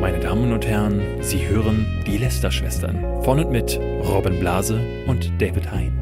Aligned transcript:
Meine 0.00 0.20
Damen 0.20 0.52
und 0.52 0.66
Herren, 0.66 1.02
Sie 1.22 1.46
hören 1.46 1.86
die 2.06 2.18
Lester-Schwestern 2.18 3.22
von 3.22 3.40
und 3.40 3.50
mit 3.50 3.78
Robin 3.78 4.38
Blase 4.40 4.80
und 5.06 5.30
David 5.40 5.70
Hein. 5.70 5.92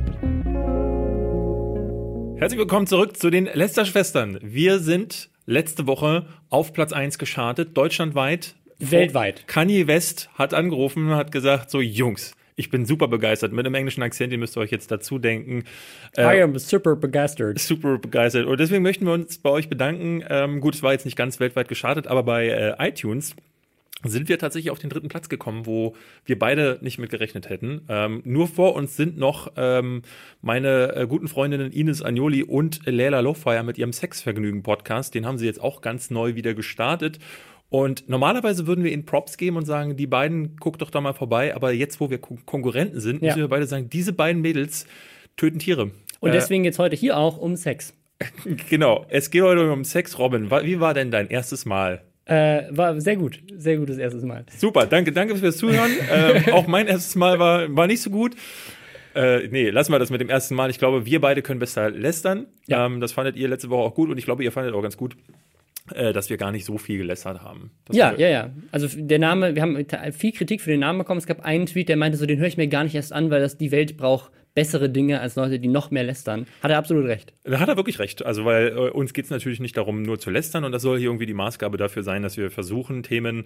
Herzlich 2.38 2.58
willkommen 2.58 2.86
zurück 2.86 3.16
zu 3.16 3.30
den 3.30 3.46
Lester-Schwestern. 3.46 4.38
Wir 4.42 4.78
sind 4.78 5.30
letzte 5.46 5.86
Woche 5.86 6.26
auf 6.50 6.72
Platz 6.72 6.92
1 6.92 7.18
geschartet, 7.18 7.76
deutschlandweit. 7.76 8.54
Weltweit. 8.78 9.46
Kanye 9.46 9.86
West 9.86 10.30
hat 10.34 10.54
angerufen 10.54 11.08
und 11.08 11.16
hat 11.16 11.32
gesagt, 11.32 11.70
so 11.70 11.80
Jungs, 11.80 12.36
ich 12.56 12.70
bin 12.70 12.86
super 12.86 13.06
begeistert. 13.06 13.52
Mit 13.52 13.66
einem 13.66 13.74
englischen 13.74 14.02
Akzent, 14.02 14.32
ihr 14.32 14.38
müsst 14.38 14.56
euch 14.56 14.70
jetzt 14.70 14.90
dazu 14.90 15.18
denken. 15.18 15.64
Äh, 16.16 16.38
I 16.38 16.42
am 16.42 16.58
super 16.58 16.96
begeistert. 16.96 17.58
Super 17.58 17.98
begeistert. 17.98 18.46
Und 18.46 18.58
deswegen 18.58 18.82
möchten 18.82 19.04
wir 19.04 19.12
uns 19.12 19.38
bei 19.38 19.50
euch 19.50 19.68
bedanken. 19.68 20.24
Ähm, 20.28 20.60
gut, 20.60 20.74
es 20.74 20.82
war 20.82 20.92
jetzt 20.92 21.04
nicht 21.04 21.16
ganz 21.16 21.38
weltweit 21.38 21.68
gestartet, 21.68 22.06
aber 22.06 22.22
bei 22.22 22.48
äh, 22.48 22.88
iTunes 22.88 23.36
sind 24.04 24.28
wir 24.28 24.38
tatsächlich 24.38 24.70
auf 24.70 24.78
den 24.78 24.90
dritten 24.90 25.08
Platz 25.08 25.28
gekommen, 25.28 25.66
wo 25.66 25.94
wir 26.24 26.38
beide 26.38 26.78
nicht 26.82 26.98
mit 26.98 27.10
gerechnet 27.10 27.48
hätten. 27.48 27.82
Ähm, 27.88 28.20
nur 28.24 28.46
vor 28.46 28.74
uns 28.74 28.96
sind 28.96 29.16
noch 29.16 29.52
ähm, 29.56 30.02
meine 30.42 30.94
äh, 30.94 31.06
guten 31.06 31.28
Freundinnen 31.28 31.72
Ines 31.72 32.02
Agnoli 32.02 32.42
und 32.42 32.80
Leila 32.84 33.20
Lofire 33.20 33.62
mit 33.62 33.78
ihrem 33.78 33.92
Sexvergnügen-Podcast. 33.92 35.14
Den 35.14 35.26
haben 35.26 35.38
sie 35.38 35.46
jetzt 35.46 35.60
auch 35.60 35.80
ganz 35.80 36.10
neu 36.10 36.34
wieder 36.34 36.54
gestartet. 36.54 37.18
Und 37.68 38.08
normalerweise 38.08 38.66
würden 38.66 38.84
wir 38.84 38.92
ihnen 38.92 39.06
Props 39.06 39.38
geben 39.38 39.56
und 39.56 39.64
sagen, 39.64 39.96
die 39.96 40.06
beiden, 40.06 40.56
guckt 40.56 40.82
doch 40.82 40.90
da 40.90 41.00
mal 41.00 41.14
vorbei. 41.14 41.54
Aber 41.54 41.72
jetzt, 41.72 42.00
wo 42.00 42.10
wir 42.10 42.18
Kon 42.18 42.44
Konkurrenten 42.46 43.00
sind, 43.00 43.22
ja. 43.22 43.28
müssen 43.28 43.40
wir 43.40 43.48
beide 43.48 43.66
sagen, 43.66 43.88
diese 43.90 44.12
beiden 44.12 44.42
Mädels 44.42 44.86
töten 45.36 45.58
Tiere. 45.58 45.90
Und 46.20 46.30
äh, 46.30 46.32
deswegen 46.32 46.62
geht 46.62 46.74
es 46.74 46.78
heute 46.78 46.96
hier 46.96 47.16
auch 47.16 47.38
um 47.38 47.56
Sex. 47.56 47.94
genau, 48.70 49.04
es 49.08 49.30
geht 49.30 49.42
heute 49.42 49.70
um 49.70 49.84
Sex. 49.84 50.18
Robin, 50.18 50.50
wie 50.50 50.80
war 50.80 50.94
denn 50.94 51.10
dein 51.10 51.28
erstes 51.28 51.64
Mal? 51.66 52.02
Äh, 52.26 52.64
war 52.70 53.00
sehr 53.00 53.16
gut, 53.16 53.40
sehr 53.56 53.76
gutes 53.76 53.98
erstes 53.98 54.24
Mal. 54.24 54.44
Super, 54.56 54.86
danke, 54.86 55.12
danke 55.12 55.36
fürs 55.36 55.56
Zuhören. 55.56 55.90
ähm, 56.12 56.44
auch 56.52 56.66
mein 56.66 56.88
erstes 56.88 57.14
Mal 57.14 57.38
war, 57.38 57.74
war 57.74 57.86
nicht 57.86 58.02
so 58.02 58.10
gut. 58.10 58.34
Äh, 59.14 59.48
nee, 59.48 59.70
lassen 59.70 59.92
wir 59.92 59.98
das 59.98 60.10
mit 60.10 60.20
dem 60.20 60.28
ersten 60.28 60.56
Mal. 60.56 60.68
Ich 60.68 60.78
glaube, 60.78 61.06
wir 61.06 61.20
beide 61.20 61.40
können 61.40 61.60
besser 61.60 61.90
lästern. 61.90 62.46
Ja. 62.66 62.84
Ähm, 62.84 63.00
das 63.00 63.12
fandet 63.12 63.36
ihr 63.36 63.48
letzte 63.48 63.70
Woche 63.70 63.82
auch 63.82 63.94
gut 63.94 64.10
und 64.10 64.18
ich 64.18 64.24
glaube, 64.24 64.42
ihr 64.42 64.52
fandet 64.52 64.74
auch 64.74 64.82
ganz 64.82 64.96
gut 64.96 65.16
äh, 65.94 66.12
dass 66.12 66.30
wir 66.30 66.36
gar 66.36 66.50
nicht 66.50 66.64
so 66.64 66.78
viel 66.78 66.98
gelästert 66.98 67.42
haben. 67.42 67.70
Das 67.84 67.96
ja, 67.96 68.12
ja, 68.16 68.28
ja. 68.28 68.50
Also 68.72 68.88
der 68.92 69.20
Name, 69.20 69.54
wir 69.54 69.62
haben 69.62 69.86
viel 70.12 70.32
Kritik 70.32 70.60
für 70.60 70.70
den 70.70 70.80
Namen 70.80 70.98
bekommen. 70.98 71.18
Es 71.18 71.26
gab 71.26 71.44
einen 71.44 71.66
Tweet, 71.66 71.88
der 71.88 71.96
meinte 71.96 72.18
so, 72.18 72.26
den 72.26 72.38
höre 72.38 72.48
ich 72.48 72.56
mir 72.56 72.66
gar 72.66 72.84
nicht 72.84 72.94
erst 72.94 73.12
an, 73.12 73.30
weil 73.30 73.40
das 73.40 73.56
die 73.56 73.70
Welt 73.70 73.96
braucht 73.96 74.32
bessere 74.56 74.90
Dinge 74.90 75.20
als 75.20 75.36
Leute, 75.36 75.60
die 75.60 75.68
noch 75.68 75.92
mehr 75.92 76.02
lästern. 76.02 76.46
Hat 76.62 76.72
er 76.72 76.78
absolut 76.78 77.04
recht. 77.04 77.32
Da 77.44 77.60
hat 77.60 77.68
er 77.68 77.76
wirklich 77.76 78.00
recht. 78.00 78.24
Also, 78.26 78.44
weil 78.44 78.68
äh, 78.68 78.90
uns 78.90 79.12
geht 79.12 79.26
es 79.26 79.30
natürlich 79.30 79.60
nicht 79.60 79.76
darum, 79.76 80.02
nur 80.02 80.18
zu 80.18 80.30
lästern 80.30 80.64
und 80.64 80.72
das 80.72 80.82
soll 80.82 80.98
hier 80.98 81.08
irgendwie 81.08 81.26
die 81.26 81.34
Maßgabe 81.34 81.76
dafür 81.76 82.02
sein, 82.02 82.22
dass 82.22 82.36
wir 82.36 82.50
versuchen, 82.50 83.04
Themen 83.04 83.44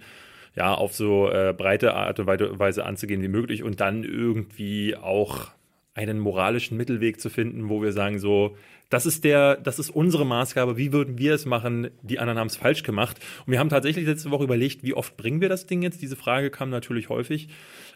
ja 0.56 0.72
auf 0.72 0.94
so 0.94 1.28
äh, 1.30 1.52
breite 1.56 1.94
Art 1.94 2.18
und 2.20 2.26
Weise 2.26 2.84
anzugehen 2.84 3.22
wie 3.22 3.28
möglich 3.28 3.62
und 3.62 3.80
dann 3.80 4.04
irgendwie 4.04 4.96
auch 4.96 5.48
einen 5.94 6.18
moralischen 6.18 6.76
Mittelweg 6.76 7.20
zu 7.20 7.28
finden, 7.28 7.68
wo 7.68 7.82
wir 7.82 7.92
sagen 7.92 8.18
so, 8.18 8.56
das 8.88 9.06
ist 9.06 9.24
der, 9.24 9.56
das 9.56 9.78
ist 9.78 9.90
unsere 9.90 10.24
Maßgabe. 10.24 10.76
Wie 10.76 10.92
würden 10.92 11.18
wir 11.18 11.34
es 11.34 11.44
machen? 11.46 11.90
Die 12.02 12.18
anderen 12.18 12.38
haben 12.38 12.46
es 12.46 12.56
falsch 12.56 12.82
gemacht. 12.82 13.18
Und 13.46 13.52
wir 13.52 13.58
haben 13.58 13.68
tatsächlich 13.68 14.06
letzte 14.06 14.30
Woche 14.30 14.44
überlegt, 14.44 14.82
wie 14.82 14.94
oft 14.94 15.16
bringen 15.16 15.40
wir 15.40 15.48
das 15.48 15.66
Ding 15.66 15.82
jetzt? 15.82 16.02
Diese 16.02 16.16
Frage 16.16 16.50
kam 16.50 16.70
natürlich 16.70 17.08
häufig. 17.08 17.48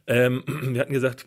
Ähm, 0.07 0.45
wir 0.47 0.81
hatten 0.81 0.93
gesagt, 0.93 1.27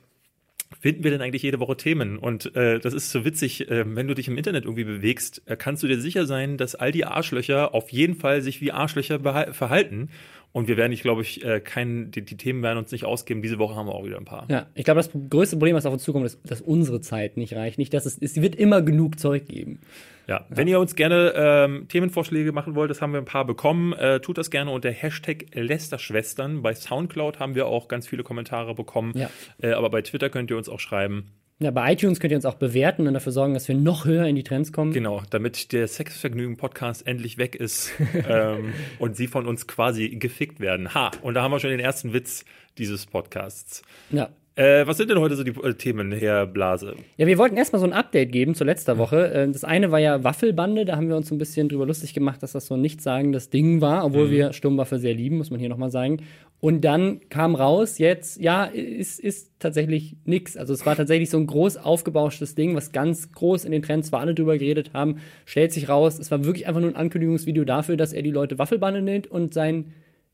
finden 0.80 1.04
wir 1.04 1.12
denn 1.12 1.22
eigentlich 1.22 1.44
jede 1.44 1.60
Woche 1.60 1.78
Themen? 1.78 2.18
Und 2.18 2.56
äh, 2.56 2.80
das 2.80 2.94
ist 2.94 3.12
so 3.12 3.26
witzig, 3.26 3.70
äh, 3.70 3.84
wenn 3.96 4.08
du 4.08 4.14
dich 4.14 4.28
im 4.28 4.38
Internet 4.38 4.66
irgendwie 4.66 4.84
bewegst, 4.84 5.42
äh, 5.46 5.56
kannst 5.56 5.84
du 5.84 5.88
dir 5.88 6.00
sicher 6.00 6.26
sein, 6.26 6.58
dass 6.58 6.76
all 6.76 6.92
die 6.92 7.06
Arschlöcher 7.06 7.73
auf 7.73 7.90
jeden 7.90 8.16
Fall 8.16 8.42
sich 8.42 8.62
wie 8.62 8.72
Arschlöcher 8.72 9.20
verhalten. 9.54 10.10
Und 10.54 10.68
wir 10.68 10.78
werden, 10.78 10.92
ich 10.92 11.02
glaube 11.02 11.22
ich, 11.22 11.44
äh, 11.44 11.60
kein, 11.60 12.10
die, 12.12 12.23
die, 12.23 12.38
Themen 12.38 12.64
werden 12.64 12.80
uns 12.80 12.92
nicht 12.92 13.06
ausgeben. 13.06 13.42
Diese 13.42 13.60
Woche 13.60 13.76
haben 13.76 13.88
wir 13.88 13.94
auch 13.94 14.06
wieder 14.06 14.18
ein 14.18 14.26
paar. 14.26 14.48
Ja, 14.50 14.68
ich 14.76 14.86
glaube, 14.86 15.00
das 15.00 15.12
größte 15.30 15.58
Problem, 15.58 15.76
was 15.76 15.86
auf 15.86 15.94
uns 15.94 16.04
zukommt, 16.04 16.26
ist, 16.26 16.40
dass 16.45 16.62
unsere 16.62 17.02
Zeit 17.02 17.38
nicht 17.38 17.54
reicht. 17.54 17.78
Nicht, 17.78 17.94
dass 17.94 18.05
es, 18.05 18.17
es 18.17 18.42
wird 18.42 18.55
immer 18.55 18.82
genug 18.82 19.20
Zeug 19.20 19.48
geben. 19.48 19.80
Ja, 20.27 20.45
wenn 20.49 20.67
ihr 20.67 20.80
uns 20.80 20.95
gerne 20.95 21.33
ähm, 21.36 21.88
Themenvorschläge 21.88 22.52
machen 22.52 22.76
wollt, 22.76 22.92
das 22.92 23.02
haben 23.02 23.14
wir 23.14 23.20
ein 23.20 23.26
paar 23.26 23.45
bekommen, 23.45 23.93
äh, 23.93 24.20
tut 24.20 24.38
das 24.38 24.52
gerne 24.52 24.71
unter 24.71 24.92
Hashtag 24.92 25.45
Lästerschwestern. 25.54 26.61
Bei 26.61 26.73
Soundcloud 26.73 27.39
haben 27.39 27.55
wir 27.55 27.67
auch 27.67 27.88
ganz 27.88 28.08
viele 28.08 28.23
Kommentare 28.23 28.76
bekommen, 28.76 29.14
ja. 29.16 29.30
äh, 29.61 29.71
aber 29.71 29.89
bei 29.89 30.02
Twitter 30.02 30.30
könnt 30.30 30.52
ihr 30.52 30.58
uns 30.58 30.67
auch 30.67 30.82
schreiben. 30.82 31.32
Ja, 31.60 31.71
bei 31.71 31.93
iTunes 31.93 32.20
könnt 32.20 32.32
ihr 32.32 32.37
uns 32.37 32.45
auch 32.45 32.55
bewerten 32.55 33.08
und 33.08 33.16
dafür 33.16 33.32
sorgen, 33.32 33.55
dass 33.55 33.67
wir 33.67 33.73
noch 33.73 34.05
höher 34.05 34.26
in 34.26 34.36
die 34.36 34.43
Trends 34.43 34.71
kommen. 34.71 34.93
Genau, 34.93 35.23
damit 35.32 35.71
der 35.71 35.87
Sexvergnügen-Podcast 35.87 37.08
endlich 37.08 37.39
weg 37.39 37.55
ist 37.55 37.93
ähm, 38.30 38.73
und 38.99 39.16
sie 39.16 39.27
von 39.27 39.48
uns 39.48 39.66
quasi 39.66 40.10
gefickt 40.10 40.60
werden. 40.60 40.93
Ha, 40.93 41.11
und 41.23 41.33
da 41.33 41.42
haben 41.42 41.52
wir 41.52 41.60
schon 41.60 41.71
den 41.71 41.80
ersten 41.80 42.14
Witz 42.14 42.45
dieses 42.77 43.08
Podcasts. 43.08 43.82
Ja. 44.11 44.30
Äh, 44.58 44.88
was 44.88 44.98
sind 44.98 45.12
denn 45.12 45.20
heute 45.20 45.36
so 45.36 45.44
die 45.44 45.52
äh, 45.52 45.76
Themen, 45.76 46.12
Herr 46.12 46.48
Blase? 46.48 46.95
Ja, 47.18 47.28
wir 47.28 47.38
wollten 47.38 47.56
erstmal 47.58 47.80
so 47.80 47.86
ein 47.86 47.94
Update 47.94 48.32
geben 48.32 48.56
zur 48.56 48.66
letzter 48.66 48.98
Woche. 48.98 49.32
Äh, 49.32 49.52
das 49.52 49.64
eine 49.64 49.92
war 49.92 50.00
ja 50.00 50.23
Waffelbande, 50.23 50.84
da 50.84 50.95
haben 50.95 51.10
wir 51.10 51.16
uns 51.16 51.28
so 51.28 51.36
ein 51.36 51.38
bisschen 51.38 51.70
drüber 51.70 51.86
lustig 51.86 52.16
gemacht, 52.16 52.42
dass 52.42 52.54
das 52.54 52.66
so 52.66 52.73
ein 52.73 52.82
nichtssagendes 52.82 53.52
Ding 53.52 53.82
war, 53.82 54.04
obwohl 54.04 54.30
mhm. 54.30 54.32
wir 54.32 54.54
Sturmwaffe 54.54 54.98
sehr 54.98 55.14
lieben, 55.14 55.38
muss 55.38 55.52
man 55.52 55.60
hier 55.60 55.70
nochmal 55.70 55.92
sagen. 55.92 56.23
Und 56.60 56.82
dann 56.82 57.20
kam 57.30 57.54
raus, 57.54 58.00
jetzt, 58.00 58.42
ja, 58.42 58.66
ist, 58.66 59.20
ist 59.20 59.52
tatsächlich 59.60 60.16
nix. 60.26 60.58
Also 60.58 60.73
es 60.73 60.88
war 60.88 60.96
tatsächlich 60.96 61.30
so 61.30 61.38
ein 61.38 61.46
groß 61.46 61.78
aufgebauschtes 61.78 62.56
Ding, 62.56 62.76
was 62.76 62.92
ganz 62.92 63.32
groß 63.32 63.64
in 63.64 63.72
den 63.72 63.84
Trends 63.84 64.12
war, 64.12 64.22
alle 64.22 64.34
drüber 64.34 64.58
geredet 64.58 64.90
haben. 64.92 65.17
Stellt 65.46 65.72
sich 65.72 65.88
raus, 65.88 66.17
es 66.17 66.32
war 66.32 66.46
wirklich 66.46 66.67
einfach 66.67 66.82
nur 66.82 66.90
ein 66.90 66.96
Ankündigungsvideo 66.96 67.64
dafür, 67.64 67.96
dass 67.96 68.12
er 68.12 68.23
die 68.23 68.32
Leute 68.32 68.58
Waffelbande 68.58 69.04
nennt 69.04 69.28
und 69.28 69.54
sein 69.54 69.94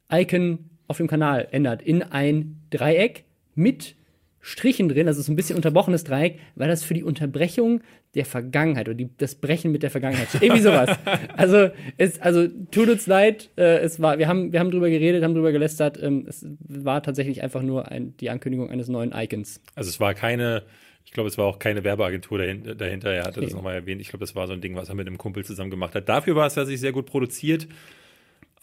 Icon 0.09 0.69
auf 0.87 0.95
dem 0.95 1.07
Kanal 1.07 1.49
ändert 1.51 1.81
in 1.81 2.03
ein 2.03 2.61
Dreieck 2.69 3.25
mit 3.53 3.97
Strichen 4.45 4.89
drin, 4.89 5.07
also 5.07 5.21
so 5.21 5.31
ein 5.31 5.37
bisschen 5.37 5.55
unterbrochenes 5.55 6.03
Dreieck, 6.03 6.37
weil 6.55 6.67
das 6.67 6.83
für 6.83 6.93
die 6.93 7.03
Unterbrechung 7.03 7.81
der 8.13 8.25
Vergangenheit 8.25 8.89
oder 8.89 8.95
die, 8.95 9.09
das 9.17 9.35
Brechen 9.35 9.71
mit 9.71 9.83
der 9.83 9.89
Vergangenheit 9.89 10.27
steht. 10.27 10.43
Irgendwie 10.43 10.61
sowas. 10.61 10.99
also, 11.37 11.69
es, 11.97 12.19
also 12.19 12.49
tut 12.69 12.89
uns 12.89 13.07
leid, 13.07 13.49
äh, 13.55 13.77
es 13.77 14.01
war, 14.01 14.19
wir 14.19 14.27
haben, 14.27 14.51
wir 14.51 14.59
haben 14.59 14.69
drüber 14.69 14.89
geredet, 14.89 15.23
haben 15.23 15.33
drüber 15.33 15.53
gelästert. 15.53 15.97
Ähm, 16.03 16.25
es 16.27 16.45
war 16.67 17.01
tatsächlich 17.01 17.41
einfach 17.41 17.61
nur 17.61 17.89
ein, 17.89 18.17
die 18.17 18.29
Ankündigung 18.29 18.69
eines 18.69 18.89
neuen 18.89 19.13
Icons. 19.15 19.61
Also 19.75 19.89
es 19.89 20.01
war 20.01 20.13
keine, 20.13 20.63
ich 21.05 21.13
glaube, 21.13 21.29
es 21.29 21.37
war 21.37 21.45
auch 21.45 21.57
keine 21.57 21.85
Werbeagentur 21.85 22.39
dahinter. 22.39 22.75
dahinter. 22.75 23.13
Er 23.13 23.23
hatte 23.23 23.39
okay. 23.39 23.45
das 23.45 23.55
nochmal 23.55 23.75
erwähnt. 23.75 24.01
Ich 24.01 24.09
glaube, 24.09 24.25
das 24.25 24.35
war 24.35 24.47
so 24.47 24.51
ein 24.53 24.59
Ding, 24.59 24.75
was 24.75 24.89
er 24.89 24.95
mit 24.95 25.07
einem 25.07 25.17
Kumpel 25.17 25.45
zusammen 25.45 25.71
gemacht 25.71 25.95
hat. 25.95 26.09
Dafür 26.09 26.35
war 26.35 26.47
es 26.47 26.55
tatsächlich 26.55 26.81
sehr 26.81 26.91
gut 26.91 27.05
produziert. 27.05 27.65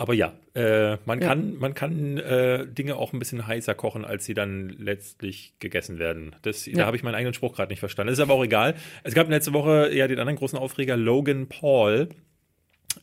Aber 0.01 0.15
ja, 0.15 0.33
äh, 0.55 0.97
man 1.05 1.21
ja. 1.21 1.29
kann, 1.29 1.59
man 1.59 1.75
kann 1.75 2.17
äh, 2.17 2.67
Dinge 2.67 2.97
auch 2.97 3.13
ein 3.13 3.19
bisschen 3.19 3.47
heißer 3.47 3.75
kochen, 3.75 4.07
als 4.07 4.25
sie 4.25 4.33
dann 4.33 4.71
letztlich 4.71 5.53
gegessen 5.59 5.99
werden. 5.99 6.35
Das, 6.41 6.65
ja. 6.65 6.73
Da 6.73 6.87
habe 6.87 6.97
ich 6.97 7.03
meinen 7.03 7.17
eigenen 7.17 7.35
Spruch 7.35 7.55
gerade 7.55 7.71
nicht 7.71 7.81
verstanden. 7.81 8.09
Das 8.09 8.19
ist 8.19 8.23
aber 8.23 8.33
auch 8.33 8.43
egal. 8.43 8.77
Es 9.03 9.13
gab 9.13 9.29
letzte 9.29 9.53
Woche 9.53 9.91
ja 9.93 10.09
den 10.09 10.19
anderen 10.19 10.39
großen 10.39 10.59
Aufreger 10.59 10.97
Logan 10.97 11.51
Paul. 11.51 12.09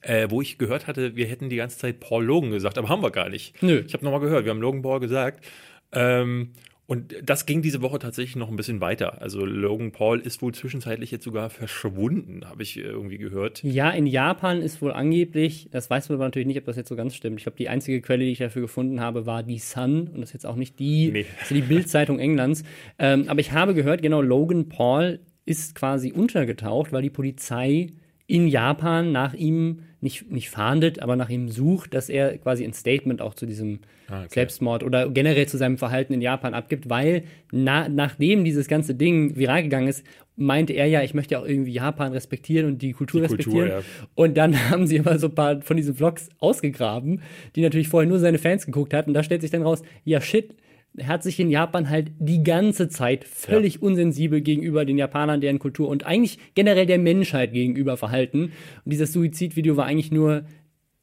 Äh, 0.01 0.31
wo 0.31 0.41
ich 0.41 0.57
gehört 0.57 0.87
hatte, 0.87 1.15
wir 1.15 1.27
hätten 1.27 1.49
die 1.49 1.55
ganze 1.57 1.77
Zeit 1.77 1.99
Paul 1.99 2.25
Logan 2.25 2.49
gesagt, 2.49 2.79
aber 2.79 2.89
haben 2.89 3.03
wir 3.03 3.11
gar 3.11 3.29
nicht. 3.29 3.61
Nö. 3.61 3.83
Ich 3.85 3.93
habe 3.93 4.03
nochmal 4.03 4.19
gehört, 4.19 4.45
wir 4.45 4.49
haben 4.49 4.59
Logan 4.59 4.81
Paul 4.81 4.99
gesagt. 4.99 5.45
Ähm, 5.91 6.53
und 6.87 7.13
das 7.21 7.45
ging 7.45 7.61
diese 7.61 7.81
Woche 7.81 7.99
tatsächlich 7.99 8.37
noch 8.37 8.49
ein 8.49 8.55
bisschen 8.55 8.79
weiter. 8.79 9.21
Also 9.21 9.43
Logan 9.45 9.91
Paul 9.91 10.21
ist 10.21 10.41
wohl 10.41 10.53
zwischenzeitlich 10.53 11.11
jetzt 11.11 11.25
sogar 11.25 11.49
verschwunden, 11.49 12.45
habe 12.49 12.63
ich 12.63 12.77
irgendwie 12.77 13.17
gehört. 13.17 13.61
Ja, 13.61 13.89
in 13.89 14.07
Japan 14.07 14.61
ist 14.61 14.81
wohl 14.81 14.93
angeblich, 14.93 15.67
das 15.69 15.89
weiß 15.89 16.07
man 16.07 16.15
aber 16.15 16.23
natürlich 16.23 16.47
nicht, 16.47 16.57
ob 16.57 16.63
das 16.63 16.77
jetzt 16.77 16.87
so 16.87 16.95
ganz 16.95 17.13
stimmt. 17.13 17.39
Ich 17.39 17.43
glaube, 17.43 17.57
die 17.57 17.67
einzige 17.67 17.99
Quelle, 17.99 18.23
die 18.23 18.31
ich 18.31 18.37
dafür 18.37 18.61
gefunden 18.61 19.01
habe, 19.01 19.25
war 19.25 19.43
die 19.43 19.59
Sun 19.59 20.07
und 20.07 20.21
das 20.21 20.29
ist 20.29 20.33
jetzt 20.33 20.45
auch 20.45 20.55
nicht 20.55 20.79
die, 20.79 21.11
nee. 21.11 21.25
die 21.49 21.61
Bildzeitung 21.61 22.19
Englands. 22.19 22.63
Ähm, 22.97 23.25
aber 23.27 23.41
ich 23.41 23.51
habe 23.51 23.73
gehört, 23.73 24.01
genau, 24.01 24.21
Logan 24.21 24.69
Paul 24.69 25.19
ist 25.45 25.75
quasi 25.75 26.13
untergetaucht, 26.13 26.93
weil 26.93 27.01
die 27.01 27.09
Polizei 27.09 27.87
in 28.27 28.47
Japan 28.47 29.11
nach 29.11 29.33
ihm 29.33 29.79
nicht, 29.99 30.31
nicht 30.31 30.49
fahndet, 30.49 31.01
aber 31.01 31.15
nach 31.15 31.29
ihm 31.29 31.49
sucht, 31.49 31.93
dass 31.93 32.09
er 32.09 32.37
quasi 32.37 32.63
ein 32.63 32.73
Statement 32.73 33.21
auch 33.21 33.33
zu 33.33 33.45
diesem 33.45 33.79
ah, 34.09 34.21
okay. 34.21 34.29
Selbstmord 34.35 34.83
oder 34.83 35.09
generell 35.09 35.47
zu 35.47 35.57
seinem 35.57 35.77
Verhalten 35.77 36.13
in 36.13 36.21
Japan 36.21 36.53
abgibt, 36.53 36.89
weil 36.89 37.23
na, 37.51 37.89
nachdem 37.89 38.45
dieses 38.45 38.67
ganze 38.67 38.93
Ding 38.93 39.35
viral 39.35 39.63
gegangen 39.63 39.87
ist, 39.87 40.05
meinte 40.35 40.73
er 40.73 40.85
ja, 40.85 41.01
ich 41.01 41.15
möchte 41.15 41.33
ja 41.33 41.39
auch 41.41 41.47
irgendwie 41.47 41.71
Japan 41.71 42.11
respektieren 42.11 42.67
und 42.67 42.81
die 42.81 42.93
Kultur 42.93 43.21
die 43.21 43.25
respektieren. 43.25 43.69
Kultur, 43.69 43.79
ja. 43.79 44.07
Und 44.13 44.37
dann 44.37 44.69
haben 44.69 44.85
sie 44.85 44.99
aber 44.99 45.17
so 45.17 45.27
ein 45.27 45.35
paar 45.35 45.61
von 45.61 45.75
diesen 45.75 45.95
Vlogs 45.95 46.29
ausgegraben, 46.39 47.21
die 47.55 47.61
natürlich 47.61 47.89
vorher 47.89 48.07
nur 48.07 48.19
seine 48.19 48.37
Fans 48.37 48.65
geguckt 48.65 48.93
hatten. 48.93 49.09
Und 49.09 49.13
da 49.15 49.23
stellt 49.23 49.41
sich 49.41 49.51
dann 49.51 49.63
raus, 49.63 49.81
ja 50.05 50.21
shit, 50.21 50.55
er 50.97 51.07
hat 51.07 51.23
sich 51.23 51.39
in 51.39 51.49
Japan 51.49 51.89
halt 51.89 52.11
die 52.19 52.43
ganze 52.43 52.89
Zeit 52.89 53.23
völlig 53.23 53.75
ja. 53.75 53.81
unsensibel 53.81 54.41
gegenüber 54.41 54.83
den 54.83 54.97
Japanern, 54.97 55.41
deren 55.41 55.59
Kultur 55.59 55.87
und 55.87 56.05
eigentlich 56.05 56.39
generell 56.55 56.87
der 56.87 56.97
Menschheit 56.97 57.53
gegenüber 57.53 57.97
verhalten. 57.97 58.51
Und 58.83 58.91
dieses 58.91 59.13
Suizidvideo 59.13 59.77
war 59.77 59.85
eigentlich 59.85 60.11
nur 60.11 60.45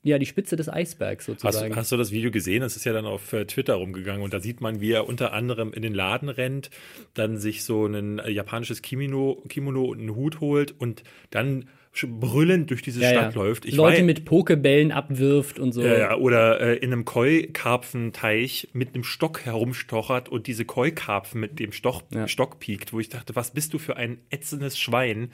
ja, 0.02 0.18
die 0.18 0.26
Spitze 0.26 0.56
des 0.56 0.68
Eisbergs 0.68 1.24
sozusagen. 1.24 1.70
Hast, 1.70 1.78
hast, 1.78 1.92
du 1.92 1.96
das 1.96 2.10
Video 2.10 2.30
gesehen? 2.30 2.60
Das 2.60 2.76
ist 2.76 2.84
ja 2.84 2.92
dann 2.92 3.06
auf 3.06 3.32
äh, 3.32 3.46
Twitter 3.46 3.74
rumgegangen 3.74 4.22
und 4.22 4.34
da 4.34 4.40
sieht 4.40 4.60
man, 4.60 4.80
wie 4.80 4.92
er 4.92 5.08
unter 5.08 5.32
anderem 5.32 5.72
in 5.72 5.80
den 5.80 5.94
Laden 5.94 6.28
rennt, 6.28 6.68
dann 7.14 7.38
sich 7.38 7.64
so 7.64 7.86
ein 7.86 8.18
äh, 8.18 8.30
japanisches 8.30 8.82
Kimono, 8.82 9.42
Kimono 9.48 9.84
und 9.84 10.00
einen 10.00 10.14
Hut 10.14 10.40
holt 10.40 10.74
und 10.78 11.04
dann 11.30 11.64
brüllend 12.02 12.70
durch 12.70 12.82
diese 12.82 13.00
Ja, 13.00 13.10
Stadt 13.10 13.34
ja. 13.34 13.40
läuft. 13.40 13.64
Ich 13.64 13.74
Leute 13.74 13.98
war- 13.98 14.04
mit 14.04 14.24
Pokebällen 14.24 14.92
abwirft 14.92 15.58
und 15.58 15.72
so. 15.72 15.82
ja, 15.82 16.16
oder 16.16 16.60
äh, 16.60 16.76
in 16.76 16.92
einem 16.92 17.04
Koi-Karpfenteich 17.04 18.68
mit 18.72 18.94
einem 18.94 19.04
Stock 19.04 19.44
herumstochert 19.44 20.28
und 20.28 20.46
diese 20.46 20.64
Koi-Karpfen 20.64 21.40
mit 21.40 21.58
dem 21.58 21.72
Stoch. 21.72 22.02
Stock 22.26 22.58
piekt, 22.60 22.92
wo 22.92 23.00
ich 23.00 23.08
dachte, 23.08 23.36
was 23.36 23.52
bist 23.52 23.74
du 23.74 23.78
für 23.78 23.96
ein 23.96 24.18
ätzendes 24.30 24.78
Schwein, 24.78 25.30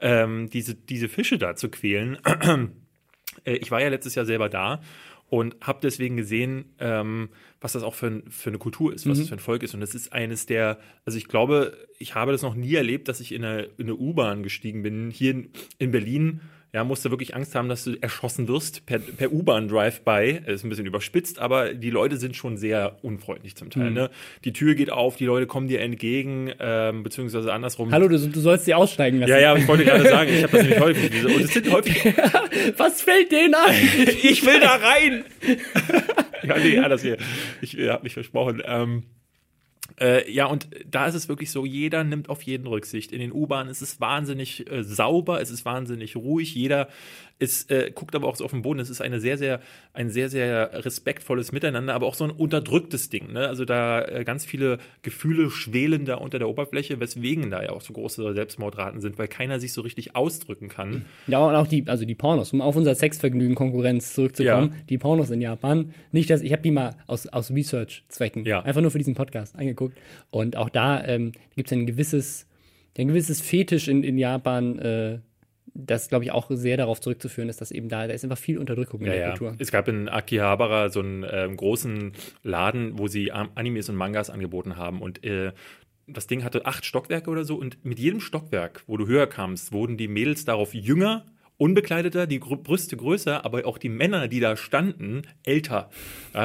ähm, 0.00 0.50
diese, 0.50 0.74
diese 0.74 1.08
Fische 1.08 1.38
da 1.38 1.54
zu 1.56 1.68
quälen. 1.70 2.18
äh, 3.44 3.54
ich 3.54 3.70
war 3.70 3.80
ja 3.80 3.88
letztes 3.88 4.14
Jahr 4.14 4.24
selber 4.26 4.48
da 4.48 4.80
und 5.32 5.56
habe 5.62 5.78
deswegen 5.82 6.18
gesehen, 6.18 6.74
ähm, 6.78 7.30
was 7.58 7.72
das 7.72 7.82
auch 7.82 7.94
für, 7.94 8.08
ein, 8.08 8.22
für 8.28 8.50
eine 8.50 8.58
Kultur 8.58 8.92
ist, 8.92 9.08
was 9.08 9.16
das 9.16 9.28
für 9.28 9.36
ein 9.36 9.38
Volk 9.38 9.62
ist. 9.62 9.72
Und 9.72 9.80
das 9.80 9.94
ist 9.94 10.12
eines 10.12 10.44
der, 10.44 10.78
also 11.06 11.16
ich 11.16 11.26
glaube, 11.26 11.88
ich 11.98 12.14
habe 12.14 12.32
das 12.32 12.42
noch 12.42 12.54
nie 12.54 12.74
erlebt, 12.74 13.08
dass 13.08 13.18
ich 13.18 13.32
in 13.32 13.42
eine, 13.42 13.62
in 13.62 13.84
eine 13.84 13.96
U-Bahn 13.96 14.42
gestiegen 14.42 14.82
bin. 14.82 15.10
Hier 15.10 15.30
in, 15.30 15.48
in 15.78 15.90
Berlin 15.90 16.42
ja, 16.74 16.84
musst 16.84 17.04
du 17.04 17.10
wirklich 17.10 17.34
Angst 17.34 17.54
haben, 17.54 17.68
dass 17.68 17.84
du 17.84 17.96
erschossen 18.00 18.48
wirst 18.48 18.86
per, 18.86 18.98
per 18.98 19.30
U-Bahn-Drive-by. 19.30 20.40
Ist 20.46 20.64
ein 20.64 20.70
bisschen 20.70 20.86
überspitzt, 20.86 21.38
aber 21.38 21.74
die 21.74 21.90
Leute 21.90 22.16
sind 22.16 22.34
schon 22.34 22.56
sehr 22.56 22.96
unfreundlich 23.02 23.56
zum 23.56 23.68
Teil. 23.68 23.90
Ne? 23.90 24.10
Die 24.44 24.54
Tür 24.54 24.74
geht 24.74 24.90
auf, 24.90 25.16
die 25.16 25.26
Leute 25.26 25.46
kommen 25.46 25.68
dir 25.68 25.80
entgegen, 25.82 26.50
ähm, 26.58 27.02
beziehungsweise 27.02 27.52
andersrum. 27.52 27.92
Hallo, 27.92 28.08
du, 28.08 28.18
du 28.18 28.40
sollst 28.40 28.64
sie 28.64 28.72
aussteigen 28.72 29.18
lassen. 29.18 29.30
Ja, 29.30 29.38
ja, 29.38 29.54
ich 29.54 29.68
wollte 29.68 29.84
gerade 29.84 30.08
sagen, 30.08 30.30
ich 30.32 30.42
habe 30.42 30.52
das 30.52 30.62
nämlich 30.62 30.80
häufig. 30.80 31.24
Und 31.24 31.42
es 31.42 31.52
sind 31.52 31.70
häufig 31.70 32.04
Was 32.78 33.02
fällt 33.02 33.30
denen 33.32 33.54
ein? 33.54 34.08
ich 34.22 34.44
will 34.46 34.58
da 34.58 34.76
rein. 34.76 35.24
ja, 36.42 36.56
nee, 36.56 36.78
anders 36.78 37.02
hier. 37.02 37.18
Ich 37.60 37.76
äh, 37.76 37.90
habe 37.90 38.04
mich 38.04 38.14
versprochen. 38.14 38.62
Ähm, 38.64 39.02
äh, 40.00 40.30
ja, 40.30 40.46
und 40.46 40.68
da 40.86 41.06
ist 41.06 41.14
es 41.14 41.28
wirklich 41.28 41.50
so, 41.50 41.64
jeder 41.64 42.04
nimmt 42.04 42.28
auf 42.28 42.42
jeden 42.42 42.66
Rücksicht. 42.66 43.12
In 43.12 43.20
den 43.20 43.32
U-Bahnen 43.32 43.70
ist 43.70 43.82
es 43.82 44.00
wahnsinnig 44.00 44.70
äh, 44.70 44.82
sauber, 44.84 45.40
es 45.40 45.50
ist 45.50 45.64
wahnsinnig 45.64 46.16
ruhig, 46.16 46.54
jeder 46.54 46.88
ist, 47.38 47.70
äh, 47.70 47.90
guckt 47.94 48.14
aber 48.14 48.28
auch 48.28 48.36
so 48.36 48.44
auf 48.44 48.50
den 48.52 48.62
Boden. 48.62 48.80
Es 48.80 48.90
ist 48.90 49.00
eine 49.00 49.20
sehr, 49.20 49.38
sehr, 49.38 49.60
ein 49.92 50.10
sehr, 50.10 50.28
sehr 50.28 50.84
respektvolles 50.84 51.52
Miteinander, 51.52 51.94
aber 51.94 52.06
auch 52.06 52.14
so 52.14 52.24
ein 52.24 52.30
unterdrücktes 52.30 53.10
Ding. 53.10 53.32
Ne? 53.32 53.48
Also 53.48 53.64
da 53.64 54.04
äh, 54.04 54.24
ganz 54.24 54.44
viele 54.44 54.78
Gefühle 55.02 55.50
schwelen 55.50 56.04
da 56.04 56.16
unter 56.16 56.38
der 56.38 56.48
Oberfläche, 56.48 57.00
weswegen 57.00 57.50
da 57.50 57.62
ja 57.62 57.70
auch 57.70 57.80
so 57.80 57.92
große 57.92 58.34
Selbstmordraten 58.34 59.00
sind, 59.00 59.18
weil 59.18 59.28
keiner 59.28 59.58
sich 59.60 59.72
so 59.72 59.80
richtig 59.80 60.14
ausdrücken 60.14 60.68
kann. 60.68 61.04
Ja, 61.26 61.38
und 61.38 61.54
auch 61.54 61.66
die, 61.66 61.84
also 61.88 62.04
die 62.04 62.14
Pornos, 62.14 62.52
um 62.52 62.60
auf 62.60 62.76
unser 62.76 62.94
Sexvergnügen-Konkurrenz 62.94 64.14
zurückzukommen. 64.14 64.70
Ja. 64.72 64.82
Die 64.88 64.98
Pornos 64.98 65.30
in 65.30 65.40
Japan. 65.40 65.94
Nicht, 66.12 66.30
dass 66.30 66.42
ich 66.42 66.52
habe 66.52 66.62
die 66.62 66.70
mal 66.70 66.96
aus, 67.06 67.26
aus 67.26 67.50
Research-Zwecken 67.50 68.44
Ja. 68.44 68.62
einfach 68.62 68.80
nur 68.82 68.90
für 68.90 68.98
diesen 68.98 69.14
Podcast 69.14 69.56
angeguckt. 69.56 69.98
Und 70.30 70.56
auch 70.56 70.68
da 70.68 71.04
ähm, 71.04 71.32
gibt 71.56 71.68
es 71.68 71.72
ein 71.72 71.86
gewisses, 71.86 72.46
ein 72.96 73.08
gewisses 73.08 73.40
Fetisch 73.40 73.88
in, 73.88 74.04
in 74.04 74.18
Japan, 74.18 74.78
äh, 74.78 75.18
das, 75.74 76.08
glaube 76.08 76.24
ich, 76.24 76.32
auch 76.32 76.48
sehr 76.50 76.76
darauf 76.76 77.00
zurückzuführen 77.00 77.48
ist, 77.48 77.60
dass 77.60 77.70
eben 77.70 77.88
da, 77.88 78.06
da 78.06 78.12
ist 78.12 78.24
einfach 78.24 78.38
viel 78.38 78.58
Unterdrückung 78.58 79.00
in 79.00 79.06
Ja, 79.06 79.12
der 79.12 79.20
ja. 79.22 79.28
Kultur. 79.30 79.54
Es 79.58 79.70
gab 79.72 79.88
in 79.88 80.08
Akihabara 80.08 80.90
so 80.90 81.00
einen 81.00 81.24
ähm, 81.30 81.56
großen 81.56 82.12
Laden, 82.42 82.98
wo 82.98 83.08
sie 83.08 83.32
Am- 83.32 83.50
Animes 83.54 83.88
und 83.88 83.96
Mangas 83.96 84.28
angeboten 84.30 84.76
haben 84.76 85.00
und 85.00 85.24
äh, 85.24 85.52
das 86.06 86.26
Ding 86.26 86.44
hatte 86.44 86.66
acht 86.66 86.84
Stockwerke 86.84 87.30
oder 87.30 87.44
so 87.44 87.54
und 87.56 87.84
mit 87.84 87.98
jedem 87.98 88.20
Stockwerk, 88.20 88.82
wo 88.86 88.96
du 88.96 89.06
höher 89.06 89.26
kamst, 89.26 89.72
wurden 89.72 89.96
die 89.96 90.08
Mädels 90.08 90.44
darauf 90.44 90.74
jünger, 90.74 91.24
unbekleideter, 91.62 92.26
die 92.26 92.40
Brüste 92.40 92.96
größer, 92.96 93.44
aber 93.44 93.64
auch 93.66 93.78
die 93.78 93.88
Männer, 93.88 94.26
die 94.26 94.40
da 94.40 94.56
standen, 94.56 95.22
älter. 95.44 95.90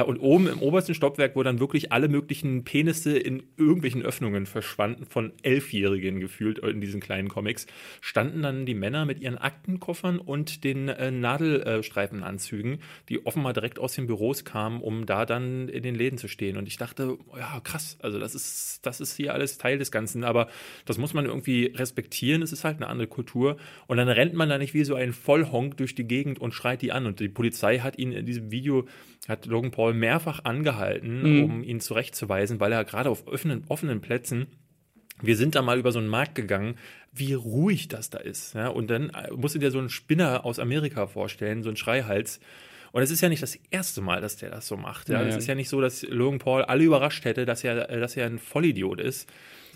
Und 0.06 0.18
oben 0.18 0.46
im 0.46 0.62
obersten 0.62 0.94
Stockwerk, 0.94 1.34
wo 1.34 1.42
dann 1.42 1.58
wirklich 1.58 1.90
alle 1.90 2.08
möglichen 2.08 2.62
Penisse 2.62 3.18
in 3.18 3.42
irgendwelchen 3.56 4.02
Öffnungen 4.02 4.46
verschwanden, 4.46 5.06
von 5.06 5.32
Elfjährigen 5.42 6.20
gefühlt 6.20 6.60
in 6.60 6.80
diesen 6.80 7.00
kleinen 7.00 7.28
Comics, 7.28 7.66
standen 8.00 8.42
dann 8.42 8.64
die 8.64 8.74
Männer 8.74 9.06
mit 9.06 9.18
ihren 9.18 9.38
Aktenkoffern 9.38 10.20
und 10.20 10.62
den 10.62 10.88
äh, 10.88 11.10
Nadelstreifenanzügen, 11.10 12.78
die 13.08 13.26
offenbar 13.26 13.54
direkt 13.54 13.80
aus 13.80 13.94
den 13.94 14.06
Büros 14.06 14.44
kamen, 14.44 14.80
um 14.80 15.04
da 15.04 15.26
dann 15.26 15.68
in 15.68 15.82
den 15.82 15.96
Läden 15.96 16.18
zu 16.18 16.28
stehen. 16.28 16.56
Und 16.56 16.68
ich 16.68 16.76
dachte, 16.76 17.18
ja, 17.36 17.58
krass, 17.64 17.98
also 18.02 18.20
das 18.20 18.36
ist, 18.36 18.86
das 18.86 19.00
ist 19.00 19.16
hier 19.16 19.34
alles 19.34 19.58
Teil 19.58 19.78
des 19.78 19.90
Ganzen, 19.90 20.22
aber 20.22 20.46
das 20.84 20.96
muss 20.96 21.12
man 21.12 21.26
irgendwie 21.26 21.72
respektieren. 21.74 22.42
Es 22.42 22.52
ist 22.52 22.62
halt 22.62 22.76
eine 22.76 22.86
andere 22.86 23.08
Kultur. 23.08 23.56
Und 23.88 23.96
dann 23.96 24.08
rennt 24.08 24.34
man 24.34 24.48
da 24.48 24.58
nicht 24.58 24.74
wie 24.74 24.84
so 24.84 24.94
ein 24.94 25.07
Vollhonk 25.12 25.76
durch 25.76 25.94
die 25.94 26.06
Gegend 26.06 26.40
und 26.40 26.52
schreit 26.52 26.82
die 26.82 26.92
an. 26.92 27.06
Und 27.06 27.20
die 27.20 27.28
Polizei 27.28 27.78
hat 27.78 27.98
ihn 27.98 28.12
in 28.12 28.26
diesem 28.26 28.50
Video, 28.50 28.86
hat 29.28 29.46
Logan 29.46 29.70
Paul 29.70 29.94
mehrfach 29.94 30.44
angehalten, 30.44 31.42
um 31.42 31.62
ihn 31.62 31.80
zurechtzuweisen, 31.80 32.60
weil 32.60 32.72
er 32.72 32.84
gerade 32.84 33.10
auf 33.10 33.26
offenen, 33.26 33.64
offenen 33.68 34.00
Plätzen 34.00 34.46
wir 35.22 35.36
sind 35.36 35.54
da 35.54 35.62
mal 35.62 35.78
über 35.78 35.92
so 35.92 35.98
einen 35.98 36.08
Markt 36.08 36.34
gegangen, 36.34 36.76
wie 37.12 37.34
ruhig 37.34 37.88
das 37.88 38.10
da 38.10 38.18
ist. 38.18 38.54
Ja? 38.54 38.68
Und 38.68 38.88
dann 38.88 39.10
äh, 39.10 39.30
musst 39.32 39.54
du 39.54 39.58
dir 39.58 39.70
so 39.70 39.78
einen 39.78 39.90
Spinner 39.90 40.44
aus 40.44 40.58
Amerika 40.58 41.06
vorstellen, 41.06 41.62
so 41.62 41.70
einen 41.70 41.76
Schreihals. 41.76 42.40
Und 42.92 43.02
es 43.02 43.10
ist 43.10 43.20
ja 43.20 43.28
nicht 43.28 43.42
das 43.42 43.58
erste 43.70 44.00
Mal, 44.00 44.20
dass 44.20 44.36
der 44.36 44.50
das 44.50 44.66
so 44.66 44.76
macht. 44.76 45.08
Ja? 45.08 45.20
Ja, 45.20 45.26
Es 45.26 45.34
ja. 45.34 45.38
ist 45.38 45.46
ja 45.46 45.54
nicht 45.54 45.68
so, 45.68 45.80
dass 45.80 46.02
Logan 46.02 46.38
Paul 46.38 46.62
alle 46.62 46.84
überrascht 46.84 47.24
hätte, 47.24 47.46
dass 47.46 47.64
er, 47.64 47.90
äh, 47.90 48.00
dass 48.00 48.16
er 48.16 48.26
ein 48.26 48.38
Vollidiot 48.38 49.00
ist, 49.00 49.28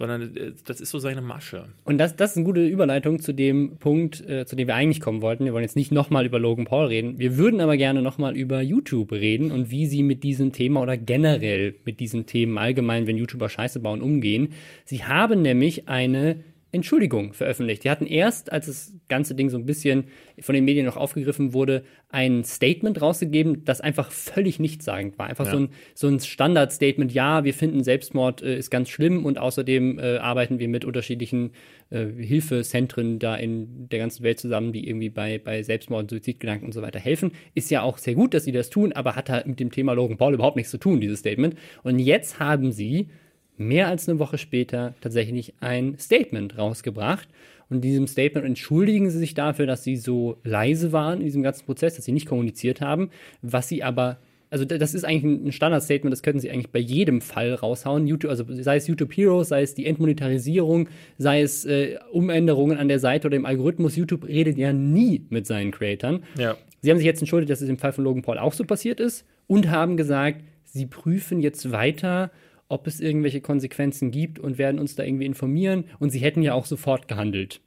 sondern 0.03 0.37
äh, 0.37 0.53
das 0.67 0.81
ist 0.81 0.91
so 0.91 0.99
seine 0.99 1.23
Masche. 1.23 1.67
Und 1.85 1.99
das, 1.99 2.17
das 2.17 2.33
ist 2.33 2.39
eine 2.39 2.47
gute 2.47 2.67
Überleitung 2.67 3.21
zu 3.21 3.33
dem 3.33 3.77
Punkt, 3.79 4.21
äh, 4.29 4.45
zu 4.45 4.57
dem 4.57 4.67
wir 4.67 4.75
eigentlich 4.75 5.01
kommen 5.01 5.23
wollten. 5.23 5.45
Wir 5.45 5.53
wollen 5.53 5.63
jetzt 5.63 5.77
nicht 5.77 5.93
nochmal 5.93 6.27
über 6.27 6.41
Logan 6.41 6.65
Paul 6.65 6.87
reden. 6.87 7.21
Wir 7.21 7.37
würden 7.37 7.61
aber 7.61 7.77
gerne 7.77 8.03
nochmal 8.03 8.37
über 8.37 8.61
YouTube 8.63 9.13
reden 9.13 9.53
und 9.53 9.71
wie 9.71 9.87
sie 9.87 10.03
mit 10.03 10.25
diesem 10.25 10.51
Thema 10.51 10.83
oder 10.83 10.97
generell 10.97 11.77
mit 11.85 12.01
diesen 12.01 12.27
Themen 12.27 12.59
allgemein, 12.59 13.07
wenn 13.07 13.17
YouTuber 13.17 13.49
Scheiße 13.49 13.79
bauen, 13.79 14.03
umgehen. 14.03 14.49
Sie 14.85 15.05
haben 15.05 15.41
nämlich 15.41 15.89
eine 15.89 16.43
Entschuldigung 16.75 17.35
veröffentlicht. 17.35 17.85
Die 17.85 17.91
hatten 17.91 18.07
erst, 18.07 18.51
als 18.51 18.65
das 18.67 18.95
ganze 19.09 19.35
Ding 19.35 19.51
so 19.51 19.59
ein 19.59 19.67
bisschen 19.67 20.05
von 20.41 20.55
den 20.55 20.65
Medien 20.65 20.87
noch 20.87 20.97
aufgegriffen 20.97 21.53
wurde, 21.53 21.85
ein 22.09 22.45
Statement 22.45 23.01
rausgegeben, 23.03 23.65
das 23.67 23.83
einfach 23.83 24.11
völlig 24.11 24.59
nichtssagend 24.59 25.19
war. 25.19 25.27
Einfach 25.27 25.45
Ja. 25.45 25.53
so 25.53 25.59
ein, 25.59 25.69
so 25.95 26.09
ein 26.09 26.19
Standard-Statement, 26.19 27.13
ja, 27.13 27.45
wir 27.45 27.53
finden 27.53 27.85
Selbstmord 27.85 28.41
äh, 28.43 28.57
ist 28.57 28.71
ganz 28.71 28.89
schlimm 28.89 29.27
und 29.27 29.39
außerdem 29.39 29.99
äh, 29.99 30.17
arbeiten 30.17 30.59
wir 30.59 30.69
mit 30.69 30.87
unterschiedlichen 30.87 31.51
äh, 31.91 32.07
Hilfezentren 32.07 33.19
da 33.19 33.37
in 33.37 33.89
der 33.91 33.99
ganzen 33.99 34.23
Welt 34.25 34.41
zusammen, 34.41 34.73
die 34.73 34.89
irgendwie 34.89 35.11
bei, 35.11 35.39
bei 35.39 35.63
Selbstmord, 35.63 36.09
Suizidgedanken 36.11 36.65
und 36.67 36.73
so 36.73 36.81
weiter 36.81 36.99
helfen. 37.01 37.33
Ist 37.55 37.71
ja 37.71 37.83
auch 37.83 37.99
sehr 37.99 38.15
gut, 38.15 38.33
dass 38.33 38.45
sie 38.45 38.53
das 38.53 38.71
tun, 38.71 38.95
aber 38.95 39.15
hat 39.15 39.29
halt 39.29 39.47
mit 39.47 39.61
dem 39.61 39.71
Thema 39.71 39.93
Logan 39.93 40.17
Paul 40.17 40.33
überhaupt 40.33 40.57
nichts 40.57 40.71
zu 40.71 40.79
tun, 40.79 41.01
dieses 41.03 41.19
Statement. 41.19 41.55
Und 41.83 41.99
jetzt 41.99 42.41
haben 42.41 42.73
sie 42.73 43.09
mehr 43.57 43.89
als 43.89 44.09
eine 44.09 44.19
Woche 44.19 44.39
später 44.39 44.95
tatsächlich 45.01 45.55
ein 45.61 45.97
Statement 45.99 46.59
rausgebracht. 46.59 47.29
Und 47.69 47.77
in 47.77 47.83
diesem 47.83 48.07
Statement 48.07 48.47
entschuldigen 48.47 49.09
sie 49.11 49.19
sich 49.19 49.35
dafür, 49.35 49.67
dass 49.67 49.83
sie 49.85 49.97
so 49.97 50.37
leise 50.45 50.93
waren 50.93 51.21
in 51.21 51.25
diesem 51.25 51.43
ganzen 51.43 51.65
Prozess, 51.65 51.97
dass 51.97 52.05
sie 52.05 52.13
nicht 52.13 52.27
kommuniziert 52.27 52.81
haben, 52.81 53.11
was 53.41 53.69
sie 53.69 53.83
aber 53.83 54.19
also 54.51 54.67
da- 54.67 54.77
das 54.77 54.93
ist 54.93 55.05
eigentlich 55.05 55.47
ein 55.47 55.53
Standardstatement, 55.53 56.13
das 56.13 56.23
könnten 56.23 56.39
sie 56.41 56.51
eigentlich 56.51 56.69
bei 56.71 56.79
jedem 56.79 57.23
Fall 57.23 57.55
raushauen. 57.55 58.07
YouTube, 58.07 58.31
also 58.31 58.45
sei 58.51 58.77
es 58.77 58.87
YouTube 58.87 59.17
Heroes, 59.17 59.49
sei 59.49 59.63
es 59.63 59.73
die 59.75 59.87
Entmonetarisierung, 59.87 60.91
sei 61.17 61.41
es 61.41 61.65
äh, 61.65 61.97
Umänderungen 62.13 62.77
an 62.77 62.89
der 62.89 62.99
Seite 62.99 63.29
oder 63.29 63.37
im 63.39 63.47
Algorithmus. 63.47 63.97
YouTube 63.97 64.29
redet 64.29 64.59
ja 64.59 64.75
nie 64.75 65.23
mit 65.31 65.47
seinen 65.47 65.71
Creatoren. 65.71 66.25
Ja. 66.39 66.59
Sie 66.83 66.91
haben 66.91 66.99
sich 66.99 67.07
jetzt 67.07 67.21
entschuldigt, 67.23 67.49
dass 67.51 67.63
es 67.63 67.69
im 67.71 67.79
Fall 67.79 67.93
von 67.95 68.05
Logan 68.05 68.21
Paul 68.21 68.37
auch 68.37 68.53
so 68.53 68.65
passiert 68.65 69.01
ist 69.01 69.25
und 69.47 69.71
haben 69.71 69.97
gesagt, 69.97 70.43
sie 70.65 70.85
prüfen 70.85 71.41
jetzt 71.41 71.73
weiter, 71.73 72.31
ob 72.73 72.87
es 72.87 73.01
irgendwelche 73.01 73.41
Konsequenzen 73.41 74.11
gibt 74.11 74.39
und 74.39 74.59
werden 74.59 74.81
uns 74.81 74.95
da 74.95 75.05
irgendwie 75.05 75.27
informieren. 75.27 75.85
Und 75.99 76.11
sie 76.11 76.21
hätten 76.21 76.43
ja 76.43 76.55
auch 76.55 76.67
sofort 76.67 77.07
gehandelt. 77.07 77.61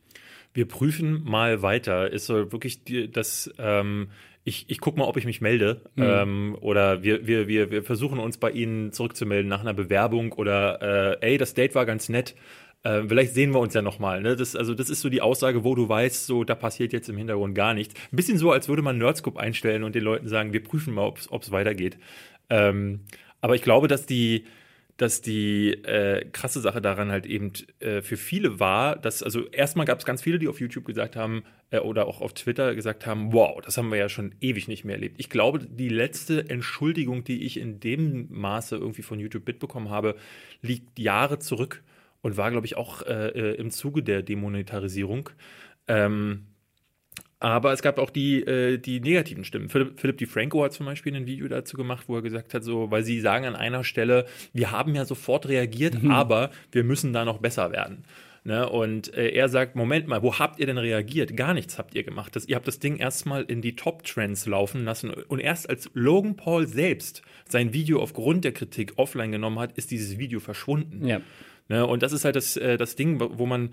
Wir 0.53 0.67
prüfen 0.67 1.23
mal 1.23 1.61
weiter. 1.61 2.11
Ist 2.11 2.25
so 2.25 2.51
wirklich 2.51 2.83
die, 2.83 3.11
das, 3.11 3.53
ähm, 3.59 4.07
ich, 4.43 4.65
ich 4.67 4.79
gucke 4.79 4.97
mal, 4.97 5.05
ob 5.05 5.17
ich 5.17 5.25
mich 5.25 5.41
melde. 5.41 5.81
Ähm, 5.97 6.57
oder 6.61 7.03
wir, 7.03 7.27
wir, 7.27 7.47
wir, 7.47 7.71
wir 7.71 7.83
versuchen 7.83 8.19
uns 8.19 8.37
bei 8.37 8.51
Ihnen 8.51 8.91
zurückzumelden 8.91 9.49
nach 9.49 9.61
einer 9.61 9.73
Bewerbung 9.73 10.31
oder 10.33 11.19
äh, 11.21 11.31
ey, 11.31 11.37
das 11.37 11.53
Date 11.53 11.75
war 11.75 11.85
ganz 11.85 12.09
nett. 12.09 12.35
Äh, 12.83 13.03
vielleicht 13.07 13.33
sehen 13.33 13.51
wir 13.51 13.59
uns 13.59 13.73
ja 13.73 13.81
nochmal. 13.81 14.21
Ne? 14.21 14.35
Das, 14.35 14.55
also 14.55 14.73
das 14.73 14.89
ist 14.89 15.01
so 15.01 15.09
die 15.09 15.21
Aussage, 15.21 15.63
wo 15.63 15.75
du 15.75 15.89
weißt, 15.89 16.25
so 16.25 16.43
da 16.43 16.55
passiert 16.55 16.93
jetzt 16.93 17.09
im 17.09 17.17
Hintergrund 17.17 17.55
gar 17.55 17.73
nichts. 17.73 17.95
Ein 18.11 18.15
bisschen 18.15 18.37
so, 18.37 18.51
als 18.51 18.69
würde 18.69 18.81
man 18.81 18.97
Nerdscope 18.97 19.39
einstellen 19.39 19.83
und 19.83 19.95
den 19.95 20.03
Leuten 20.03 20.27
sagen, 20.27 20.53
wir 20.53 20.63
prüfen 20.63 20.93
mal, 20.93 21.05
ob 21.05 21.41
es 21.41 21.51
weitergeht. 21.51 21.97
Ähm, 22.49 23.01
aber 23.41 23.55
ich 23.55 23.61
glaube, 23.61 23.87
dass 23.87 24.05
die, 24.05 24.45
dass 24.97 25.21
die 25.21 25.71
äh, 25.83 26.25
krasse 26.31 26.61
Sache 26.61 26.81
daran 26.81 27.11
halt 27.11 27.25
eben 27.25 27.51
äh, 27.79 28.01
für 28.01 28.15
viele 28.15 28.59
war, 28.59 28.95
dass, 28.95 29.21
also 29.23 29.45
erstmal 29.47 29.85
gab 29.85 29.99
es 29.99 30.05
ganz 30.05 30.21
viele, 30.21 30.39
die 30.39 30.47
auf 30.47 30.61
YouTube 30.61 30.85
gesagt 30.85 31.17
haben 31.17 31.43
äh, 31.71 31.79
oder 31.79 32.07
auch 32.07 32.21
auf 32.21 32.33
Twitter 32.33 32.75
gesagt 32.75 33.05
haben, 33.05 33.33
wow, 33.33 33.59
das 33.61 33.77
haben 33.77 33.89
wir 33.91 33.97
ja 33.97 34.07
schon 34.07 34.35
ewig 34.39 34.67
nicht 34.69 34.85
mehr 34.85 34.95
erlebt. 34.95 35.15
Ich 35.19 35.29
glaube, 35.29 35.59
die 35.59 35.89
letzte 35.89 36.49
Entschuldigung, 36.49 37.25
die 37.25 37.43
ich 37.43 37.59
in 37.59 37.81
dem 37.81 38.27
Maße 38.29 38.77
irgendwie 38.77 39.01
von 39.01 39.19
YouTube 39.19 39.45
mitbekommen 39.45 39.89
habe, 39.89 40.15
liegt 40.61 40.97
Jahre 40.97 41.39
zurück 41.39 41.83
und 42.21 42.37
war, 42.37 42.49
glaube 42.51 42.65
ich, 42.65 42.77
auch 42.77 43.01
äh, 43.01 43.27
äh, 43.27 43.55
im 43.55 43.71
Zuge 43.71 44.01
der 44.01 44.23
Demonetarisierung. 44.23 45.29
Ähm, 45.87 46.45
aber 47.39 47.73
es 47.73 47.81
gab 47.81 47.99
auch 47.99 48.09
die, 48.09 48.41
äh, 48.41 48.77
die 48.77 48.99
negativen 48.99 49.43
Stimmen. 49.43 49.69
Philipp, 49.69 49.99
Philipp 49.99 50.17
DeFranco 50.17 50.63
hat 50.63 50.73
zum 50.73 50.85
Beispiel 50.85 51.15
ein 51.15 51.25
Video 51.25 51.47
dazu 51.47 51.77
gemacht, 51.77 52.05
wo 52.07 52.15
er 52.15 52.21
gesagt 52.21 52.53
hat, 52.53 52.63
so, 52.63 52.91
weil 52.91 53.03
sie 53.03 53.19
sagen 53.19 53.45
an 53.45 53.55
einer 53.55 53.83
Stelle, 53.83 54.25
wir 54.53 54.71
haben 54.71 54.95
ja 54.95 55.05
sofort 55.05 55.47
reagiert, 55.47 55.97
aber 56.07 56.51
wir 56.71 56.83
müssen 56.83 57.13
da 57.13 57.25
noch 57.25 57.39
besser 57.39 57.71
werden. 57.71 58.05
Ne? 58.45 58.69
Und 58.69 59.11
äh, 59.15 59.29
er 59.29 59.49
sagt, 59.49 59.75
Moment 59.75 60.07
mal, 60.07 60.21
wo 60.21 60.37
habt 60.37 60.59
ihr 60.59 60.67
denn 60.67 60.77
reagiert? 60.77 61.35
Gar 61.35 61.55
nichts 61.55 61.79
habt 61.79 61.95
ihr 61.95 62.03
gemacht. 62.03 62.35
Das, 62.35 62.45
ihr 62.45 62.55
habt 62.55 62.67
das 62.67 62.77
Ding 62.77 62.97
erstmal 62.97 63.43
in 63.43 63.61
die 63.61 63.75
Top-Trends 63.75 64.45
laufen 64.45 64.85
lassen. 64.85 65.09
Und 65.09 65.39
erst 65.39 65.67
als 65.67 65.89
Logan 65.95 66.35
Paul 66.35 66.67
selbst 66.67 67.23
sein 67.49 67.73
Video 67.73 67.99
aufgrund 67.99 68.45
der 68.45 68.51
Kritik 68.51 68.93
offline 68.97 69.31
genommen 69.31 69.57
hat, 69.57 69.75
ist 69.79 69.89
dieses 69.89 70.19
Video 70.19 70.39
verschwunden. 70.39 71.07
Ja. 71.07 71.21
Ne? 71.69 71.87
Und 71.87 72.03
das 72.03 72.13
ist 72.13 72.23
halt 72.23 72.35
das, 72.35 72.55
äh, 72.55 72.77
das 72.77 72.95
Ding, 72.95 73.19
wo 73.19 73.47
man 73.47 73.71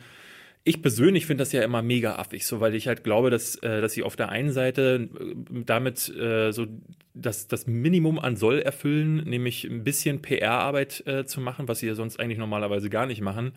ich 0.64 0.81
persönlich 0.81 1.26
finde 1.26 1.42
das 1.42 1.52
ja 1.52 1.62
immer 1.62 1.83
mega 1.83 2.16
affig, 2.16 2.47
so 2.47 2.61
weil 2.61 2.75
ich 2.75 2.87
halt 2.87 3.02
glaube, 3.02 3.31
dass, 3.31 3.57
äh, 3.57 3.81
dass 3.81 3.92
sie 3.92 4.02
auf 4.02 4.16
der 4.16 4.28
einen 4.28 4.52
Seite 4.52 5.09
äh, 5.19 5.35
damit 5.64 6.09
äh, 6.09 6.52
so 6.52 6.66
das, 7.14 7.49
das 7.49 7.66
Minimum 7.66 8.19
an 8.19 8.37
Soll 8.37 8.61
erfüllen, 8.61 9.16
nämlich 9.25 9.64
ein 9.64 9.85
bisschen 9.85 10.23
PR-Arbeit 10.23 11.04
äh, 11.07 11.25
zu 11.25 11.40
machen, 11.40 11.69
was 11.69 11.81
sie 11.81 11.88
ja 11.88 11.95
sonst 11.95 12.21
eigentlich 12.21 12.38
normalerweise 12.38 12.90
gar 12.90 13.07
nicht 13.07 13.21
machen, 13.21 13.52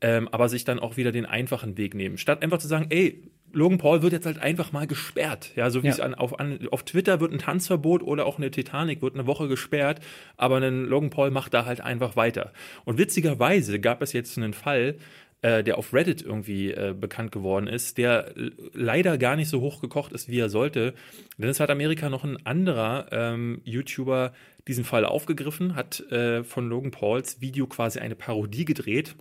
ähm, 0.00 0.28
aber 0.28 0.48
sich 0.48 0.64
dann 0.64 0.78
auch 0.78 0.96
wieder 0.96 1.12
den 1.12 1.26
einfachen 1.26 1.76
Weg 1.76 1.94
nehmen. 1.94 2.18
Statt 2.18 2.42
einfach 2.42 2.58
zu 2.58 2.68
sagen, 2.68 2.86
ey, 2.90 3.22
Logan 3.52 3.78
Paul 3.78 4.02
wird 4.02 4.12
jetzt 4.12 4.26
halt 4.26 4.38
einfach 4.38 4.72
mal 4.72 4.86
gesperrt. 4.86 5.52
Ja, 5.56 5.70
so 5.70 5.82
wie 5.82 5.86
ja. 5.86 5.92
es 5.92 6.00
an, 6.00 6.14
auf, 6.14 6.38
an, 6.40 6.68
auf 6.70 6.84
Twitter 6.84 7.20
wird 7.20 7.32
ein 7.32 7.38
Tanzverbot 7.38 8.02
oder 8.02 8.26
auch 8.26 8.38
eine 8.38 8.50
Titanic 8.50 9.02
wird 9.02 9.14
eine 9.14 9.26
Woche 9.26 9.48
gesperrt, 9.48 10.00
aber 10.36 10.56
ein 10.56 10.84
Logan 10.84 11.10
Paul 11.10 11.30
macht 11.30 11.54
da 11.54 11.64
halt 11.64 11.80
einfach 11.80 12.16
weiter. 12.16 12.52
Und 12.84 12.98
witzigerweise 12.98 13.80
gab 13.80 14.02
es 14.02 14.12
jetzt 14.12 14.36
einen 14.36 14.52
Fall, 14.52 14.96
äh, 15.42 15.62
der 15.62 15.78
auf 15.78 15.92
Reddit 15.92 16.22
irgendwie 16.22 16.70
äh, 16.70 16.94
bekannt 16.98 17.32
geworden 17.32 17.66
ist, 17.66 17.98
der 17.98 18.32
leider 18.72 19.18
gar 19.18 19.36
nicht 19.36 19.48
so 19.48 19.60
hoch 19.60 19.80
gekocht 19.80 20.12
ist, 20.12 20.28
wie 20.28 20.38
er 20.38 20.48
sollte. 20.48 20.94
Denn 21.38 21.50
es 21.50 21.60
hat 21.60 21.70
Amerika 21.70 22.08
noch 22.08 22.24
ein 22.24 22.44
anderer 22.46 23.06
ähm, 23.12 23.60
YouTuber 23.64 24.32
diesen 24.66 24.84
Fall 24.84 25.04
aufgegriffen, 25.04 25.76
hat 25.76 26.00
äh, 26.10 26.42
von 26.42 26.68
Logan 26.68 26.90
Pauls 26.90 27.40
Video 27.40 27.66
quasi 27.66 27.98
eine 28.00 28.16
Parodie 28.16 28.64
gedreht, 28.64 29.14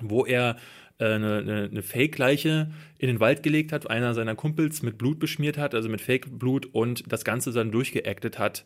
wo 0.00 0.24
er 0.24 0.56
äh, 0.98 1.04
eine, 1.04 1.38
eine, 1.38 1.62
eine 1.70 1.82
Fake-Leiche 1.82 2.72
in 2.98 3.08
den 3.08 3.20
Wald 3.20 3.42
gelegt 3.42 3.72
hat, 3.72 3.88
einer 3.88 4.14
seiner 4.14 4.34
Kumpels 4.34 4.82
mit 4.82 4.98
Blut 4.98 5.18
beschmiert 5.18 5.58
hat, 5.58 5.74
also 5.74 5.88
mit 5.88 6.00
Fake-Blut 6.00 6.66
und 6.66 7.12
das 7.12 7.24
Ganze 7.24 7.52
dann 7.52 7.70
durchgeactet 7.70 8.38
hat 8.38 8.64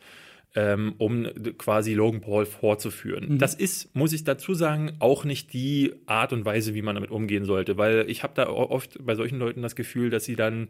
ähm, 0.55 0.95
um 0.99 1.29
quasi 1.59 1.95
Logan 1.95 2.21
Paul 2.21 2.45
vorzuführen. 2.45 3.35
Mhm. 3.35 3.39
Das 3.39 3.55
ist, 3.55 3.95
muss 3.95 4.13
ich 4.13 4.25
dazu 4.25 4.55
sagen, 4.55 4.93
auch 4.99 5.25
nicht 5.25 5.53
die 5.53 5.93
Art 6.07 6.33
und 6.33 6.45
Weise, 6.45 6.75
wie 6.75 6.83
man 6.83 6.97
damit 6.97 7.11
umgehen 7.11 7.45
sollte, 7.45 7.79
weil 7.79 8.05
ich 8.09 8.23
habe 8.23 8.33
da 8.35 8.49
oft 8.49 9.05
bei 9.05 9.15
solchen 9.15 9.39
Leuten 9.39 9.63
das 9.63 9.77
Gefühl, 9.77 10.11
dass 10.11 10.25
sie 10.25 10.37
dann 10.37 10.69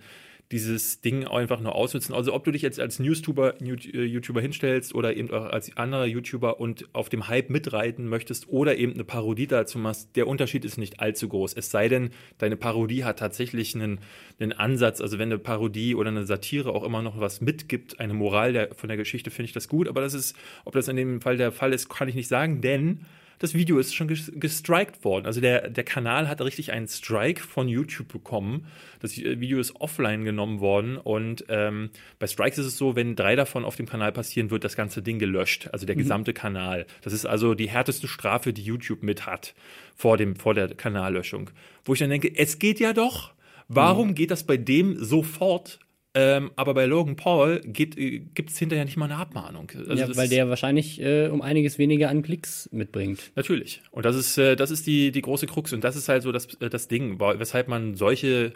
dieses 0.52 1.00
Ding 1.00 1.26
einfach 1.26 1.60
nur 1.60 1.76
ausnutzen. 1.76 2.14
Also 2.14 2.34
ob 2.34 2.42
du 2.44 2.50
dich 2.50 2.62
jetzt 2.62 2.80
als 2.80 2.98
Newstuber, 2.98 3.54
äh, 3.60 4.04
YouTuber 4.04 4.40
hinstellst 4.40 4.94
oder 4.94 5.16
eben 5.16 5.30
auch 5.30 5.44
als 5.46 5.76
anderer 5.76 6.06
YouTuber 6.06 6.58
und 6.58 6.88
auf 6.92 7.08
dem 7.08 7.28
Hype 7.28 7.50
mitreiten 7.50 8.08
möchtest 8.08 8.48
oder 8.48 8.76
eben 8.76 8.94
eine 8.94 9.04
Parodie 9.04 9.46
dazu 9.46 9.78
machst, 9.78 10.16
der 10.16 10.26
Unterschied 10.26 10.64
ist 10.64 10.76
nicht 10.76 10.98
allzu 10.98 11.28
groß. 11.28 11.54
Es 11.54 11.70
sei 11.70 11.88
denn, 11.88 12.10
deine 12.38 12.56
Parodie 12.56 13.04
hat 13.04 13.20
tatsächlich 13.20 13.76
einen, 13.76 14.00
einen 14.40 14.52
Ansatz. 14.52 15.00
Also 15.00 15.18
wenn 15.18 15.28
eine 15.28 15.38
Parodie 15.38 15.94
oder 15.94 16.08
eine 16.08 16.26
Satire 16.26 16.74
auch 16.74 16.82
immer 16.82 17.02
noch 17.02 17.20
was 17.20 17.40
mitgibt, 17.40 18.00
eine 18.00 18.14
Moral 18.14 18.52
der, 18.52 18.74
von 18.74 18.88
der 18.88 18.96
Geschichte, 18.96 19.30
finde 19.30 19.46
ich 19.46 19.52
das 19.52 19.68
gut. 19.68 19.86
Aber 19.86 20.00
das 20.00 20.14
ist, 20.14 20.34
ob 20.64 20.72
das 20.72 20.88
in 20.88 20.96
dem 20.96 21.20
Fall 21.20 21.36
der 21.36 21.52
Fall 21.52 21.72
ist, 21.72 21.88
kann 21.88 22.08
ich 22.08 22.16
nicht 22.16 22.28
sagen, 22.28 22.60
denn 22.60 23.06
das 23.40 23.54
Video 23.54 23.78
ist 23.78 23.94
schon 23.94 24.06
gestrikt 24.06 25.02
worden. 25.02 25.24
Also 25.24 25.40
der, 25.40 25.70
der 25.70 25.82
Kanal 25.82 26.28
hat 26.28 26.42
richtig 26.42 26.72
einen 26.72 26.86
Strike 26.86 27.42
von 27.42 27.68
YouTube 27.68 28.08
bekommen. 28.08 28.66
Das 29.00 29.16
Video 29.16 29.58
ist 29.58 29.80
offline 29.80 30.24
genommen 30.24 30.60
worden 30.60 30.98
und 30.98 31.46
ähm, 31.48 31.88
bei 32.18 32.26
Strikes 32.26 32.58
ist 32.58 32.66
es 32.66 32.76
so, 32.76 32.96
wenn 32.96 33.16
drei 33.16 33.36
davon 33.36 33.64
auf 33.64 33.76
dem 33.76 33.86
Kanal 33.86 34.12
passieren, 34.12 34.50
wird 34.50 34.62
das 34.62 34.76
ganze 34.76 35.00
Ding 35.00 35.18
gelöscht, 35.18 35.70
also 35.72 35.86
der 35.86 35.96
mhm. 35.96 36.00
gesamte 36.00 36.34
Kanal. 36.34 36.86
Das 37.00 37.14
ist 37.14 37.24
also 37.24 37.54
die 37.54 37.70
härteste 37.70 38.08
Strafe, 38.08 38.52
die 38.52 38.62
YouTube 38.62 39.02
mit 39.02 39.24
hat 39.24 39.54
vor, 39.96 40.18
dem, 40.18 40.36
vor 40.36 40.52
der 40.52 40.68
Kanallöschung. 40.74 41.48
Wo 41.86 41.94
ich 41.94 41.98
dann 41.98 42.10
denke, 42.10 42.30
es 42.36 42.58
geht 42.58 42.78
ja 42.78 42.92
doch. 42.92 43.32
Warum 43.68 44.08
mhm. 44.08 44.14
geht 44.16 44.30
das 44.30 44.44
bei 44.44 44.58
dem 44.58 45.02
sofort 45.02 45.78
ähm, 46.12 46.50
aber 46.56 46.74
bei 46.74 46.86
Logan 46.86 47.14
Paul 47.14 47.60
äh, 47.64 47.68
gibt 47.70 48.50
es 48.50 48.58
hinterher 48.58 48.84
nicht 48.84 48.96
mal 48.96 49.04
eine 49.04 49.16
Abmahnung. 49.16 49.70
Also 49.76 49.92
ja, 49.92 50.16
weil 50.16 50.28
der 50.28 50.48
wahrscheinlich 50.48 51.00
äh, 51.00 51.28
um 51.28 51.40
einiges 51.40 51.78
weniger 51.78 52.10
an 52.10 52.22
Klicks 52.22 52.68
mitbringt. 52.72 53.30
Natürlich. 53.36 53.82
Und 53.92 54.04
das 54.04 54.16
ist, 54.16 54.36
äh, 54.36 54.56
das 54.56 54.72
ist 54.72 54.86
die, 54.88 55.12
die 55.12 55.22
große 55.22 55.46
Krux. 55.46 55.72
Und 55.72 55.84
das 55.84 55.94
ist 55.94 56.08
halt 56.08 56.24
so 56.24 56.32
das, 56.32 56.54
äh, 56.54 56.68
das 56.68 56.88
Ding, 56.88 57.20
weshalb 57.20 57.68
man 57.68 57.94
solche 57.94 58.54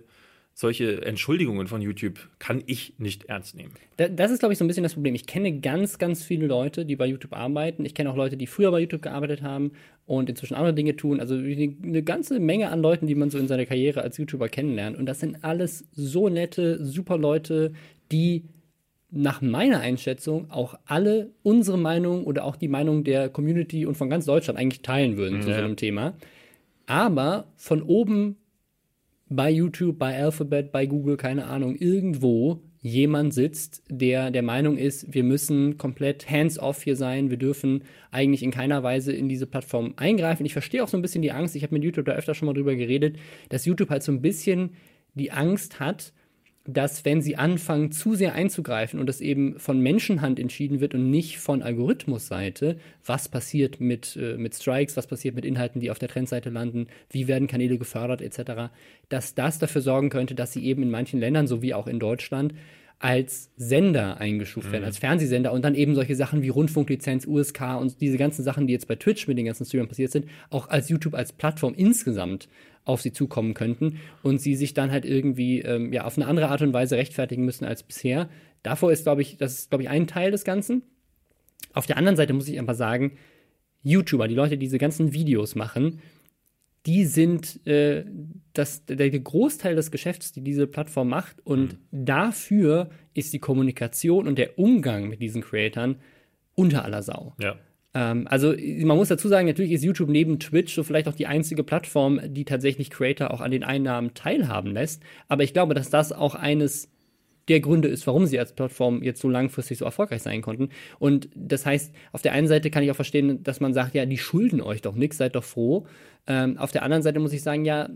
solche 0.57 1.05
Entschuldigungen 1.05 1.67
von 1.67 1.83
YouTube 1.83 2.29
kann 2.39 2.63
ich 2.67 2.95
nicht 2.99 3.25
ernst 3.25 3.57
nehmen. 3.57 3.73
das 3.97 4.31
ist, 4.31 4.39
glaube 4.39 4.53
ich, 4.53 4.59
so 4.59 4.65
ein 4.65 4.69
bisschen 4.69 4.85
das 4.85 4.95
Problem. 4.95 5.17
Ich 5.17 5.27
kenne 5.27 5.61
ganz, 5.61 5.99
ganz 5.99 6.23
viele 6.23 6.47
Leute, 6.47 6.87
die 6.87 6.95
bei 6.95 7.07
YouTube 7.07 7.33
arbeiten. 7.33 7.85
Ich 7.85 7.95
kenne 7.95 8.09
auch 8.09 8.17
Leute, 8.17 8.37
die 8.37 8.47
früher 8.47 8.71
bei 8.71 8.79
YouTube 8.79 9.03
gearbeitet 9.03 9.43
haben 9.43 9.73
und 10.07 10.31
inzwischen 10.31 10.55
andere 10.55 10.73
Dinge 10.73 10.95
tun. 10.95 11.19
Also 11.19 11.35
eine 11.35 12.03
ganze 12.05 12.39
Menge 12.39 12.71
an 12.71 12.81
Leuten, 12.81 13.09
die 13.09 13.17
man 13.17 13.31
so 13.31 13.39
in 13.39 13.49
seiner 13.49 13.67
Karriere 13.67 14.03
als 14.03 14.17
YouTuber 14.17 14.49
kennenlernt. 14.49 14.97
Und 14.97 15.07
das 15.07 15.19
sind 15.19 15.43
alles 15.43 15.87
so 15.93 16.29
nette, 16.29 16.85
super 16.85 17.19
Leute, 17.19 17.73
die 18.13 18.45
nach 19.11 19.43
meiner 19.43 19.81
Einschätzung 19.81 20.51
auch 20.53 20.77
alle 20.87 21.31
unsere 21.43 21.79
Meinung 21.79 22.25
oder 22.25 22.45
auch 22.45 22.55
die 22.55 22.69
Meinung 22.69 23.03
der 23.03 23.29
Community 23.29 23.87
und 23.87 23.97
von 23.97 24.09
ganz 24.09 24.25
Deutschland 24.25 24.59
eigentlich 24.59 24.83
teilen 24.83 25.17
würden 25.17 25.39
ja. 25.39 25.43
zu 25.43 25.49
so 25.49 25.55
einem 25.55 25.77
Thema. 25.77 26.15
Aber 26.87 27.47
von 27.57 27.83
oben 27.83 28.37
bei 29.29 29.51
YouTube, 29.51 29.99
bei 29.99 30.17
Alphabet, 30.23 30.73
bei 30.73 30.87
Google, 30.87 31.17
keine 31.17 31.47
Ahnung, 31.47 31.77
irgendwo 31.77 32.63
jemand 32.81 33.33
sitzt, 33.33 33.83
der 33.89 34.31
der 34.31 34.43
Meinung 34.43 34.77
ist, 34.77 35.15
wir 35.15 35.25
müssen 35.25 35.79
komplett 35.79 36.31
hands-off 36.31 36.83
hier 36.83 36.97
sein, 36.97 37.31
wir 37.31 37.39
dürfen 37.39 37.85
eigentlich 38.11 38.43
in 38.43 38.51
keiner 38.51 38.83
Weise 38.83 39.13
in 39.13 39.27
diese 39.29 39.47
Plattform 39.47 39.95
eingreifen. 39.97 40.45
Ich 40.45 40.53
verstehe 40.53 40.85
auch 40.85 40.89
so 40.89 40.99
ein 40.99 41.03
bisschen 41.03 41.23
die 41.23 41.33
Angst, 41.33 41.57
ich 41.57 41.63
habe 41.63 41.75
mit 41.75 41.83
YouTube 41.83 42.05
da 42.05 42.13
öfter 42.13 42.35
schon 42.35 42.45
mal 42.45 42.53
drüber 42.53 42.77
geredet, 42.77 43.17
dass 43.49 43.65
YouTube 43.65 43.89
halt 43.89 44.03
so 44.03 44.13
ein 44.13 44.21
bisschen 44.21 44.75
die 45.15 45.33
Angst 45.33 45.81
hat, 45.81 46.13
dass 46.67 47.05
wenn 47.05 47.21
sie 47.21 47.37
anfangen, 47.37 47.93
zu 47.93 48.15
sehr 48.15 48.35
einzugreifen 48.35 48.99
und 48.99 49.07
das 49.07 49.21
eben 49.21 49.59
von 49.59 49.81
Menschenhand 49.81 50.41
entschieden 50.41 50.81
wird 50.81 50.95
und 50.95 51.11
nicht 51.11 51.39
von 51.39 51.63
Algorithmusseite, 51.63 52.79
was 53.05 53.29
passiert 53.29 53.81
mit, 53.81 54.17
äh, 54.17 54.39
mit 54.39 54.55
Strikes, 54.55 54.97
was 54.97 55.07
passiert 55.07 55.35
mit 55.35 55.45
Inhalten, 55.45 55.81
die 55.81 55.91
auf 55.91 55.99
der 55.99 56.09
Trendseite 56.09 56.49
landen, 56.49 56.87
wie 57.11 57.29
werden 57.29 57.49
Kanäle 57.49 57.77
gefördert 57.77 58.23
etc., 58.23 58.73
dass 59.11 59.35
das 59.35 59.59
dafür 59.59 59.83
sorgen 59.83 60.09
könnte, 60.09 60.35
dass 60.35 60.53
sie 60.53 60.65
eben 60.65 60.83
in 60.83 60.91
manchen 60.91 61.21
Ländern, 61.21 61.47
so 61.47 61.61
wie 61.61 61.75
auch 61.75 61.87
in 61.87 61.99
Deutschland, 61.99 62.55
als 62.99 63.51
Sender 63.57 64.19
eingestuft 64.19 64.73
werden, 64.73 64.83
mhm. 64.83 64.87
als 64.87 64.99
Fernsehsender 64.99 65.53
und 65.53 65.63
dann 65.63 65.75
eben 65.75 65.95
solche 65.95 66.17
Sachen 66.17 66.43
wie 66.43 66.49
Rundfunklizenz, 66.49 67.27
USK 67.27 67.79
und 67.79 68.01
diese 68.01 68.17
ganzen 68.17 68.43
Sachen, 68.43 68.67
die 68.67 68.73
jetzt 68.73 68.89
bei 68.89 68.97
Twitch 68.97 69.29
mit 69.29 69.37
den 69.37 69.45
ganzen 69.45 69.67
Streamern 69.67 69.89
passiert 69.89 70.13
sind, 70.13 70.27
auch 70.49 70.69
als 70.69 70.89
YouTube 70.89 71.13
als 71.13 71.33
Plattform 71.33 71.75
insgesamt 71.75 72.49
auf 72.85 73.01
sie 73.01 73.13
zukommen 73.13 73.55
könnten 73.55 73.99
und 74.23 74.41
sie 74.41 74.57
sich 74.57 74.75
dann 74.75 74.91
halt 74.91 75.05
irgendwie 75.05 75.61
ähm, 75.61 75.93
ja 75.93 76.05
auf 76.05 76.17
eine 76.17 76.27
andere 76.27 76.49
Art 76.49 76.63
und 76.63 76.73
Weise 76.73 76.97
rechtfertigen 76.97 77.45
müssen 77.45 77.65
als 77.65 77.83
bisher. 77.83 78.29
Davor 78.63 78.93
ist, 78.93 79.05
glaube 79.05 79.23
ich, 79.23 79.37
das 79.37 79.55
ist, 79.55 79.71
glaube 79.71 79.85
ich, 79.85 79.89
ein 79.89 80.07
Teil 80.07 80.31
des 80.31 80.45
Ganzen. 80.45 80.83
Auf 81.73 81.87
der 81.87 81.97
anderen 81.97 82.17
Seite 82.17 82.33
muss 82.33 82.49
ich 82.49 82.59
einfach 82.59 82.75
sagen, 82.75 83.13
YouTuber, 83.83 84.29
die 84.29 84.35
Leute, 84.35 84.57
die 84.57 84.67
diese 84.67 84.79
ganzen 84.79 85.13
Videos 85.13 85.55
machen, 85.55 86.01
die 86.87 87.05
sind 87.05 87.67
äh, 87.67 88.05
das, 88.53 88.85
der 88.85 89.11
Großteil 89.11 89.75
des 89.75 89.91
Geschäfts, 89.91 90.33
die 90.33 90.43
diese 90.43 90.67
Plattform 90.67 91.09
macht. 91.09 91.45
Und 91.47 91.75
mhm. 91.75 92.05
dafür 92.05 92.91
ist 93.15 93.33
die 93.33 93.39
Kommunikation 93.39 94.27
und 94.27 94.39
der 94.39 94.59
Umgang 94.59 95.09
mit 95.09 95.23
diesen 95.23 95.43
Creatoren 95.43 95.97
unter 96.55 96.85
aller 96.85 97.03
Sau. 97.03 97.35
Ja. 97.41 97.57
Ähm, 97.95 98.27
also 98.29 98.55
man 98.59 98.97
muss 98.97 99.09
dazu 99.09 99.29
sagen, 99.29 99.47
natürlich 99.47 99.73
ist 99.73 99.85
YouTube 99.85 100.11
neben 100.11 100.39
Twitch 100.39 100.75
so 100.75 100.83
vielleicht 100.83 101.09
auch 101.09 101.15
die 101.15 101.27
einzige 101.27 101.63
Plattform, 101.63 102.21
die 102.25 102.45
tatsächlich 102.45 102.91
Creator 102.91 103.33
auch 103.33 103.41
an 103.41 103.51
den 103.51 103.65
Einnahmen 103.65 104.15
teilhaben 104.15 104.73
lässt. 104.73 105.03
Aber 105.29 105.45
ich 105.45 105.53
glaube, 105.53 105.75
dass 105.75 105.91
das 105.91 106.13
auch 106.13 106.35
eines 106.35 106.91
der 107.49 107.61
Gründe 107.61 107.89
ist, 107.89 108.07
warum 108.07 108.27
sie 108.27 108.39
als 108.39 108.55
Plattform 108.55 109.03
jetzt 109.03 109.21
so 109.21 109.29
langfristig 109.29 109.79
so 109.79 109.85
erfolgreich 109.85 110.23
sein 110.23 110.41
konnten. 110.43 110.71
Und 110.99 111.29
das 111.35 111.67
heißt, 111.67 111.95
auf 112.13 112.23
der 112.23 112.33
einen 112.33 112.49
Seite 112.49 112.71
kann 112.71 112.83
ich 112.83 112.91
auch 112.91 112.97
verstehen, 112.97 113.43
dass 113.43 113.61
man 113.61 113.75
sagt, 113.75 113.95
ja, 113.95 114.07
die 114.07 114.19
schulden 114.19 114.61
euch 114.61 114.81
doch 114.81 114.95
nichts, 114.95 115.19
seid 115.19 115.35
doch 115.37 115.45
froh. 115.45 115.87
Ähm, 116.27 116.59
auf 116.59 116.73
der 116.73 116.83
anderen 116.83 117.03
Seite 117.03 117.21
muss 117.21 117.33
ich 117.33 117.43
sagen, 117.43 117.65
ja, 117.65 117.89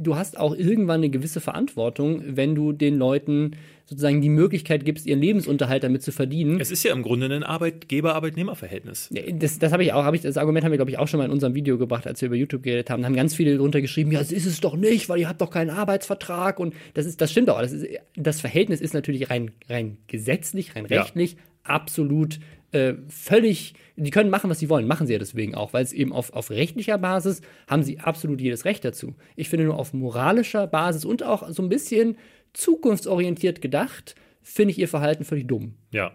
du 0.00 0.16
hast 0.16 0.38
auch 0.38 0.54
irgendwann 0.54 1.00
eine 1.00 1.10
gewisse 1.10 1.40
Verantwortung, 1.40 2.22
wenn 2.24 2.54
du 2.54 2.72
den 2.72 2.96
Leuten 2.96 3.52
sozusagen 3.84 4.20
die 4.20 4.28
Möglichkeit 4.28 4.84
gibst, 4.84 5.04
ihren 5.06 5.20
Lebensunterhalt 5.20 5.82
damit 5.82 6.02
zu 6.02 6.12
verdienen. 6.12 6.60
Es 6.60 6.70
ist 6.70 6.84
ja 6.84 6.92
im 6.92 7.02
Grunde 7.02 7.26
ein 7.26 7.42
Arbeitgeber-Arbeitnehmer-Verhältnis. 7.42 9.10
Das, 9.32 9.58
das 9.58 9.72
habe 9.72 9.82
ich 9.82 9.92
auch, 9.92 10.04
hab 10.04 10.14
ich, 10.14 10.20
das 10.20 10.36
Argument 10.36 10.64
haben 10.64 10.70
wir, 10.70 10.78
glaube 10.78 10.92
ich, 10.92 10.98
auch 10.98 11.08
schon 11.08 11.18
mal 11.18 11.24
in 11.24 11.32
unserem 11.32 11.54
Video 11.54 11.76
gebracht, 11.76 12.06
als 12.06 12.20
wir 12.20 12.26
über 12.26 12.36
YouTube 12.36 12.62
geredet 12.62 12.88
haben. 12.88 13.02
Da 13.02 13.08
haben 13.08 13.16
ganz 13.16 13.34
viele 13.34 13.56
drunter 13.56 13.80
geschrieben, 13.80 14.12
ja, 14.12 14.20
das 14.20 14.30
ist 14.30 14.46
es 14.46 14.60
doch 14.60 14.76
nicht, 14.76 15.08
weil 15.08 15.18
ihr 15.18 15.28
habt 15.28 15.40
doch 15.40 15.50
keinen 15.50 15.70
Arbeitsvertrag 15.70 16.60
und 16.60 16.74
das 16.94 17.04
ist, 17.04 17.20
das 17.20 17.32
stimmt 17.32 17.50
auch. 17.50 17.60
Das, 17.60 17.72
ist, 17.72 17.86
das 18.16 18.40
Verhältnis 18.40 18.80
ist 18.80 18.94
natürlich 18.94 19.28
rein, 19.28 19.50
rein 19.68 19.98
gesetzlich, 20.06 20.76
rein 20.76 20.86
rechtlich 20.86 21.32
ja. 21.32 21.38
absolut 21.64 22.38
äh, 22.72 22.94
völlig, 23.08 23.74
die 23.96 24.10
können 24.10 24.30
machen, 24.30 24.50
was 24.50 24.58
sie 24.58 24.68
wollen, 24.68 24.86
machen 24.86 25.06
sie 25.06 25.12
ja 25.12 25.18
deswegen 25.18 25.54
auch, 25.54 25.72
weil 25.72 25.82
es 25.82 25.92
eben 25.92 26.12
auf, 26.12 26.32
auf 26.32 26.50
rechtlicher 26.50 26.98
Basis 26.98 27.40
haben 27.68 27.82
sie 27.82 27.98
absolut 27.98 28.40
jedes 28.40 28.64
Recht 28.64 28.84
dazu. 28.84 29.14
Ich 29.36 29.48
finde 29.48 29.66
nur 29.66 29.78
auf 29.78 29.92
moralischer 29.92 30.66
Basis 30.66 31.04
und 31.04 31.22
auch 31.22 31.48
so 31.50 31.62
ein 31.62 31.68
bisschen 31.68 32.16
zukunftsorientiert 32.52 33.60
gedacht, 33.60 34.14
finde 34.42 34.72
ich 34.72 34.78
ihr 34.78 34.88
Verhalten 34.88 35.24
völlig 35.24 35.46
dumm. 35.46 35.74
Ja. 35.90 36.12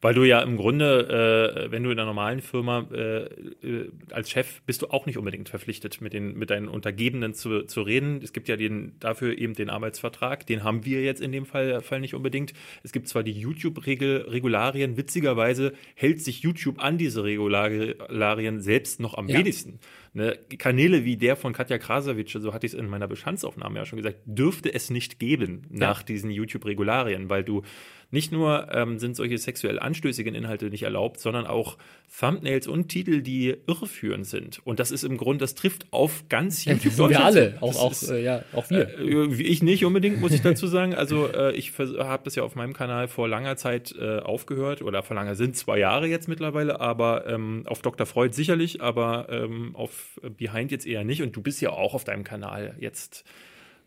Weil 0.00 0.14
du 0.14 0.24
ja 0.24 0.40
im 0.40 0.56
Grunde, 0.56 1.66
äh, 1.66 1.70
wenn 1.70 1.82
du 1.82 1.90
in 1.90 1.98
einer 1.98 2.06
normalen 2.06 2.40
Firma 2.40 2.86
äh, 2.92 3.24
äh, 3.24 3.90
als 4.10 4.30
Chef 4.30 4.62
bist 4.62 4.82
du 4.82 4.86
auch 4.88 5.06
nicht 5.06 5.18
unbedingt 5.18 5.48
verpflichtet, 5.48 6.00
mit, 6.00 6.12
den, 6.12 6.38
mit 6.38 6.50
deinen 6.50 6.68
Untergebenen 6.68 7.34
zu, 7.34 7.64
zu 7.64 7.82
reden. 7.82 8.20
Es 8.22 8.32
gibt 8.32 8.48
ja 8.48 8.56
den, 8.56 8.92
dafür 8.98 9.36
eben 9.36 9.54
den 9.54 9.68
Arbeitsvertrag, 9.68 10.46
den 10.46 10.64
haben 10.64 10.84
wir 10.84 11.02
jetzt 11.02 11.20
in 11.20 11.32
dem 11.32 11.44
Fall, 11.44 11.82
Fall 11.82 12.00
nicht 12.00 12.14
unbedingt. 12.14 12.54
Es 12.82 12.92
gibt 12.92 13.08
zwar 13.08 13.22
die 13.22 13.32
YouTube-Regularien, 13.32 14.96
witzigerweise 14.96 15.74
hält 15.94 16.22
sich 16.22 16.40
YouTube 16.40 16.82
an 16.82 16.96
diese 16.96 17.24
Regularien 17.24 18.60
selbst 18.60 19.00
noch 19.00 19.14
am 19.14 19.28
ja. 19.28 19.38
wenigsten. 19.38 19.80
Ne, 20.12 20.36
Kanäle 20.58 21.04
wie 21.04 21.16
der 21.16 21.36
von 21.36 21.52
Katja 21.52 21.78
Krasavitsch, 21.78 22.36
so 22.36 22.52
hatte 22.52 22.66
ich 22.66 22.72
es 22.72 22.78
in 22.78 22.88
meiner 22.88 23.06
Bestandsaufnahme 23.06 23.78
ja 23.78 23.86
schon 23.86 23.98
gesagt, 23.98 24.18
dürfte 24.24 24.74
es 24.74 24.90
nicht 24.90 25.20
geben 25.20 25.68
nach 25.70 26.00
ja. 26.00 26.06
diesen 26.06 26.30
YouTube-Regularien, 26.32 27.30
weil 27.30 27.44
du 27.44 27.62
nicht 28.10 28.32
nur 28.32 28.68
ähm, 28.72 28.98
sind 28.98 29.14
solche 29.14 29.38
sexuell 29.38 29.78
anstößigen 29.78 30.34
Inhalte 30.34 30.66
nicht 30.66 30.82
erlaubt, 30.82 31.20
sondern 31.20 31.46
auch 31.46 31.78
Thumbnails 32.18 32.66
und 32.66 32.88
Titel, 32.88 33.22
die 33.22 33.56
irreführend 33.66 34.26
sind. 34.26 34.60
Und 34.64 34.80
das 34.80 34.90
ist 34.90 35.04
im 35.04 35.16
Grunde, 35.16 35.42
das 35.42 35.54
trifft 35.54 35.86
auf 35.92 36.24
ganz 36.28 36.64
YouTube. 36.64 36.92
Ja, 36.98 37.08
wir 37.08 37.24
alle, 37.24 37.58
auch, 37.60 37.76
auch, 37.76 37.92
ist, 37.92 38.10
äh, 38.10 38.22
ja, 38.22 38.42
auch 38.52 38.68
wir. 38.68 38.98
Äh, 38.98 39.42
ich 39.42 39.62
nicht 39.62 39.84
unbedingt, 39.84 40.20
muss 40.20 40.32
ich 40.32 40.42
dazu 40.42 40.66
sagen. 40.66 40.94
Also 40.94 41.28
äh, 41.28 41.52
ich 41.54 41.72
habe 41.78 42.24
das 42.24 42.34
ja 42.34 42.42
auf 42.42 42.56
meinem 42.56 42.72
Kanal 42.72 43.06
vor 43.06 43.28
langer 43.28 43.56
Zeit 43.56 43.94
äh, 43.98 44.18
aufgehört 44.18 44.82
oder 44.82 45.02
vor 45.02 45.14
langer 45.14 45.36
sind 45.36 45.56
zwei 45.56 45.78
Jahre 45.78 46.08
jetzt 46.08 46.28
mittlerweile, 46.28 46.80
aber 46.80 47.26
ähm, 47.28 47.62
auf 47.66 47.80
Dr. 47.82 48.06
Freud 48.06 48.34
sicherlich, 48.34 48.82
aber 48.82 49.28
ähm, 49.30 49.76
auf 49.76 50.20
Behind 50.36 50.72
jetzt 50.72 50.86
eher 50.86 51.04
nicht. 51.04 51.22
Und 51.22 51.36
du 51.36 51.42
bist 51.42 51.60
ja 51.60 51.70
auch 51.70 51.94
auf 51.94 52.04
deinem 52.04 52.24
Kanal 52.24 52.74
jetzt 52.80 53.24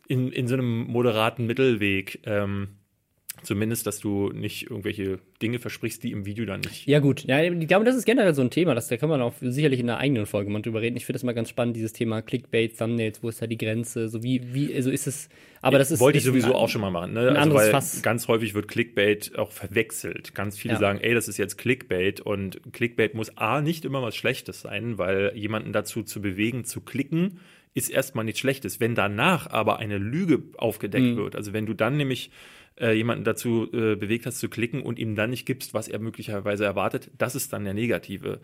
in, 0.08 0.32
in 0.32 0.48
so 0.48 0.54
einem 0.54 0.86
moderaten 0.86 1.46
Mittelweg. 1.46 2.22
Ähm, 2.26 2.70
Zumindest, 3.44 3.86
dass 3.86 4.00
du 4.00 4.30
nicht 4.30 4.70
irgendwelche 4.70 5.20
Dinge 5.42 5.60
versprichst, 5.60 6.04
die 6.04 6.12
im 6.12 6.26
Video 6.26 6.46
dann 6.46 6.62
nicht. 6.62 6.88
Ja, 6.88 7.00
gut. 7.00 7.26
Ja, 7.26 7.44
ich 7.44 7.68
glaube, 7.68 7.86
das 7.86 7.96
ist 7.96 8.06
generell 8.06 8.34
so 8.34 8.42
ein 8.42 8.50
Thema. 8.50 8.74
Das, 8.74 8.88
da 8.88 8.98
kann 8.98 9.10
man 9.10 9.22
auch 9.22 9.34
sicherlich 9.42 9.80
in 9.80 9.90
einer 9.90 10.00
eigenen 10.00 10.26
Folge 10.26 10.50
mal 10.50 10.62
drüber 10.62 10.82
reden. 10.82 10.96
Ich 10.96 11.06
finde 11.06 11.18
das 11.18 11.24
mal 11.24 11.34
ganz 11.34 11.50
spannend, 11.50 11.76
dieses 11.76 11.94
Thema 11.94 12.22
Clickbait, 12.22 12.78
Thumbnails, 12.78 13.22
wo 13.22 13.30
ist 13.30 13.42
da 13.42 13.48
die 13.48 13.58
Grenze? 13.58 14.08
So 14.10 14.24
wie, 14.24 14.54
wie, 14.54 14.74
also 14.74 14.90
ist 14.90 15.08
es. 15.08 15.30
Aber 15.62 15.78
das 15.78 15.92
ist. 15.92 16.00
Wollte 16.00 16.18
ich 16.18 16.24
sowieso 16.24 16.50
ein, 16.50 16.54
auch 16.54 16.70
schon 16.70 16.82
mal 16.82 16.92
machen, 16.92 17.14
ne? 17.14 17.38
also, 17.38 17.54
weil 17.54 17.72
Fass. 17.72 18.02
ganz 18.02 18.28
häufig 18.28 18.54
wird 18.54 18.68
Clickbait 18.68 19.38
auch 19.38 19.52
verwechselt. 19.52 20.34
Ganz 20.36 20.58
viele 20.58 20.76
ja. 20.76 20.80
sagen, 20.80 21.00
ey, 21.02 21.14
das 21.14 21.28
ist 21.28 21.38
jetzt 21.38 21.58
Clickbait 21.58 22.22
und 22.22 22.62
Clickbait 22.72 23.14
muss 23.14 23.38
A 23.38 23.62
nicht 23.62 23.86
immer 23.86 24.02
was 24.02 24.16
Schlechtes 24.16 24.62
sein, 24.62 24.98
weil 24.98 25.32
jemanden 25.36 25.74
dazu 25.74 26.04
zu 26.04 26.22
bewegen, 26.22 26.66
zu 26.66 26.82
klicken, 26.82 27.40
ist 27.74 27.90
erstmal 27.90 28.26
nichts 28.26 28.40
Schlechtes. 28.40 28.80
Wenn 28.80 28.96
danach 28.96 29.48
aber 29.50 29.80
eine 29.80 29.98
Lüge 29.98 30.44
aufgedeckt 30.58 31.16
mhm. 31.16 31.18
wird, 31.18 31.36
also 31.36 31.54
wenn 31.54 31.66
du 31.66 31.74
dann 31.74 31.98
nämlich 31.98 32.30
äh, 32.80 32.94
jemanden 32.94 33.24
dazu 33.24 33.68
äh, 33.72 33.96
bewegt 33.96 34.26
hast 34.26 34.40
zu 34.40 34.50
klicken 34.50 34.82
und 34.82 35.00
ihm 35.00 35.16
dann 35.16 35.30
nicht 35.30 35.46
gibst, 35.46 35.74
was 35.74 35.88
er 35.88 36.00
möglicherweise 36.00 36.66
erwartet, 36.66 37.12
das 37.18 37.36
ist 37.36 37.54
dann 37.54 37.66
der 37.66 37.74
negative 37.74 38.40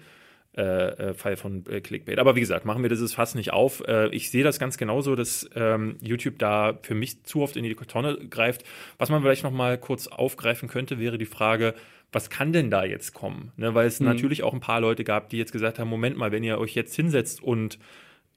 äh, 0.58 0.62
äh 0.62 1.14
Fall 1.14 1.38
von 1.38 1.66
äh, 1.68 1.82
Clickbait. 1.82 2.20
Aber 2.20 2.36
wie 2.36 2.40
gesagt, 2.40 2.66
machen 2.66 2.82
wir 2.82 2.90
dieses 2.90 3.14
Fass 3.14 3.36
nicht 3.36 3.54
auf. 3.54 3.84
Ich 4.12 4.32
sehe 4.32 4.44
das 4.44 4.60
ganz 4.60 4.78
genauso, 4.78 5.16
dass 5.16 5.50
ähm, 5.56 5.98
YouTube 6.02 6.40
da 6.40 6.78
für 6.82 6.96
mich 6.96 7.24
zu 7.24 7.42
oft 7.42 7.56
in 7.56 7.64
die 7.64 7.76
Tonne 7.76 8.18
greift. 8.30 8.64
Was 8.98 9.10
man 9.10 9.22
vielleicht 9.22 9.44
noch 9.44 9.52
mal 9.52 9.78
kurz 9.78 10.08
aufgreifen 10.08 10.70
könnte, 10.70 11.00
wäre 11.00 11.18
die 11.18 11.26
Frage, 11.26 11.74
was 12.12 12.30
kann 12.30 12.54
denn 12.54 12.72
da 12.72 12.84
jetzt 12.84 13.14
kommen? 13.14 13.52
Ne, 13.58 13.76
weil 13.76 13.88
es 13.88 14.00
mhm. 14.00 14.08
natürlich 14.08 14.44
auch 14.44 14.54
ein 14.54 14.60
paar 14.60 14.82
Leute 14.82 15.04
gab, 15.04 15.30
die 15.30 15.38
jetzt 15.38 15.52
gesagt 15.52 15.80
haben, 15.80 15.90
Moment 15.90 16.18
mal, 16.18 16.32
wenn 16.32 16.44
ihr 16.44 16.58
euch 16.58 16.74
jetzt 16.74 16.96
hinsetzt 16.96 17.42
und 17.42 17.78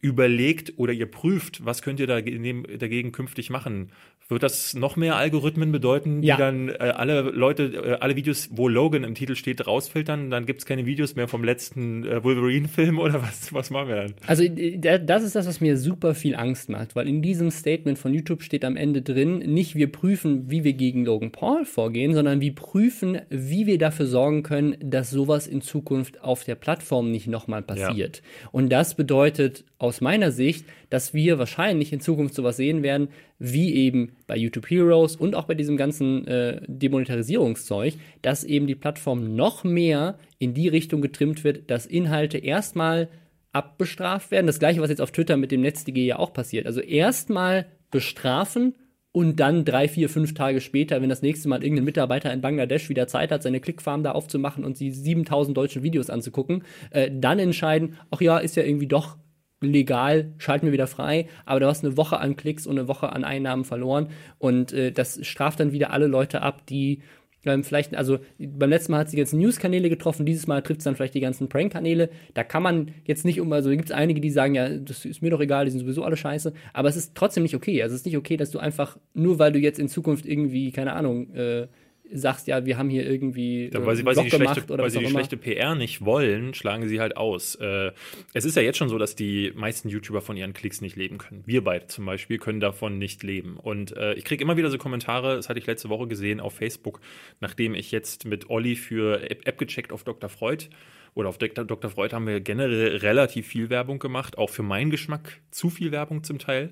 überlegt 0.03 0.75
oder 0.77 0.93
ihr 0.93 1.07
prüft, 1.07 1.65
was 1.65 1.81
könnt 1.81 2.01
ihr 2.01 2.07
dagegen 2.07 3.13
künftig 3.13 3.49
machen? 3.49 3.91
Wird 4.29 4.43
das 4.43 4.75
noch 4.75 4.97
mehr 4.97 5.17
Algorithmen 5.17 5.73
bedeuten, 5.73 6.23
die 6.23 6.29
ja. 6.29 6.37
dann 6.37 6.71
äh, 6.71 6.93
alle 6.97 7.21
Leute, 7.21 7.65
äh, 7.65 7.93
alle 8.01 8.17
Videos, 8.17 8.49
wo 8.51 8.67
Logan 8.67 9.05
im 9.05 9.15
Titel 9.15 9.37
steht, 9.37 9.67
rausfiltern? 9.67 10.31
Dann 10.31 10.47
gibt 10.47 10.61
es 10.61 10.67
keine 10.67 10.87
Videos 10.87 11.17
mehr 11.17 11.29
vom 11.29 11.45
letzten 11.45 12.07
äh, 12.07 12.25
Wolverine-Film 12.25 12.99
oder 12.99 13.21
was, 13.23 13.53
was 13.53 13.71
machen 13.71 13.89
wir 13.89 13.97
dann? 13.97 14.15
Also 14.27 14.45
das 14.49 15.23
ist 15.23 15.37
das, 15.37 15.47
was 15.47 15.61
mir 15.61 15.77
super 15.77 16.15
viel 16.15 16.35
Angst 16.35 16.71
macht, 16.71 16.97
weil 16.97 17.09
in 17.09 17.21
diesem 17.21 17.51
Statement 17.51 17.99
von 17.99 18.15
YouTube 18.15 18.43
steht 18.43 18.65
am 18.65 18.77
Ende 18.77 19.03
drin, 19.03 19.39
nicht 19.39 19.75
wir 19.75 19.93
prüfen, 19.93 20.51
wie 20.51 20.65
wir 20.65 20.73
gegen 20.73 21.05
Logan 21.05 21.31
Paul 21.31 21.67
vorgehen, 21.67 22.15
sondern 22.15 22.41
wir 22.41 22.55
prüfen, 22.55 23.21
wie 23.29 23.67
wir 23.67 23.77
dafür 23.77 24.07
sorgen 24.07 24.43
können, 24.43 24.77
dass 24.81 25.11
sowas 25.11 25.47
in 25.47 25.61
Zukunft 25.61 26.23
auf 26.23 26.45
der 26.45 26.55
Plattform 26.55 27.11
nicht 27.11 27.27
nochmal 27.27 27.63
passiert. 27.63 28.23
Ja. 28.25 28.49
Und 28.53 28.71
das 28.71 28.95
bedeutet 28.95 29.65
aus 29.79 29.91
meiner 30.00 30.33
Sicht, 30.33 30.64
dass 30.90 31.14
wir 31.14 31.38
wahrscheinlich 31.38 31.92
in 31.92 32.00
Zukunft 32.00 32.35
sowas 32.35 32.57
sehen 32.57 32.83
werden, 32.83 33.09
wie 33.38 33.74
eben 33.74 34.12
bei 34.26 34.37
YouTube 34.37 34.70
Heroes 34.70 35.16
und 35.16 35.35
auch 35.35 35.44
bei 35.44 35.55
diesem 35.55 35.76
ganzen 35.76 36.26
äh, 36.26 36.61
Demonetarisierungszeug, 36.66 37.94
dass 38.22 38.44
eben 38.44 38.66
die 38.66 38.74
Plattform 38.74 39.35
noch 39.35 39.64
mehr 39.64 40.18
in 40.38 40.55
die 40.55 40.68
Richtung 40.68 41.02
getrimmt 41.02 41.44
wird, 41.44 41.70
dass 41.70 41.87
Inhalte 41.87 42.38
erstmal 42.38 43.09
abbestraft 43.52 44.31
werden. 44.31 44.46
Das 44.46 44.59
gleiche, 44.59 44.81
was 44.81 44.90
jetzt 44.90 45.02
auf 45.02 45.12
Twitter 45.12 45.37
mit 45.37 45.52
dem 45.52 45.61
NetzDG 45.61 46.07
ja 46.07 46.18
auch 46.18 46.33
passiert. 46.33 46.66
Also 46.66 46.81
erstmal 46.81 47.66
bestrafen 47.90 48.74
und 49.12 49.40
dann 49.40 49.66
drei, 49.66 49.88
vier, 49.88 50.09
fünf 50.09 50.33
Tage 50.33 50.62
später, 50.62 51.02
wenn 51.02 51.11
das 51.11 51.20
nächste 51.20 51.48
Mal 51.48 51.62
irgendein 51.62 51.85
Mitarbeiter 51.85 52.33
in 52.33 52.40
Bangladesch 52.40 52.88
wieder 52.88 53.07
Zeit 53.07 53.31
hat, 53.31 53.42
seine 53.42 53.61
Clickfarm 53.61 54.02
da 54.02 54.12
aufzumachen 54.12 54.64
und 54.64 54.78
sie 54.78 54.90
7000 54.90 55.57
deutsche 55.57 55.83
Videos 55.83 56.09
anzugucken, 56.09 56.64
äh, 56.90 57.11
dann 57.12 57.38
entscheiden, 57.38 57.98
ach 58.11 58.22
ja, 58.22 58.38
ist 58.38 58.57
ja 58.57 58.62
irgendwie 58.64 58.87
doch 58.87 59.18
legal, 59.62 60.33
schalten 60.38 60.66
wir 60.66 60.72
wieder 60.72 60.87
frei, 60.87 61.29
aber 61.44 61.61
du 61.61 61.66
hast 61.66 61.85
eine 61.85 61.96
Woche 61.96 62.18
an 62.18 62.37
Klicks 62.37 62.66
und 62.66 62.79
eine 62.79 62.88
Woche 62.88 63.12
an 63.12 63.25
Einnahmen 63.25 63.64
verloren 63.64 64.09
und 64.38 64.72
äh, 64.72 64.92
das 64.92 65.25
straft 65.27 65.61
dann 65.61 65.72
wieder 65.72 65.92
alle 65.92 66.07
Leute 66.07 66.42
ab, 66.42 66.66
die 66.66 67.01
ähm, 67.44 67.64
vielleicht, 67.64 67.94
also 67.96 68.18
beim 68.38 68.70
letzten 68.70 68.92
Mal 68.92 68.98
hat 68.98 69.12
die 69.12 69.16
ganzen 69.16 69.40
News-Kanäle 69.40 69.88
getroffen, 69.88 70.27
dieses 70.27 70.46
Mal 70.46 70.62
trifft 70.62 70.81
es 70.81 70.85
dann 70.85 70.94
vielleicht 70.94 71.14
die 71.14 71.20
ganzen 71.20 71.48
Prank-Kanäle. 71.48 72.11
Da 72.35 72.44
kann 72.44 72.62
man 72.62 72.92
jetzt 73.05 73.25
nicht 73.25 73.40
um, 73.40 73.53
also 73.53 73.70
gibt 73.70 73.87
es 73.87 73.90
einige, 73.90 74.20
die 74.20 74.31
sagen, 74.31 74.55
ja, 74.55 74.68
das 74.68 75.05
ist 75.05 75.22
mir 75.22 75.31
doch 75.31 75.40
egal, 75.40 75.64
die 75.64 75.72
sind 75.72 75.81
sowieso 75.81 76.05
alle 76.05 76.16
scheiße, 76.16 76.53
aber 76.72 76.88
es 76.88 76.96
ist 76.96 77.14
trotzdem 77.14 77.42
nicht 77.42 77.57
okay. 77.57 77.83
Also 77.83 77.94
es 77.94 78.03
ist 78.03 78.07
nicht 78.07 78.16
okay, 78.16 78.37
dass 78.37 78.51
du 78.51 78.59
einfach, 78.59 78.96
nur 79.14 79.38
weil 79.38 79.53
du 79.53 79.59
jetzt 79.59 79.79
in 79.79 79.88
Zukunft 79.88 80.27
irgendwie, 80.27 80.70
keine 80.70 80.92
Ahnung, 80.92 81.35
äh, 81.35 81.66
sagst, 82.12 82.46
ja, 82.46 82.64
wir 82.64 82.79
haben 82.79 82.90
hier 82.90 83.09
irgendwie 83.09 83.70
ja, 83.72 83.85
weil 83.85 83.96
sie, 83.96 84.05
weil 84.05 84.14
sie 84.14 84.25
die, 84.25 84.31
schlechte, 84.31 84.68
weil 84.68 84.90
sie 84.90 84.98
die 84.98 85.09
schlechte 85.09 85.37
PR 85.37 85.75
nicht 85.75 86.05
wollen, 86.05 86.55
schlagen 86.55 86.88
sie 86.88 87.01
halt 87.01 87.16
aus. 87.16 87.55
Äh, 87.57 87.92
es 88.33 88.44
ist 88.44 88.57
ja 88.57 88.62
jetzt 88.62 88.79
schon 88.79 88.88
so, 88.88 88.98
dass 88.98 89.14
die 89.14 89.53
meisten 89.55 89.88
YouTuber 89.88 90.20
von 90.20 90.37
ihren 90.37 90.53
Klicks 90.53 90.81
nicht 90.81 90.96
leben 90.96 91.18
können. 91.18 91.42
Wir 91.46 91.64
beide 91.64 91.87
zum 91.87 92.05
Beispiel 92.05 92.38
können 92.38 92.61
davon 92.61 92.98
nicht 92.98 93.22
leben. 93.22 93.57
Und 93.57 93.96
äh, 93.96 94.14
ich 94.14 94.25
kriege 94.25 94.42
immer 94.42 94.57
wieder 94.57 94.70
so 94.70 94.79
Kommentare, 94.79 95.37
das 95.37 95.48
hatte 95.48 95.59
ich 95.59 95.66
letzte 95.66 95.88
Woche 95.88 96.07
gesehen 96.07 96.40
auf 96.40 96.55
Facebook, 96.55 97.01
nachdem 97.40 97.75
ich 97.75 97.90
jetzt 97.90 98.25
mit 98.25 98.51
Olli 98.51 98.77
für 98.77 99.31
App, 99.31 99.46
App 99.46 99.59
gecheckt 99.59 99.92
auf 99.92 100.05
Dr. 100.05 100.29
Freud 100.29 100.66
oder 101.14 101.29
auf 101.29 101.38
Dr. 101.38 101.90
Freud 101.90 102.14
haben 102.14 102.27
wir 102.27 102.40
generell 102.40 102.96
relativ 102.96 103.46
viel 103.46 103.70
Werbung 103.70 103.98
gemacht, 103.98 104.38
auch 104.38 104.51
für 104.51 104.62
meinen 104.62 104.90
Geschmack 104.90 105.40
zu 105.51 105.68
viel 105.68 105.92
Werbung 105.92 106.25
zum 106.25 106.38
Teil. 106.38 106.70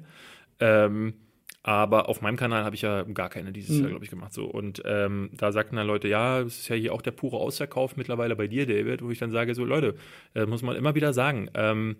Ähm, 0.60 1.14
aber 1.62 2.08
auf 2.08 2.22
meinem 2.22 2.36
Kanal 2.36 2.64
habe 2.64 2.74
ich 2.74 2.82
ja 2.82 3.02
gar 3.02 3.28
keine 3.28 3.52
dieses 3.52 3.76
mhm. 3.76 3.80
Jahr, 3.82 3.90
glaube 3.90 4.04
ich, 4.04 4.10
gemacht. 4.10 4.32
So. 4.32 4.46
Und 4.46 4.82
ähm, 4.86 5.30
da 5.34 5.52
sagten 5.52 5.76
dann 5.76 5.86
Leute, 5.86 6.08
ja, 6.08 6.40
es 6.40 6.60
ist 6.60 6.68
ja 6.68 6.76
hier 6.76 6.94
auch 6.94 7.02
der 7.02 7.10
pure 7.10 7.36
Ausverkauf 7.36 7.96
mittlerweile 7.96 8.34
bei 8.34 8.46
dir, 8.46 8.66
David, 8.66 9.02
wo 9.02 9.10
ich 9.10 9.18
dann 9.18 9.30
sage, 9.30 9.54
so 9.54 9.64
Leute, 9.64 9.94
äh, 10.34 10.46
muss 10.46 10.62
man 10.62 10.76
immer 10.76 10.94
wieder 10.94 11.12
sagen, 11.12 11.50
ähm, 11.54 11.96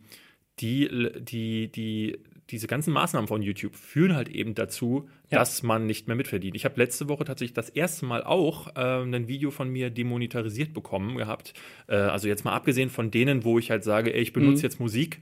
die, 0.60 0.88
die, 1.20 1.70
die, 1.70 2.18
diese 2.50 2.66
ganzen 2.66 2.92
Maßnahmen 2.92 3.28
von 3.28 3.42
YouTube 3.42 3.76
führen 3.76 4.14
halt 4.16 4.30
eben 4.30 4.54
dazu, 4.54 5.08
ja. 5.30 5.38
dass 5.38 5.62
man 5.62 5.86
nicht 5.86 6.06
mehr 6.06 6.16
mitverdient. 6.16 6.56
Ich 6.56 6.64
habe 6.64 6.76
letzte 6.78 7.08
Woche 7.08 7.24
tatsächlich 7.24 7.54
das 7.54 7.68
erste 7.68 8.06
Mal 8.06 8.24
auch 8.24 8.74
äh, 8.76 9.02
ein 9.02 9.28
Video 9.28 9.50
von 9.50 9.68
mir 9.68 9.90
demonetarisiert 9.90 10.72
bekommen 10.72 11.16
gehabt. 11.16 11.52
Äh, 11.86 11.96
also 11.96 12.28
jetzt 12.28 12.44
mal 12.44 12.54
abgesehen 12.54 12.88
von 12.88 13.10
denen, 13.10 13.44
wo 13.44 13.58
ich 13.58 13.70
halt 13.70 13.84
sage, 13.84 14.14
ey, 14.14 14.22
ich 14.22 14.32
benutze 14.32 14.62
mhm. 14.62 14.62
jetzt 14.62 14.80
Musik 14.80 15.20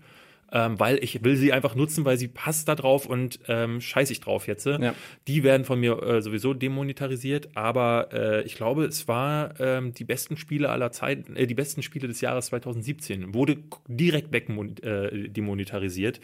ähm, 0.52 0.78
weil 0.78 1.02
ich 1.02 1.22
will 1.24 1.36
sie 1.36 1.52
einfach 1.52 1.74
nutzen, 1.74 2.04
weil 2.04 2.16
sie 2.16 2.28
passt 2.28 2.68
da 2.68 2.74
drauf 2.74 3.06
und 3.06 3.40
ähm, 3.48 3.80
scheiß 3.80 4.10
ich 4.10 4.20
drauf 4.20 4.46
jetzt. 4.46 4.66
Ja. 4.66 4.94
Die 5.26 5.42
werden 5.42 5.64
von 5.64 5.80
mir 5.80 6.02
äh, 6.02 6.22
sowieso 6.22 6.54
demonetarisiert, 6.54 7.50
aber 7.54 8.08
äh, 8.12 8.42
ich 8.44 8.54
glaube, 8.54 8.84
es 8.84 9.08
war 9.08 9.58
ähm, 9.60 9.92
die 9.92 10.04
besten 10.04 10.36
Spiele 10.36 10.70
aller 10.70 10.90
Zeiten, 10.92 11.36
äh, 11.36 11.46
die 11.46 11.54
besten 11.54 11.82
Spiele 11.82 12.08
des 12.08 12.20
Jahres 12.20 12.46
2017, 12.46 13.34
wurde 13.34 13.58
direkt 13.86 14.32
weg 14.32 14.48
äh, 14.48 15.28
demonetarisiert. 15.28 16.20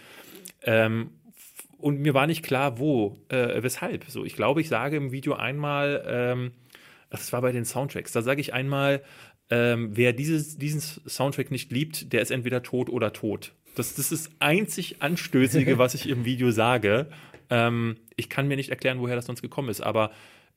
Ähm, 0.62 1.10
und 1.78 2.00
mir 2.00 2.14
war 2.14 2.26
nicht 2.26 2.42
klar, 2.42 2.78
wo, 2.78 3.18
äh, 3.28 3.62
weshalb. 3.62 4.04
So, 4.08 4.24
ich 4.24 4.36
glaube, 4.36 4.62
ich 4.62 4.68
sage 4.68 4.96
im 4.96 5.12
Video 5.12 5.34
einmal, 5.34 6.02
ähm, 6.06 6.52
das 7.10 7.32
war 7.32 7.42
bei 7.42 7.52
den 7.52 7.66
Soundtracks, 7.66 8.12
da 8.12 8.22
sage 8.22 8.40
ich 8.40 8.54
einmal, 8.54 9.02
ähm, 9.50 9.90
wer 9.92 10.14
dieses, 10.14 10.56
diesen 10.56 10.80
Soundtrack 10.80 11.50
nicht 11.50 11.70
liebt, 11.70 12.12
der 12.12 12.22
ist 12.22 12.30
entweder 12.30 12.62
tot 12.62 12.88
oder 12.88 13.12
tot. 13.12 13.52
Das, 13.74 13.94
das 13.94 14.12
ist 14.12 14.26
das 14.26 14.32
einzig 14.40 15.02
Anstößige, 15.02 15.78
was 15.78 15.94
ich 15.94 16.08
im 16.08 16.24
Video 16.24 16.50
sage. 16.50 17.08
Ähm, 17.50 17.96
ich 18.16 18.28
kann 18.28 18.48
mir 18.48 18.56
nicht 18.56 18.70
erklären, 18.70 19.00
woher 19.00 19.16
das 19.16 19.26
sonst 19.26 19.42
gekommen 19.42 19.68
ist, 19.68 19.80
aber 19.80 20.10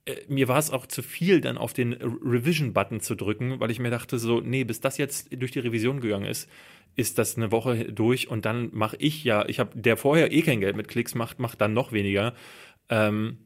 äh, 0.06 0.16
mir 0.28 0.48
war 0.48 0.60
es 0.60 0.72
auch 0.72 0.86
zu 0.86 1.02
viel, 1.04 1.42
dann 1.42 1.58
auf 1.58 1.74
den 1.74 1.94
Revision-Button 1.94 3.02
zu 3.02 3.16
drücken, 3.16 3.60
weil 3.60 3.72
ich 3.72 3.80
mir 3.80 3.90
dachte, 3.90 4.20
so, 4.20 4.40
nee, 4.42 4.64
bis 4.64 4.80
das 4.80 4.98
jetzt 4.98 5.30
durch 5.36 5.52
die 5.52 5.60
Revision 5.60 6.00
gegangen 6.00 6.26
ist, 6.26 6.50
ist 6.96 7.18
das 7.20 7.38
eine 7.38 7.52
Woche 7.52 7.92
durch 7.92 8.28
und 8.30 8.46
dann 8.46 8.70
mache 8.74 8.96
ich 9.00 9.24
ja, 9.24 9.46
ich 9.48 9.60
habe, 9.60 9.80
der 9.80 9.98
vorher 9.98 10.32
eh 10.32 10.42
kein 10.42 10.62
Geld 10.62 10.76
mit 10.76 10.88
Klicks 10.88 11.14
macht, 11.14 11.40
macht 11.40 11.62
dann 11.62 11.74
noch 11.74 11.92
weniger. 11.92 12.34
Ähm, 12.90 13.38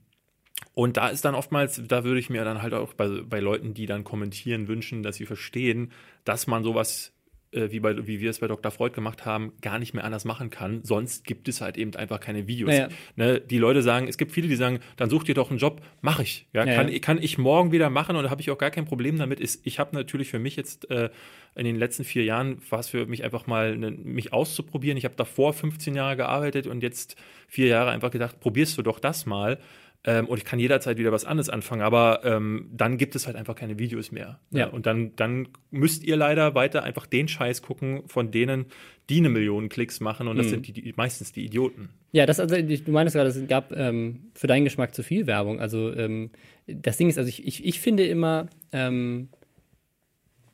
Und 0.74 0.96
da 0.98 1.10
ist 1.10 1.26
dann 1.26 1.36
oftmals, 1.36 1.82
da 1.88 2.04
würde 2.04 2.20
ich 2.20 2.30
mir 2.30 2.46
dann 2.46 2.62
halt 2.62 2.74
auch 2.74 2.94
bei, 2.94 3.08
bei 3.24 3.40
Leuten, 3.42 3.74
die 3.74 3.88
dann 3.88 4.04
kommentieren, 4.04 4.68
wünschen, 4.68 5.04
dass 5.04 5.18
sie 5.18 5.26
verstehen, 5.26 5.92
dass 6.24 6.48
man 6.48 6.64
sowas 6.64 7.14
wie, 7.52 7.80
bei, 7.80 8.08
wie 8.08 8.22
wir 8.22 8.30
es 8.30 8.40
bei 8.40 8.48
Dr. 8.48 8.72
Freud 8.72 8.94
gemacht 8.94 9.26
haben, 9.26 9.54
gar 9.62 9.80
nicht 9.80 9.94
mehr 9.94 10.04
anders 10.04 10.26
machen 10.26 10.50
kann. 10.50 10.84
Sonst 10.84 11.26
gibt 11.26 11.48
es 11.48 11.62
halt 11.62 11.78
eben 11.78 11.96
einfach 11.96 12.20
keine 12.20 12.48
Videos. 12.48 12.74
Ja. 12.74 12.88
Ne, 13.16 13.42
die 13.42 13.58
Leute 13.58 13.82
sagen, 13.82 14.08
es 14.08 14.18
gibt 14.18 14.32
viele, 14.32 14.48
die 14.48 14.56
sagen, 14.56 14.80
dann 14.96 15.10
such 15.10 15.26
dir 15.26 15.36
doch 15.36 15.50
einen 15.50 15.60
Job, 15.60 15.82
mache 16.02 16.24
ich. 16.24 16.48
Ja, 16.54 16.66
ja, 16.66 16.76
kann, 16.76 17.02
kann 17.02 17.22
ich 17.22 17.38
morgen 17.38 17.72
wieder 17.72 17.90
machen 17.90 18.16
und 18.16 18.24
da 18.24 18.30
habe 18.30 18.42
ich 18.42 18.50
auch 18.52 18.58
gar 18.58 18.72
kein 18.72 18.86
Problem 18.86 19.18
damit. 19.18 19.40
Ist, 19.40 19.66
ich 19.66 19.80
habe 19.80 19.96
natürlich 19.96 20.30
für 20.30 20.40
mich 20.40 20.56
jetzt 20.56 20.90
äh, 20.90 21.10
in 21.56 21.66
den 21.66 21.76
letzten 21.76 22.06
vier 22.06 22.24
Jahren 22.24 22.62
war 22.70 22.80
es 22.80 22.88
für 22.88 23.06
mich 23.06 23.24
einfach 23.24 23.48
mal, 23.48 23.78
ne, 23.78 23.92
mich 23.92 24.32
auszuprobieren. 24.32 24.98
Ich 24.98 25.06
habe 25.06 25.16
davor 25.16 25.54
15 25.54 25.96
Jahre 25.96 26.16
gearbeitet 26.16 26.68
und 26.68 26.82
jetzt 26.82 27.18
vier 27.48 27.68
Jahre 27.68 27.92
einfach 27.92 28.12
gedacht, 28.12 28.40
probierst 28.40 28.78
du 28.78 28.82
doch 28.82 29.00
das 29.00 29.26
mal. 29.26 29.60
Ähm, 30.04 30.28
und 30.28 30.40
ich 30.40 30.46
kann 30.46 30.58
jederzeit 30.58 30.98
wieder 30.98 31.12
was 31.12 31.26
anderes 31.26 31.50
anfangen, 31.50 31.84
aber 31.84 32.22
ähm, 32.24 32.70
dann 32.74 32.98
gibt 32.98 33.16
es 33.16 33.28
halt 33.28 33.36
einfach 33.36 33.54
keine 33.56 33.78
Videos 33.78 34.12
mehr. 34.12 34.40
Ja. 34.50 34.68
Und 34.68 34.88
dann, 34.88 35.16
dann 35.16 35.50
müsst 35.70 36.04
ihr 36.04 36.16
leider 36.16 36.56
weiter 36.56 36.84
einfach 36.84 37.06
den 37.06 37.28
Scheiß 37.28 37.62
gucken, 37.62 38.02
von 38.08 38.32
denen, 38.32 38.66
die 39.10 39.18
eine 39.18 39.30
Million 39.30 39.70
Klicks 39.70 40.00
machen 40.00 40.28
und 40.28 40.38
das 40.38 40.48
mhm. 40.48 40.50
sind 40.50 40.68
die, 40.68 40.74
die, 40.74 40.94
meistens 40.96 41.34
die 41.34 41.46
Idioten. 41.46 41.90
Ja, 42.14 42.26
das 42.26 42.40
also, 42.40 42.56
du 42.60 42.92
meinst 42.92 43.14
gerade, 43.14 43.30
es 43.30 43.48
gab 43.48 43.72
ähm, 43.74 44.32
für 44.34 44.48
deinen 44.48 44.64
Geschmack 44.64 44.96
zu 44.96 45.04
viel 45.04 45.28
Werbung. 45.28 45.60
Also 45.60 45.94
ähm, 45.94 46.32
das 46.66 46.98
Ding 46.98 47.08
ist, 47.08 47.20
also 47.20 47.30
ich, 47.30 47.46
ich, 47.46 47.64
ich 47.64 47.80
finde 47.80 48.06
immer, 48.08 48.48
ähm, 48.72 49.30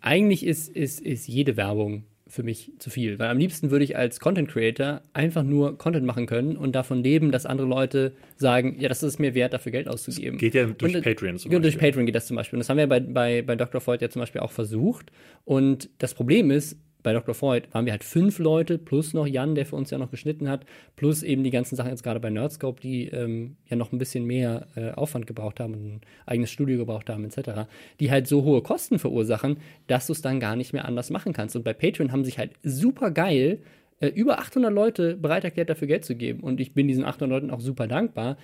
eigentlich 0.01 0.45
ist, 0.45 0.69
ist, 0.69 0.99
ist 0.99 1.27
jede 1.27 1.55
Werbung 1.55 2.03
für 2.29 2.43
mich 2.43 2.71
zu 2.79 2.89
viel. 2.89 3.19
Weil 3.19 3.29
am 3.29 3.37
liebsten 3.37 3.71
würde 3.71 3.85
ich 3.85 3.97
als 3.97 4.19
Content 4.19 4.49
Creator 4.49 5.01
einfach 5.13 5.43
nur 5.43 5.77
Content 5.77 6.05
machen 6.05 6.25
können 6.25 6.57
und 6.57 6.75
davon 6.75 7.03
leben, 7.03 7.31
dass 7.31 7.45
andere 7.45 7.67
Leute 7.67 8.13
sagen, 8.35 8.77
ja, 8.79 8.89
das 8.89 9.03
ist 9.03 9.19
mir 9.19 9.33
wert, 9.33 9.53
dafür 9.53 9.71
Geld 9.71 9.87
auszugeben. 9.87 10.33
Das 10.33 10.39
geht 10.39 10.53
ja 10.53 10.65
durch 10.65 10.95
und, 10.95 11.03
Patreon 11.03 11.37
zum 11.37 11.49
Beispiel. 11.49 11.61
Durch 11.61 11.77
Patreon 11.77 12.05
geht 12.05 12.15
das 12.15 12.27
zum 12.27 12.35
Beispiel. 12.35 12.57
Und 12.57 12.59
das 12.59 12.69
haben 12.69 12.77
wir 12.77 12.87
bei, 12.87 12.99
bei, 12.99 13.41
bei 13.41 13.55
Dr. 13.55 13.81
Freud 13.81 14.03
ja 14.03 14.09
zum 14.09 14.21
Beispiel 14.21 14.41
auch 14.41 14.51
versucht. 14.51 15.11
Und 15.45 15.89
das 15.99 16.13
Problem 16.13 16.51
ist, 16.51 16.77
bei 17.07 17.13
Dr. 17.13 17.33
Freud 17.33 17.69
waren 17.71 17.85
wir 17.85 17.93
halt 17.93 18.03
fünf 18.03 18.37
Leute, 18.37 18.77
plus 18.77 19.13
noch 19.13 19.25
Jan, 19.25 19.55
der 19.55 19.65
für 19.65 19.77
uns 19.77 19.91
ja 19.91 19.97
noch 19.97 20.11
geschnitten 20.11 20.49
hat, 20.49 20.65
plus 20.97 21.23
eben 21.23 21.41
die 21.41 21.51
ganzen 21.51 21.77
Sachen 21.77 21.89
jetzt 21.89 22.03
gerade 22.03 22.19
bei 22.19 22.29
Nerdscope, 22.29 22.81
die 22.81 23.07
ähm, 23.07 23.55
ja 23.65 23.77
noch 23.77 23.93
ein 23.93 23.97
bisschen 23.97 24.25
mehr 24.25 24.67
äh, 24.75 24.91
Aufwand 24.91 25.25
gebraucht 25.25 25.61
haben 25.61 25.73
und 25.73 25.85
ein 25.85 26.01
eigenes 26.25 26.51
Studio 26.51 26.77
gebraucht 26.77 27.09
haben, 27.09 27.23
etc., 27.23 27.61
die 28.01 28.11
halt 28.11 28.27
so 28.27 28.43
hohe 28.43 28.61
Kosten 28.61 28.99
verursachen, 28.99 29.55
dass 29.87 30.07
du 30.07 30.11
es 30.11 30.21
dann 30.21 30.41
gar 30.41 30.57
nicht 30.57 30.73
mehr 30.73 30.83
anders 30.83 31.09
machen 31.09 31.31
kannst. 31.31 31.55
Und 31.55 31.63
bei 31.63 31.71
Patreon 31.71 32.11
haben 32.11 32.25
sich 32.25 32.39
halt 32.39 32.51
super 32.61 33.09
geil 33.09 33.59
äh, 34.01 34.07
über 34.09 34.39
800 34.39 34.73
Leute 34.73 35.15
bereit 35.15 35.45
erklärt, 35.45 35.69
dafür 35.69 35.87
Geld 35.87 36.03
zu 36.03 36.13
geben. 36.13 36.41
Und 36.41 36.59
ich 36.59 36.73
bin 36.73 36.89
diesen 36.89 37.05
800 37.05 37.29
Leuten 37.29 37.51
auch 37.51 37.61
super 37.61 37.87
dankbar. 37.87 38.37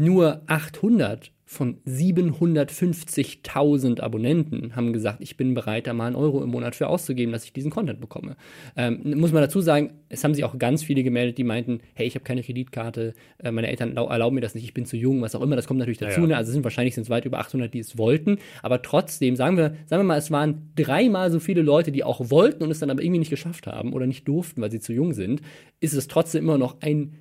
Nur 0.00 0.42
800 0.46 1.32
von 1.44 1.78
750.000 1.86 4.00
Abonnenten 4.00 4.76
haben 4.76 4.92
gesagt, 4.92 5.20
ich 5.22 5.36
bin 5.38 5.54
bereit, 5.54 5.86
da 5.86 5.94
mal 5.94 6.06
einen 6.06 6.14
Euro 6.14 6.44
im 6.44 6.50
Monat 6.50 6.76
für 6.76 6.88
auszugeben, 6.88 7.32
dass 7.32 7.44
ich 7.44 7.54
diesen 7.54 7.70
Content 7.70 8.00
bekomme. 8.00 8.36
Ähm, 8.76 9.14
muss 9.16 9.32
man 9.32 9.40
dazu 9.40 9.62
sagen, 9.62 9.94
es 10.10 10.22
haben 10.22 10.34
sich 10.34 10.44
auch 10.44 10.58
ganz 10.58 10.84
viele 10.84 11.02
gemeldet, 11.02 11.38
die 11.38 11.44
meinten, 11.44 11.80
hey, 11.94 12.06
ich 12.06 12.14
habe 12.14 12.24
keine 12.24 12.42
Kreditkarte, 12.42 13.14
äh, 13.38 13.50
meine 13.50 13.68
Eltern 13.68 13.96
erlauben 13.96 14.34
mir 14.34 14.42
das 14.42 14.54
nicht, 14.54 14.64
ich 14.64 14.74
bin 14.74 14.84
zu 14.84 14.98
jung, 14.98 15.22
was 15.22 15.34
auch 15.34 15.40
immer, 15.40 15.56
das 15.56 15.66
kommt 15.66 15.78
natürlich 15.78 15.96
dazu. 15.96 16.20
Ja, 16.20 16.26
ja. 16.26 16.28
Ne? 16.28 16.36
Also 16.36 16.52
sind 16.52 16.64
wahrscheinlich 16.64 16.94
sind 16.94 17.04
es 17.04 17.10
weit 17.10 17.24
über 17.24 17.38
800, 17.38 17.72
die 17.72 17.78
es 17.78 17.96
wollten, 17.96 18.36
aber 18.62 18.82
trotzdem, 18.82 19.34
sagen 19.34 19.56
wir, 19.56 19.72
sagen 19.86 20.02
wir 20.02 20.06
mal, 20.06 20.18
es 20.18 20.30
waren 20.30 20.70
dreimal 20.76 21.32
so 21.32 21.40
viele 21.40 21.62
Leute, 21.62 21.92
die 21.92 22.04
auch 22.04 22.30
wollten 22.30 22.62
und 22.62 22.70
es 22.70 22.78
dann 22.78 22.90
aber 22.90 23.02
irgendwie 23.02 23.20
nicht 23.20 23.30
geschafft 23.30 23.66
haben 23.66 23.94
oder 23.94 24.06
nicht 24.06 24.28
durften, 24.28 24.60
weil 24.60 24.70
sie 24.70 24.80
zu 24.80 24.92
jung 24.92 25.14
sind, 25.14 25.40
ist 25.80 25.94
es 25.94 26.08
trotzdem 26.08 26.44
immer 26.44 26.58
noch 26.58 26.82
ein 26.82 27.14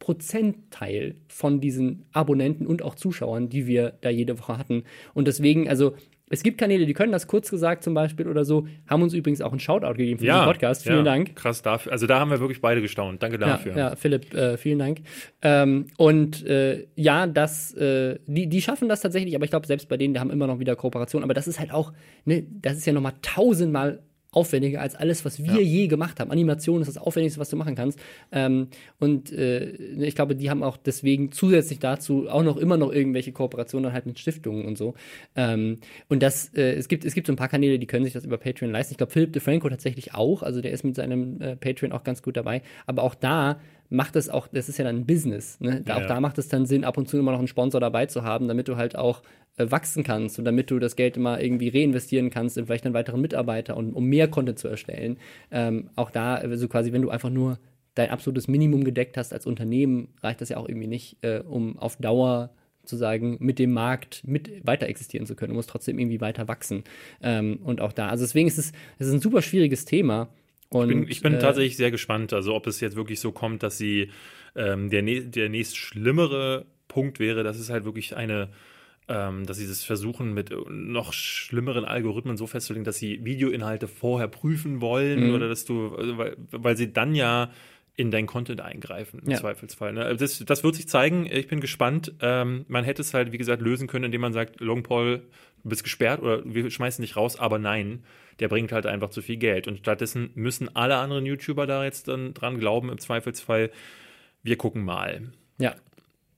Prozentteil 0.00 1.14
von 1.28 1.60
diesen 1.60 2.06
Abonnenten 2.12 2.66
und 2.66 2.82
auch 2.82 2.96
Zuschauern, 2.96 3.48
die 3.48 3.68
wir 3.68 3.92
da 4.00 4.10
jede 4.10 4.38
Woche 4.40 4.58
hatten. 4.58 4.82
Und 5.14 5.28
deswegen, 5.28 5.68
also 5.68 5.94
es 6.32 6.44
gibt 6.44 6.58
Kanäle, 6.58 6.86
die 6.86 6.94
können 6.94 7.12
das 7.12 7.26
kurz 7.26 7.50
gesagt 7.50 7.82
zum 7.82 7.92
Beispiel 7.92 8.28
oder 8.28 8.44
so, 8.44 8.66
haben 8.88 9.02
uns 9.02 9.14
übrigens 9.14 9.42
auch 9.42 9.50
einen 9.50 9.58
Shoutout 9.58 9.94
gegeben 9.94 10.20
für 10.20 10.26
ja, 10.26 10.44
den 10.44 10.46
Podcast. 10.46 10.84
Vielen 10.84 10.98
ja, 10.98 11.02
Dank. 11.02 11.34
Krass 11.34 11.60
dafür. 11.60 11.92
Also 11.92 12.06
da 12.06 12.20
haben 12.20 12.30
wir 12.30 12.38
wirklich 12.40 12.60
beide 12.60 12.80
gestaunt. 12.80 13.22
Danke 13.22 13.36
dafür. 13.36 13.72
Ja, 13.72 13.78
ja 13.90 13.96
Philipp, 13.96 14.32
äh, 14.32 14.56
vielen 14.56 14.78
Dank. 14.78 15.00
Ähm, 15.42 15.88
und 15.98 16.46
äh, 16.46 16.86
ja, 16.94 17.26
das, 17.26 17.74
äh, 17.74 18.20
die, 18.26 18.48
die 18.48 18.62
schaffen 18.62 18.88
das 18.88 19.00
tatsächlich, 19.00 19.34
aber 19.34 19.44
ich 19.44 19.50
glaube, 19.50 19.66
selbst 19.66 19.88
bei 19.88 19.96
denen, 19.96 20.14
die 20.14 20.20
haben 20.20 20.30
immer 20.30 20.46
noch 20.46 20.60
wieder 20.60 20.76
Kooperation. 20.76 21.24
Aber 21.24 21.34
das 21.34 21.48
ist 21.48 21.58
halt 21.58 21.72
auch, 21.72 21.92
ne, 22.24 22.46
das 22.62 22.76
ist 22.76 22.86
ja 22.86 22.92
nochmal 22.92 23.14
tausendmal 23.22 24.00
aufwendiger 24.32 24.80
als 24.80 24.94
alles, 24.94 25.24
was 25.24 25.42
wir 25.42 25.54
ja. 25.54 25.60
je 25.60 25.86
gemacht 25.88 26.20
haben. 26.20 26.30
Animation 26.30 26.80
ist 26.80 26.88
das 26.88 26.98
Aufwendigste, 26.98 27.40
was 27.40 27.50
du 27.50 27.56
machen 27.56 27.74
kannst. 27.74 27.98
Ähm, 28.30 28.68
und 28.98 29.32
äh, 29.32 29.70
ich 29.70 30.14
glaube, 30.14 30.36
die 30.36 30.50
haben 30.50 30.62
auch 30.62 30.76
deswegen 30.76 31.32
zusätzlich 31.32 31.80
dazu 31.80 32.28
auch 32.28 32.42
noch 32.42 32.56
immer 32.56 32.76
noch 32.76 32.92
irgendwelche 32.92 33.32
Kooperationen 33.32 33.92
halt 33.92 34.06
mit 34.06 34.18
Stiftungen 34.18 34.66
und 34.66 34.78
so. 34.78 34.94
Ähm, 35.34 35.78
und 36.08 36.22
das, 36.22 36.54
äh, 36.54 36.74
es 36.74 36.88
gibt, 36.88 37.04
es 37.04 37.14
gibt 37.14 37.26
so 37.26 37.32
ein 37.32 37.36
paar 37.36 37.48
Kanäle, 37.48 37.78
die 37.78 37.86
können 37.86 38.04
sich 38.04 38.14
das 38.14 38.24
über 38.24 38.38
Patreon 38.38 38.70
leisten. 38.70 38.94
Ich 38.94 38.98
glaube, 38.98 39.12
Philipp 39.12 39.32
DeFranco 39.32 39.68
tatsächlich 39.68 40.14
auch. 40.14 40.42
Also 40.42 40.60
der 40.60 40.70
ist 40.70 40.84
mit 40.84 40.94
seinem 40.94 41.40
äh, 41.40 41.56
Patreon 41.56 41.92
auch 41.92 42.04
ganz 42.04 42.22
gut 42.22 42.36
dabei. 42.36 42.62
Aber 42.86 43.02
auch 43.02 43.14
da 43.14 43.60
macht 43.90 44.16
es 44.16 44.28
auch, 44.28 44.46
das 44.48 44.68
ist 44.68 44.78
ja 44.78 44.84
dann 44.84 44.96
ein 44.96 45.06
Business. 45.06 45.60
Ne? 45.60 45.82
Da, 45.84 45.98
ja, 45.98 46.02
auch 46.02 46.08
da 46.08 46.20
macht 46.20 46.38
es 46.38 46.48
dann 46.48 46.64
Sinn, 46.64 46.84
ab 46.84 46.96
und 46.96 47.08
zu 47.08 47.18
immer 47.18 47.32
noch 47.32 47.38
einen 47.38 47.48
Sponsor 47.48 47.80
dabei 47.80 48.06
zu 48.06 48.22
haben, 48.22 48.48
damit 48.48 48.68
du 48.68 48.76
halt 48.76 48.96
auch 48.96 49.22
äh, 49.56 49.70
wachsen 49.70 50.04
kannst 50.04 50.38
und 50.38 50.44
damit 50.44 50.70
du 50.70 50.78
das 50.78 50.96
Geld 50.96 51.16
immer 51.16 51.40
irgendwie 51.40 51.68
reinvestieren 51.68 52.30
kannst 52.30 52.56
in 52.56 52.66
vielleicht 52.66 52.86
einen 52.86 52.94
weiteren 52.94 53.20
Mitarbeiter 53.20 53.76
und 53.76 53.92
um 53.92 54.04
mehr 54.04 54.28
Content 54.28 54.58
zu 54.58 54.68
erstellen. 54.68 55.18
Ähm, 55.50 55.90
auch 55.96 56.10
da, 56.10 56.36
also 56.36 56.68
quasi, 56.68 56.92
wenn 56.92 57.02
du 57.02 57.10
einfach 57.10 57.30
nur 57.30 57.58
dein 57.94 58.10
absolutes 58.10 58.46
Minimum 58.48 58.84
gedeckt 58.84 59.16
hast 59.16 59.32
als 59.32 59.44
Unternehmen, 59.44 60.08
reicht 60.22 60.40
das 60.40 60.48
ja 60.48 60.56
auch 60.56 60.68
irgendwie 60.68 60.86
nicht, 60.86 61.18
äh, 61.22 61.40
um 61.40 61.78
auf 61.78 61.96
Dauer 61.96 62.50
zu 62.84 62.96
sagen, 62.96 63.36
mit 63.40 63.58
dem 63.58 63.72
Markt 63.72 64.22
mit 64.26 64.66
weiter 64.66 64.86
existieren 64.86 65.26
zu 65.26 65.34
können. 65.34 65.50
Du 65.50 65.56
musst 65.56 65.70
trotzdem 65.70 65.98
irgendwie 65.98 66.20
weiter 66.20 66.48
wachsen. 66.48 66.84
Ähm, 67.22 67.58
und 67.64 67.80
auch 67.80 67.92
da, 67.92 68.08
also 68.08 68.24
deswegen 68.24 68.48
ist 68.48 68.58
es, 68.58 68.72
es 68.98 69.08
ist 69.08 69.12
ein 69.12 69.20
super 69.20 69.42
schwieriges 69.42 69.84
Thema. 69.84 70.28
Und, 70.70 70.88
ich 70.88 70.96
bin, 70.96 71.08
ich 71.08 71.20
bin 71.20 71.34
äh, 71.34 71.38
tatsächlich 71.38 71.76
sehr 71.76 71.90
gespannt, 71.90 72.32
also 72.32 72.54
ob 72.54 72.66
es 72.66 72.80
jetzt 72.80 72.96
wirklich 72.96 73.20
so 73.20 73.32
kommt, 73.32 73.62
dass 73.62 73.76
sie 73.76 74.10
ähm, 74.54 74.88
der, 74.88 75.02
der 75.02 75.48
nächst 75.48 75.76
schlimmere 75.76 76.64
Punkt 76.88 77.18
wäre, 77.18 77.42
dass 77.42 77.58
es 77.58 77.70
halt 77.70 77.84
wirklich 77.84 78.16
eine 78.16 78.48
ähm, 79.10 79.44
dass 79.44 79.56
sie 79.56 79.66
das 79.66 79.82
versuchen 79.82 80.32
mit 80.32 80.52
noch 80.68 81.12
schlimmeren 81.12 81.84
Algorithmen 81.84 82.36
so 82.36 82.46
festzulegen, 82.46 82.84
dass 82.84 82.98
sie 82.98 83.24
Videoinhalte 83.24 83.88
vorher 83.88 84.28
prüfen 84.28 84.80
wollen 84.80 85.28
mhm. 85.28 85.34
oder 85.34 85.48
dass 85.48 85.64
du, 85.64 85.96
also 85.96 86.16
weil, 86.16 86.36
weil 86.52 86.76
sie 86.76 86.92
dann 86.92 87.16
ja 87.16 87.50
in 88.00 88.10
dein 88.10 88.26
Content 88.26 88.60
eingreifen, 88.60 89.20
im 89.24 89.30
ja. 89.30 89.38
Zweifelsfall. 89.38 89.92
Ne? 89.92 90.04
Also 90.04 90.24
das, 90.24 90.38
das 90.38 90.64
wird 90.64 90.74
sich 90.74 90.88
zeigen. 90.88 91.26
Ich 91.30 91.48
bin 91.48 91.60
gespannt. 91.60 92.14
Ähm, 92.20 92.64
man 92.68 92.84
hätte 92.84 93.02
es 93.02 93.12
halt, 93.12 93.30
wie 93.32 93.38
gesagt, 93.38 93.60
lösen 93.60 93.86
können, 93.86 94.06
indem 94.06 94.22
man 94.22 94.32
sagt, 94.32 94.60
Long 94.60 94.82
Paul, 94.82 95.22
du 95.62 95.68
bist 95.68 95.84
gesperrt 95.84 96.22
oder 96.22 96.42
wir 96.44 96.70
schmeißen 96.70 97.02
dich 97.02 97.16
raus, 97.16 97.38
aber 97.38 97.58
nein, 97.58 98.02
der 98.40 98.48
bringt 98.48 98.72
halt 98.72 98.86
einfach 98.86 99.10
zu 99.10 99.20
viel 99.20 99.36
Geld. 99.36 99.68
Und 99.68 99.78
stattdessen 99.78 100.30
müssen 100.34 100.74
alle 100.74 100.96
anderen 100.96 101.26
YouTuber 101.26 101.66
da 101.66 101.84
jetzt 101.84 102.08
dann 102.08 102.32
dran 102.32 102.58
glauben, 102.58 102.88
im 102.88 102.98
Zweifelsfall, 102.98 103.70
wir 104.42 104.56
gucken 104.56 104.82
mal. 104.82 105.32
Ja. 105.58 105.74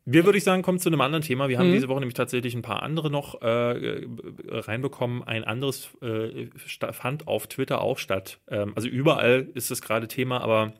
Wir 0.04 0.24
würde 0.24 0.36
ich 0.36 0.42
sagen, 0.42 0.62
kommen 0.62 0.80
zu 0.80 0.88
einem 0.88 1.00
anderen 1.00 1.22
Thema. 1.22 1.48
Wir 1.48 1.60
haben 1.60 1.68
mhm. 1.68 1.74
diese 1.74 1.88
Woche 1.88 2.00
nämlich 2.00 2.14
tatsächlich 2.14 2.54
ein 2.56 2.62
paar 2.62 2.82
andere 2.82 3.08
noch 3.08 3.40
äh, 3.40 4.04
reinbekommen. 4.48 5.22
Ein 5.22 5.44
anderes 5.44 5.90
äh, 6.02 6.46
fand 6.92 7.28
auf 7.28 7.46
Twitter 7.46 7.80
auch 7.80 7.98
statt. 7.98 8.40
Ähm, 8.48 8.72
also 8.74 8.88
überall 8.88 9.46
ist 9.54 9.70
das 9.70 9.80
gerade 9.80 10.08
Thema, 10.08 10.40
aber 10.40 10.72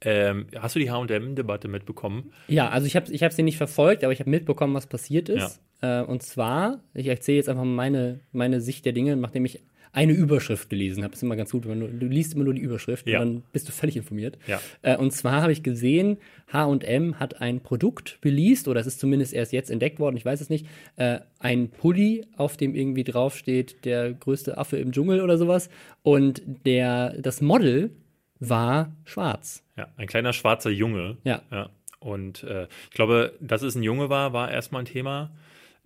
ähm, 0.00 0.46
hast 0.56 0.74
du 0.74 0.78
die 0.78 0.90
HM-Debatte 0.90 1.68
mitbekommen? 1.68 2.32
Ja, 2.48 2.68
also 2.70 2.86
ich 2.86 2.96
habe 2.96 3.12
ich 3.12 3.22
sie 3.22 3.42
nicht 3.42 3.56
verfolgt, 3.56 4.04
aber 4.04 4.12
ich 4.12 4.20
habe 4.20 4.30
mitbekommen, 4.30 4.74
was 4.74 4.86
passiert 4.86 5.28
ist. 5.28 5.60
Ja. 5.82 6.00
Äh, 6.00 6.04
und 6.04 6.22
zwar, 6.22 6.80
ich 6.94 7.06
erzähle 7.06 7.36
jetzt 7.36 7.48
einfach 7.48 7.64
meine, 7.64 8.20
meine 8.32 8.60
Sicht 8.60 8.84
der 8.84 8.92
Dinge, 8.92 9.16
nachdem 9.16 9.44
ich 9.44 9.60
eine 9.96 10.12
Überschrift 10.12 10.68
gelesen 10.68 11.02
habe. 11.02 11.12
Das 11.12 11.20
ist 11.20 11.22
immer 11.22 11.36
ganz 11.36 11.52
gut, 11.52 11.66
wenn 11.66 11.80
du, 11.80 11.88
du 11.88 12.06
liest 12.06 12.34
immer 12.34 12.44
nur 12.44 12.52
die 12.52 12.60
Überschrift 12.60 13.08
ja. 13.08 13.18
und 13.20 13.26
dann 13.26 13.42
bist 13.52 13.66
du 13.66 13.72
völlig 13.72 13.96
informiert. 13.96 14.36
Ja. 14.46 14.60
Äh, 14.82 14.98
und 14.98 15.10
zwar 15.12 15.40
habe 15.40 15.52
ich 15.52 15.62
gesehen, 15.62 16.18
H&M 16.52 17.18
hat 17.18 17.40
ein 17.40 17.60
Produkt 17.60 18.18
released, 18.22 18.68
oder 18.68 18.78
es 18.78 18.86
ist 18.86 19.00
zumindest 19.00 19.32
erst 19.32 19.54
jetzt 19.54 19.70
entdeckt 19.70 19.98
worden, 19.98 20.18
ich 20.18 20.24
weiß 20.26 20.42
es 20.42 20.50
nicht, 20.50 20.66
äh, 20.96 21.20
ein 21.38 21.70
Pulli, 21.70 22.26
auf 22.36 22.58
dem 22.58 22.74
irgendwie 22.74 23.04
draufsteht, 23.04 23.86
der 23.86 24.12
größte 24.12 24.58
Affe 24.58 24.76
im 24.76 24.92
Dschungel 24.92 25.22
oder 25.22 25.38
sowas. 25.38 25.70
Und 26.02 26.42
der, 26.66 27.18
das 27.18 27.40
Model 27.40 27.90
war 28.40 28.92
schwarz. 29.04 29.62
Ja, 29.76 29.88
ein 29.96 30.06
kleiner 30.06 30.32
schwarzer 30.32 30.70
Junge. 30.70 31.16
Ja. 31.24 31.42
ja. 31.50 31.70
Und 31.98 32.44
äh, 32.44 32.68
ich 32.84 32.94
glaube, 32.94 33.34
dass 33.40 33.62
es 33.62 33.74
ein 33.74 33.82
Junge 33.82 34.08
war, 34.08 34.32
war 34.32 34.50
erstmal 34.50 34.82
ein 34.82 34.86
Thema. 34.86 35.30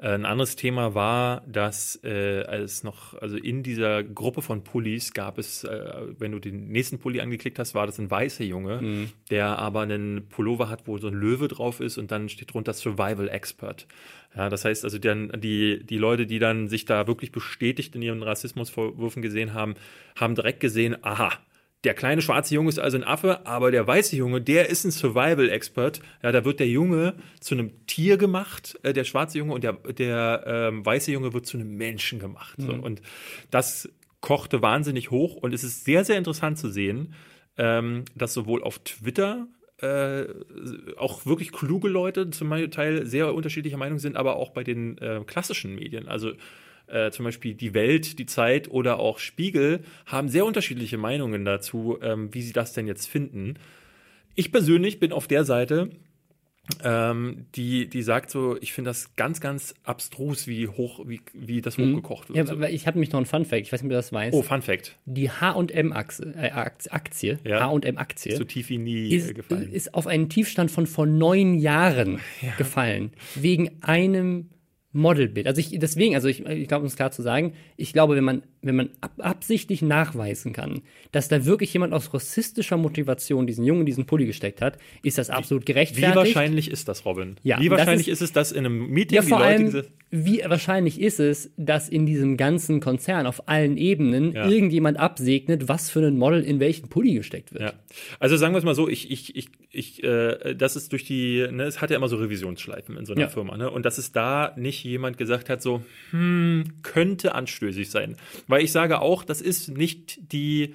Äh, 0.00 0.14
ein 0.14 0.24
anderes 0.24 0.56
Thema 0.56 0.94
war, 0.94 1.42
dass 1.46 2.00
äh, 2.02 2.42
es 2.62 2.82
noch, 2.82 3.14
also 3.20 3.36
in 3.36 3.62
dieser 3.62 4.02
Gruppe 4.02 4.42
von 4.42 4.64
Pullis 4.64 5.12
gab 5.12 5.38
es, 5.38 5.64
äh, 5.64 5.92
wenn 6.18 6.32
du 6.32 6.38
den 6.38 6.68
nächsten 6.68 6.98
Pulli 6.98 7.20
angeklickt 7.20 7.58
hast, 7.58 7.74
war 7.74 7.86
das 7.86 7.98
ein 7.98 8.10
weißer 8.10 8.44
Junge, 8.44 8.80
mhm. 8.80 9.12
der 9.30 9.58
aber 9.58 9.82
einen 9.82 10.28
Pullover 10.28 10.68
hat, 10.68 10.86
wo 10.86 10.98
so 10.98 11.08
ein 11.08 11.14
Löwe 11.14 11.48
drauf 11.48 11.80
ist 11.80 11.98
und 11.98 12.10
dann 12.10 12.28
steht 12.28 12.52
drunter 12.52 12.72
Survival 12.72 13.28
Expert. 13.28 13.86
Ja, 14.36 14.48
das 14.48 14.64
heißt 14.64 14.84
also, 14.84 14.98
dann 14.98 15.32
die, 15.40 15.84
die 15.84 15.98
Leute, 15.98 16.26
die 16.26 16.38
dann 16.38 16.68
sich 16.68 16.84
da 16.84 17.06
wirklich 17.06 17.32
bestätigt 17.32 17.96
in 17.96 18.02
ihren 18.02 18.22
Rassismusvorwürfen 18.22 19.22
gesehen 19.22 19.54
haben, 19.54 19.74
haben 20.16 20.36
direkt 20.36 20.60
gesehen, 20.60 20.96
aha, 21.02 21.32
der 21.84 21.94
kleine 21.94 22.20
schwarze 22.20 22.54
Junge 22.54 22.68
ist 22.68 22.78
also 22.78 22.98
ein 22.98 23.04
Affe, 23.04 23.46
aber 23.46 23.70
der 23.70 23.86
weiße 23.86 24.14
Junge, 24.14 24.40
der 24.40 24.68
ist 24.68 24.84
ein 24.84 24.90
Survival-Expert. 24.90 26.00
Ja, 26.22 26.30
da 26.30 26.44
wird 26.44 26.60
der 26.60 26.68
Junge 26.68 27.14
zu 27.40 27.54
einem 27.54 27.86
Tier 27.86 28.18
gemacht, 28.18 28.78
äh, 28.82 28.92
der 28.92 29.04
schwarze 29.04 29.38
Junge, 29.38 29.54
und 29.54 29.64
der, 29.64 29.72
der 29.72 30.44
ähm, 30.46 30.84
weiße 30.84 31.10
Junge 31.10 31.32
wird 31.32 31.46
zu 31.46 31.56
einem 31.56 31.76
Menschen 31.76 32.18
gemacht. 32.18 32.58
Mhm. 32.58 32.66
So. 32.66 32.72
Und 32.74 33.02
das 33.50 33.88
kochte 34.20 34.60
wahnsinnig 34.60 35.10
hoch 35.10 35.36
und 35.36 35.54
es 35.54 35.64
ist 35.64 35.84
sehr, 35.84 36.04
sehr 36.04 36.18
interessant 36.18 36.58
zu 36.58 36.70
sehen, 36.70 37.14
ähm, 37.56 38.04
dass 38.14 38.34
sowohl 38.34 38.62
auf 38.62 38.78
Twitter 38.80 39.48
äh, 39.78 40.24
auch 40.98 41.24
wirklich 41.24 41.52
kluge 41.52 41.88
Leute 41.88 42.28
zum 42.28 42.50
Teil 42.70 43.06
sehr 43.06 43.32
unterschiedlicher 43.34 43.78
Meinung 43.78 43.98
sind, 43.98 44.16
aber 44.16 44.36
auch 44.36 44.50
bei 44.50 44.62
den 44.62 44.98
äh, 44.98 45.22
klassischen 45.26 45.74
Medien. 45.74 46.08
Also 46.08 46.32
äh, 46.92 47.10
zum 47.10 47.24
Beispiel 47.24 47.54
die 47.54 47.74
Welt, 47.74 48.18
die 48.18 48.26
Zeit 48.26 48.70
oder 48.70 48.98
auch 48.98 49.18
Spiegel 49.18 49.80
haben 50.06 50.28
sehr 50.28 50.44
unterschiedliche 50.44 50.98
Meinungen 50.98 51.44
dazu, 51.44 51.98
ähm, 52.02 52.32
wie 52.32 52.42
sie 52.42 52.52
das 52.52 52.72
denn 52.72 52.86
jetzt 52.86 53.06
finden. 53.06 53.54
Ich 54.34 54.52
persönlich 54.52 55.00
bin 55.00 55.12
auf 55.12 55.26
der 55.26 55.44
Seite, 55.44 55.90
ähm, 56.84 57.46
die, 57.54 57.88
die 57.88 58.02
sagt 58.02 58.30
so, 58.30 58.56
ich 58.60 58.72
finde 58.72 58.90
das 58.90 59.16
ganz, 59.16 59.40
ganz 59.40 59.74
abstrus, 59.82 60.46
wie 60.46 60.68
hoch, 60.68 61.00
wie, 61.06 61.20
wie 61.32 61.60
das 61.60 61.78
mhm. 61.78 61.92
hochgekocht 61.92 62.32
wird. 62.32 62.48
Ja, 62.48 62.68
ich 62.68 62.86
habe 62.86 62.98
mich 62.98 63.10
noch 63.10 63.18
einen 63.18 63.26
Fun 63.26 63.44
Fact, 63.44 63.62
ich 63.62 63.72
weiß 63.72 63.82
nicht, 63.82 63.88
ob 63.88 63.90
du 63.90 63.96
das 63.96 64.12
weißt. 64.12 64.34
Oh, 64.34 64.42
Fun 64.42 64.62
Fact. 64.62 64.96
Die 65.04 65.30
H&M-Aktie, 65.30 66.34
äh, 66.36 66.50
Aktie, 66.50 67.38
ja. 67.44 67.60
H&M-Aktie. 67.60 68.36
So 68.36 68.44
tief 68.44 68.68
wie 68.68 68.78
nie 68.78 69.08
ist, 69.08 69.34
gefallen. 69.34 69.72
Ist 69.72 69.94
auf 69.94 70.06
einen 70.06 70.28
Tiefstand 70.28 70.70
von 70.70 70.86
vor 70.86 71.06
neun 71.06 71.54
Jahren 71.54 72.20
ja. 72.40 72.54
gefallen. 72.56 73.12
Wegen 73.34 73.82
einem 73.82 74.50
Modelbild. 74.92 75.46
Also 75.46 75.60
ich, 75.60 75.78
deswegen, 75.78 76.14
also 76.14 76.28
ich, 76.28 76.44
ich 76.44 76.68
glaube, 76.68 76.82
um 76.82 76.86
es 76.86 76.96
klar 76.96 77.10
zu 77.12 77.22
sagen, 77.22 77.54
ich 77.76 77.92
glaube, 77.92 78.16
wenn 78.16 78.24
man, 78.24 78.42
wenn 78.62 78.76
man 78.76 78.90
ab, 79.00 79.12
absichtlich 79.18 79.82
nachweisen 79.82 80.52
kann, 80.52 80.82
dass 81.12 81.28
da 81.28 81.44
wirklich 81.44 81.72
jemand 81.72 81.92
aus 81.92 82.12
rassistischer 82.12 82.76
Motivation 82.76 83.46
diesen 83.46 83.64
Jungen 83.64 83.80
in 83.80 83.86
diesen 83.86 84.06
Pulli 84.06 84.26
gesteckt 84.26 84.60
hat, 84.60 84.78
ist 85.02 85.18
das 85.18 85.30
absolut 85.30 85.66
gerechtfertigt. 85.66 86.12
Wie 86.12 86.16
wahrscheinlich 86.16 86.70
ist 86.70 86.88
das, 86.88 87.04
Robin? 87.04 87.36
Ja, 87.42 87.60
wie 87.60 87.70
wahrscheinlich 87.70 88.08
ist, 88.08 88.20
ist, 88.20 88.30
es, 88.30 88.32
dass 88.32 88.52
in 88.52 88.66
einem 88.66 88.88
Meeting 88.88 89.16
ja, 89.16 89.22
vor 89.22 89.38
die 89.38 89.44
Leute 89.44 89.54
allem, 89.54 89.66
diese 89.66 89.86
wie 90.12 90.42
wahrscheinlich 90.44 91.00
ist 91.00 91.20
es, 91.20 91.52
dass 91.56 91.88
in 91.88 92.04
diesem 92.04 92.36
ganzen 92.36 92.80
Konzern 92.80 93.26
auf 93.26 93.48
allen 93.48 93.76
Ebenen 93.76 94.32
ja. 94.32 94.48
irgendjemand 94.48 94.98
absegnet, 94.98 95.68
was 95.68 95.88
für 95.88 96.00
ein 96.00 96.16
Model 96.16 96.42
in 96.42 96.58
welchen 96.58 96.88
Pulli 96.88 97.14
gesteckt 97.14 97.52
wird? 97.52 97.62
Ja. 97.62 97.72
Also 98.18 98.36
sagen 98.36 98.52
wir 98.52 98.58
es 98.58 98.64
mal 98.64 98.74
so, 98.74 98.88
ich, 98.88 99.08
ich, 99.08 99.36
ich, 99.36 99.48
ich 99.70 100.02
äh, 100.02 100.54
das 100.56 100.74
ist 100.74 100.90
durch 100.90 101.04
die, 101.04 101.46
ne, 101.52 101.62
es 101.62 101.80
hat 101.80 101.90
ja 101.90 101.96
immer 101.96 102.08
so 102.08 102.16
Revisionsschleifen 102.16 102.96
in 102.96 103.06
so 103.06 103.12
einer 103.12 103.22
ja. 103.22 103.28
Firma, 103.28 103.56
ne? 103.56 103.70
Und 103.70 103.86
dass 103.86 103.98
es 103.98 104.10
da 104.10 104.52
nicht 104.56 104.82
jemand 104.82 105.16
gesagt 105.16 105.48
hat, 105.48 105.62
so, 105.62 105.82
hm, 106.10 106.64
könnte 106.82 107.36
anstößig 107.36 107.88
sein. 107.88 108.16
Weil 108.50 108.62
ich 108.64 108.72
sage 108.72 109.00
auch, 109.00 109.24
das 109.24 109.40
ist 109.40 109.68
nicht 109.68 110.32
die 110.32 110.74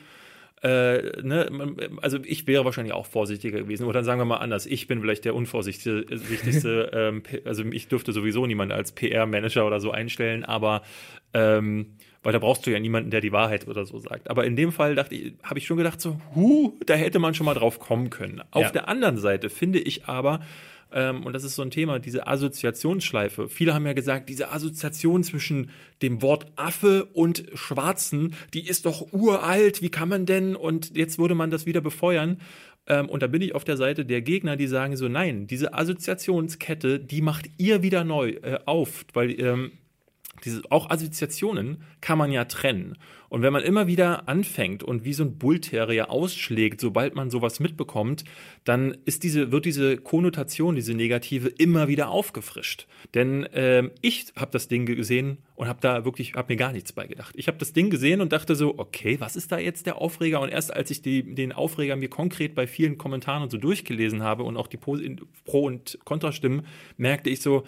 äh, 0.65 1.21
ne, 1.21 1.75
also 2.01 2.17
ich 2.23 2.47
wäre 2.47 2.65
wahrscheinlich 2.65 2.93
auch 2.93 3.05
vorsichtiger 3.05 3.59
gewesen. 3.59 3.83
Oder 3.83 3.99
dann 3.99 4.05
sagen 4.05 4.19
wir 4.19 4.25
mal 4.25 4.37
anders, 4.37 4.65
ich 4.65 4.87
bin 4.87 5.01
vielleicht 5.01 5.25
der 5.25 5.35
unvorsichtigste, 5.35 6.89
ähm, 6.93 7.23
also 7.45 7.63
ich 7.65 7.87
dürfte 7.87 8.13
sowieso 8.13 8.47
niemanden 8.47 8.73
als 8.73 8.91
PR-Manager 8.93 9.67
oder 9.67 9.79
so 9.79 9.91
einstellen, 9.91 10.43
aber 10.43 10.81
ähm, 11.33 11.97
weil 12.23 12.33
da 12.33 12.39
brauchst 12.39 12.65
du 12.65 12.71
ja 12.71 12.79
niemanden, 12.79 13.11
der 13.11 13.21
die 13.21 13.31
Wahrheit 13.31 13.67
oder 13.67 13.85
so 13.85 13.99
sagt. 13.99 14.31
Aber 14.31 14.45
in 14.45 14.55
dem 14.55 14.71
Fall 14.71 14.95
dachte 14.95 15.13
ich, 15.13 15.33
habe 15.43 15.59
ich 15.59 15.67
schon 15.67 15.77
gedacht, 15.77 16.01
so, 16.01 16.19
huh, 16.33 16.73
da 16.87 16.95
hätte 16.95 17.19
man 17.19 17.35
schon 17.35 17.45
mal 17.45 17.53
drauf 17.53 17.77
kommen 17.77 18.09
können. 18.09 18.41
Auf 18.49 18.63
ja. 18.63 18.71
der 18.71 18.87
anderen 18.87 19.19
Seite 19.19 19.51
finde 19.51 19.77
ich 19.77 20.05
aber, 20.05 20.39
und 20.95 21.33
das 21.33 21.43
ist 21.43 21.55
so 21.55 21.61
ein 21.61 21.71
Thema, 21.71 21.99
diese 21.99 22.25
Assoziationsschleife. 22.25 23.49
Viele 23.49 23.73
haben 23.73 23.85
ja 23.85 23.93
gesagt, 23.93 24.29
diese 24.29 24.51
Assoziation 24.51 25.23
zwischen 25.23 25.69
dem 26.01 26.21
Wort 26.21 26.47
Affe 26.55 27.05
und 27.13 27.45
Schwarzen, 27.53 28.33
die 28.53 28.65
ist 28.65 28.85
doch 28.85 29.11
uralt, 29.11 29.81
wie 29.81 29.89
kann 29.89 30.09
man 30.09 30.25
denn? 30.25 30.55
Und 30.55 30.95
jetzt 30.95 31.19
würde 31.19 31.35
man 31.35 31.51
das 31.51 31.65
wieder 31.65 31.81
befeuern. 31.81 32.39
Ähm, 32.87 33.09
und 33.09 33.23
da 33.23 33.27
bin 33.27 33.41
ich 33.41 33.55
auf 33.55 33.63
der 33.63 33.77
Seite 33.77 34.05
der 34.05 34.21
Gegner, 34.21 34.55
die 34.55 34.67
sagen 34.67 34.95
so, 34.95 35.07
nein, 35.07 35.47
diese 35.47 35.73
Assoziationskette, 35.73 36.99
die 36.99 37.21
macht 37.21 37.49
ihr 37.57 37.81
wieder 37.81 38.03
neu 38.03 38.29
äh, 38.29 38.59
auf, 38.65 39.05
weil 39.13 39.39
ähm, 39.39 39.71
diese, 40.43 40.61
auch 40.69 40.89
Assoziationen 40.89 41.77
kann 42.01 42.17
man 42.17 42.31
ja 42.31 42.45
trennen. 42.45 42.97
Und 43.29 43.41
wenn 43.41 43.51
man 43.51 43.63
immer 43.63 43.87
wieder 43.87 44.29
anfängt 44.29 44.83
und 44.83 45.03
wie 45.03 45.13
so 45.13 45.23
ein 45.23 45.37
Bullterrier 45.37 46.09
ausschlägt, 46.09 46.79
sobald 46.79 47.15
man 47.15 47.29
sowas 47.29 47.59
mitbekommt, 47.59 48.23
dann 48.63 48.95
ist 49.05 49.23
diese, 49.23 49.51
wird 49.51 49.65
diese 49.65 49.97
Konnotation, 49.97 50.75
diese 50.75 50.93
negative, 50.93 51.49
immer 51.49 51.87
wieder 51.87 52.09
aufgefrischt. 52.09 52.87
Denn 53.13 53.43
äh, 53.45 53.89
ich 54.01 54.27
habe 54.37 54.51
das 54.51 54.67
Ding 54.67 54.85
gesehen 54.85 55.39
und 55.55 55.67
habe 55.67 55.79
da 55.81 56.05
wirklich, 56.05 56.35
habe 56.35 56.53
mir 56.53 56.57
gar 56.57 56.71
nichts 56.71 56.93
bei 56.93 57.07
gedacht. 57.07 57.33
Ich 57.37 57.47
habe 57.47 57.57
das 57.57 57.73
Ding 57.73 57.89
gesehen 57.89 58.21
und 58.21 58.31
dachte 58.31 58.55
so, 58.55 58.75
okay, 58.77 59.19
was 59.19 59.35
ist 59.35 59.51
da 59.51 59.57
jetzt 59.57 59.85
der 59.85 59.97
Aufreger? 59.97 60.39
Und 60.41 60.49
erst 60.49 60.73
als 60.73 60.91
ich 60.91 61.01
die, 61.01 61.35
den 61.35 61.51
Aufreger 61.51 61.95
mir 61.95 62.09
konkret 62.09 62.55
bei 62.55 62.67
vielen 62.67 62.97
Kommentaren 62.97 63.43
und 63.43 63.51
so 63.51 63.57
durchgelesen 63.57 64.23
habe 64.23 64.43
und 64.43 64.57
auch 64.57 64.67
die 64.67 64.77
Pro- 64.77 65.65
und 65.65 65.99
Kontrastimmen, 66.05 66.65
merkte 66.97 67.29
ich 67.29 67.41
so, 67.41 67.63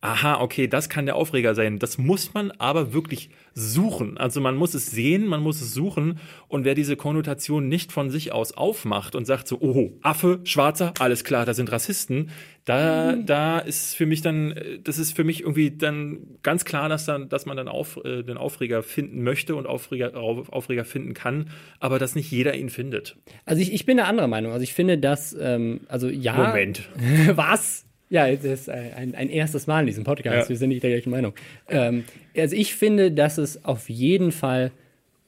aha, 0.00 0.40
okay, 0.40 0.68
das 0.68 0.88
kann 0.88 1.06
der 1.06 1.16
Aufreger 1.16 1.54
sein. 1.54 1.78
Das 1.78 1.98
muss 1.98 2.34
man 2.34 2.50
aber 2.52 2.92
wirklich 2.92 3.30
suchen. 3.54 4.18
Also 4.18 4.40
man 4.40 4.54
muss 4.54 4.74
es 4.74 4.90
sehen, 4.90 5.26
man 5.26 5.42
muss 5.42 5.60
es 5.60 5.72
suchen. 5.72 6.18
Und 6.48 6.64
wer 6.64 6.74
diese 6.74 6.96
Konnotation 6.96 7.68
nicht 7.68 7.92
von 7.92 8.10
sich 8.10 8.32
aus 8.32 8.52
aufmacht 8.52 9.14
und 9.14 9.24
sagt 9.24 9.48
so, 9.48 9.58
oh, 9.60 9.92
Affe, 10.02 10.40
Schwarzer, 10.44 10.92
alles 10.98 11.24
klar, 11.24 11.46
da 11.46 11.54
sind 11.54 11.72
Rassisten, 11.72 12.30
da, 12.66 13.14
mhm. 13.16 13.26
da 13.26 13.58
ist 13.58 13.96
für 13.96 14.06
mich 14.06 14.22
dann, 14.22 14.54
das 14.82 14.98
ist 14.98 15.12
für 15.12 15.24
mich 15.24 15.42
irgendwie 15.42 15.70
dann 15.70 16.18
ganz 16.42 16.64
klar, 16.64 16.88
dass 16.88 17.06
dann, 17.06 17.28
dass 17.28 17.46
man 17.46 17.56
dann 17.56 17.68
auf, 17.68 17.98
äh, 18.04 18.22
den 18.22 18.36
Aufreger 18.36 18.82
finden 18.82 19.22
möchte 19.22 19.54
und 19.54 19.66
Aufreger, 19.66 20.16
Aufreger 20.16 20.84
finden 20.84 21.14
kann, 21.14 21.50
aber 21.80 21.98
dass 21.98 22.14
nicht 22.14 22.30
jeder 22.30 22.54
ihn 22.54 22.68
findet. 22.68 23.16
Also 23.44 23.62
ich, 23.62 23.72
ich 23.72 23.86
bin 23.86 23.98
eine 23.98 24.08
andere 24.08 24.28
Meinung. 24.28 24.52
Also 24.52 24.64
ich 24.64 24.74
finde, 24.74 24.98
dass, 24.98 25.34
ähm, 25.38 25.80
also 25.88 26.08
ja. 26.08 26.34
Moment. 26.34 26.88
Was? 27.34 27.86
Ja, 28.08 28.30
das 28.30 28.44
ist 28.44 28.70
ein, 28.70 29.14
ein 29.14 29.28
erstes 29.28 29.66
Mal 29.66 29.80
in 29.80 29.86
diesem 29.86 30.04
Podcast. 30.04 30.44
Ja. 30.44 30.48
Wir 30.48 30.56
sind 30.56 30.68
nicht 30.68 30.82
der 30.82 30.90
gleichen 30.90 31.10
Meinung. 31.10 31.34
Ähm, 31.68 32.04
also 32.36 32.54
ich 32.54 32.74
finde, 32.74 33.10
dass 33.10 33.38
es 33.38 33.64
auf 33.64 33.88
jeden 33.88 34.32
Fall 34.32 34.70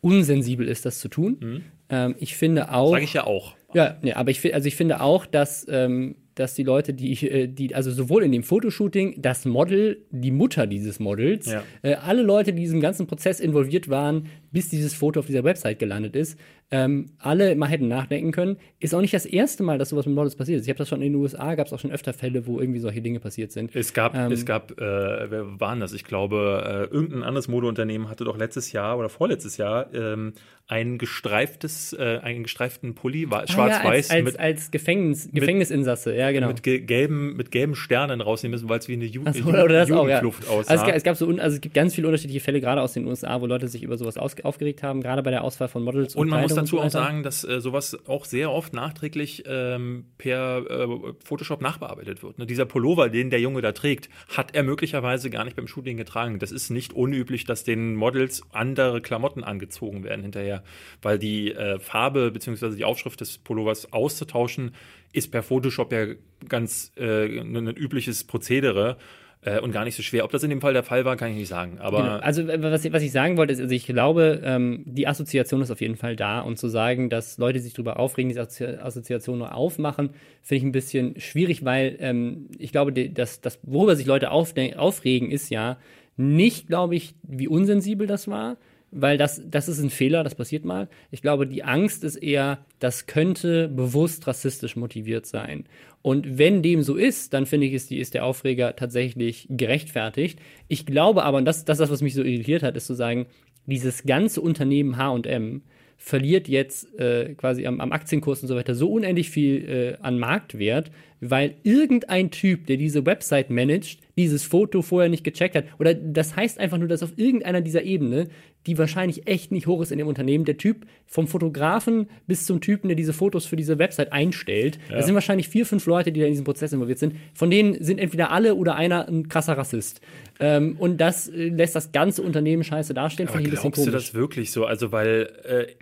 unsensibel 0.00 0.68
ist, 0.68 0.86
das 0.86 1.00
zu 1.00 1.08
tun. 1.08 1.36
Mhm. 1.40 1.64
Ähm, 1.90 2.14
ich 2.18 2.36
finde 2.36 2.72
auch. 2.72 2.92
Sage 2.92 3.04
ich 3.04 3.14
ja 3.14 3.26
auch. 3.26 3.54
Ja, 3.74 3.98
nee, 4.02 4.12
aber 4.12 4.30
ich, 4.30 4.54
also 4.54 4.66
ich 4.66 4.76
finde 4.76 5.00
auch, 5.00 5.26
dass 5.26 5.66
ähm, 5.68 6.14
dass 6.38 6.54
die 6.54 6.62
Leute, 6.62 6.94
die, 6.94 7.12
äh, 7.26 7.48
die, 7.48 7.74
also 7.74 7.90
sowohl 7.90 8.22
in 8.22 8.32
dem 8.32 8.42
Fotoshooting, 8.42 9.20
das 9.20 9.44
Model, 9.44 10.04
die 10.10 10.30
Mutter 10.30 10.66
dieses 10.66 11.00
Models, 11.00 11.46
ja. 11.46 11.64
äh, 11.82 11.94
alle 11.94 12.22
Leute, 12.22 12.52
die 12.52 12.58
in 12.58 12.64
diesem 12.64 12.80
ganzen 12.80 13.06
Prozess 13.06 13.40
involviert 13.40 13.88
waren, 13.88 14.26
bis 14.52 14.68
dieses 14.68 14.94
Foto 14.94 15.20
auf 15.20 15.26
dieser 15.26 15.44
Website 15.44 15.78
gelandet 15.78 16.14
ist, 16.14 16.38
ähm, 16.70 17.06
alle 17.18 17.56
mal 17.56 17.66
hätten 17.66 17.88
nachdenken 17.88 18.30
können. 18.30 18.56
Ist 18.78 18.94
auch 18.94 19.00
nicht 19.00 19.14
das 19.14 19.24
erste 19.24 19.62
Mal, 19.62 19.78
dass 19.78 19.88
sowas 19.88 20.04
mit 20.04 20.14
Models 20.14 20.36
passiert 20.36 20.60
ist. 20.60 20.66
Ich 20.66 20.68
habe 20.68 20.78
das 20.78 20.88
schon 20.88 21.00
in 21.00 21.12
den 21.12 21.20
USA, 21.20 21.54
gab 21.54 21.66
es 21.66 21.72
auch 21.72 21.78
schon 21.78 21.90
öfter 21.90 22.12
Fälle, 22.12 22.46
wo 22.46 22.60
irgendwie 22.60 22.80
solche 22.80 23.00
Dinge 23.00 23.20
passiert 23.20 23.52
sind. 23.52 23.74
Es 23.74 23.94
gab, 23.94 24.14
ähm, 24.14 24.30
es 24.32 24.44
gab, 24.44 24.72
äh, 24.72 25.30
wer 25.30 25.60
waren 25.60 25.80
das? 25.80 25.94
Ich 25.94 26.04
glaube, 26.04 26.88
äh, 26.90 26.94
irgendein 26.94 27.22
anderes 27.22 27.48
Modeunternehmen 27.48 28.10
hatte 28.10 28.24
doch 28.24 28.36
letztes 28.36 28.72
Jahr 28.72 28.98
oder 28.98 29.08
vorletztes 29.08 29.56
Jahr 29.56 29.92
ähm, 29.94 30.34
ein 30.70 30.98
gestreiftes, 30.98 31.94
äh, 31.94 32.18
einen 32.22 32.42
gestreiften 32.42 32.94
Pulli, 32.94 33.26
schwarz-weiß. 33.26 33.80
Ah, 33.80 33.84
ja, 33.84 33.90
als, 33.90 34.10
als, 34.10 34.36
als 34.36 34.70
Gefängnis, 34.70 35.30
Gefängnisinsasse, 35.32 36.14
ja, 36.14 36.30
genau. 36.30 36.48
Mit 36.48 36.62
gelben, 36.62 37.36
mit 37.36 37.50
gelben 37.50 37.74
Sternen 37.74 38.20
rausnehmen 38.20 38.52
müssen, 38.52 38.68
weil 38.68 38.78
es 38.78 38.86
wie 38.86 38.92
eine 38.92 39.06
Ju 39.06 39.22
so, 39.32 39.50
das 39.66 39.88
Jugendluft 39.88 40.46
auch, 40.46 40.50
ja. 40.50 40.58
aussah. 40.58 40.70
Also 40.70 40.84
es, 40.84 40.96
es, 40.96 41.02
gab 41.04 41.16
so, 41.16 41.26
also 41.26 41.54
es 41.54 41.62
gibt 41.62 41.74
ganz 41.74 41.94
viele 41.94 42.06
unterschiedliche 42.06 42.40
Fälle, 42.40 42.60
gerade 42.60 42.82
aus 42.82 42.92
den 42.92 43.06
USA, 43.06 43.40
wo 43.40 43.46
Leute 43.46 43.66
sich 43.66 43.82
über 43.82 43.96
sowas 43.96 44.18
aufgeregt 44.18 44.82
haben, 44.82 45.00
gerade 45.00 45.22
bei 45.22 45.30
der 45.30 45.42
Auswahl 45.42 45.68
von 45.68 45.82
Models. 45.82 46.14
Und, 46.14 46.30
und 46.30 46.38
dazu 46.62 46.80
auch 46.80 46.90
sagen, 46.90 47.22
dass 47.22 47.44
äh, 47.44 47.60
sowas 47.60 47.98
auch 48.06 48.24
sehr 48.24 48.50
oft 48.50 48.72
nachträglich 48.72 49.44
ähm, 49.46 50.06
per 50.18 50.64
äh, 50.68 50.86
Photoshop 51.24 51.60
nachbearbeitet 51.60 52.22
wird. 52.22 52.38
Ne? 52.38 52.46
Dieser 52.46 52.66
Pullover, 52.66 53.08
den 53.08 53.30
der 53.30 53.40
Junge 53.40 53.62
da 53.62 53.72
trägt, 53.72 54.08
hat 54.28 54.54
er 54.54 54.62
möglicherweise 54.62 55.30
gar 55.30 55.44
nicht 55.44 55.56
beim 55.56 55.68
Shooting 55.68 55.96
getragen. 55.96 56.38
Das 56.38 56.52
ist 56.52 56.70
nicht 56.70 56.92
unüblich, 56.92 57.44
dass 57.44 57.64
den 57.64 57.94
Models 57.94 58.42
andere 58.52 59.00
Klamotten 59.00 59.44
angezogen 59.44 60.04
werden 60.04 60.22
hinterher 60.22 60.62
weil 61.02 61.18
die 61.18 61.52
äh, 61.52 61.78
Farbe 61.78 62.30
bzw. 62.30 62.74
die 62.76 62.84
Aufschrift 62.84 63.20
des 63.20 63.38
Pullovers 63.38 63.92
auszutauschen, 63.92 64.74
ist 65.12 65.30
per 65.30 65.42
Photoshop 65.42 65.92
ja 65.92 66.06
ganz 66.48 66.92
äh, 66.96 67.40
ein 67.40 67.76
übliches 67.76 68.24
Prozedere 68.24 68.98
äh, 69.42 69.60
und 69.60 69.72
gar 69.72 69.84
nicht 69.84 69.94
so 69.94 70.02
schwer. 70.02 70.24
Ob 70.24 70.32
das 70.32 70.42
in 70.42 70.50
dem 70.50 70.60
Fall 70.60 70.72
der 70.72 70.82
Fall 70.82 71.04
war, 71.04 71.16
kann 71.16 71.30
ich 71.30 71.36
nicht 71.36 71.48
sagen. 71.48 71.78
Aber 71.78 72.02
genau. 72.02 72.16
Also 72.16 72.46
was, 72.46 72.92
was 72.92 73.02
ich 73.02 73.12
sagen 73.12 73.36
wollte, 73.36 73.52
ist, 73.52 73.60
also 73.60 73.74
ich 73.74 73.86
glaube, 73.86 74.40
ähm, 74.44 74.82
die 74.86 75.06
Assoziation 75.06 75.62
ist 75.62 75.70
auf 75.70 75.80
jeden 75.80 75.96
Fall 75.96 76.16
da 76.16 76.40
und 76.40 76.58
zu 76.58 76.68
sagen, 76.68 77.10
dass 77.10 77.38
Leute 77.38 77.60
sich 77.60 77.72
darüber 77.72 77.98
aufregen, 77.98 78.28
diese 78.28 78.42
Assozi 78.42 78.64
Assoziation 78.64 79.38
nur 79.38 79.54
aufmachen, 79.54 80.10
finde 80.42 80.58
ich 80.58 80.62
ein 80.64 80.72
bisschen 80.72 81.20
schwierig, 81.20 81.64
weil 81.64 81.96
ähm, 82.00 82.48
ich 82.58 82.72
glaube, 82.72 82.92
dass 82.92 83.40
das, 83.40 83.58
worüber 83.62 83.96
sich 83.96 84.06
Leute 84.06 84.30
aufregen, 84.30 85.30
ist 85.30 85.50
ja 85.50 85.78
nicht, 86.16 86.66
glaube 86.66 86.96
ich, 86.96 87.14
wie 87.22 87.48
unsensibel 87.48 88.06
das 88.06 88.26
war, 88.28 88.56
weil 88.90 89.18
das, 89.18 89.42
das 89.46 89.68
ist 89.68 89.80
ein 89.80 89.90
Fehler, 89.90 90.24
das 90.24 90.34
passiert 90.34 90.64
mal. 90.64 90.88
Ich 91.10 91.22
glaube, 91.22 91.46
die 91.46 91.62
Angst 91.62 92.04
ist 92.04 92.16
eher, 92.16 92.58
das 92.78 93.06
könnte 93.06 93.68
bewusst 93.68 94.26
rassistisch 94.26 94.76
motiviert 94.76 95.26
sein. 95.26 95.64
Und 96.02 96.38
wenn 96.38 96.62
dem 96.62 96.82
so 96.82 96.94
ist, 96.94 97.34
dann 97.34 97.46
finde 97.46 97.66
ich, 97.66 97.72
ist, 97.72 97.90
die, 97.90 97.98
ist 97.98 98.14
der 98.14 98.24
Aufreger 98.24 98.76
tatsächlich 98.76 99.46
gerechtfertigt. 99.50 100.38
Ich 100.68 100.86
glaube 100.86 101.24
aber, 101.24 101.38
und 101.38 101.44
das, 101.44 101.58
ist 101.58 101.68
das, 101.68 101.80
was 101.80 102.02
mich 102.02 102.14
so 102.14 102.22
irritiert 102.22 102.62
hat, 102.62 102.76
ist 102.76 102.86
zu 102.86 102.94
sagen, 102.94 103.26
dieses 103.66 104.04
ganze 104.04 104.40
Unternehmen 104.40 104.96
HM 104.96 105.62
verliert 105.98 106.48
jetzt 106.48 106.98
äh, 106.98 107.34
quasi 107.34 107.66
am, 107.66 107.80
am, 107.80 107.92
Aktienkurs 107.92 108.40
und 108.40 108.48
so 108.48 108.54
weiter 108.54 108.74
so 108.74 108.90
unendlich 108.90 109.30
viel 109.30 109.68
äh, 109.68 109.96
an 110.00 110.18
Marktwert, 110.18 110.90
weil 111.20 111.54
irgendein 111.62 112.30
Typ, 112.30 112.66
der 112.66 112.76
diese 112.76 113.06
Website 113.06 113.50
managt, 113.50 114.00
dieses 114.18 114.44
Foto 114.44 114.82
vorher 114.82 115.08
nicht 115.08 115.24
gecheckt 115.24 115.54
hat. 115.54 115.64
Oder 115.78 115.94
das 115.94 116.36
heißt 116.36 116.58
einfach 116.58 116.76
nur, 116.76 116.88
dass 116.88 117.02
auf 117.02 117.12
irgendeiner 117.16 117.60
dieser 117.60 117.84
Ebene, 117.84 118.28
die 118.66 118.76
wahrscheinlich 118.76 119.26
echt 119.26 119.52
nicht 119.52 119.66
hoch 119.66 119.80
ist 119.80 119.92
in 119.92 119.98
dem 119.98 120.08
Unternehmen, 120.08 120.44
der 120.44 120.58
Typ 120.58 120.86
vom 121.06 121.28
Fotografen 121.28 122.10
bis 122.26 122.44
zum 122.44 122.60
Typen, 122.60 122.88
der 122.88 122.96
diese 122.96 123.12
Fotos 123.12 123.46
für 123.46 123.56
diese 123.56 123.78
Website 123.78 124.12
einstellt, 124.12 124.78
ja. 124.90 124.96
das 124.96 125.06
sind 125.06 125.14
wahrscheinlich 125.14 125.48
vier, 125.48 125.64
fünf 125.64 125.86
Leute, 125.86 126.10
die 126.12 126.20
da 126.20 126.26
in 126.26 126.32
diesem 126.32 126.44
Prozess 126.44 126.72
involviert 126.72 126.98
sind. 126.98 127.14
Von 127.32 127.50
denen 127.50 127.82
sind 127.82 127.98
entweder 127.98 128.30
alle 128.30 128.56
oder 128.56 128.74
einer 128.74 129.08
ein 129.08 129.28
krasser 129.28 129.56
Rassist. 129.56 130.00
Ähm, 130.40 130.76
und 130.78 130.98
das 130.98 131.28
äh, 131.28 131.48
lässt 131.48 131.76
das 131.76 131.92
ganze 131.92 132.22
Unternehmen 132.22 132.62
scheiße 132.62 132.94
dastehen. 132.94 133.28
Aber 133.28 133.40
glaubst 133.40 133.86
du 133.86 133.90
das 133.90 134.14
wirklich 134.14 134.50
so? 134.50 134.66
Also, 134.66 134.92
weil, 134.92 135.30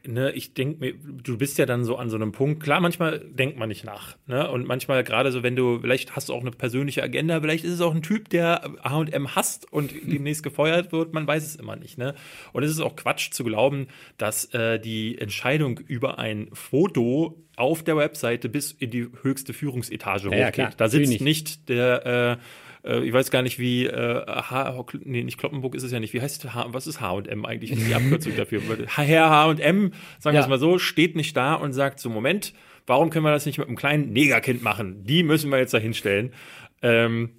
äh, 0.05 0.09
ne, 0.09 0.33
ich 0.33 0.55
denke 0.55 0.81
mir, 0.81 0.95
du 0.95 1.37
bist 1.37 1.59
ja 1.59 1.67
dann 1.67 1.85
so 1.85 1.97
an 1.97 2.09
so 2.09 2.17
einem 2.17 2.33
Punkt, 2.33 2.63
klar, 2.63 2.81
manchmal 2.81 3.19
denkt 3.19 3.59
man 3.59 3.69
nicht 3.69 3.85
nach. 3.85 4.17
Ne? 4.27 4.49
Und 4.51 4.67
manchmal, 4.67 5.03
gerade 5.05 5.26
so, 5.33 5.43
wenn 5.43 5.57
du, 5.57 5.81
vielleicht 5.81 6.17
hast 6.17 6.29
du 6.29 6.35
auch 6.35 6.41
eine 6.41 6.51
persönliche 6.51 7.03
Agenda, 7.03 7.41
vielleicht 7.41 7.65
ist 7.65 7.73
es 7.73 7.81
auch 7.81 7.95
ein 7.95 8.03
Typ, 8.03 8.29
der 8.29 8.63
HM 8.83 9.35
hasst 9.35 9.73
und 9.73 9.93
demnächst 10.05 10.43
gefeuert 10.43 10.93
wird, 10.93 11.13
man 11.13 11.27
weiß 11.27 11.45
es 11.45 11.57
immer 11.57 11.77
nicht. 11.77 11.99
Ne? 11.99 12.15
Und 12.53 12.63
es 12.63 12.71
ist 12.71 12.81
auch 12.81 12.97
Quatsch 12.97 13.31
zu 13.31 13.45
glauben, 13.45 13.89
dass 14.19 14.47
äh, 14.55 14.79
die 14.79 15.19
Entscheidung 15.19 15.79
über 15.79 16.19
ein 16.19 16.49
Foto 16.53 17.43
auf 17.57 17.83
der 17.83 17.97
Webseite 17.97 18.49
bis 18.49 18.73
in 18.73 18.91
die 18.91 19.09
höchste 19.23 19.53
Führungsetage 19.53 20.31
ja, 20.31 20.47
hochgeht. 20.47 20.57
Ja, 20.59 20.71
da 20.77 20.89
sitzt 20.89 21.21
nicht 21.21 21.69
der 21.69 22.39
äh, 22.39 22.43
äh, 22.87 23.01
ich 23.01 23.13
weiß 23.13 23.31
gar 23.31 23.43
nicht, 23.43 23.59
wie, 23.59 23.87
äh, 23.87 24.25
H, 24.27 24.85
nee, 25.05 25.25
nicht 25.25 25.39
Kloppenburg 25.39 25.75
ist 25.75 25.83
es 25.83 25.93
ja 25.93 26.01
nicht. 26.01 26.15
Wie 26.15 26.21
heißt 26.21 26.55
H, 26.55 26.67
was 26.71 26.87
ist 26.87 27.01
H&M 27.01 27.45
eigentlich? 27.45 27.73
Die 27.73 27.95
Abkürzung 27.95 28.37
dafür. 28.37 28.63
Herr 28.87 29.31
H&M, 29.31 29.93
sagen 30.19 30.35
wir 30.35 30.41
es 30.41 30.49
mal 30.49 30.59
so, 30.59 30.79
steht 30.79 31.17
nicht 31.17 31.37
da 31.37 31.55
und 31.55 31.73
sagt 31.73 31.99
so, 31.99 32.09
Moment, 32.09 32.55
warum 32.87 33.11
können 33.11 33.25
wir 33.25 33.33
das 33.33 33.47
nicht 33.47 33.59
mit 33.59 33.67
einem 33.67 33.77
kleinen 33.77 34.13
Negerkind 34.13 34.63
machen? 34.63 35.05
Die 35.05 35.23
müssen 35.23 35.51
wir 35.51 35.59
jetzt 35.59 35.75
da 35.75 35.79
hinstellen. 35.79 36.33
Ähm, 36.83 37.31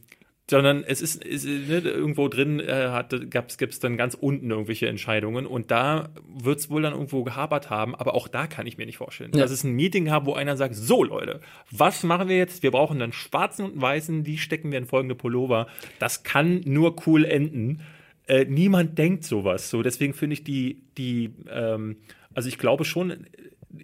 sondern 0.49 0.83
es 0.85 1.01
ist, 1.01 1.23
ist 1.23 1.45
ne, 1.45 1.79
irgendwo 1.79 2.29
drin 2.29 2.61
äh, 2.61 3.03
gibt 3.09 3.61
es 3.61 3.79
dann 3.79 3.97
ganz 3.97 4.13
unten 4.13 4.49
irgendwelche 4.49 4.87
Entscheidungen 4.87 5.45
und 5.45 5.71
da 5.71 6.09
wird 6.25 6.59
es 6.59 6.69
wohl 6.69 6.81
dann 6.81 6.93
irgendwo 6.93 7.23
gehapert 7.23 7.69
haben, 7.69 7.93
aber 7.95 8.15
auch 8.15 8.29
da 8.29 8.47
kann 8.47 8.65
ich 8.65 8.77
mir 8.77 8.85
nicht 8.85 8.97
vorstellen, 8.97 9.31
ja. 9.33 9.41
dass 9.41 9.51
es 9.51 9.65
ein 9.65 9.73
Meeting 9.73 10.09
habe, 10.09 10.27
wo 10.27 10.33
einer 10.35 10.55
sagt, 10.55 10.75
so 10.75 11.03
Leute, 11.03 11.41
was 11.69 12.03
machen 12.03 12.29
wir 12.29 12.37
jetzt? 12.37 12.63
Wir 12.63 12.71
brauchen 12.71 12.97
dann 12.97 13.11
schwarzen 13.11 13.65
und 13.65 13.81
weißen, 13.81 14.23
die 14.23 14.37
stecken 14.37 14.71
wir 14.71 14.77
in 14.77 14.85
folgende 14.85 15.15
Pullover. 15.15 15.67
Das 15.99 16.23
kann 16.23 16.61
nur 16.63 16.95
cool 17.05 17.25
enden. 17.25 17.81
Äh, 18.27 18.45
niemand 18.45 18.97
denkt 18.97 19.25
sowas. 19.25 19.69
So, 19.69 19.83
deswegen 19.83 20.13
finde 20.13 20.35
ich 20.35 20.45
die, 20.45 20.81
die, 20.97 21.33
ähm, 21.49 21.97
also 22.33 22.47
ich 22.47 22.57
glaube 22.57 22.85
schon, 22.85 23.27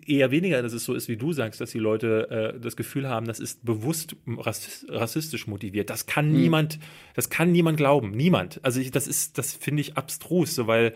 eher 0.06 0.32
weniger, 0.32 0.62
dass 0.62 0.74
es 0.74 0.86
so 0.86 0.94
ist, 0.94 1.08
wie 1.08 1.18
du 1.18 1.34
sagst, 1.34 1.60
dass 1.62 1.72
die 1.72 1.80
Leute 1.80 2.54
äh, 2.56 2.60
das 2.60 2.76
Gefühl 2.76 3.10
haben, 3.10 3.28
das 3.28 3.40
ist 3.40 3.66
bewusst 3.66 4.16
rassistisch 4.28 5.48
motiviert. 5.48 5.90
Das 5.90 6.06
kann 6.06 6.30
mhm. 6.30 6.42
niemand, 6.42 6.80
das 7.16 7.30
kann 7.30 7.52
niemand 7.52 7.78
glauben. 7.78 8.12
Niemand. 8.12 8.60
Also 8.64 8.80
ich, 8.80 8.92
das 8.92 9.08
ist, 9.08 9.38
das 9.38 9.54
finde 9.54 9.82
ich 9.82 9.98
abstrus, 9.98 10.56
so 10.56 10.68
weil 10.68 10.94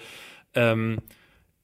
ähm, 0.54 1.00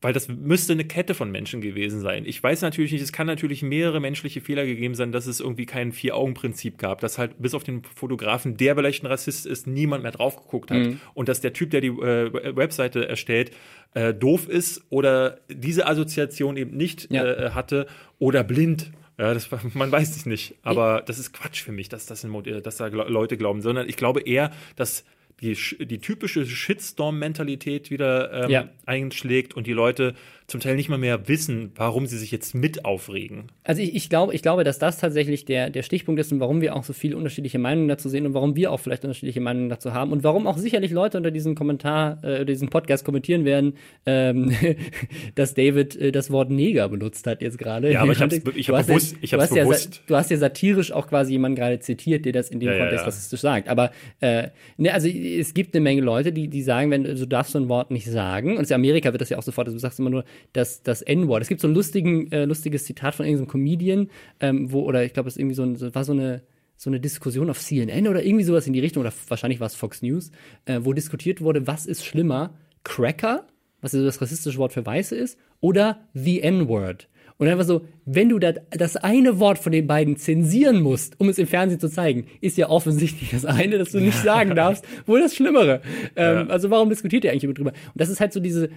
weil 0.03 0.13
das 0.13 0.27
müsste 0.27 0.73
eine 0.73 0.83
Kette 0.83 1.13
von 1.13 1.31
Menschen 1.31 1.61
gewesen 1.61 2.01
sein. 2.01 2.25
Ich 2.25 2.43
weiß 2.43 2.61
natürlich 2.61 2.91
nicht, 2.91 3.01
es 3.01 3.13
kann 3.13 3.25
natürlich 3.25 3.63
mehrere 3.63 4.01
menschliche 4.01 4.41
Fehler 4.41 4.65
gegeben 4.65 4.95
sein, 4.95 5.11
dass 5.11 5.27
es 5.27 5.39
irgendwie 5.39 5.65
kein 5.65 5.93
Vier-Augen-Prinzip 5.93 6.77
gab, 6.77 6.99
dass 6.99 7.17
halt 7.17 7.41
bis 7.41 7.53
auf 7.53 7.63
den 7.63 7.83
Fotografen, 7.95 8.57
der 8.57 8.75
vielleicht 8.75 9.03
ein 9.03 9.07
Rassist 9.07 9.45
ist, 9.45 9.65
niemand 9.65 10.03
mehr 10.03 10.11
drauf 10.11 10.35
geguckt 10.35 10.71
hat 10.71 10.79
mhm. 10.79 10.99
und 11.13 11.29
dass 11.29 11.39
der 11.39 11.53
Typ, 11.53 11.71
der 11.71 11.81
die 11.81 11.87
äh, 11.87 12.55
Webseite 12.55 13.07
erstellt, 13.07 13.51
äh, 13.93 14.13
doof 14.13 14.49
ist 14.49 14.83
oder 14.89 15.39
diese 15.49 15.87
Assoziation 15.87 16.57
eben 16.57 16.75
nicht 16.75 17.09
ja. 17.09 17.23
äh, 17.25 17.49
hatte 17.51 17.87
oder 18.19 18.43
blind. 18.43 18.91
Ja, 19.17 19.33
das, 19.33 19.49
man 19.73 19.91
weiß 19.91 20.15
es 20.15 20.25
nicht. 20.25 20.55
Aber 20.63 21.01
das 21.05 21.17
ist 21.17 21.31
Quatsch 21.31 21.61
für 21.61 21.71
mich, 21.71 21.87
dass, 21.87 22.07
das 22.07 22.23
in, 22.23 22.61
dass 22.63 22.77
da 22.77 22.87
Leute 22.87 23.37
glauben, 23.37 23.61
sondern 23.61 23.87
ich 23.87 23.95
glaube 23.95 24.21
eher, 24.21 24.51
dass 24.75 25.05
die, 25.43 25.85
die 25.85 25.99
typische 25.99 26.45
Shitstorm-Mentalität 26.45 27.91
wieder 27.91 28.45
ähm, 28.45 28.49
ja. 28.49 28.69
einschlägt 28.85 29.53
und 29.53 29.67
die 29.67 29.73
Leute 29.73 30.15
zum 30.47 30.59
Teil 30.59 30.75
nicht 30.75 30.89
mal 30.89 30.97
mehr 30.97 31.27
wissen, 31.27 31.71
warum 31.75 32.05
sie 32.05 32.17
sich 32.17 32.31
jetzt 32.31 32.53
mit 32.53 32.85
aufregen. 32.85 33.45
Also 33.63 33.81
ich, 33.81 33.95
ich, 33.95 34.09
glaube, 34.09 34.33
ich 34.33 34.41
glaube, 34.41 34.63
dass 34.63 34.77
das 34.77 34.97
tatsächlich 34.97 35.45
der, 35.45 35.69
der 35.69 35.83
Stichpunkt 35.83 36.19
ist 36.19 36.31
und 36.31 36.39
warum 36.39 36.61
wir 36.61 36.75
auch 36.75 36.83
so 36.83 36.93
viele 36.93 37.15
unterschiedliche 37.15 37.59
Meinungen 37.59 37.87
dazu 37.87 38.09
sehen 38.09 38.25
und 38.25 38.33
warum 38.33 38.55
wir 38.55 38.71
auch 38.71 38.79
vielleicht 38.79 39.03
unterschiedliche 39.03 39.39
Meinungen 39.39 39.69
dazu 39.69 39.93
haben 39.93 40.11
und 40.11 40.23
warum 40.23 40.47
auch 40.47 40.57
sicherlich 40.57 40.91
Leute 40.91 41.17
unter 41.17 41.31
diesem 41.31 41.55
Kommentar, 41.55 42.23
äh, 42.23 42.45
diesen 42.45 42.69
Podcast 42.69 43.05
kommentieren 43.05 43.45
werden, 43.45 43.75
ähm, 44.05 44.51
dass 45.35 45.53
David 45.53 45.95
äh, 45.95 46.11
das 46.11 46.29
Wort 46.29 46.49
Neger 46.49 46.89
benutzt 46.89 47.25
hat 47.25 47.41
jetzt 47.41 47.57
gerade. 47.57 47.91
Ja, 47.91 48.01
aber 48.01 48.11
ich 48.11 48.19
habe 48.21 48.35
ich 48.35 48.69
hab 48.69 48.85
bewusst, 48.85 49.15
ich 49.21 49.33
hab's 49.33 49.49
bewusst. 49.49 49.95
Ja, 49.95 50.01
du 50.07 50.15
hast 50.15 50.29
ja 50.29 50.37
satirisch 50.37 50.91
auch 50.91 51.07
quasi 51.07 51.31
jemanden 51.31 51.55
gerade 51.55 51.79
zitiert, 51.79 52.25
der 52.25 52.33
das 52.33 52.49
in 52.49 52.59
dem 52.59 52.69
ja, 52.69 52.77
Kontext 52.77 52.93
ja, 52.93 53.01
ja. 53.01 53.05
rassistisch 53.05 53.41
sagt. 53.41 53.69
Aber 53.69 53.91
äh, 54.19 54.49
ne, 54.77 54.93
also 54.93 55.07
es 55.07 55.53
gibt 55.53 55.73
eine 55.73 55.81
Menge 55.81 56.01
Leute, 56.01 56.33
die, 56.33 56.47
die 56.47 56.61
sagen, 56.61 56.91
wenn 56.91 57.03
du 57.03 57.27
darfst 57.27 57.53
so 57.53 57.59
ein 57.59 57.69
Wort 57.69 57.91
nicht 57.91 58.07
sagen, 58.07 58.57
und 58.57 58.69
in 58.69 58.75
Amerika 58.75 59.11
wird 59.11 59.21
das 59.21 59.29
ja 59.29 59.37
auch 59.37 59.43
sofort, 59.43 59.67
also 59.67 59.77
du 59.77 59.79
sagst 59.79 59.99
immer 59.99 60.09
nur, 60.09 60.25
das, 60.53 60.83
das 60.83 61.01
N-Wort. 61.01 61.41
Es 61.41 61.47
gibt 61.47 61.61
so 61.61 61.67
ein 61.67 61.73
lustigen, 61.73 62.31
äh, 62.31 62.45
lustiges 62.45 62.85
Zitat 62.85 63.15
von 63.15 63.25
irgendeinem 63.25 63.49
Comedian, 63.49 64.09
ähm, 64.39 64.71
wo, 64.71 64.81
oder 64.81 65.03
ich 65.03 65.13
glaube, 65.13 65.29
es 65.29 65.37
irgendwie 65.37 65.55
so, 65.55 65.63
ein, 65.63 65.75
so 65.75 65.93
war 65.93 66.03
so 66.03 66.13
eine 66.13 66.43
so 66.75 66.89
eine 66.89 66.99
Diskussion 66.99 67.49
auf 67.49 67.59
CNN 67.59 68.07
oder 68.07 68.23
irgendwie 68.23 68.43
sowas 68.43 68.67
in 68.67 68.73
die 68.73 68.79
Richtung, 68.79 69.01
oder 69.01 69.13
wahrscheinlich 69.29 69.59
war 69.59 69.67
es 69.67 69.75
Fox 69.75 70.01
News, 70.01 70.31
äh, 70.65 70.79
wo 70.83 70.91
diskutiert 70.91 71.39
wurde, 71.39 71.65
was 71.65 71.85
ist 71.85 72.03
schlimmer, 72.03 72.53
Cracker, 72.83 73.47
was 73.81 73.93
also 73.93 74.05
das 74.05 74.21
rassistische 74.21 74.57
Wort 74.57 74.73
für 74.73 74.85
Weiße 74.85 75.15
ist, 75.15 75.37
oder 75.61 76.01
the 76.13 76.41
N-Word. 76.41 77.07
Und 77.37 77.47
einfach 77.47 77.65
so, 77.65 77.85
wenn 78.05 78.29
du 78.29 78.37
da 78.37 78.53
das 78.69 78.95
eine 78.95 79.39
Wort 79.39 79.57
von 79.57 79.71
den 79.71 79.87
beiden 79.87 80.17
zensieren 80.17 80.81
musst, 80.81 81.19
um 81.19 81.29
es 81.29 81.39
im 81.39 81.47
Fernsehen 81.47 81.79
zu 81.79 81.89
zeigen, 81.89 82.27
ist 82.41 82.57
ja 82.57 82.69
offensichtlich 82.69 83.31
das 83.31 83.45
eine, 83.45 83.77
das 83.77 83.91
du 83.91 83.99
nicht 83.99 84.17
sagen 84.23 84.55
darfst, 84.55 84.85
wohl 85.05 85.19
das 85.19 85.35
Schlimmere. 85.35 85.81
Ähm, 86.15 86.35
ja. 86.35 86.47
Also 86.47 86.69
warum 86.69 86.89
diskutiert 86.89 87.23
ihr 87.23 87.31
eigentlich 87.31 87.53
drüber? 87.53 87.71
Und 87.71 87.95
das 87.95 88.09
ist 88.09 88.19
halt 88.19 88.33
so 88.33 88.39
diese, 88.39 88.69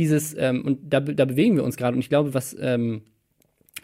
dieses, 0.00 0.34
ähm, 0.38 0.64
und 0.64 0.78
da, 0.82 1.00
da 1.00 1.26
bewegen 1.26 1.56
wir 1.56 1.62
uns 1.62 1.76
gerade. 1.76 1.94
Und 1.94 2.00
ich 2.00 2.08
glaube, 2.08 2.32
was, 2.32 2.56
ähm, 2.58 3.02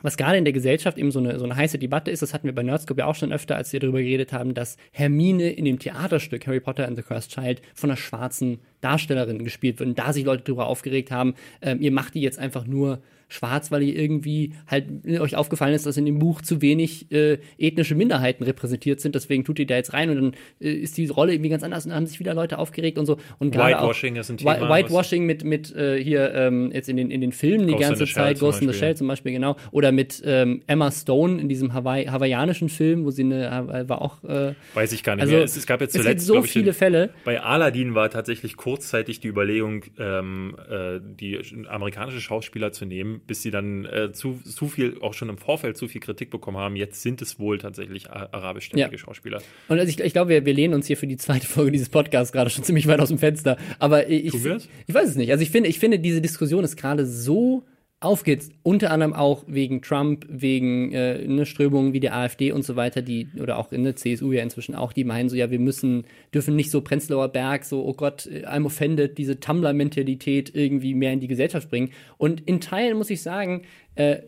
was 0.01 0.17
gerade 0.17 0.39
in 0.39 0.45
der 0.45 0.55
Gesellschaft 0.55 0.97
eben 0.97 1.11
so 1.11 1.19
eine, 1.19 1.39
so 1.39 1.45
eine 1.45 1.55
heiße 1.55 1.79
Debatte 1.79 2.11
ist, 2.11 2.23
das 2.23 2.33
hatten 2.33 2.47
wir 2.47 2.55
bei 2.55 2.63
Nerdscope 2.63 3.01
ja 3.01 3.07
auch 3.07 3.15
schon 3.15 3.33
öfter, 3.33 3.57
als 3.57 3.73
wir 3.75 3.81
darüber 3.81 3.99
geredet 3.99 4.33
haben, 4.33 4.55
dass 4.55 4.79
Hermine 4.93 5.51
in 5.51 5.67
dem 5.67 5.79
Theaterstück 5.79 6.47
Harry 6.47 6.61
Potter 6.61 6.89
and 6.89 6.97
the 6.97 7.03
Cursed 7.03 7.33
Child 7.33 7.61
von 7.75 7.91
einer 7.91 7.99
schwarzen 7.99 8.61
Darstellerin 8.81 9.45
gespielt 9.45 9.79
wird 9.79 9.91
und 9.91 9.99
da 9.99 10.15
sich 10.15 10.25
Leute 10.25 10.45
darüber 10.45 10.69
aufgeregt 10.69 11.11
haben, 11.11 11.35
ähm, 11.61 11.83
ihr 11.83 11.93
macht 11.93 12.15
die 12.15 12.23
jetzt 12.23 12.39
einfach 12.39 12.67
nur 12.67 13.03
schwarz, 13.29 13.71
weil 13.71 13.83
ihr 13.83 13.97
irgendwie 13.97 14.53
halt 14.67 14.87
euch 15.21 15.37
aufgefallen 15.37 15.75
ist, 15.75 15.87
dass 15.87 15.97
in 15.97 16.07
dem 16.07 16.19
Buch 16.19 16.43
zu 16.43 16.63
wenig 16.63 17.11
äh, 17.11 17.39
ethnische 17.59 17.95
Minderheiten 17.95 18.45
repräsentiert 18.45 19.01
sind. 19.01 19.15
Deswegen 19.15 19.45
tut 19.45 19.59
ihr 19.59 19.67
da 19.67 19.75
jetzt 19.75 19.93
rein 19.93 20.11
und 20.11 20.17
dann 20.17 20.33
äh, 20.61 20.73
ist 20.73 20.97
die 20.97 21.07
Rolle 21.07 21.33
irgendwie 21.33 21.51
ganz 21.51 21.63
anders 21.63 21.85
und 21.85 21.91
dann 21.91 21.97
haben 21.97 22.07
sich 22.07 22.21
wieder 22.21 22.35
Leute 22.35 22.59
aufgeregt 22.59 22.99
und 22.99 23.07
so. 23.07 23.19
Und 23.39 23.55
Whitewashing 23.55 24.17
ist 24.17 24.31
ein 24.31 24.37
Thema. 24.37 24.69
Whitewashing 24.69 25.27
mit, 25.27 25.45
mit 25.45 25.75
äh, 25.75 26.03
hier 26.03 26.35
ähm, 26.35 26.71
jetzt 26.73 26.89
in 26.89 26.97
den, 26.97 27.11
in 27.11 27.21
den 27.21 27.33
Filmen 27.33 27.67
Ghost 27.67 27.79
die 27.79 27.83
ganze 27.83 28.07
Zeit, 28.07 28.39
Ghost 28.39 28.63
in 28.63 28.69
the 28.69 28.75
Shell 28.75 28.97
zum 28.97 29.09
Beispiel, 29.09 29.33
genau. 29.33 29.57
Oder 29.73 29.93
mit 29.93 30.23
ähm, 30.25 30.63
Emma 30.67 30.91
Stone 30.91 31.41
in 31.41 31.49
diesem 31.49 31.75
Hawaii, 31.75 32.07
hawaiianischen 32.07 32.69
Film, 32.69 33.05
wo 33.05 33.11
sie 33.11 33.23
eine, 33.25 33.47
äh, 33.47 33.89
war 33.89 34.03
auch. 34.03 34.23
Äh, 34.25 34.55
Weiß 34.75 34.93
ich 34.93 35.03
gar 35.03 35.17
nicht 35.17 35.23
also, 35.23 35.35
mehr. 35.35 35.45
Es, 35.45 35.57
es 35.57 35.67
gab 35.67 35.81
jetzt 35.81 35.93
zuletzt. 35.93 36.09
Es 36.09 36.15
gibt 36.15 36.21
so 36.21 36.43
viele 36.43 36.71
ich, 36.71 36.77
Fälle. 36.77 37.11
Bei 37.25 37.41
Aladdin 37.41 37.95
war 37.95 38.11
tatsächlich 38.11 38.57
kurzzeitig 38.57 39.21
die 39.21 39.29
Überlegung, 39.29 39.83
ähm, 39.99 40.57
äh, 40.71 41.01
die 41.03 41.41
amerikanische 41.69 42.21
Schauspieler 42.21 42.73
zu 42.73 42.85
nehmen, 42.85 43.16
bis 43.21 43.43
sie 43.43 43.51
dann 43.51 43.85
äh, 43.85 44.13
zu, 44.13 44.41
zu 44.45 44.69
viel, 44.69 44.99
auch 45.01 45.15
schon 45.15 45.29
im 45.29 45.39
Vorfeld 45.39 45.77
zu 45.77 45.89
viel 45.89 46.01
Kritik 46.01 46.31
bekommen 46.31 46.57
haben. 46.57 46.77
Jetzt 46.77 47.03
sind 47.03 47.23
es 47.23 47.39
wohl 47.39 47.59
tatsächlich 47.59 48.11
arabischstämmige 48.11 48.93
ja. 48.93 48.99
Schauspieler. 48.99 49.43
Und 49.69 49.79
also 49.79 49.89
ich, 49.89 50.01
ich 50.01 50.13
glaube, 50.13 50.31
wir, 50.31 50.45
wir 50.45 50.55
lehnen 50.55 50.75
uns 50.75 50.87
hier 50.87 50.97
für 50.97 51.07
die 51.07 51.17
zweite 51.17 51.47
Folge 51.47 51.73
dieses 51.73 51.89
Podcasts 51.89 52.33
gerade 52.33 52.51
schon 52.51 52.65
ziemlich 52.65 52.87
weit 52.87 53.01
aus 53.01 53.09
dem 53.09 53.19
Fenster. 53.19 53.57
Aber 53.79 54.09
ich, 54.09 54.27
ich, 54.27 54.35
ich 54.35 54.95
weiß 54.95 55.09
es 55.09 55.17
nicht. 55.17 55.31
Also 55.31 55.43
ich 55.43 55.51
finde, 55.51 55.69
ich 55.69 55.79
finde, 55.79 55.99
diese 55.99 56.21
Diskussion 56.21 56.65
ist 56.65 56.77
gerade 56.77 57.07
so 57.07 57.65
auf 58.01 58.25
geht's. 58.25 58.51
Unter 58.63 58.91
anderem 58.91 59.15
auch 59.15 59.45
wegen 59.47 59.81
Trump, 59.81 60.27
wegen 60.29 60.93
äh, 60.93 61.27
ne, 61.27 61.47
Strömungen 61.47 61.93
wie 61.93 62.01
der 62.01 62.15
AfD 62.15 62.53
und 62.53 62.63
so 62.63 62.77
weiter, 62.77 63.01
die, 63.01 63.29
oder 63.41 63.59
auch 63.59 63.73
in 63.73 63.85
der 63.85 63.97
CSU 63.97 64.33
ja 64.33 64.43
inzwischen 64.43 64.75
auch, 64.75 64.93
die 64.93 65.05
meinen 65.05 65.29
so, 65.29 65.37
ja, 65.37 65.51
wir 65.51 65.59
müssen, 65.59 66.05
dürfen 66.35 66.57
nicht 66.57 66.71
so 66.71 66.83
Prenzlauer 66.83 67.29
Berg, 67.29 67.65
so, 67.65 67.85
oh 67.85 67.95
Gott, 67.95 68.27
äh, 68.27 68.45
I'm 68.47 68.67
offended, 68.67 69.17
diese 69.17 69.41
Tumblr-Mentalität 69.41 70.55
irgendwie 70.55 70.95
mehr 70.95 71.13
in 71.13 71.21
die 71.21 71.29
Gesellschaft 71.29 71.71
bringen. 71.71 71.91
Und 72.19 72.43
in 72.43 72.61
Teilen 72.61 72.99
muss 72.99 73.11
ich 73.11 73.23
sagen, 73.23 73.63
äh, 73.95 74.19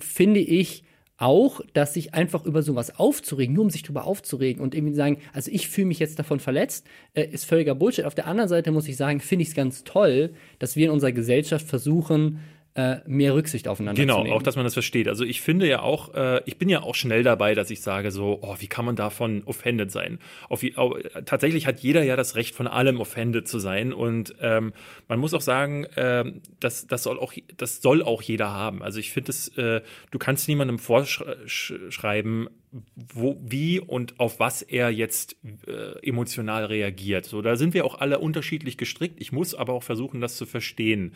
finde 0.00 0.40
ich, 0.40 0.84
auch, 1.18 1.60
dass 1.72 1.94
sich 1.94 2.14
einfach 2.14 2.44
über 2.44 2.62
sowas 2.62 2.96
aufzuregen, 2.96 3.54
nur 3.54 3.64
um 3.64 3.70
sich 3.70 3.82
darüber 3.82 4.06
aufzuregen 4.06 4.62
und 4.62 4.74
irgendwie 4.74 4.94
sagen, 4.94 5.18
also 5.32 5.50
ich 5.52 5.68
fühle 5.68 5.88
mich 5.88 5.98
jetzt 5.98 6.18
davon 6.18 6.38
verletzt, 6.38 6.86
äh, 7.14 7.24
ist 7.24 7.44
völliger 7.44 7.74
Bullshit. 7.74 8.04
Auf 8.04 8.14
der 8.14 8.28
anderen 8.28 8.48
Seite 8.48 8.70
muss 8.70 8.86
ich 8.86 8.96
sagen, 8.96 9.18
finde 9.18 9.42
ich 9.42 9.48
es 9.48 9.54
ganz 9.56 9.82
toll, 9.82 10.30
dass 10.60 10.76
wir 10.76 10.86
in 10.86 10.92
unserer 10.92 11.10
Gesellschaft 11.10 11.66
versuchen, 11.66 12.38
äh, 12.78 13.00
mehr 13.06 13.34
Rücksicht 13.34 13.66
aufeinander 13.66 14.00
genau, 14.00 14.14
zu 14.14 14.18
nehmen. 14.18 14.26
Genau, 14.26 14.36
auch 14.36 14.42
dass 14.42 14.54
man 14.54 14.64
das 14.64 14.74
versteht. 14.74 15.08
Also 15.08 15.24
ich 15.24 15.40
finde 15.40 15.66
ja 15.66 15.82
auch, 15.82 16.14
äh, 16.14 16.42
ich 16.44 16.58
bin 16.58 16.68
ja 16.68 16.82
auch 16.82 16.94
schnell 16.94 17.24
dabei, 17.24 17.56
dass 17.56 17.70
ich 17.72 17.80
sage 17.80 18.12
so, 18.12 18.38
oh, 18.40 18.54
wie 18.60 18.68
kann 18.68 18.84
man 18.84 18.94
davon 18.94 19.42
offended 19.46 19.90
sein? 19.90 20.20
Auf, 20.48 20.62
auf, 20.76 20.96
tatsächlich 21.24 21.66
hat 21.66 21.80
jeder 21.80 22.04
ja 22.04 22.14
das 22.14 22.36
Recht, 22.36 22.54
von 22.54 22.68
allem 22.68 23.00
offended 23.00 23.48
zu 23.48 23.58
sein 23.58 23.92
und 23.92 24.36
ähm, 24.40 24.72
man 25.08 25.18
muss 25.18 25.34
auch 25.34 25.40
sagen, 25.40 25.86
äh, 25.96 26.24
das, 26.60 26.86
das, 26.86 27.02
soll 27.02 27.18
auch, 27.18 27.32
das 27.56 27.82
soll 27.82 28.00
auch 28.00 28.22
jeder 28.22 28.52
haben. 28.52 28.80
Also 28.84 29.00
ich 29.00 29.10
finde 29.10 29.32
es, 29.32 29.48
äh, 29.58 29.80
du 30.12 30.18
kannst 30.20 30.46
niemandem 30.46 30.78
vorschreiben, 30.78 32.48
wo, 32.94 33.40
wie 33.42 33.80
und 33.80 34.20
auf 34.20 34.38
was 34.38 34.62
er 34.62 34.90
jetzt 34.90 35.36
äh, 35.66 35.98
emotional 36.06 36.66
reagiert. 36.66 37.24
So, 37.24 37.42
da 37.42 37.56
sind 37.56 37.74
wir 37.74 37.84
auch 37.84 37.98
alle 37.98 38.20
unterschiedlich 38.20 38.78
gestrickt. 38.78 39.20
Ich 39.20 39.32
muss 39.32 39.56
aber 39.56 39.72
auch 39.72 39.82
versuchen, 39.82 40.20
das 40.20 40.36
zu 40.36 40.46
verstehen. 40.46 41.14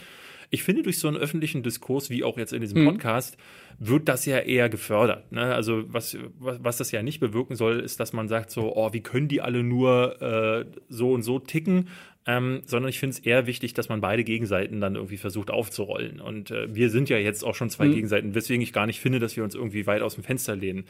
Ich 0.54 0.64
finde, 0.64 0.82
durch 0.82 0.98
so 0.98 1.08
einen 1.08 1.16
öffentlichen 1.16 1.62
Diskurs, 1.62 2.10
wie 2.10 2.24
auch 2.24 2.36
jetzt 2.36 2.52
in 2.52 2.60
diesem 2.60 2.82
mhm. 2.82 2.88
Podcast, 2.88 3.38
wird 3.78 4.06
das 4.06 4.26
ja 4.26 4.38
eher 4.38 4.68
gefördert. 4.68 5.32
Ne? 5.32 5.54
Also 5.54 5.84
was, 5.86 6.16
was, 6.38 6.62
was, 6.62 6.76
das 6.76 6.92
ja 6.92 7.02
nicht 7.02 7.20
bewirken 7.20 7.56
soll, 7.56 7.80
ist, 7.80 7.98
dass 8.00 8.12
man 8.12 8.28
sagt 8.28 8.50
so, 8.50 8.76
oh, 8.76 8.92
wie 8.92 9.00
können 9.00 9.28
die 9.28 9.40
alle 9.40 9.62
nur 9.62 10.20
äh, 10.20 10.66
so 10.90 11.12
und 11.12 11.22
so 11.22 11.38
ticken, 11.38 11.88
ähm, 12.26 12.62
sondern 12.66 12.88
ich 12.88 13.00
finde 13.00 13.14
es 13.14 13.18
eher 13.18 13.46
wichtig, 13.46 13.74
dass 13.74 13.88
man 13.88 14.00
beide 14.00 14.22
Gegenseiten 14.22 14.80
dann 14.80 14.94
irgendwie 14.94 15.16
versucht 15.16 15.50
aufzurollen. 15.50 16.20
Und 16.20 16.50
äh, 16.50 16.72
wir 16.72 16.88
sind 16.88 17.08
ja 17.08 17.16
jetzt 17.18 17.42
auch 17.42 17.54
schon 17.54 17.68
zwei 17.68 17.86
mhm. 17.86 17.94
Gegenseiten, 17.94 18.34
weswegen 18.34 18.62
ich 18.62 18.72
gar 18.72 18.86
nicht 18.86 19.00
finde, 19.00 19.18
dass 19.18 19.36
wir 19.36 19.42
uns 19.42 19.54
irgendwie 19.54 19.86
weit 19.86 20.02
aus 20.02 20.14
dem 20.14 20.22
Fenster 20.22 20.54
lehnen. 20.54 20.84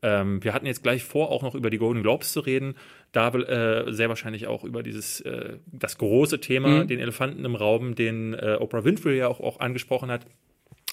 Ähm, 0.00 0.42
wir 0.42 0.54
hatten 0.54 0.66
jetzt 0.66 0.82
gleich 0.82 1.04
vor, 1.04 1.30
auch 1.30 1.42
noch 1.42 1.54
über 1.54 1.68
die 1.68 1.78
Golden 1.78 2.02
Globes 2.02 2.32
zu 2.32 2.40
reden. 2.40 2.74
Da 3.12 3.28
äh, 3.34 3.92
sehr 3.92 4.08
wahrscheinlich 4.08 4.46
auch 4.46 4.64
über 4.64 4.82
dieses 4.82 5.20
äh, 5.20 5.58
das 5.66 5.98
große 5.98 6.40
Thema, 6.40 6.84
mhm. 6.84 6.88
den 6.88 7.00
Elefanten 7.00 7.44
im 7.44 7.54
Raum, 7.54 7.94
den 7.94 8.32
äh, 8.34 8.56
Oprah 8.58 8.84
Winfrey 8.84 9.18
ja 9.18 9.28
auch, 9.28 9.40
auch 9.40 9.60
angesprochen 9.60 10.10
hat. 10.10 10.26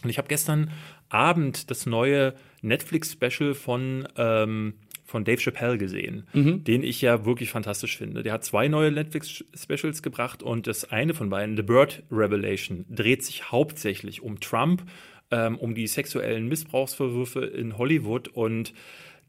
Und 0.03 0.09
ich 0.09 0.17
habe 0.17 0.27
gestern 0.27 0.71
Abend 1.09 1.71
das 1.71 1.85
neue 1.85 2.33
Netflix-Special 2.61 3.53
von 3.53 4.07
ähm, 4.17 4.73
von 5.05 5.23
Dave 5.23 5.39
Chappelle 5.39 5.77
gesehen, 5.77 6.27
mhm. 6.33 6.63
den 6.63 6.83
ich 6.83 7.01
ja 7.01 7.25
wirklich 7.25 7.51
fantastisch 7.51 7.97
finde. 7.97 8.23
Der 8.23 8.33
hat 8.33 8.43
zwei 8.43 8.67
neue 8.67 8.91
Netflix-Specials 8.91 10.01
gebracht 10.01 10.43
und 10.43 10.67
das 10.67 10.91
eine 10.91 11.13
von 11.13 11.29
beiden, 11.29 11.55
The 11.55 11.63
Bird 11.63 12.03
Revelation, 12.11 12.85
dreht 12.89 13.23
sich 13.23 13.51
hauptsächlich 13.51 14.21
um 14.21 14.39
Trump 14.39 14.83
ähm, 15.31 15.57
um 15.57 15.75
die 15.75 15.87
sexuellen 15.87 16.47
Missbrauchsvorwürfe 16.47 17.45
in 17.45 17.77
Hollywood. 17.77 18.27
Und 18.29 18.73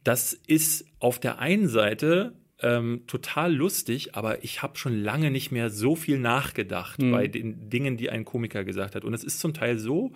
das 0.05 0.33
ist 0.33 0.87
auf 0.99 1.18
der 1.18 1.39
einen 1.39 1.68
Seite 1.68 2.35
ähm, 2.61 3.03
total 3.07 3.55
lustig, 3.55 4.14
aber 4.14 4.43
ich 4.45 4.62
habe 4.62 4.79
schon 4.79 4.99
lange 4.99 5.31
nicht 5.31 5.53
mehr 5.53 5.70
so 5.70 5.95
viel 5.95 6.18
nachgedacht 6.18 7.03
mhm. 7.03 7.12
bei 7.12 7.29
den 7.29 7.68
Dingen, 7.68 7.97
die 7.97 8.11
ein 8.11 8.24
Komiker 8.24 8.64
gesagt 8.64 8.95
hat. 8.95 9.05
Und 9.05 9.14
es 9.14 9.24
ist 9.24 9.41
zum 9.41 9.53
Teil 9.53 9.79
so 9.79 10.12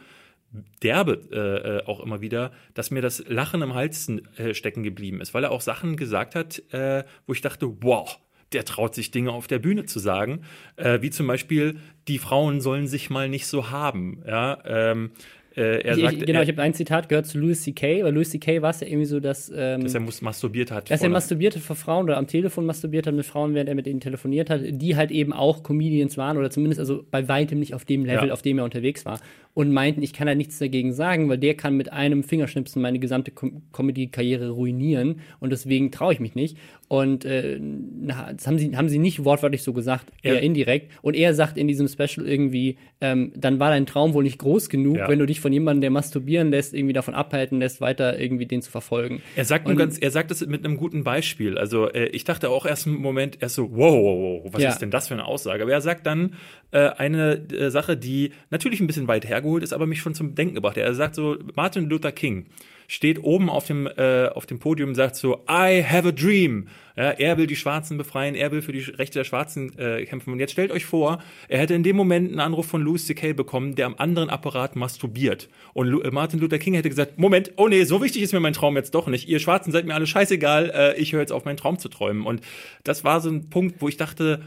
derbe 0.82 1.20
äh, 1.32 1.78
äh, 1.78 1.86
auch 1.86 2.00
immer 2.00 2.20
wieder, 2.20 2.52
dass 2.74 2.90
mir 2.90 3.02
das 3.02 3.24
Lachen 3.28 3.62
im 3.62 3.74
Hals 3.74 4.08
äh, 4.08 4.54
stecken 4.54 4.82
geblieben 4.82 5.20
ist, 5.20 5.34
weil 5.34 5.44
er 5.44 5.52
auch 5.52 5.60
Sachen 5.60 5.96
gesagt 5.96 6.34
hat, 6.34 6.62
äh, 6.72 7.04
wo 7.26 7.32
ich 7.32 7.40
dachte, 7.40 7.70
wow, 7.82 8.18
der 8.52 8.64
traut 8.64 8.94
sich 8.94 9.10
Dinge 9.10 9.30
auf 9.32 9.46
der 9.46 9.60
Bühne 9.60 9.84
zu 9.84 9.98
sagen, 9.98 10.42
äh, 10.76 11.00
wie 11.02 11.10
zum 11.10 11.26
Beispiel, 11.26 11.76
die 12.08 12.18
Frauen 12.18 12.60
sollen 12.60 12.86
sich 12.86 13.10
mal 13.10 13.28
nicht 13.28 13.46
so 13.46 13.70
haben. 13.70 14.22
Ja, 14.26 14.58
ähm, 14.64 15.12
äh, 15.56 15.82
er 15.82 15.96
ich, 15.96 16.04
sagt, 16.04 16.26
genau, 16.26 16.38
er, 16.38 16.42
ich 16.44 16.48
habe 16.48 16.62
ein 16.62 16.74
Zitat 16.74 17.08
gehört 17.08 17.26
zu 17.26 17.38
Louis 17.38 17.62
C.K., 17.62 18.04
weil 18.04 18.14
Louis 18.14 18.30
C.K. 18.30 18.62
war 18.62 18.70
es 18.70 18.80
ja 18.80 18.86
irgendwie 18.86 19.06
so, 19.06 19.18
dass. 19.18 19.50
Ähm, 19.54 19.82
dass 19.82 19.94
er 19.94 20.00
masturbiert 20.00 20.70
hat. 20.70 20.90
Dass 20.90 21.02
er 21.02 21.08
masturbiert 21.08 21.56
hat 21.56 21.62
vor 21.62 21.76
Frauen 21.76 22.04
oder 22.04 22.18
am 22.18 22.28
Telefon 22.28 22.66
masturbiert 22.66 23.06
hat 23.06 23.14
mit 23.14 23.26
Frauen, 23.26 23.54
während 23.54 23.68
er 23.68 23.74
mit 23.74 23.86
ihnen 23.86 24.00
telefoniert 24.00 24.48
hat, 24.48 24.60
die 24.64 24.96
halt 24.96 25.10
eben 25.10 25.32
auch 25.32 25.62
Comedians 25.62 26.16
waren 26.16 26.38
oder 26.38 26.50
zumindest 26.50 26.78
also 26.78 27.04
bei 27.10 27.26
weitem 27.28 27.58
nicht 27.58 27.74
auf 27.74 27.84
dem 27.84 28.04
Level, 28.04 28.28
ja. 28.28 28.32
auf 28.32 28.42
dem 28.42 28.58
er 28.58 28.64
unterwegs 28.64 29.04
war. 29.04 29.18
Und 29.52 29.72
meinten, 29.72 30.02
ich 30.02 30.12
kann 30.12 30.26
da 30.26 30.34
nichts 30.34 30.58
dagegen 30.58 30.92
sagen, 30.92 31.28
weil 31.28 31.38
der 31.38 31.54
kann 31.54 31.76
mit 31.76 31.92
einem 31.92 32.22
Fingerschnipsen 32.22 32.80
meine 32.80 32.98
gesamte 32.98 33.32
Com 33.32 33.62
Comedy-Karriere 33.72 34.50
ruinieren 34.50 35.20
und 35.40 35.50
deswegen 35.50 35.90
traue 35.90 36.12
ich 36.12 36.20
mich 36.20 36.34
nicht. 36.34 36.56
Und 36.86 37.24
äh, 37.24 37.60
das 38.02 38.46
haben 38.48 38.58
sie, 38.58 38.76
haben 38.76 38.88
sie 38.88 38.98
nicht 38.98 39.24
wortwörtlich 39.24 39.62
so 39.62 39.72
gesagt, 39.72 40.06
eher 40.22 40.34
ja. 40.34 40.40
indirekt. 40.40 40.90
Und 41.02 41.14
er 41.14 41.34
sagt 41.34 41.56
in 41.56 41.68
diesem 41.68 41.86
Special 41.86 42.26
irgendwie, 42.26 42.78
ähm, 43.00 43.32
dann 43.36 43.60
war 43.60 43.70
dein 43.70 43.86
Traum 43.86 44.12
wohl 44.12 44.24
nicht 44.24 44.38
groß 44.38 44.68
genug, 44.68 44.96
ja. 44.96 45.08
wenn 45.08 45.20
du 45.20 45.26
dich 45.26 45.40
von 45.40 45.52
jemandem, 45.52 45.82
der 45.82 45.90
masturbieren 45.90 46.50
lässt, 46.50 46.74
irgendwie 46.74 46.92
davon 46.92 47.14
abhalten 47.14 47.60
lässt, 47.60 47.80
weiter 47.80 48.18
irgendwie 48.18 48.46
den 48.46 48.60
zu 48.60 48.72
verfolgen. 48.72 49.22
Er 49.36 49.44
sagt 49.44 49.68
nur 49.68 49.76
ganz, 49.76 49.98
er 49.98 50.10
sagt 50.10 50.32
das 50.32 50.44
mit 50.44 50.64
einem 50.64 50.76
guten 50.76 51.04
Beispiel. 51.04 51.58
Also 51.58 51.88
äh, 51.88 52.06
ich 52.06 52.24
dachte 52.24 52.50
auch 52.50 52.66
erst 52.66 52.88
im 52.88 52.96
Moment 52.96 53.38
erst 53.40 53.54
so, 53.54 53.70
wow, 53.70 53.94
wow, 53.94 54.42
wow 54.44 54.52
was 54.52 54.62
ja. 54.62 54.70
ist 54.70 54.78
denn 54.78 54.90
das 54.90 55.06
für 55.06 55.14
eine 55.14 55.26
Aussage? 55.26 55.62
Aber 55.62 55.72
er 55.72 55.80
sagt 55.80 56.06
dann 56.06 56.34
äh, 56.72 56.88
eine 56.88 57.40
äh, 57.52 57.70
Sache, 57.70 57.96
die 57.96 58.32
natürlich 58.50 58.80
ein 58.80 58.88
bisschen 58.88 59.06
weit 59.06 59.28
hergeholt 59.40 59.62
ist, 59.62 59.72
aber 59.72 59.86
mich 59.86 60.00
schon 60.00 60.14
zum 60.14 60.34
Denken 60.34 60.54
gebracht. 60.54 60.76
Er 60.76 60.94
sagt 60.94 61.14
so, 61.14 61.36
Martin 61.54 61.88
Luther 61.88 62.12
King 62.12 62.46
steht 62.86 63.22
oben 63.22 63.48
auf 63.48 63.68
dem, 63.68 63.86
äh, 63.86 64.26
auf 64.34 64.46
dem 64.46 64.58
Podium 64.58 64.90
und 64.90 64.94
sagt 64.96 65.14
so, 65.14 65.44
I 65.48 65.84
have 65.84 66.08
a 66.08 66.10
dream. 66.10 66.66
Ja, 66.96 67.10
er 67.12 67.38
will 67.38 67.46
die 67.46 67.54
Schwarzen 67.54 67.96
befreien, 67.96 68.34
er 68.34 68.50
will 68.50 68.62
für 68.62 68.72
die 68.72 68.80
Rechte 68.80 69.20
der 69.20 69.24
Schwarzen 69.24 69.78
äh, 69.78 70.04
kämpfen. 70.06 70.32
Und 70.32 70.40
jetzt 70.40 70.50
stellt 70.50 70.72
euch 70.72 70.86
vor, 70.86 71.22
er 71.48 71.60
hätte 71.60 71.74
in 71.74 71.84
dem 71.84 71.94
Moment 71.94 72.30
einen 72.30 72.40
Anruf 72.40 72.66
von 72.66 72.82
Louis 72.82 73.06
C.K. 73.06 73.32
bekommen, 73.32 73.76
der 73.76 73.86
am 73.86 73.94
anderen 73.96 74.28
Apparat 74.28 74.74
masturbiert. 74.74 75.48
Und 75.72 75.86
Lu 75.86 76.00
äh, 76.00 76.10
Martin 76.10 76.40
Luther 76.40 76.58
King 76.58 76.74
hätte 76.74 76.88
gesagt, 76.88 77.16
Moment, 77.16 77.52
oh 77.56 77.68
nee, 77.68 77.84
so 77.84 78.02
wichtig 78.02 78.22
ist 78.22 78.32
mir 78.32 78.40
mein 78.40 78.54
Traum 78.54 78.74
jetzt 78.74 78.92
doch 78.96 79.06
nicht. 79.06 79.28
Ihr 79.28 79.38
Schwarzen 79.38 79.70
seid 79.70 79.86
mir 79.86 79.94
alle 79.94 80.08
scheißegal, 80.08 80.72
äh, 80.74 81.00
ich 81.00 81.12
höre 81.12 81.20
jetzt 81.20 81.32
auf, 81.32 81.44
meinen 81.44 81.58
Traum 81.58 81.78
zu 81.78 81.88
träumen. 81.88 82.26
Und 82.26 82.40
das 82.82 83.04
war 83.04 83.20
so 83.20 83.30
ein 83.30 83.50
Punkt, 83.50 83.80
wo 83.80 83.86
ich 83.86 83.98
dachte, 83.98 84.40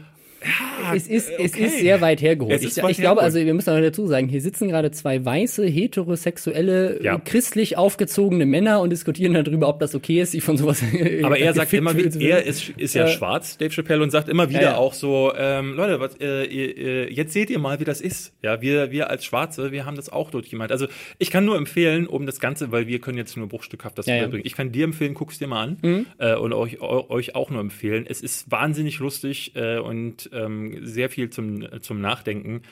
ja, 0.44 0.94
es 0.94 1.08
ist, 1.08 1.32
okay. 1.32 1.42
es 1.44 1.56
ist 1.56 1.78
sehr 1.78 2.00
weit 2.00 2.20
hergeholt. 2.20 2.62
Ich, 2.62 2.76
ich 2.76 2.96
glaube, 2.98 3.22
also 3.22 3.38
wir 3.38 3.54
müssen 3.54 3.70
auch 3.70 3.80
dazu 3.80 4.06
sagen, 4.06 4.28
hier 4.28 4.40
sitzen 4.40 4.68
gerade 4.68 4.90
zwei 4.90 5.24
weiße, 5.24 5.66
heterosexuelle, 5.66 7.02
ja. 7.02 7.18
christlich 7.18 7.76
aufgezogene 7.76 8.46
Männer 8.46 8.80
und 8.80 8.90
diskutieren 8.90 9.34
darüber, 9.34 9.68
ob 9.68 9.80
das 9.80 9.94
okay 9.94 10.20
ist, 10.20 10.32
sich 10.32 10.42
von 10.42 10.56
sowas 10.56 10.82
Aber 11.22 11.38
er 11.38 11.54
sagt 11.54 11.72
immer 11.72 11.96
wieder, 11.96 12.20
er 12.20 12.44
ist, 12.44 12.68
ist 12.76 12.94
ja, 12.94 13.06
ja, 13.06 13.08
schwarz, 13.08 13.56
Dave 13.58 13.70
Chappelle, 13.70 14.02
und 14.02 14.10
sagt 14.10 14.28
immer 14.28 14.50
wieder 14.50 14.62
ja, 14.62 14.76
auch 14.76 14.92
so, 14.92 15.32
ähm, 15.36 15.74
Leute, 15.74 16.00
was, 16.00 16.16
äh, 16.20 16.44
äh, 16.44 17.12
jetzt 17.12 17.32
seht 17.32 17.50
ihr 17.50 17.58
mal, 17.58 17.80
wie 17.80 17.84
das 17.84 18.00
ist. 18.00 18.32
Ja, 18.42 18.60
wir, 18.60 18.90
wir 18.90 19.10
als 19.10 19.24
Schwarze, 19.24 19.72
wir 19.72 19.86
haben 19.86 19.96
das 19.96 20.10
auch 20.10 20.30
durchgemacht. 20.30 20.72
Also 20.72 20.86
ich 21.18 21.30
kann 21.30 21.44
nur 21.44 21.56
empfehlen, 21.56 22.06
um 22.06 22.26
das 22.26 22.40
Ganze, 22.40 22.72
weil 22.72 22.86
wir 22.86 23.00
können 23.00 23.18
jetzt 23.18 23.36
nur 23.36 23.48
bruchstückhaft 23.48 23.98
das 23.98 24.06
ja, 24.06 24.26
bringen. 24.26 24.42
Ich 24.44 24.54
kann 24.54 24.72
dir 24.72 24.84
empfehlen, 24.84 25.14
guck's 25.14 25.38
dir 25.38 25.48
mal 25.48 25.62
an 25.62 25.78
mhm. 25.82 26.06
äh, 26.18 26.34
und 26.34 26.52
euch, 26.52 26.80
euch 26.80 27.34
auch 27.34 27.50
nur 27.50 27.60
empfehlen. 27.60 28.06
Es 28.08 28.20
ist 28.20 28.50
wahnsinnig 28.50 28.98
lustig 28.98 29.52
äh, 29.54 29.78
und 29.78 30.30
ähm, 30.34 30.84
sehr 30.84 31.08
viel 31.10 31.30
zum, 31.30 31.80
zum 31.82 32.00
Nachdenken. 32.00 32.62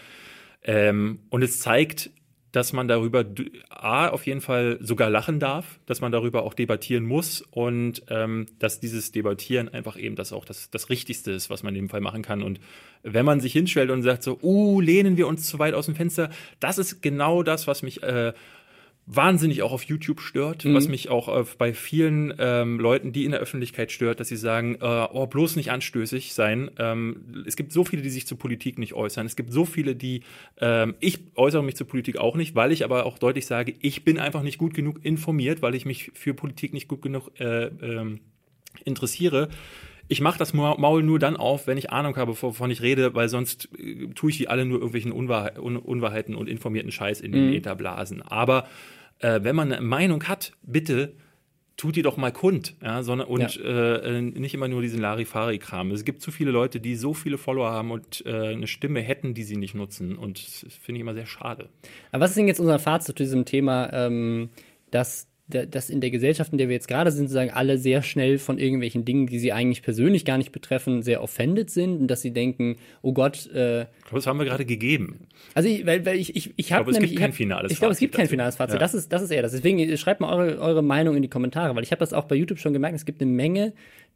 Ähm, 0.63 1.21
und 1.31 1.43
es 1.43 1.61
zeigt, 1.61 2.11
dass 2.53 2.75
man 2.75 2.87
darüber 2.87 3.25
A, 3.71 4.09
auf 4.09 4.27
jeden 4.27 4.43
Fall 4.43 4.79
sogar 4.81 5.09
lachen 5.09 5.41
darf, 5.41 5.81
dass 5.87 6.03
man 6.03 6.13
darüber 6.13 6.43
auch 6.43 6.53
debattieren 6.53 7.05
muss 7.05 7.41
und 7.41 8.03
ähm, 8.09 8.47
dass 8.59 8.79
dieses 8.79 9.11
Debattieren 9.11 9.71
einfach 9.71 9.99
eben 9.99 10.17
das 10.17 10.35
auch 10.35 10.45
das, 10.45 10.71
das 10.71 10.91
Richtigste 10.91 11.33
ist, 11.33 11.49
was 11.49 11.63
man 11.63 11.75
in 11.75 11.85
dem 11.85 11.89
Fall 11.89 12.03
machen 12.03 12.23
kann. 12.23 12.43
Und 12.43 12.61
wenn 13.03 13.25
man 13.25 13.41
sich 13.41 13.55
hinstellt 13.55 13.91
und 13.91 14.03
sagt 14.03 14.23
so, 14.23 14.39
uh, 14.43 14.81
lehnen 14.81 15.17
wir 15.17 15.27
uns 15.29 15.47
zu 15.49 15.59
weit 15.59 15.73
aus 15.73 15.87
dem 15.87 15.95
Fenster, 15.95 16.29
das 16.61 16.77
ist 16.77 17.01
genau 17.01 17.43
das, 17.43 17.67
was 17.67 17.83
mich 17.83 18.03
äh, 18.03 18.35
wahnsinnig 19.15 19.63
auch 19.63 19.73
auf 19.73 19.85
YouTube 19.85 20.21
stört, 20.21 20.65
mhm. 20.65 20.75
was 20.75 20.89
mich 20.89 21.09
auch 21.09 21.29
äh, 21.29 21.45
bei 21.59 21.73
vielen 21.75 22.35
ähm, 22.39 22.79
Leuten, 22.79 23.13
die 23.13 23.25
in 23.25 23.33
der 23.33 23.41
Öffentlichkeit 23.41 23.93
stört, 23.93 24.21
dass 24.21 24.29
sie 24.29 24.37
sagen, 24.37 24.77
äh, 24.81 25.07
oh, 25.13 25.27
bloß 25.27 25.57
nicht 25.57 25.71
anstößig 25.71 26.35
sein. 26.35 26.71
Ähm, 26.79 27.45
es 27.47 27.57
gibt 27.57 27.73
so 27.73 27.85
viele, 27.85 28.03
die 28.03 28.11
sich 28.11 28.27
zur 28.27 28.39
Politik 28.39 28.79
nicht 28.79 28.95
äußern. 28.95 29.27
Es 29.27 29.37
gibt 29.37 29.53
so 29.53 29.65
viele, 29.65 29.97
die, 29.97 30.23
ähm, 30.61 30.95
ich 31.01 31.21
äußere 31.35 31.63
mich 31.63 31.77
zur 31.77 31.87
Politik 31.87 32.19
auch 32.19 32.37
nicht, 32.37 32.55
weil 32.55 32.73
ich 32.73 32.85
aber 32.85 33.07
auch 33.07 33.19
deutlich 33.19 33.47
sage, 33.47 33.75
ich 33.81 34.05
bin 34.05 34.19
einfach 34.19 34.43
nicht 34.43 34.59
gut 34.59 34.75
genug 34.75 35.05
informiert, 35.05 35.63
weil 35.63 35.75
ich 35.75 35.85
mich 35.85 36.11
für 36.15 36.35
Politik 36.35 36.73
nicht 36.73 36.89
gut 36.89 37.03
genug 37.03 37.31
äh, 37.39 37.67
ähm, 37.67 38.21
interessiere. 38.85 39.49
Ich 40.09 40.21
mache 40.21 40.39
das 40.39 40.53
Maul 40.53 41.03
nur 41.03 41.19
dann 41.19 41.37
auf, 41.37 41.67
wenn 41.67 41.79
ich 41.79 41.91
Ahnung 41.91 42.17
habe, 42.17 42.41
wovon 42.43 42.71
ich 42.71 42.83
rede, 42.83 43.15
weil 43.15 43.29
sonst 43.29 43.69
äh, 43.79 44.09
tue 44.09 44.31
ich 44.31 44.37
die 44.37 44.49
alle 44.49 44.65
nur 44.65 44.79
irgendwelchen 44.79 45.13
Unwahr 45.13 45.53
Un 45.59 45.77
Unwahrheiten 45.77 46.35
und 46.35 46.49
informierten 46.49 46.93
Scheiß 46.93 47.21
in 47.21 47.33
den 47.33 47.47
mhm. 47.49 47.55
Äther 47.55 47.75
blasen. 47.75 48.21
Aber 48.23 48.67
äh, 49.23 49.43
wenn 49.43 49.57
man 49.57 49.73
eine 49.73 49.83
Meinung 49.83 50.25
hat, 50.25 50.53
bitte 50.63 51.15
tut 51.77 51.97
die 51.97 52.03
doch 52.03 52.17
mal 52.17 52.33
kund, 52.33 52.77
ja, 52.83 53.03
sondern 53.03 53.29
und 53.29 53.57
ja. 53.57 53.97
äh, 53.97 54.21
nicht 54.21 54.55
immer 54.55 54.69
nur 54.69 54.83
diesen 54.83 55.01
Larifari-Kram. 55.01 55.91
Es 55.91 56.05
gibt 56.05 56.21
zu 56.21 56.31
viele 56.31 56.51
Leute, 56.51 56.81
die 56.81 56.97
so 56.97 57.15
viele 57.15 57.39
Follower 57.39 57.71
haben 57.71 57.91
und 57.91 58.25
äh, 58.27 58.49
eine 58.49 58.67
Stimme 58.67 59.01
hätten, 59.01 59.35
die 59.35 59.43
sie 59.43 59.57
nicht 59.57 59.75
nutzen. 59.75 60.17
Und 60.17 60.45
das 60.45 60.79
finde 60.81 60.99
ich 60.99 61.01
immer 61.01 61.15
sehr 61.15 61.27
schade. 61.27 61.71
Aber 62.13 62.25
was 62.25 62.31
ist 62.31 62.37
denn 62.37 62.47
jetzt 62.47 62.61
unser 62.61 62.79
Fazit 62.79 63.17
zu 63.17 63.25
diesem 63.25 63.45
Thema, 63.47 63.93
ähm, 63.93 64.51
dass 64.91 65.32
dass 65.49 65.91
in 65.91 66.01
der 66.01 66.11
Gesellschaft, 66.11 66.53
in 66.53 66.59
der 66.59 66.69
wir 66.69 66.75
jetzt 66.75 66.89
gerade 66.89 67.11
sind, 67.11 67.25
sozusagen 67.29 67.51
alle 67.51 67.77
sehr 67.77 68.03
schnell 68.03 68.39
von 68.39 68.59
irgendwelchen 68.59 69.05
Dingen, 69.05 69.27
die 69.27 69.39
sie 69.39 69.53
eigentlich 69.53 69.83
persönlich 69.83 70.25
gar 70.25 70.39
nicht 70.39 70.53
betreffen, 70.53 71.03
sehr 71.03 71.23
offended 71.23 71.69
sind 71.69 72.01
und 72.01 72.09
dass 72.09 72.23
sie 72.23 72.33
denken, 72.33 72.77
oh 73.03 73.13
Gott. 73.13 73.51
Äh, 73.53 73.83
ich 73.83 73.89
glaube, 74.05 74.17
das 74.17 74.27
haben 74.27 74.39
wir 74.39 74.47
gerade 74.47 74.65
gegeben. 74.65 75.27
Also, 75.55 75.69
ich, 75.69 75.85
weil, 75.85 76.07
weil 76.07 76.17
ich, 76.17 76.37
ich, 76.37 76.55
ich 76.57 76.73
habe 76.73 76.91
nämlich. 76.91 77.05
Es 77.05 77.11
gibt 77.11 77.21
kein 77.21 77.33
finales 77.33 77.65
Fazit. 77.65 77.73
Ich 77.73 77.79
glaube, 77.81 77.93
es 77.93 77.99
gibt 77.99 78.15
kein 78.15 78.29
finales 78.29 78.57
Fazit. 78.57 78.81
Das, 78.81 78.95
ist, 78.95 79.13
das 79.13 79.23
ist 79.23 79.31
eher 79.31 79.43
das. 79.43 79.53
Deswegen 79.53 79.97
schreibt 79.97 80.21
mal 80.21 80.33
eure, 80.33 80.59
eure 80.61 80.83
Meinung 80.83 81.17
in 81.17 81.23
die 81.23 81.29
Kommentare, 81.29 81.75
weil 81.75 81.83
ich 81.83 81.91
habe 81.91 82.01
das 82.01 82.13
auch 82.13 82.25
bei 82.25 82.37
YouTube 82.37 82.59
schon 82.59 82.73
gemerkt, 82.73 82.97
es 82.97 83.05
gibt 83.05 83.21
eine 83.21 83.31
Menge 83.31 83.73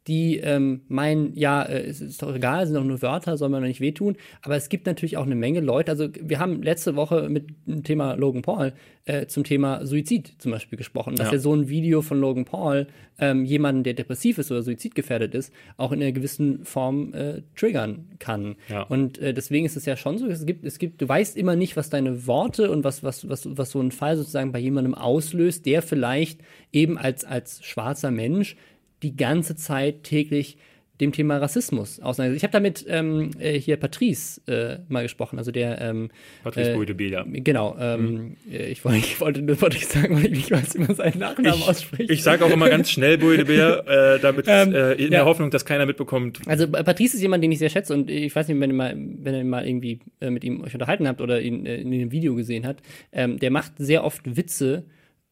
die 0.07 0.37
ähm, 0.37 0.81
meinen, 0.87 1.33
ja, 1.35 1.63
äh, 1.63 1.81
es 1.83 2.01
ist 2.01 2.21
doch 2.21 2.33
egal, 2.33 2.63
es 2.63 2.69
sind 2.69 2.77
doch 2.77 2.83
nur 2.83 3.01
Wörter, 3.01 3.37
soll 3.37 3.49
man 3.49 3.61
doch 3.61 3.67
nicht 3.67 3.81
wehtun. 3.81 4.15
Aber 4.41 4.55
es 4.55 4.69
gibt 4.69 4.85
natürlich 4.85 5.17
auch 5.17 5.25
eine 5.25 5.35
Menge 5.35 5.59
Leute. 5.59 5.91
Also 5.91 6.07
wir 6.13 6.39
haben 6.39 6.63
letzte 6.63 6.95
Woche 6.95 7.29
mit 7.29 7.47
dem 7.65 7.83
Thema 7.83 8.13
Logan 8.13 8.41
Paul 8.41 8.73
äh, 9.05 9.27
zum 9.27 9.43
Thema 9.43 9.85
Suizid 9.85 10.35
zum 10.37 10.51
Beispiel 10.51 10.77
gesprochen, 10.77 11.15
dass 11.15 11.27
ja, 11.27 11.33
ja 11.33 11.39
so 11.39 11.53
ein 11.53 11.67
Video 11.69 12.01
von 12.01 12.19
Logan 12.19 12.45
Paul 12.45 12.87
ähm, 13.19 13.45
jemanden, 13.45 13.83
der 13.83 13.93
depressiv 13.93 14.37
ist 14.37 14.51
oder 14.51 14.61
suizidgefährdet 14.61 15.35
ist, 15.35 15.53
auch 15.75 15.91
in 15.91 16.01
einer 16.01 16.11
gewissen 16.11 16.63
Form 16.63 17.13
äh, 17.13 17.41
triggern 17.55 18.07
kann. 18.19 18.55
Ja. 18.69 18.83
Und 18.83 19.17
äh, 19.17 19.33
deswegen 19.33 19.65
ist 19.65 19.75
es 19.75 19.85
ja 19.85 19.97
schon 19.97 20.17
so, 20.17 20.27
es 20.27 20.45
gibt, 20.45 20.63
es 20.65 20.79
gibt, 20.79 21.01
du 21.01 21.07
weißt 21.07 21.35
immer 21.35 21.55
nicht, 21.55 21.75
was 21.75 21.89
deine 21.89 22.27
Worte 22.27 22.71
und 22.71 22.83
was, 22.83 23.03
was, 23.03 23.27
was, 23.27 23.57
was 23.57 23.71
so 23.71 23.81
ein 23.81 23.91
Fall 23.91 24.17
sozusagen 24.17 24.51
bei 24.51 24.59
jemandem 24.59 24.93
auslöst, 24.93 25.65
der 25.65 25.81
vielleicht 25.81 26.41
eben 26.71 26.97
als, 26.97 27.25
als 27.25 27.63
schwarzer 27.63 28.11
Mensch 28.11 28.55
die 29.03 29.15
ganze 29.15 29.55
Zeit 29.55 30.03
täglich 30.03 30.57
dem 30.99 31.11
Thema 31.11 31.37
Rassismus 31.37 31.99
auseinandergesetzt. 31.99 32.37
Ich 32.37 32.43
habe 32.43 32.51
damit 32.51 32.85
ähm, 32.87 33.31
äh, 33.39 33.59
hier 33.59 33.77
Patrice 33.77 34.41
äh, 34.47 34.79
mal 34.87 35.03
gesprochen, 35.03 35.37
also 35.37 35.51
der 35.51 35.79
ähm, 35.79 36.09
Patrice 36.43 36.71
äh, 36.71 36.73
Boudebila. 36.73 37.25
Genau. 37.27 37.77
Ähm, 37.79 38.05
mhm. 38.05 38.37
Ich, 38.49 38.83
wollte, 38.83 38.97
ich 38.97 39.21
wollte 39.21 39.41
nur 39.41 39.61
wollte 39.61 39.77
ich 39.77 39.85
sagen, 39.87 40.15
weil 40.15 40.25
ich 40.25 40.31
nicht 40.31 40.51
weiß, 40.51 40.75
wie 40.75 40.79
man 40.79 40.95
seinen 40.95 41.19
Nachnamen 41.19 41.59
ich, 41.59 41.67
ausspricht. 41.67 42.09
Ich 42.09 42.23
sage 42.23 42.43
auch 42.43 42.49
immer 42.49 42.69
ganz 42.69 42.89
schnell 42.89 43.17
Boudebila, 43.19 44.15
äh, 44.15 44.19
damit 44.19 44.45
ähm, 44.47 44.73
äh, 44.73 44.93
in 44.93 45.03
ja. 45.03 45.09
der 45.09 45.25
Hoffnung, 45.25 45.51
dass 45.51 45.65
keiner 45.65 45.85
mitbekommt. 45.85 46.39
Also 46.47 46.67
Patrice 46.67 47.15
ist 47.15 47.21
jemand, 47.21 47.43
den 47.43 47.51
ich 47.51 47.59
sehr 47.59 47.69
schätze 47.69 47.93
und 47.93 48.09
ich 48.09 48.35
weiß 48.35 48.47
nicht, 48.47 48.59
wenn 48.59 48.71
ihr 48.71 48.75
mal, 48.75 48.95
wenn 48.97 49.35
ihr 49.35 49.43
mal 49.43 49.67
irgendwie 49.67 49.99
äh, 50.19 50.31
mit 50.31 50.43
ihm 50.43 50.63
euch 50.63 50.73
unterhalten 50.73 51.07
habt 51.07 51.21
oder 51.21 51.41
ihn 51.41 51.65
äh, 51.65 51.75
in 51.77 51.93
einem 51.93 52.11
Video 52.11 52.33
gesehen 52.33 52.65
habt, 52.65 52.83
ähm, 53.11 53.37
der 53.37 53.51
macht 53.51 53.73
sehr 53.77 54.03
oft 54.03 54.35
Witze 54.35 54.85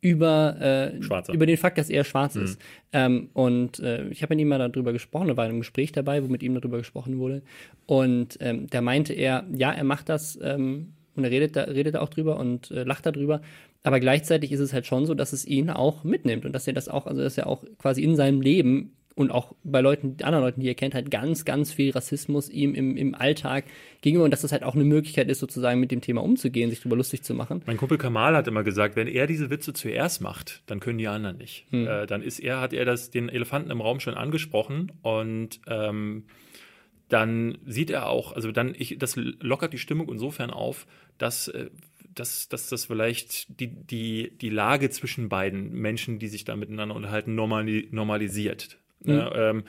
über, 0.06 0.56
äh, 0.62 1.34
über 1.34 1.48
den 1.48 1.58
Fakt, 1.58 1.80
dass 1.80 1.90
er 1.90 2.04
schwarz 2.04 2.36
mhm. 2.36 2.44
ist. 2.44 2.62
Ähm, 2.94 3.30
und 3.34 3.80
äh, 3.80 4.08
ich 4.10 4.22
habe 4.22 4.36
mit 4.36 4.42
ihm 4.42 4.50
mal 4.50 4.60
darüber 4.60 4.94
gesprochen, 4.94 5.30
da 5.30 5.38
war 5.38 5.46
ein 5.46 5.58
Gespräch 5.58 5.92
dabei, 5.92 6.24
wo 6.24 6.28
mit 6.28 6.44
ihm 6.44 6.54
darüber 6.54 6.78
gesprochen 6.78 7.18
wurde. 7.18 7.42
Und 7.88 8.38
ähm, 8.40 8.68
da 8.70 8.82
meinte 8.82 9.14
er, 9.14 9.46
ja, 9.52 9.72
er 9.72 9.84
macht 9.84 10.10
das 10.10 10.38
ähm, 10.44 10.94
und 11.16 11.24
er 11.24 11.32
redet 11.32 11.56
da, 11.56 11.64
redet 11.64 11.96
da 11.96 12.02
auch 12.02 12.10
drüber 12.10 12.38
und 12.38 12.70
äh, 12.70 12.84
lacht 12.84 13.08
darüber. 13.08 13.42
Aber 13.82 14.00
gleichzeitig 14.00 14.52
ist 14.52 14.60
es 14.60 14.74
halt 14.74 14.86
schon 14.86 15.08
so, 15.08 15.16
dass 15.16 15.34
es 15.34 15.44
ihn 15.44 15.72
auch 15.72 16.04
mitnimmt 16.04 16.46
und 16.46 16.54
dass 16.54 16.68
er 16.68 16.74
das 16.74 16.88
auch, 16.88 17.08
also 17.08 17.22
dass 17.24 17.38
er 17.38 17.48
auch 17.48 17.64
quasi 17.80 18.04
in 18.04 18.16
seinem 18.16 18.42
Leben 18.42 18.94
und 19.16 19.32
auch 19.32 19.56
bei 19.64 19.80
Leuten, 19.80 20.18
anderen 20.24 20.44
Leuten, 20.44 20.62
die 20.62 20.68
er 20.68 20.76
kennt, 20.76 20.94
halt 20.94 21.10
ganz, 21.10 21.46
ganz 21.46 21.72
viel 21.72 21.92
Rassismus 21.92 22.50
ihm 22.50 22.76
im, 22.76 22.98
im 22.98 23.16
Alltag 23.16 23.64
gegenüber 24.02 24.26
und 24.26 24.32
dass 24.32 24.42
das 24.42 24.52
halt 24.52 24.64
auch 24.64 24.76
eine 24.76 24.84
Möglichkeit 24.84 25.30
ist, 25.30 25.40
sozusagen 25.40 25.80
mit 25.80 25.90
dem 25.90 26.02
Thema 26.02 26.22
umzugehen, 26.22 26.70
sich 26.70 26.80
darüber 26.80 26.98
lustig 26.98 27.24
zu 27.24 27.34
machen. 27.34 27.62
Mein 27.66 27.78
Kumpel 27.78 27.98
Kamal 27.98 28.36
hat 28.36 28.48
immer 28.48 28.64
gesagt, 28.64 28.98
wenn 28.98 29.08
er 29.08 29.26
diese 29.26 29.50
Witze 29.50 29.74
zuerst 29.74 30.22
macht, 30.22 30.64
dann 30.66 30.82
können 30.82 30.98
die 30.98 31.08
anderen 31.08 31.38
nicht. 31.38 31.66
Hm. 31.72 31.88
Äh, 31.88 32.06
dann 32.08 32.22
ist 32.22 32.40
er, 32.40 32.60
hat 32.60 32.74
er 32.74 32.84
das, 32.84 33.10
den 33.10 33.30
Elefanten 33.30 33.72
im 33.72 33.82
Raum 33.82 34.02
schon 34.02 34.16
angesprochen 34.16 34.92
und 35.02 35.62
ähm, 35.68 36.26
dann 37.08 37.60
sieht 37.66 37.92
er 37.92 38.10
auch, 38.10 38.34
also 38.34 38.52
dann, 38.52 38.76
ich, 38.78 38.98
das 38.98 39.16
lockert 39.16 39.72
die 39.72 39.78
Stimmung 39.78 40.10
insofern 40.10 40.50
auf, 40.50 40.88
dass 41.18 41.48
äh, 41.48 41.70
dass, 42.16 42.48
dass 42.48 42.70
das 42.70 42.86
vielleicht 42.86 43.60
die, 43.60 43.68
die, 43.68 44.32
die 44.38 44.50
Lage 44.50 44.90
zwischen 44.90 45.28
beiden 45.28 45.74
Menschen, 45.74 46.18
die 46.18 46.30
sich 46.30 46.46
da 46.46 46.56
miteinander 46.56 46.96
unterhalten, 46.96 47.36
normali 47.36 47.90
normalisiert. 47.92 48.80
Mhm. 49.08 49.14
Ja, 49.14 49.50
ähm, 49.50 49.64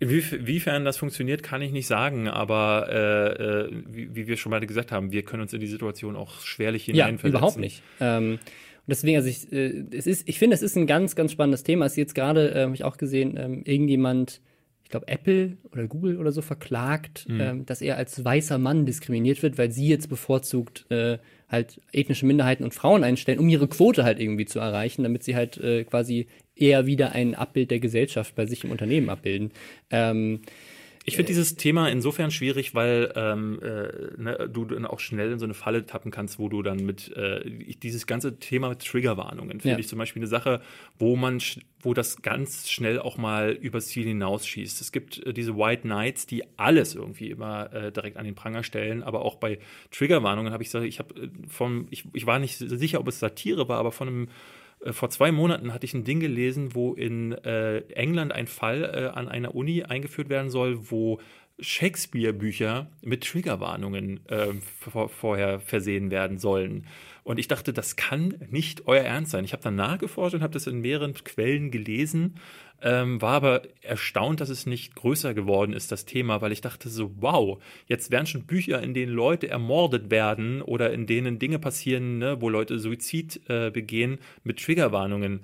inwiefern 0.00 0.84
das 0.84 0.96
funktioniert, 0.96 1.42
kann 1.42 1.62
ich 1.62 1.72
nicht 1.72 1.86
sagen, 1.86 2.28
aber 2.28 2.88
äh, 2.90 3.42
äh, 3.42 3.82
wie, 3.88 4.14
wie, 4.14 4.26
wir 4.26 4.36
schon 4.36 4.50
beide 4.50 4.66
gesagt 4.66 4.92
haben, 4.92 5.12
wir 5.12 5.22
können 5.22 5.42
uns 5.42 5.52
in 5.52 5.60
die 5.60 5.66
Situation 5.66 6.16
auch 6.16 6.40
schwerlich 6.40 6.84
hineinversetzen. 6.84 7.32
Ja, 7.32 7.38
überhaupt 7.38 7.58
nicht. 7.58 7.82
Ähm, 8.00 8.32
und 8.32 8.90
deswegen, 8.90 9.16
also 9.16 9.28
ich, 9.28 9.52
äh, 9.52 9.84
es 9.92 10.06
ist, 10.06 10.28
ich 10.28 10.38
finde, 10.38 10.54
es 10.54 10.62
ist 10.62 10.76
ein 10.76 10.88
ganz, 10.88 11.14
ganz 11.14 11.30
spannendes 11.30 11.62
Thema. 11.62 11.86
Es 11.86 11.92
ist 11.92 11.98
jetzt 11.98 12.14
gerade, 12.16 12.52
äh, 12.52 12.62
habe 12.62 12.74
ich 12.74 12.82
auch 12.82 12.96
gesehen, 12.96 13.36
ähm, 13.36 13.62
irgendjemand, 13.64 14.40
ich 14.82 14.90
glaube 14.90 15.06
Apple 15.06 15.56
oder 15.70 15.86
Google 15.86 16.18
oder 16.18 16.32
so 16.32 16.42
verklagt, 16.42 17.28
mhm. 17.28 17.40
ähm, 17.40 17.66
dass 17.66 17.80
er 17.80 17.96
als 17.96 18.24
weißer 18.24 18.58
Mann 18.58 18.84
diskriminiert 18.84 19.42
wird, 19.42 19.56
weil 19.56 19.70
sie 19.70 19.86
jetzt 19.86 20.08
bevorzugt 20.08 20.84
äh, 20.90 21.18
halt 21.52 21.80
ethnische 21.92 22.26
Minderheiten 22.26 22.64
und 22.64 22.74
Frauen 22.74 23.04
einstellen, 23.04 23.38
um 23.38 23.48
ihre 23.48 23.68
Quote 23.68 24.04
halt 24.04 24.18
irgendwie 24.18 24.46
zu 24.46 24.58
erreichen, 24.58 25.02
damit 25.02 25.22
sie 25.22 25.36
halt 25.36 25.58
äh, 25.58 25.84
quasi 25.84 26.26
eher 26.56 26.86
wieder 26.86 27.12
ein 27.12 27.34
Abbild 27.34 27.70
der 27.70 27.78
Gesellschaft 27.78 28.34
bei 28.34 28.46
sich 28.46 28.64
im 28.64 28.70
Unternehmen 28.70 29.10
abbilden. 29.10 29.52
Ähm, 29.90 30.40
ich 31.04 31.16
finde 31.16 31.28
dieses 31.28 31.56
Thema 31.56 31.88
insofern 31.88 32.30
schwierig, 32.30 32.74
weil 32.74 33.12
ähm, 33.16 33.60
äh, 33.62 34.20
ne, 34.20 34.48
du 34.52 34.64
dann 34.64 34.86
auch 34.86 35.00
schnell 35.00 35.32
in 35.32 35.38
so 35.38 35.44
eine 35.44 35.54
Falle 35.54 35.84
tappen 35.84 36.10
kannst, 36.10 36.38
wo 36.38 36.48
du 36.48 36.62
dann 36.62 36.84
mit 36.84 37.14
äh, 37.16 37.42
dieses 37.82 38.06
ganze 38.06 38.38
Thema 38.38 38.68
mit 38.68 38.84
Triggerwarnungen 38.84 39.60
finde 39.60 39.74
ja. 39.74 39.78
ich 39.78 39.88
zum 39.88 39.98
Beispiel 39.98 40.20
eine 40.20 40.28
Sache, 40.28 40.60
wo 40.98 41.16
man 41.16 41.40
wo 41.80 41.94
das 41.94 42.22
ganz 42.22 42.70
schnell 42.70 43.00
auch 43.00 43.16
mal 43.16 43.50
übers 43.50 43.88
Ziel 43.88 44.04
hinausschießt. 44.04 44.80
Es 44.80 44.92
gibt 44.92 45.26
äh, 45.26 45.32
diese 45.32 45.56
White 45.56 45.82
Knights, 45.82 46.26
die 46.26 46.44
alles 46.56 46.94
irgendwie 46.94 47.30
immer 47.30 47.72
äh, 47.72 47.90
direkt 47.90 48.16
an 48.16 48.24
den 48.24 48.36
Pranger 48.36 48.62
stellen, 48.62 49.02
aber 49.02 49.24
auch 49.24 49.36
bei 49.36 49.58
Triggerwarnungen 49.90 50.52
habe 50.52 50.62
ich 50.62 50.68
gesagt, 50.68 50.86
ich 50.86 51.00
habe 51.00 51.14
äh, 51.20 51.28
vom 51.48 51.88
ich, 51.90 52.04
ich 52.12 52.26
war 52.26 52.38
nicht 52.38 52.58
sicher, 52.58 53.00
ob 53.00 53.08
es 53.08 53.18
Satire 53.18 53.68
war, 53.68 53.78
aber 53.78 53.90
von 53.90 54.08
einem 54.08 54.24
äh, 54.24 54.30
vor 54.90 55.10
zwei 55.10 55.30
Monaten 55.30 55.72
hatte 55.72 55.86
ich 55.86 55.94
ein 55.94 56.04
Ding 56.04 56.20
gelesen, 56.20 56.74
wo 56.74 56.94
in 56.94 57.32
äh, 57.32 57.78
England 57.92 58.32
ein 58.32 58.46
Fall 58.46 58.82
äh, 58.82 59.16
an 59.16 59.28
einer 59.28 59.54
Uni 59.54 59.84
eingeführt 59.84 60.28
werden 60.28 60.50
soll, 60.50 60.90
wo 60.90 61.20
Shakespeare-Bücher 61.60 62.90
mit 63.02 63.24
Triggerwarnungen 63.24 64.26
äh, 64.28 64.48
vor, 64.80 65.08
vorher 65.08 65.60
versehen 65.60 66.10
werden 66.10 66.38
sollen. 66.38 66.86
Und 67.24 67.38
ich 67.38 67.46
dachte, 67.46 67.72
das 67.72 67.94
kann 67.94 68.34
nicht 68.50 68.88
euer 68.88 69.04
Ernst 69.04 69.30
sein. 69.30 69.44
Ich 69.44 69.52
habe 69.52 69.62
dann 69.62 69.76
nachgeforscht 69.76 70.34
und 70.34 70.42
habe 70.42 70.54
das 70.54 70.66
in 70.66 70.80
mehreren 70.80 71.14
Quellen 71.14 71.70
gelesen, 71.70 72.34
ähm, 72.82 73.22
war 73.22 73.34
aber 73.34 73.62
erstaunt, 73.80 74.40
dass 74.40 74.48
es 74.48 74.66
nicht 74.66 74.94
größer 74.96 75.34
geworden 75.34 75.72
ist, 75.72 75.92
das 75.92 76.04
Thema, 76.04 76.40
weil 76.40 76.52
ich 76.52 76.60
dachte 76.60 76.88
so, 76.88 77.12
wow, 77.20 77.62
jetzt 77.86 78.10
werden 78.10 78.26
schon 78.26 78.44
Bücher, 78.44 78.82
in 78.82 78.94
denen 78.94 79.12
Leute 79.12 79.48
ermordet 79.48 80.10
werden 80.10 80.62
oder 80.62 80.92
in 80.92 81.06
denen 81.06 81.38
Dinge 81.38 81.58
passieren, 81.58 82.18
ne, 82.18 82.40
wo 82.40 82.48
Leute 82.48 82.78
Suizid 82.78 83.40
äh, 83.48 83.70
begehen, 83.70 84.18
mit 84.42 84.62
Triggerwarnungen 84.62 85.40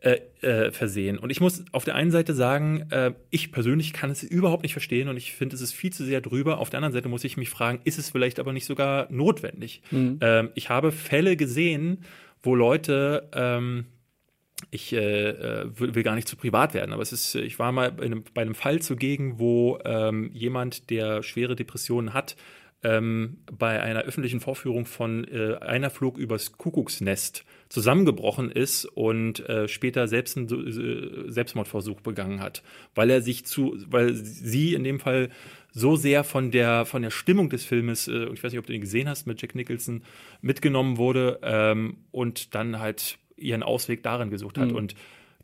äh, 0.00 0.20
äh, 0.40 0.72
versehen. 0.72 1.18
Und 1.18 1.28
ich 1.28 1.42
muss 1.42 1.62
auf 1.72 1.84
der 1.84 1.94
einen 1.94 2.10
Seite 2.10 2.32
sagen, 2.32 2.86
äh, 2.90 3.12
ich 3.28 3.52
persönlich 3.52 3.92
kann 3.92 4.10
es 4.10 4.22
überhaupt 4.22 4.62
nicht 4.62 4.72
verstehen 4.72 5.08
und 5.08 5.18
ich 5.18 5.34
finde, 5.34 5.54
es 5.56 5.60
ist 5.60 5.74
viel 5.74 5.92
zu 5.92 6.04
sehr 6.04 6.22
drüber. 6.22 6.58
Auf 6.58 6.70
der 6.70 6.78
anderen 6.78 6.94
Seite 6.94 7.10
muss 7.10 7.24
ich 7.24 7.36
mich 7.36 7.50
fragen, 7.50 7.80
ist 7.84 7.98
es 7.98 8.08
vielleicht 8.08 8.40
aber 8.40 8.54
nicht 8.54 8.64
sogar 8.64 9.12
notwendig? 9.12 9.82
Mhm. 9.90 10.18
Ähm, 10.22 10.48
ich 10.54 10.70
habe 10.70 10.90
Fälle 10.90 11.36
gesehen, 11.36 11.98
wo 12.42 12.54
Leute 12.54 13.28
ähm, 13.34 13.84
ich 14.70 14.92
äh, 14.92 15.30
äh 15.30 15.66
will, 15.78 16.02
gar 16.02 16.14
nicht 16.14 16.28
zu 16.28 16.36
privat 16.36 16.74
werden, 16.74 16.92
aber 16.92 17.02
es 17.02 17.12
ist, 17.12 17.34
ich 17.34 17.58
war 17.58 17.72
mal 17.72 17.92
bei 17.92 18.04
einem, 18.04 18.24
bei 18.34 18.42
einem 18.42 18.54
Fall 18.54 18.80
zugegen, 18.80 19.38
wo 19.38 19.78
ähm, 19.84 20.30
jemand, 20.32 20.90
der 20.90 21.22
schwere 21.22 21.56
Depressionen 21.56 22.14
hat, 22.14 22.36
ähm, 22.82 23.38
bei 23.50 23.82
einer 23.82 24.02
öffentlichen 24.02 24.40
Vorführung 24.40 24.86
von 24.86 25.24
äh, 25.24 25.56
einer 25.60 25.90
Flug 25.90 26.16
übers 26.16 26.52
Kuckucksnest 26.52 27.44
zusammengebrochen 27.68 28.50
ist 28.50 28.84
und 28.86 29.46
äh, 29.48 29.68
später 29.68 30.08
selbst 30.08 30.36
einen 30.36 30.48
äh, 30.48 31.30
Selbstmordversuch 31.30 32.00
begangen 32.00 32.40
hat, 32.40 32.62
weil 32.94 33.10
er 33.10 33.20
sich 33.20 33.44
zu, 33.44 33.76
weil 33.86 34.14
sie 34.14 34.74
in 34.74 34.84
dem 34.84 34.98
Fall 34.98 35.28
so 35.72 35.94
sehr 35.94 36.24
von 36.24 36.50
der 36.50 36.84
von 36.84 37.02
der 37.02 37.10
Stimmung 37.10 37.50
des 37.50 37.64
Filmes, 37.64 38.08
äh, 38.08 38.24
ich 38.32 38.42
weiß 38.42 38.52
nicht, 38.52 38.58
ob 38.58 38.66
du 38.66 38.72
ihn 38.72 38.80
gesehen 38.80 39.08
hast, 39.08 39.26
mit 39.26 39.40
Jack 39.40 39.54
Nicholson 39.54 40.02
mitgenommen 40.40 40.96
wurde 40.96 41.38
ähm, 41.42 41.98
und 42.10 42.54
dann 42.54 42.80
halt 42.80 43.18
ihren 43.40 43.62
Ausweg 43.62 44.02
darin 44.02 44.30
gesucht 44.30 44.58
hat 44.58 44.70
mhm. 44.70 44.76
und 44.76 44.94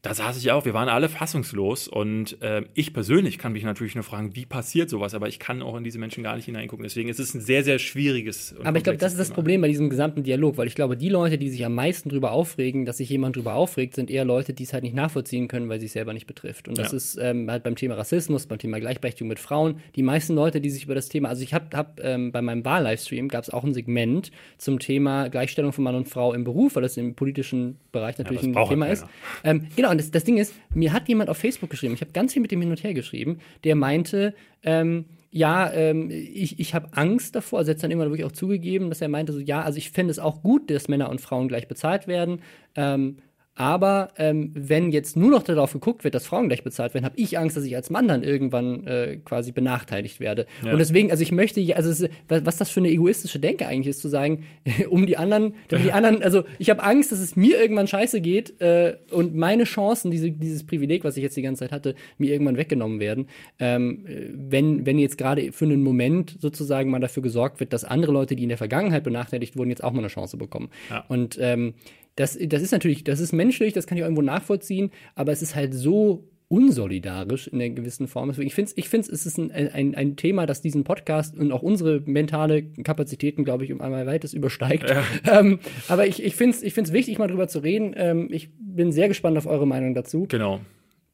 da 0.06 0.14
saß 0.14 0.38
ich 0.38 0.52
auch, 0.52 0.64
wir 0.64 0.74
waren 0.74 0.88
alle 0.88 1.08
fassungslos 1.08 1.88
und 1.88 2.40
äh, 2.40 2.62
ich 2.74 2.92
persönlich 2.92 3.38
kann 3.38 3.52
mich 3.52 3.64
natürlich 3.64 3.96
nur 3.96 4.04
fragen, 4.04 4.36
wie 4.36 4.46
passiert 4.46 4.88
sowas, 4.88 5.14
aber 5.14 5.26
ich 5.26 5.40
kann 5.40 5.62
auch 5.62 5.76
in 5.76 5.82
diese 5.82 5.98
Menschen 5.98 6.22
gar 6.22 6.36
nicht 6.36 6.44
hineingucken. 6.44 6.84
Deswegen 6.84 7.08
ist 7.08 7.18
es 7.18 7.34
ein 7.34 7.40
sehr, 7.40 7.64
sehr 7.64 7.80
schwieriges. 7.80 8.54
aber 8.62 8.78
ich 8.78 8.84
glaube, 8.84 8.98
das 8.98 9.12
ist 9.12 9.18
das 9.18 9.30
Problem 9.30 9.60
bei 9.60 9.68
diesem 9.68 9.90
gesamten 9.90 10.22
Dialog, 10.22 10.58
weil 10.58 10.68
ich 10.68 10.76
glaube, 10.76 10.96
die 10.96 11.08
Leute, 11.08 11.38
die 11.38 11.50
sich 11.50 11.64
am 11.64 11.74
meisten 11.74 12.08
darüber 12.08 12.30
aufregen, 12.30 12.84
dass 12.84 12.98
sich 12.98 13.08
jemand 13.08 13.34
darüber 13.34 13.54
aufregt, 13.54 13.96
sind 13.96 14.08
eher 14.08 14.24
Leute, 14.24 14.52
die 14.52 14.62
es 14.62 14.72
halt 14.72 14.84
nicht 14.84 14.94
nachvollziehen 14.94 15.48
können, 15.48 15.68
weil 15.68 15.80
sie 15.80 15.86
es 15.86 15.92
selber 15.92 16.12
nicht 16.12 16.28
betrifft. 16.28 16.68
Und 16.68 16.78
das 16.78 16.92
ja. 16.92 16.96
ist 16.96 17.18
ähm, 17.20 17.50
halt 17.50 17.64
beim 17.64 17.74
Thema 17.74 17.96
Rassismus, 17.96 18.46
beim 18.46 18.58
Thema 18.58 18.78
Gleichberechtigung 18.78 19.28
mit 19.28 19.40
Frauen, 19.40 19.80
die 19.96 20.04
meisten 20.04 20.34
Leute, 20.34 20.60
die 20.60 20.70
sich 20.70 20.84
über 20.84 20.94
das 20.94 21.08
Thema, 21.08 21.30
also 21.30 21.42
ich 21.42 21.52
habe 21.52 21.76
hab, 21.76 22.00
ähm, 22.00 22.30
bei 22.30 22.42
meinem 22.42 22.64
Wahllivestream 22.64 23.28
gab 23.28 23.42
es 23.42 23.50
auch 23.50 23.64
ein 23.64 23.74
Segment 23.74 24.30
zum 24.58 24.78
Thema 24.78 25.28
Gleichstellung 25.28 25.72
von 25.72 25.82
Mann 25.82 25.96
und 25.96 26.08
Frau 26.08 26.32
im 26.32 26.44
Beruf, 26.44 26.76
weil 26.76 26.82
das 26.82 26.96
im 26.96 27.14
politischen 27.14 27.78
Bereich 27.90 28.18
natürlich 28.18 28.42
ja, 28.42 28.62
ein 28.62 28.68
Thema 28.68 28.86
ist. 28.86 29.04
Ähm, 29.42 29.66
genau, 29.74 29.90
und 29.96 30.02
das, 30.02 30.10
das 30.10 30.24
Ding 30.24 30.36
ist, 30.36 30.52
mir 30.74 30.92
hat 30.92 31.08
jemand 31.08 31.30
auf 31.30 31.38
Facebook 31.38 31.70
geschrieben, 31.70 31.94
ich 31.94 32.02
habe 32.02 32.12
ganz 32.12 32.34
viel 32.34 32.42
mit 32.42 32.50
dem 32.50 32.60
hin 32.60 32.68
und 32.68 32.84
her 32.84 32.92
geschrieben, 32.92 33.38
der 33.64 33.76
meinte, 33.76 34.34
ähm, 34.62 35.06
ja, 35.30 35.72
ähm, 35.72 36.10
ich, 36.10 36.60
ich 36.60 36.74
habe 36.74 36.88
Angst 36.92 37.34
davor, 37.34 37.60
also 37.60 37.70
jetzt 37.70 37.82
dann 37.82 37.90
immer 37.90 38.04
wirklich 38.04 38.24
auch 38.24 38.32
zugegeben, 38.32 38.90
dass 38.90 39.00
er 39.00 39.08
meinte, 39.08 39.32
so 39.32 39.40
ja, 39.40 39.62
also 39.62 39.78
ich 39.78 39.90
fände 39.90 40.10
es 40.10 40.18
auch 40.18 40.42
gut, 40.42 40.70
dass 40.70 40.88
Männer 40.88 41.08
und 41.08 41.22
Frauen 41.22 41.48
gleich 41.48 41.66
bezahlt 41.66 42.06
werden, 42.08 42.42
ähm, 42.74 43.16
Aber 43.56 44.10
ähm, 44.18 44.50
wenn 44.54 44.92
jetzt 44.92 45.16
nur 45.16 45.30
noch 45.30 45.42
darauf 45.42 45.72
geguckt 45.72 46.04
wird, 46.04 46.14
dass 46.14 46.26
Frauen 46.26 46.48
gleich 46.48 46.62
bezahlt 46.62 46.92
werden, 46.92 47.06
habe 47.06 47.16
ich 47.16 47.38
Angst, 47.38 47.56
dass 47.56 47.64
ich 47.64 47.74
als 47.74 47.88
Mann 47.88 48.06
dann 48.06 48.22
irgendwann 48.22 48.86
äh, 48.86 49.16
quasi 49.24 49.50
benachteiligt 49.50 50.20
werde. 50.20 50.46
Ja. 50.62 50.72
Und 50.72 50.78
deswegen, 50.78 51.10
also 51.10 51.22
ich 51.22 51.32
möchte, 51.32 51.74
also 51.74 51.88
es, 51.88 52.06
was 52.28 52.58
das 52.58 52.68
für 52.68 52.80
eine 52.80 52.90
egoistische 52.90 53.38
Denke 53.38 53.66
eigentlich 53.66 53.88
ist, 53.88 54.02
zu 54.02 54.08
sagen, 54.08 54.44
um 54.90 55.06
die 55.06 55.16
anderen, 55.16 55.54
damit 55.68 55.86
die 55.86 55.92
anderen, 55.92 56.22
also 56.22 56.44
ich 56.58 56.68
habe 56.68 56.82
Angst, 56.82 57.12
dass 57.12 57.18
es 57.18 57.34
mir 57.34 57.58
irgendwann 57.58 57.86
scheiße 57.86 58.20
geht 58.20 58.60
äh, 58.60 58.98
und 59.10 59.34
meine 59.34 59.64
Chancen, 59.64 60.10
diese, 60.10 60.30
dieses 60.30 60.66
Privileg, 60.66 61.02
was 61.04 61.16
ich 61.16 61.22
jetzt 61.22 61.36
die 61.38 61.42
ganze 61.42 61.60
Zeit 61.60 61.72
hatte, 61.72 61.94
mir 62.18 62.30
irgendwann 62.32 62.58
weggenommen 62.58 63.00
werden. 63.00 63.26
Ähm, 63.58 64.04
wenn, 64.34 64.84
wenn 64.84 64.98
jetzt 64.98 65.16
gerade 65.16 65.50
für 65.52 65.64
einen 65.64 65.82
Moment 65.82 66.36
sozusagen 66.42 66.90
mal 66.90 67.00
dafür 67.00 67.22
gesorgt 67.22 67.58
wird, 67.60 67.72
dass 67.72 67.84
andere 67.84 68.12
Leute, 68.12 68.36
die 68.36 68.42
in 68.42 68.50
der 68.50 68.58
Vergangenheit 68.58 69.02
benachteiligt 69.02 69.56
wurden, 69.56 69.70
jetzt 69.70 69.82
auch 69.82 69.92
mal 69.92 70.00
eine 70.00 70.08
Chance 70.08 70.36
bekommen. 70.36 70.68
Ja. 70.90 71.06
Und 71.08 71.38
ähm, 71.40 71.72
das, 72.16 72.36
das 72.40 72.62
ist 72.62 72.72
natürlich, 72.72 73.04
das 73.04 73.20
ist 73.20 73.32
menschlich, 73.32 73.72
das 73.72 73.86
kann 73.86 73.96
ich 73.96 74.02
irgendwo 74.02 74.22
nachvollziehen, 74.22 74.90
aber 75.14 75.32
es 75.32 75.42
ist 75.42 75.54
halt 75.54 75.74
so 75.74 76.28
unsolidarisch 76.48 77.48
in 77.48 77.60
einer 77.60 77.74
gewissen 77.74 78.06
Form. 78.06 78.30
Ich 78.30 78.54
finde 78.54 78.72
ich 78.76 78.88
find's, 78.88 79.08
es 79.08 79.26
ist 79.26 79.36
ein, 79.36 79.50
ein, 79.50 79.94
ein 79.94 80.16
Thema, 80.16 80.46
das 80.46 80.60
diesen 80.62 80.84
Podcast 80.84 81.36
und 81.36 81.50
auch 81.50 81.62
unsere 81.62 82.00
mentale 82.06 82.62
Kapazitäten, 82.62 83.44
glaube 83.44 83.64
ich, 83.64 83.72
um 83.72 83.80
einmal 83.80 84.06
weites 84.06 84.32
übersteigt. 84.32 84.90
Ja. 84.90 85.02
Ähm, 85.26 85.58
aber 85.88 86.06
ich, 86.06 86.22
ich 86.22 86.36
finde 86.36 86.56
es 86.56 86.62
ich 86.62 86.72
find's 86.72 86.92
wichtig, 86.92 87.18
mal 87.18 87.26
drüber 87.26 87.48
zu 87.48 87.58
reden. 87.58 87.94
Ähm, 87.96 88.28
ich 88.30 88.50
bin 88.58 88.92
sehr 88.92 89.08
gespannt 89.08 89.36
auf 89.36 89.46
eure 89.46 89.66
Meinung 89.66 89.94
dazu. 89.94 90.26
Genau 90.28 90.60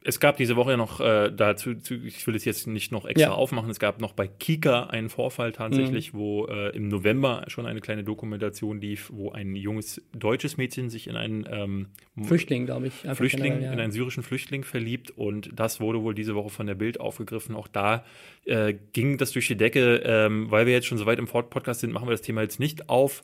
es 0.05 0.21
gab 0.21 0.37
diese 0.37 0.57
Woche 0.57 0.77
noch 0.77 1.01
äh, 1.01 1.31
dazu, 1.31 1.71
ich 1.71 2.27
will 2.27 2.35
es 2.35 2.45
jetzt 2.45 2.67
nicht 2.67 2.93
noch 2.93 3.05
extra 3.05 3.29
ja. 3.29 3.33
aufmachen, 3.33 3.71
es 3.71 3.79
gab 3.79 4.01
noch 4.01 4.13
bei 4.13 4.27
Kika 4.27 4.85
einen 4.85 5.09
Vorfall 5.09 5.53
tatsächlich, 5.53 6.13
mhm. 6.13 6.19
wo 6.19 6.47
äh, 6.47 6.75
im 6.77 6.89
November 6.89 7.45
schon 7.49 7.67
eine 7.67 7.81
kleine 7.81 8.05
Dokumentation 8.05 8.81
lief, 8.81 9.11
wo 9.13 9.33
ein 9.33 9.55
junges 9.55 10.03
deutsches 10.13 10.57
Mädchen 10.57 10.91
sich 10.91 11.07
in 11.07 11.17
einen 11.17 11.47
ähm, 11.51 11.89
Flüchtling, 12.25 12.67
glaube 12.67 12.89
ich, 12.89 12.95
Flüchtling, 13.15 13.45
generell, 13.45 13.63
ja. 13.63 13.73
in 13.73 13.81
einen 13.81 13.93
syrischen 13.93 14.23
Flüchtling 14.23 14.65
verliebt 14.65 15.11
und 15.11 15.51
das 15.55 15.81
wurde 15.81 16.03
wohl 16.03 16.15
diese 16.15 16.35
Woche 16.35 16.51
von 16.51 16.67
der 16.67 16.75
Bild 16.75 17.01
aufgegriffen. 17.01 17.55
Auch 17.55 17.69
da 17.69 18.05
äh, 18.45 18.75
ging 18.93 19.19
das 19.19 19.33
durch 19.33 19.47
die 19.47 19.57
Decke, 19.57 20.03
ähm, 20.05 20.51
weil 20.51 20.67
wir 20.67 20.73
jetzt 20.73 20.87
schon 20.87 20.99
so 20.99 21.07
weit 21.07 21.19
im 21.19 21.27
Podcast 21.27 21.81
sind, 21.81 21.93
machen 21.93 22.09
wir 22.09 22.13
das 22.13 22.23
Thema 22.23 22.43
jetzt 22.43 22.61
nicht 22.61 22.89
auf. 22.89 23.23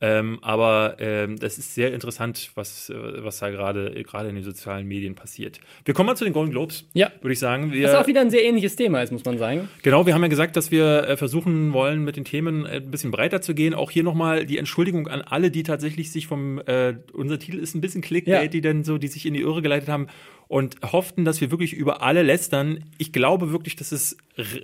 Ähm, 0.00 0.38
aber 0.42 0.96
ähm, 1.00 1.38
das 1.38 1.58
ist 1.58 1.74
sehr 1.74 1.92
interessant, 1.92 2.52
was, 2.54 2.92
was 2.94 3.38
da 3.40 3.50
gerade 3.50 3.90
gerade 4.04 4.28
in 4.28 4.36
den 4.36 4.44
sozialen 4.44 4.86
Medien 4.86 5.16
passiert. 5.16 5.58
Wir 5.84 5.92
kommen 5.92 6.06
mal 6.06 6.16
zu 6.16 6.24
den 6.24 6.32
Golden 6.32 6.52
Globes, 6.52 6.84
ja. 6.92 7.10
würde 7.20 7.32
ich 7.32 7.40
sagen. 7.40 7.72
Wir, 7.72 7.88
was 7.88 7.94
auch 7.94 8.06
wieder 8.06 8.20
ein 8.20 8.30
sehr 8.30 8.44
ähnliches 8.44 8.76
Thema 8.76 9.02
ist, 9.02 9.10
muss 9.10 9.24
man 9.24 9.38
sagen. 9.38 9.68
Genau, 9.82 10.06
wir 10.06 10.14
haben 10.14 10.22
ja 10.22 10.28
gesagt, 10.28 10.56
dass 10.56 10.70
wir 10.70 11.08
äh, 11.08 11.16
versuchen 11.16 11.72
wollen, 11.72 12.04
mit 12.04 12.16
den 12.16 12.24
Themen 12.24 12.64
äh, 12.64 12.76
ein 12.76 12.90
bisschen 12.90 13.10
breiter 13.10 13.40
zu 13.40 13.54
gehen. 13.54 13.74
Auch 13.74 13.90
hier 13.90 14.04
nochmal 14.04 14.46
die 14.46 14.58
Entschuldigung 14.58 15.08
an 15.08 15.20
alle, 15.20 15.50
die 15.50 15.64
tatsächlich 15.64 16.12
sich 16.12 16.28
vom, 16.28 16.60
äh, 16.66 16.94
unser 17.12 17.40
Titel 17.40 17.58
ist 17.58 17.74
ein 17.74 17.80
bisschen 17.80 18.00
Clickbait, 18.00 18.42
ja. 18.42 18.46
die 18.46 18.60
dann 18.60 18.84
so, 18.84 18.98
die 18.98 19.08
sich 19.08 19.26
in 19.26 19.34
die 19.34 19.40
Irre 19.40 19.62
geleitet 19.62 19.88
haben 19.88 20.06
und 20.48 20.76
hofften, 20.82 21.24
dass 21.24 21.40
wir 21.40 21.50
wirklich 21.50 21.74
über 21.74 22.02
alle 22.02 22.22
lästern. 22.22 22.84
Ich 22.96 23.12
glaube 23.12 23.52
wirklich, 23.52 23.76
dass 23.76 23.92
es 23.92 24.16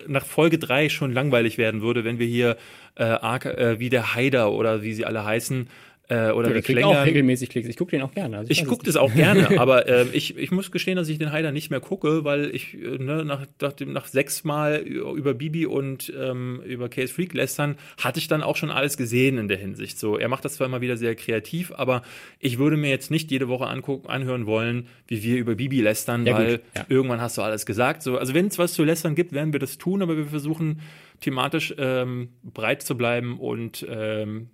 nach 0.07 0.25
Folge 0.25 0.59
drei 0.59 0.89
schon 0.89 1.13
langweilig 1.13 1.59
werden 1.59 1.83
würde, 1.83 2.05
wenn 2.05 2.19
wir 2.19 2.27
hier 2.27 2.57
äh, 2.97 3.05
äh, 3.05 3.79
wie 3.79 3.91
der 3.91 4.15
Haider 4.15 4.53
oder 4.53 4.83
wie 4.83 4.95
sie 4.95 5.05
alle 5.05 5.25
heißen, 5.25 5.69
äh, 6.09 6.31
oder 6.33 6.55
ja, 6.55 6.61
kriegt 6.61 6.85
auch 6.85 7.07
regelmäßig 7.07 7.49
Klicks. 7.49 7.67
Ich 7.67 7.77
gucke 7.77 7.93
den 7.93 8.03
auch 8.03 8.13
gerne. 8.13 8.37
Also 8.37 8.51
ich 8.51 8.61
ich 8.61 8.67
gucke 8.67 8.85
das 8.85 8.97
auch 8.97 9.15
gerne, 9.15 9.59
aber 9.59 9.89
äh, 9.89 10.07
ich, 10.13 10.37
ich 10.37 10.51
muss 10.51 10.71
gestehen, 10.71 10.97
dass 10.97 11.09
ich 11.09 11.19
den 11.19 11.33
Heider 11.33 11.51
nicht 11.51 11.71
mehr 11.71 11.81
gucke, 11.81 12.25
weil 12.25 12.55
ich 12.55 12.75
äh, 12.75 12.99
ne, 12.99 13.25
nach, 13.25 13.47
nach, 13.61 13.73
dem, 13.73 13.93
nach 13.93 14.07
sechs 14.07 14.45
Mal 14.45 14.77
über 14.77 15.33
Bibi 15.33 15.65
und 15.65 16.13
ähm, 16.19 16.61
über 16.67 16.91
Case 16.91 17.13
Freak 17.13 17.33
lästern, 17.33 17.77
hatte 17.99 18.19
ich 18.19 18.29
dann 18.29 18.43
auch 18.43 18.57
schon 18.57 18.71
alles 18.71 18.99
gesehen 18.99 19.39
in 19.39 19.49
der 19.49 19.57
Hinsicht. 19.57 19.99
So, 19.99 20.19
er 20.19 20.29
macht 20.29 20.45
das 20.45 20.57
zwar 20.57 20.67
immer 20.67 20.83
wieder 20.83 20.99
sehr 20.99 21.15
kreativ, 21.15 21.73
aber 21.75 22.03
ich 22.39 22.59
würde 22.59 22.77
mir 22.77 22.91
jetzt 22.91 23.11
nicht 23.11 23.31
jede 23.31 23.49
Woche 23.49 23.67
angucken, 23.67 24.09
anhören 24.09 24.45
wollen, 24.45 24.89
wie 25.07 25.23
wir 25.23 25.39
über 25.39 25.55
Bibi 25.55 25.81
lästern, 25.81 26.27
ja, 26.27 26.35
weil 26.35 26.61
ja. 26.77 26.85
irgendwann 26.91 27.23
hast 27.23 27.39
du 27.39 27.43
alles 27.43 27.65
gesagt. 27.65 28.03
So, 28.03 28.19
also 28.19 28.35
wenn 28.35 28.49
es 28.49 28.59
was 28.59 28.75
zu 28.75 28.85
lästern 28.85 29.15
gibt, 29.15 29.33
werden 29.33 29.55
wir 29.55 29.61
das 29.61 29.79
tun, 29.79 30.03
aber 30.03 30.19
wir 30.19 30.27
versuchen 30.27 30.83
thematisch 31.23 31.75
ähm, 31.79 32.29
breit 32.43 32.83
zu 32.83 32.95
bleiben 32.95 33.39
und 33.41 33.87
ähm, 33.89 34.51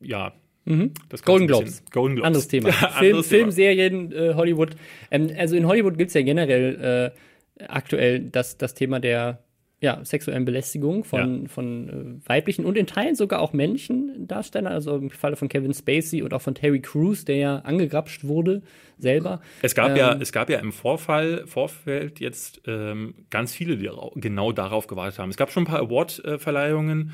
ja, 0.00 0.34
Mhm. 0.64 0.92
Golden 1.24 1.46
Globes. 1.46 1.82
Golden 1.90 2.16
Globes. 2.16 2.26
Anderes 2.26 2.48
Thema. 2.48 2.68
Ja, 2.80 2.88
Film, 2.88 3.12
anderes 3.12 3.28
Filmserien, 3.28 4.12
äh, 4.12 4.34
Hollywood. 4.34 4.76
Ähm, 5.10 5.30
also 5.36 5.56
in 5.56 5.66
Hollywood 5.66 5.98
gibt 5.98 6.08
es 6.08 6.14
ja 6.14 6.22
generell 6.22 7.12
äh, 7.58 7.64
aktuell 7.66 8.20
das, 8.20 8.56
das 8.56 8.74
Thema 8.74 9.00
der 9.00 9.44
ja, 9.84 10.02
sexuellen 10.02 10.46
Belästigung 10.46 11.04
von, 11.04 11.42
ja. 11.42 11.48
von 11.48 12.20
äh, 12.24 12.28
weiblichen 12.28 12.64
und 12.64 12.78
in 12.78 12.86
Teilen 12.86 13.14
sogar 13.14 13.40
auch 13.40 13.52
männlichen 13.52 14.26
Darstellern. 14.26 14.72
Also 14.72 14.96
im 14.96 15.10
Falle 15.10 15.36
von 15.36 15.48
Kevin 15.50 15.74
Spacey 15.74 16.22
und 16.22 16.32
auch 16.32 16.40
von 16.40 16.54
Terry 16.54 16.80
Crews, 16.80 17.26
der 17.26 17.36
ja 17.36 17.58
angegrapscht 17.58 18.24
wurde 18.24 18.62
selber. 18.96 19.42
Es 19.60 19.74
gab 19.74 19.90
ähm, 19.90 19.96
ja, 19.96 20.16
es 20.18 20.32
gab 20.32 20.48
ja 20.48 20.58
im 20.58 20.72
Vorfall, 20.72 21.46
Vorfeld 21.46 22.18
jetzt 22.18 22.62
ähm, 22.66 23.26
ganz 23.28 23.54
viele, 23.54 23.76
die 23.76 23.90
genau 24.14 24.52
darauf 24.52 24.86
gewartet 24.86 25.18
haben. 25.18 25.28
Es 25.28 25.36
gab 25.36 25.52
schon 25.52 25.64
ein 25.64 25.66
paar 25.66 25.80
Award-Verleihungen. 25.80 27.12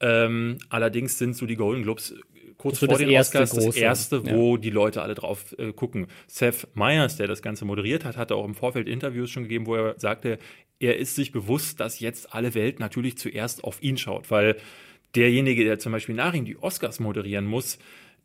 Ähm, 0.00 0.58
allerdings 0.70 1.18
sind 1.18 1.36
so 1.36 1.46
die 1.46 1.56
Golden 1.56 1.82
Globes 1.84 2.14
kurz 2.58 2.80
vor 2.80 2.98
den 2.98 3.16
Oscars 3.16 3.52
große. 3.52 3.66
das 3.66 3.76
erste, 3.76 4.26
wo 4.26 4.56
ja. 4.56 4.60
die 4.60 4.70
Leute 4.70 5.00
alle 5.00 5.14
drauf 5.14 5.54
äh, 5.58 5.72
gucken. 5.72 6.08
Seth 6.26 6.68
Meyers, 6.74 7.16
der 7.16 7.26
das 7.26 7.40
Ganze 7.40 7.64
moderiert 7.64 8.04
hat, 8.04 8.16
hatte 8.16 8.34
auch 8.34 8.44
im 8.44 8.54
Vorfeld 8.54 8.88
Interviews 8.88 9.30
schon 9.30 9.44
gegeben, 9.44 9.66
wo 9.66 9.76
er 9.76 9.98
sagte, 9.98 10.38
er 10.80 10.98
ist 10.98 11.14
sich 11.14 11.32
bewusst, 11.32 11.80
dass 11.80 12.00
jetzt 12.00 12.34
alle 12.34 12.54
Welt 12.54 12.80
natürlich 12.80 13.16
zuerst 13.16 13.64
auf 13.64 13.82
ihn 13.82 13.96
schaut, 13.96 14.30
weil 14.30 14.56
derjenige, 15.14 15.64
der 15.64 15.78
zum 15.78 15.92
Beispiel 15.92 16.14
nach 16.14 16.34
ihm 16.34 16.44
die 16.44 16.60
Oscars 16.60 17.00
moderieren 17.00 17.46
muss, 17.46 17.78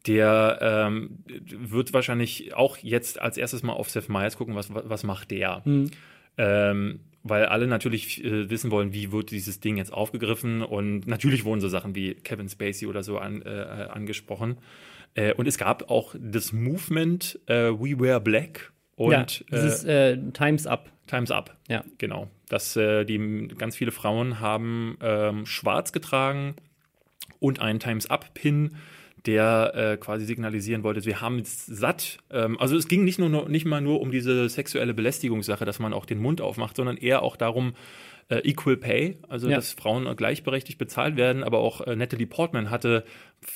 der 0.05 0.59
ähm, 0.61 1.19
wird 1.25 1.93
wahrscheinlich 1.93 2.53
auch 2.53 2.77
jetzt 2.77 3.21
als 3.21 3.37
erstes 3.37 3.63
mal 3.63 3.73
auf 3.73 3.89
Seth 3.89 4.09
Meyers 4.09 4.37
gucken, 4.37 4.55
was, 4.55 4.67
was 4.73 5.03
macht 5.03 5.31
der. 5.31 5.61
Mhm. 5.63 5.91
Ähm, 6.37 6.99
weil 7.23 7.45
alle 7.45 7.67
natürlich 7.67 8.23
äh, 8.23 8.49
wissen 8.49 8.69
wollen, 8.69 8.93
wie 8.93 9.11
wird 9.11 9.31
dieses 9.31 9.59
Ding 9.59 9.77
jetzt 9.77 9.93
aufgegriffen 9.93 10.61
und 10.61 11.07
natürlich 11.07 11.45
wurden 11.45 11.61
so 11.61 11.69
Sachen 11.69 11.95
wie 11.95 12.15
Kevin 12.15 12.49
Spacey 12.49 12.87
oder 12.87 13.03
so 13.03 13.17
an, 13.17 13.41
äh, 13.41 13.87
angesprochen. 13.89 14.57
Äh, 15.15 15.33
und 15.33 15.47
es 15.47 15.57
gab 15.57 15.89
auch 15.89 16.15
das 16.19 16.51
Movement 16.51 17.39
äh, 17.47 17.69
We 17.71 17.99
Wear 17.99 18.19
Black 18.19 18.73
und 18.95 19.11
ja, 19.11 19.45
das 19.49 19.63
ist 19.63 19.85
äh, 19.85 20.17
Times 20.33 20.67
Up. 20.67 20.91
Times 21.07 21.31
Up. 21.31 21.55
Ja. 21.67 21.83
Genau. 21.97 22.29
Dass 22.49 22.75
äh, 22.75 23.05
die 23.05 23.47
ganz 23.57 23.75
viele 23.75 23.91
Frauen 23.91 24.39
haben 24.39 24.97
ähm, 25.01 25.45
schwarz 25.45 25.91
getragen 25.91 26.55
und 27.39 27.59
einen 27.59 27.79
Times 27.79 28.09
Up-Pin 28.09 28.75
der 29.25 29.73
äh, 29.75 29.97
quasi 29.97 30.25
signalisieren 30.25 30.83
wollte, 30.83 31.05
wir 31.05 31.21
haben 31.21 31.39
es 31.39 31.65
satt. 31.65 32.17
Ähm, 32.29 32.59
also 32.59 32.75
es 32.75 32.87
ging 32.87 33.03
nicht 33.03 33.19
nur 33.19 33.49
nicht 33.49 33.65
mal 33.65 33.81
nur 33.81 34.01
um 34.01 34.11
diese 34.11 34.49
sexuelle 34.49 34.93
Belästigungssache, 34.93 35.65
dass 35.65 35.79
man 35.79 35.93
auch 35.93 36.05
den 36.05 36.19
Mund 36.19 36.41
aufmacht, 36.41 36.75
sondern 36.75 36.97
eher 36.97 37.21
auch 37.21 37.35
darum, 37.35 37.73
äh, 38.29 38.39
Equal 38.49 38.77
Pay, 38.77 39.17
also 39.29 39.49
ja. 39.49 39.57
dass 39.57 39.73
Frauen 39.73 40.13
gleichberechtigt 40.15 40.77
bezahlt 40.77 41.15
werden, 41.15 41.43
aber 41.43 41.59
auch 41.59 41.81
äh, 41.81 41.95
Natalie 41.95 42.27
Portman 42.27 42.69
hatte, 42.69 43.03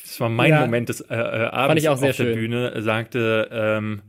das 0.04 0.20
war 0.20 0.30
mein 0.30 0.52
ja. 0.52 0.62
Moment 0.62 0.90
des 0.90 1.02
äh, 1.02 1.16
äh 1.16 1.48
Abends 1.48 1.86
auf 1.88 2.02
der 2.02 2.14
schön. 2.14 2.36
Bühne, 2.36 2.82
sagte, 2.82 3.50
ähm, 3.52 4.02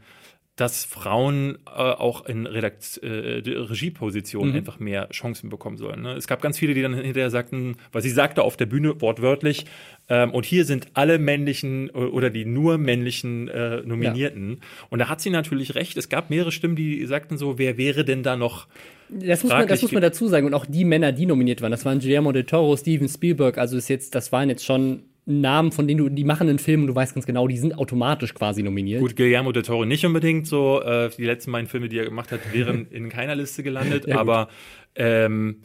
dass 0.59 0.85
Frauen 0.85 1.57
äh, 1.67 1.71
auch 1.79 2.27
in 2.27 2.47
Redakt 2.47 2.99
äh, 3.03 3.07
Regiepositionen 3.07 4.51
mhm. 4.51 4.59
einfach 4.59 4.81
mehr 4.81 5.09
Chancen 5.11 5.51
bekommen 5.51 5.77
sollen. 5.77 6.03
Ne? 6.03 6.15
Es 6.15 6.27
gab 6.27 6.43
ganz 6.43 6.59
viele, 6.59 6.75
die 6.75 6.83
dann 6.83 6.95
hinterher 6.95 7.31
sagten, 7.31 7.77
weil 7.93 8.03
sie 8.03 8.11
sagte 8.11 8.43
auf 8.43 8.57
der 8.57 8.67
Bühne 8.67 9.01
wortwörtlich, 9.01 9.67
ähm, 10.09 10.33
und 10.33 10.47
hier 10.47 10.65
sind 10.65 10.89
alle 10.95 11.19
männlichen 11.19 11.91
oder 11.91 12.31
die 12.31 12.45
nur 12.45 12.77
männlichen 12.79 13.49
äh, 13.49 13.83
Nominierten. 13.83 14.51
Ja. 14.51 14.57
Und 14.91 14.99
da 14.99 15.09
hat 15.09 15.21
sie 15.21 15.31
natürlich 15.31 15.75
recht. 15.75 15.97
Es 15.97 16.09
gab 16.09 16.31
mehrere 16.31 16.51
Stimmen, 16.51 16.77
die 16.77 17.07
sagten 17.07 17.39
so, 17.39 17.59
wer 17.59 17.77
wäre 17.77 18.05
denn 18.05 18.23
da 18.23 18.37
noch 18.37 18.67
das 19.11 19.43
muss, 19.43 19.53
man, 19.53 19.67
das 19.67 19.81
muss 19.81 19.93
man 19.93 20.03
dazu 20.03 20.29
sagen. 20.29 20.47
Und 20.47 20.55
auch 20.55 20.67
die 20.67 20.85
Männer, 20.85 21.13
die 21.13 21.25
nominiert 21.25 21.63
waren, 21.63 21.71
das 21.71 21.85
waren 21.85 21.99
Guillermo 21.99 22.33
del 22.33 22.45
Toro, 22.45 22.77
Steven 22.77 23.09
Spielberg, 23.09 23.57
also 23.57 23.77
ist 23.77 23.89
jetzt, 23.89 24.15
das 24.15 24.33
waren 24.33 24.51
jetzt 24.51 24.65
schon 24.65 25.03
Namen, 25.29 25.73
von 25.73 25.87
denen 25.87 25.99
du, 25.99 26.09
die 26.09 26.25
machen 26.25 26.49
einen 26.49 26.59
Film 26.59 26.83
und 26.83 26.87
du 26.87 26.95
weißt 26.95 27.15
ganz 27.15 27.27
genau, 27.27 27.47
die 27.47 27.59
sind 27.59 27.77
automatisch 27.77 28.35
quasi 28.35 28.63
nominiert. 28.63 29.01
Gut, 29.01 29.15
Guillermo 29.15 29.53
del 29.53 29.63
Toro 29.63 29.85
nicht 29.85 30.05
unbedingt 30.07 30.47
so. 30.47 30.81
Äh, 30.81 31.11
die 31.17 31.25
letzten 31.25 31.53
beiden 31.53 31.69
Filme, 31.69 31.89
die 31.89 31.99
er 31.99 32.07
gemacht 32.07 32.33
hat, 32.33 32.53
wären 32.53 32.87
in 32.91 33.11
keiner 33.11 33.35
Liste 33.35 33.63
gelandet. 33.63 34.07
ja, 34.07 34.19
aber 34.19 34.49
ähm, 34.95 35.57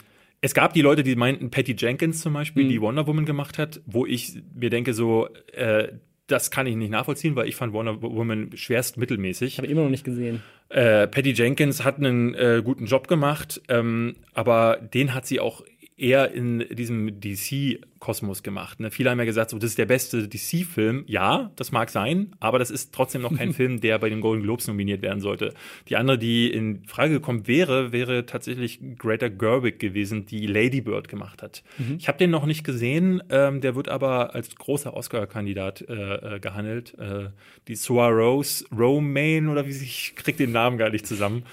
es 0.42 0.54
gab 0.54 0.74
die 0.74 0.82
Leute, 0.82 1.04
die 1.04 1.16
meinten, 1.16 1.50
Patty 1.50 1.76
Jenkins 1.78 2.20
zum 2.20 2.34
Beispiel, 2.34 2.66
mhm. 2.66 2.70
die 2.70 2.82
Wonder 2.82 3.08
Woman 3.08 3.26
gemacht 3.26 3.58
hat, 3.58 3.82
wo 3.86 4.06
ich 4.06 4.42
mir 4.54 4.70
denke, 4.70 4.94
so, 4.94 5.30
äh, 5.54 5.94
das 6.28 6.52
kann 6.52 6.68
ich 6.68 6.76
nicht 6.76 6.92
nachvollziehen, 6.92 7.38
weil 7.38 7.48
ich 7.48 7.56
fand 7.56 7.72
Wonder 7.72 8.02
Woman 8.02 8.50
schwerst 8.56 8.98
mittelmäßig. 8.98 9.58
Habe 9.58 9.68
immer 9.68 9.84
noch 9.84 9.90
nicht 9.90 10.04
gesehen. 10.04 10.44
Äh, 10.68 11.08
Patty 11.08 11.32
Jenkins 11.32 11.86
hat 11.86 11.98
einen 11.98 12.34
äh, 12.34 12.62
guten 12.64 12.88
Job 12.88 13.08
gemacht, 13.08 13.62
ähm, 13.70 14.16
aber 14.34 14.78
den 14.94 15.14
hat 15.14 15.26
sie 15.26 15.40
auch 15.40 15.64
eher 15.96 16.32
in 16.32 16.66
diesem 16.72 17.20
DC-Kosmos 17.20 18.42
gemacht. 18.42 18.80
Ne? 18.80 18.90
Viele 18.90 19.12
haben 19.12 19.20
ja 19.20 19.26
gesagt, 19.26 19.52
so, 19.52 19.60
das 19.60 19.72
ist 19.72 19.78
der 19.78 19.86
beste 19.86 20.28
DC-Film. 20.28 21.04
Ja, 21.08 21.52
das 21.56 21.72
mag 21.72 21.92
sein, 21.92 22.36
aber 22.40 22.58
das 22.58 22.72
ist 22.72 22.94
trotzdem 22.94 23.22
noch 23.22 23.36
kein 23.36 23.54
Film, 23.54 23.80
der 23.80 24.00
bei 24.00 24.10
den 24.10 24.20
Golden 24.20 24.44
Globes 24.44 24.68
nominiert 24.68 25.02
werden 25.04 25.22
sollte. 25.22 25.54
Die 25.90 25.96
andere, 25.96 26.18
die 26.18 26.52
in 26.52 26.84
Frage 26.86 27.14
gekommen 27.14 27.48
wäre, 27.48 27.92
wäre 27.92 28.26
tatsächlich 28.26 28.80
Greta 28.98 29.28
Gerwig 29.28 29.80
gewesen, 29.80 30.26
die 30.26 30.48
Lady 30.48 30.82
Bird 30.82 31.08
gemacht 31.08 31.44
hat. 31.44 31.64
Mhm. 31.78 31.98
Ich 32.00 32.08
habe 32.08 32.18
den 32.18 32.32
noch 32.32 32.48
nicht 32.48 32.64
gesehen, 32.64 33.22
ähm, 33.30 33.62
der 33.62 33.76
wird 33.76 33.88
aber 33.88 34.34
als 34.34 34.56
großer 34.56 34.96
Oscar-Kandidat 34.96 35.82
äh, 35.88 36.36
äh, 36.36 36.40
gehandelt. 36.40 36.98
Äh, 36.98 37.30
die 37.68 37.76
Soaros 37.76 38.66
Romaine 38.76 39.52
oder 39.52 39.68
wie 39.68 39.74
sich, 39.74 40.10
ich 40.10 40.16
krieg 40.16 40.38
den 40.38 40.52
Namen 40.52 40.80
gar 40.80 40.90
nicht 40.90 41.06
zusammen, 41.06 41.44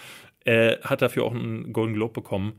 äh, 0.46 0.78
hat 0.78 1.02
dafür 1.02 1.24
auch 1.24 1.34
einen 1.34 1.74
Golden 1.74 1.94
Globe 1.94 2.14
bekommen. 2.14 2.54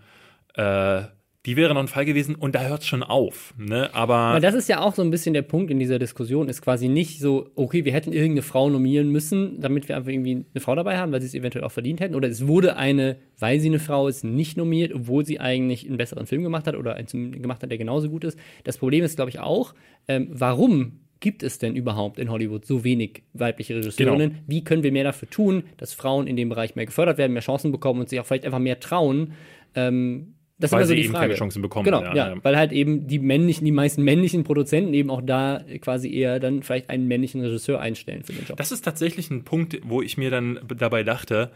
Äh, 0.54 1.04
die 1.46 1.56
wäre 1.56 1.74
noch 1.74 1.82
ein 1.82 1.88
Fall 1.88 2.06
gewesen 2.06 2.36
und 2.36 2.54
da 2.54 2.62
hört 2.64 2.82
es 2.82 2.88
schon 2.88 3.02
auf. 3.02 3.56
Ne? 3.58 3.90
Aber 3.94 4.16
Aber 4.16 4.40
das 4.40 4.54
ist 4.54 4.70
ja 4.70 4.80
auch 4.80 4.94
so 4.94 5.02
ein 5.02 5.10
bisschen 5.10 5.34
der 5.34 5.42
Punkt 5.42 5.72
in 5.72 5.80
dieser 5.80 5.98
Diskussion, 5.98 6.48
ist 6.50 6.62
quasi 6.62 6.88
nicht 6.88 7.20
so, 7.20 7.50
okay, 7.56 7.84
wir 7.84 7.94
hätten 7.94 8.14
irgendeine 8.14 8.44
Frau 8.44 8.70
nominieren 8.70 9.10
müssen, 9.10 9.60
damit 9.60 9.90
wir 9.90 9.98
einfach 9.98 10.12
irgendwie 10.12 10.46
eine 10.54 10.62
Frau 10.62 10.76
dabei 10.76 11.00
haben, 11.00 11.12
weil 11.12 11.22
sie 11.22 11.28
es 11.28 11.34
eventuell 11.34 11.64
auch 11.66 11.72
verdient 11.72 12.00
hätten. 12.00 12.14
Oder 12.14 12.30
es 12.30 12.46
wurde 12.46 12.76
eine, 12.78 13.18
weil 13.40 13.60
sie 13.60 13.70
eine 13.70 13.80
Frau 13.80 14.08
ist, 14.08 14.24
nicht 14.24 14.56
nominiert, 14.56 14.94
obwohl 14.94 15.26
sie 15.26 15.40
eigentlich 15.40 15.88
einen 15.88 15.98
besseren 15.98 16.28
Film 16.28 16.44
gemacht 16.44 16.68
hat 16.68 16.76
oder 16.76 16.96
einen 16.96 17.42
gemacht 17.42 17.64
hat, 17.64 17.72
der 17.72 17.78
genauso 17.80 18.10
gut 18.10 18.24
ist. 18.24 18.38
Das 18.64 18.78
Problem 18.78 19.04
ist, 19.04 19.16
glaube 19.16 19.32
ich, 19.32 19.40
auch, 19.40 19.74
ähm, 20.08 20.28
warum 20.32 21.00
gibt 21.22 21.42
es 21.42 21.58
denn 21.58 21.76
überhaupt 21.76 22.20
in 22.20 22.30
Hollywood 22.30 22.66
so 22.66 22.84
wenig 22.84 23.24
weibliche 23.34 23.76
Regisseurinnen? 23.76 24.30
Genau. 24.30 24.42
Wie 24.48 24.64
können 24.64 24.84
wir 24.84 24.92
mehr 24.92 25.06
dafür 25.06 25.30
tun, 25.30 25.64
dass 25.78 25.94
Frauen 25.94 26.28
in 26.28 26.36
dem 26.36 26.50
Bereich 26.50 26.76
mehr 26.76 26.86
gefördert 26.86 27.18
werden, 27.18 27.34
mehr 27.34 27.42
Chancen 27.42 27.72
bekommen 27.72 28.00
und 28.00 28.10
sich 28.10 28.20
auch 28.20 28.26
vielleicht 28.26 28.46
einfach 28.46 28.60
mehr 28.60 28.80
trauen? 28.80 29.34
Ähm, 29.74 30.34
das 30.62 30.72
weil 30.72 30.82
ist 30.82 30.88
immer 30.88 30.88
so 30.88 30.94
die 30.94 31.02
eben 31.02 31.12
Frage. 31.12 31.26
keine 31.26 31.36
Chancen 31.36 31.62
bekommen. 31.62 31.86
Genau, 31.86 32.02
ja, 32.04 32.16
ja, 32.16 32.36
weil 32.44 32.58
halt 32.58 32.72
eben 32.72 33.08
die 33.08 33.20
männlichen, 33.20 33.66
die 33.66 33.72
meisten 33.72 34.04
männlichen 34.04 34.44
Produzenten 34.44 34.94
eben 34.94 35.10
auch 35.10 35.22
da 35.22 35.64
quasi 35.82 36.14
eher 36.14 36.40
dann 36.40 36.64
vielleicht 36.64 36.90
einen 36.90 37.08
männlichen 37.08 37.42
Regisseur 37.42 37.80
einstellen 37.80 38.24
für 38.24 38.34
den 38.34 38.46
Job. 38.46 38.58
Das 38.58 38.72
ist 38.72 38.82
tatsächlich 38.82 39.30
ein 39.30 39.44
Punkt, 39.44 39.80
wo 39.84 40.02
ich 40.02 40.18
mir 40.18 40.30
dann 40.30 40.60
dabei 40.68 41.04
dachte, 41.04 41.52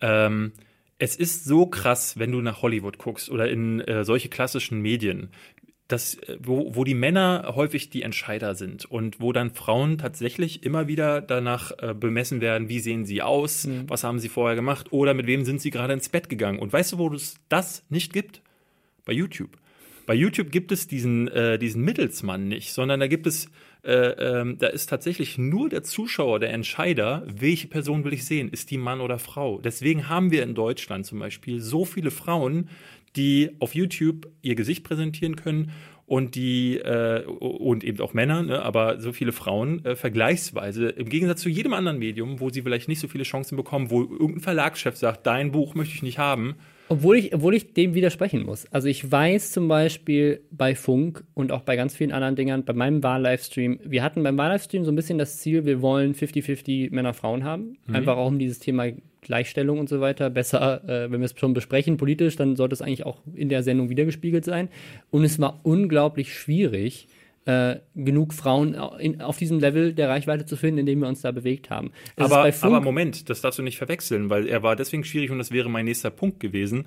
ähm, 0.00 0.52
es 0.98 1.16
ist 1.16 1.44
so 1.44 1.66
krass, 1.66 2.18
wenn 2.18 2.30
du 2.30 2.42
nach 2.42 2.60
Hollywood 2.60 2.98
guckst 2.98 3.30
oder 3.30 3.48
in 3.48 3.80
äh, 3.80 4.04
solche 4.04 4.28
klassischen 4.28 4.82
Medien, 4.82 5.30
dass, 5.92 6.14
äh, 6.14 6.38
wo, 6.40 6.74
wo 6.74 6.84
die 6.84 6.94
Männer 6.94 7.52
häufig 7.54 7.90
die 7.90 8.02
Entscheider 8.02 8.54
sind 8.54 8.84
und 8.84 9.20
wo 9.20 9.32
dann 9.32 9.50
Frauen 9.50 9.98
tatsächlich 9.98 10.62
immer 10.64 10.88
wieder 10.88 11.20
danach 11.20 11.72
äh, 11.78 11.94
bemessen 11.94 12.40
werden, 12.40 12.68
wie 12.68 12.80
sehen 12.80 13.04
sie 13.04 13.22
aus, 13.22 13.66
mhm. 13.66 13.84
was 13.88 14.04
haben 14.04 14.18
sie 14.18 14.28
vorher 14.28 14.56
gemacht 14.56 14.92
oder 14.92 15.14
mit 15.14 15.26
wem 15.26 15.44
sind 15.44 15.60
sie 15.60 15.70
gerade 15.70 15.92
ins 15.92 16.08
Bett 16.08 16.28
gegangen. 16.28 16.58
Und 16.58 16.72
weißt 16.72 16.92
du, 16.92 16.98
wo 16.98 17.12
es 17.12 17.36
das 17.48 17.84
nicht 17.88 18.12
gibt? 18.12 18.42
Bei 19.04 19.12
YouTube. 19.12 19.56
Bei 20.06 20.14
YouTube 20.14 20.50
gibt 20.50 20.72
es 20.72 20.88
diesen, 20.88 21.28
äh, 21.28 21.58
diesen 21.58 21.84
Mittelsmann 21.84 22.48
nicht, 22.48 22.72
sondern 22.72 22.98
da 22.98 23.06
gibt 23.06 23.28
es, 23.28 23.48
äh, 23.84 23.92
äh, 23.92 24.56
da 24.56 24.66
ist 24.66 24.88
tatsächlich 24.88 25.38
nur 25.38 25.68
der 25.68 25.84
Zuschauer, 25.84 26.40
der 26.40 26.52
Entscheider, 26.52 27.22
welche 27.26 27.68
Person 27.68 28.02
will 28.04 28.12
ich 28.12 28.24
sehen, 28.24 28.48
ist 28.48 28.72
die 28.72 28.76
Mann 28.76 29.00
oder 29.00 29.20
Frau. 29.20 29.60
Deswegen 29.60 30.08
haben 30.08 30.32
wir 30.32 30.42
in 30.42 30.54
Deutschland 30.54 31.06
zum 31.06 31.20
Beispiel 31.20 31.60
so 31.60 31.84
viele 31.84 32.10
Frauen, 32.10 32.68
die 33.16 33.50
auf 33.58 33.74
YouTube 33.74 34.28
ihr 34.42 34.54
Gesicht 34.54 34.84
präsentieren 34.84 35.36
können 35.36 35.72
und 36.10 36.34
die 36.34 36.76
äh, 36.78 37.24
und 37.24 37.84
eben 37.84 38.00
auch 38.00 38.14
Männer, 38.14 38.42
ne, 38.42 38.62
aber 38.62 38.98
so 38.98 39.12
viele 39.12 39.30
Frauen 39.30 39.84
äh, 39.84 39.94
vergleichsweise 39.94 40.88
im 40.88 41.08
Gegensatz 41.08 41.40
zu 41.40 41.48
jedem 41.48 41.72
anderen 41.72 42.00
Medium, 42.00 42.40
wo 42.40 42.50
sie 42.50 42.62
vielleicht 42.62 42.88
nicht 42.88 42.98
so 42.98 43.06
viele 43.06 43.22
Chancen 43.22 43.56
bekommen, 43.56 43.92
wo 43.92 44.02
irgendein 44.02 44.40
Verlagschef 44.40 44.96
sagt, 44.96 45.24
dein 45.26 45.52
Buch 45.52 45.76
möchte 45.76 45.94
ich 45.94 46.02
nicht 46.02 46.18
haben. 46.18 46.56
Obwohl 46.88 47.18
ich, 47.18 47.32
obwohl 47.32 47.54
ich 47.54 47.74
dem 47.74 47.94
widersprechen 47.94 48.44
muss. 48.44 48.66
Also 48.72 48.88
ich 48.88 49.08
weiß 49.08 49.52
zum 49.52 49.68
Beispiel 49.68 50.40
bei 50.50 50.74
Funk 50.74 51.22
und 51.34 51.52
auch 51.52 51.60
bei 51.60 51.76
ganz 51.76 51.94
vielen 51.94 52.10
anderen 52.10 52.34
Dingern, 52.34 52.64
bei 52.64 52.72
meinem 52.72 53.04
Wahllivestream, 53.04 53.78
wir 53.84 54.02
hatten 54.02 54.24
beim 54.24 54.36
Wahllivestream 54.36 54.84
so 54.84 54.90
ein 54.90 54.96
bisschen 54.96 55.16
das 55.16 55.38
Ziel, 55.38 55.64
wir 55.64 55.80
wollen 55.80 56.16
50-50 56.16 56.92
Männer-Frauen 56.92 57.44
haben. 57.44 57.78
Mhm. 57.86 57.94
Einfach 57.94 58.16
auch 58.16 58.26
um 58.26 58.40
dieses 58.40 58.58
Thema 58.58 58.86
Gleichstellung 59.20 59.78
und 59.78 59.88
so 59.88 60.00
weiter 60.00 60.30
besser, 60.30 60.82
äh, 60.84 61.10
wenn 61.10 61.20
wir 61.20 61.26
es 61.26 61.34
schon 61.38 61.54
besprechen 61.54 61.96
politisch, 61.96 62.36
dann 62.36 62.56
sollte 62.56 62.74
es 62.74 62.82
eigentlich 62.82 63.04
auch 63.04 63.18
in 63.34 63.48
der 63.48 63.62
Sendung 63.62 63.90
wiedergespiegelt 63.90 64.44
sein. 64.44 64.68
Und 65.10 65.24
es 65.24 65.38
war 65.38 65.60
unglaublich 65.62 66.34
schwierig, 66.34 67.08
äh, 67.46 67.76
genug 67.94 68.34
Frauen 68.34 68.76
in, 68.98 69.20
auf 69.22 69.38
diesem 69.38 69.60
Level 69.60 69.94
der 69.94 70.08
Reichweite 70.08 70.44
zu 70.44 70.56
finden, 70.56 70.80
in 70.80 70.86
dem 70.86 71.00
wir 71.00 71.08
uns 71.08 71.22
da 71.22 71.32
bewegt 71.32 71.70
haben. 71.70 71.90
aber, 72.16 72.50
aber 72.60 72.80
Moment, 72.80 73.30
das 73.30 73.40
darfst 73.40 73.58
du 73.58 73.62
nicht 73.62 73.78
verwechseln, 73.78 74.30
weil 74.30 74.46
er 74.46 74.62
war 74.62 74.76
deswegen 74.76 75.04
schwierig 75.04 75.30
und 75.30 75.38
das 75.38 75.50
wäre 75.50 75.70
mein 75.70 75.86
nächster 75.86 76.10
Punkt 76.10 76.40
gewesen. 76.40 76.84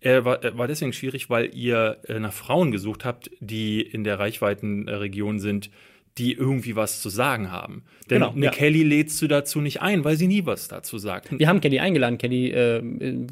Er 0.00 0.24
war, 0.26 0.44
er 0.44 0.58
war 0.58 0.68
deswegen 0.68 0.92
schwierig, 0.92 1.30
weil 1.30 1.54
ihr 1.54 1.98
äh, 2.06 2.18
nach 2.18 2.32
Frauen 2.32 2.70
gesucht 2.70 3.06
habt, 3.06 3.30
die 3.40 3.80
in 3.80 4.04
der 4.04 4.18
Reichweitenregion 4.18 5.38
sind, 5.38 5.70
die 6.18 6.32
irgendwie 6.32 6.76
was 6.76 7.02
zu 7.02 7.08
sagen 7.08 7.50
haben. 7.50 7.82
Denn 8.08 8.20
genau, 8.20 8.32
eine 8.32 8.44
ja. 8.46 8.50
Kelly 8.50 8.82
lädst 8.82 9.20
du 9.20 9.26
dazu 9.26 9.60
nicht 9.60 9.82
ein, 9.82 10.04
weil 10.04 10.16
sie 10.16 10.28
nie 10.28 10.46
was 10.46 10.68
dazu 10.68 10.98
sagt. 10.98 11.36
Wir 11.36 11.48
haben 11.48 11.60
Kelly 11.60 11.80
eingeladen. 11.80 12.18
Kelly 12.18 12.50
äh, 12.50 12.82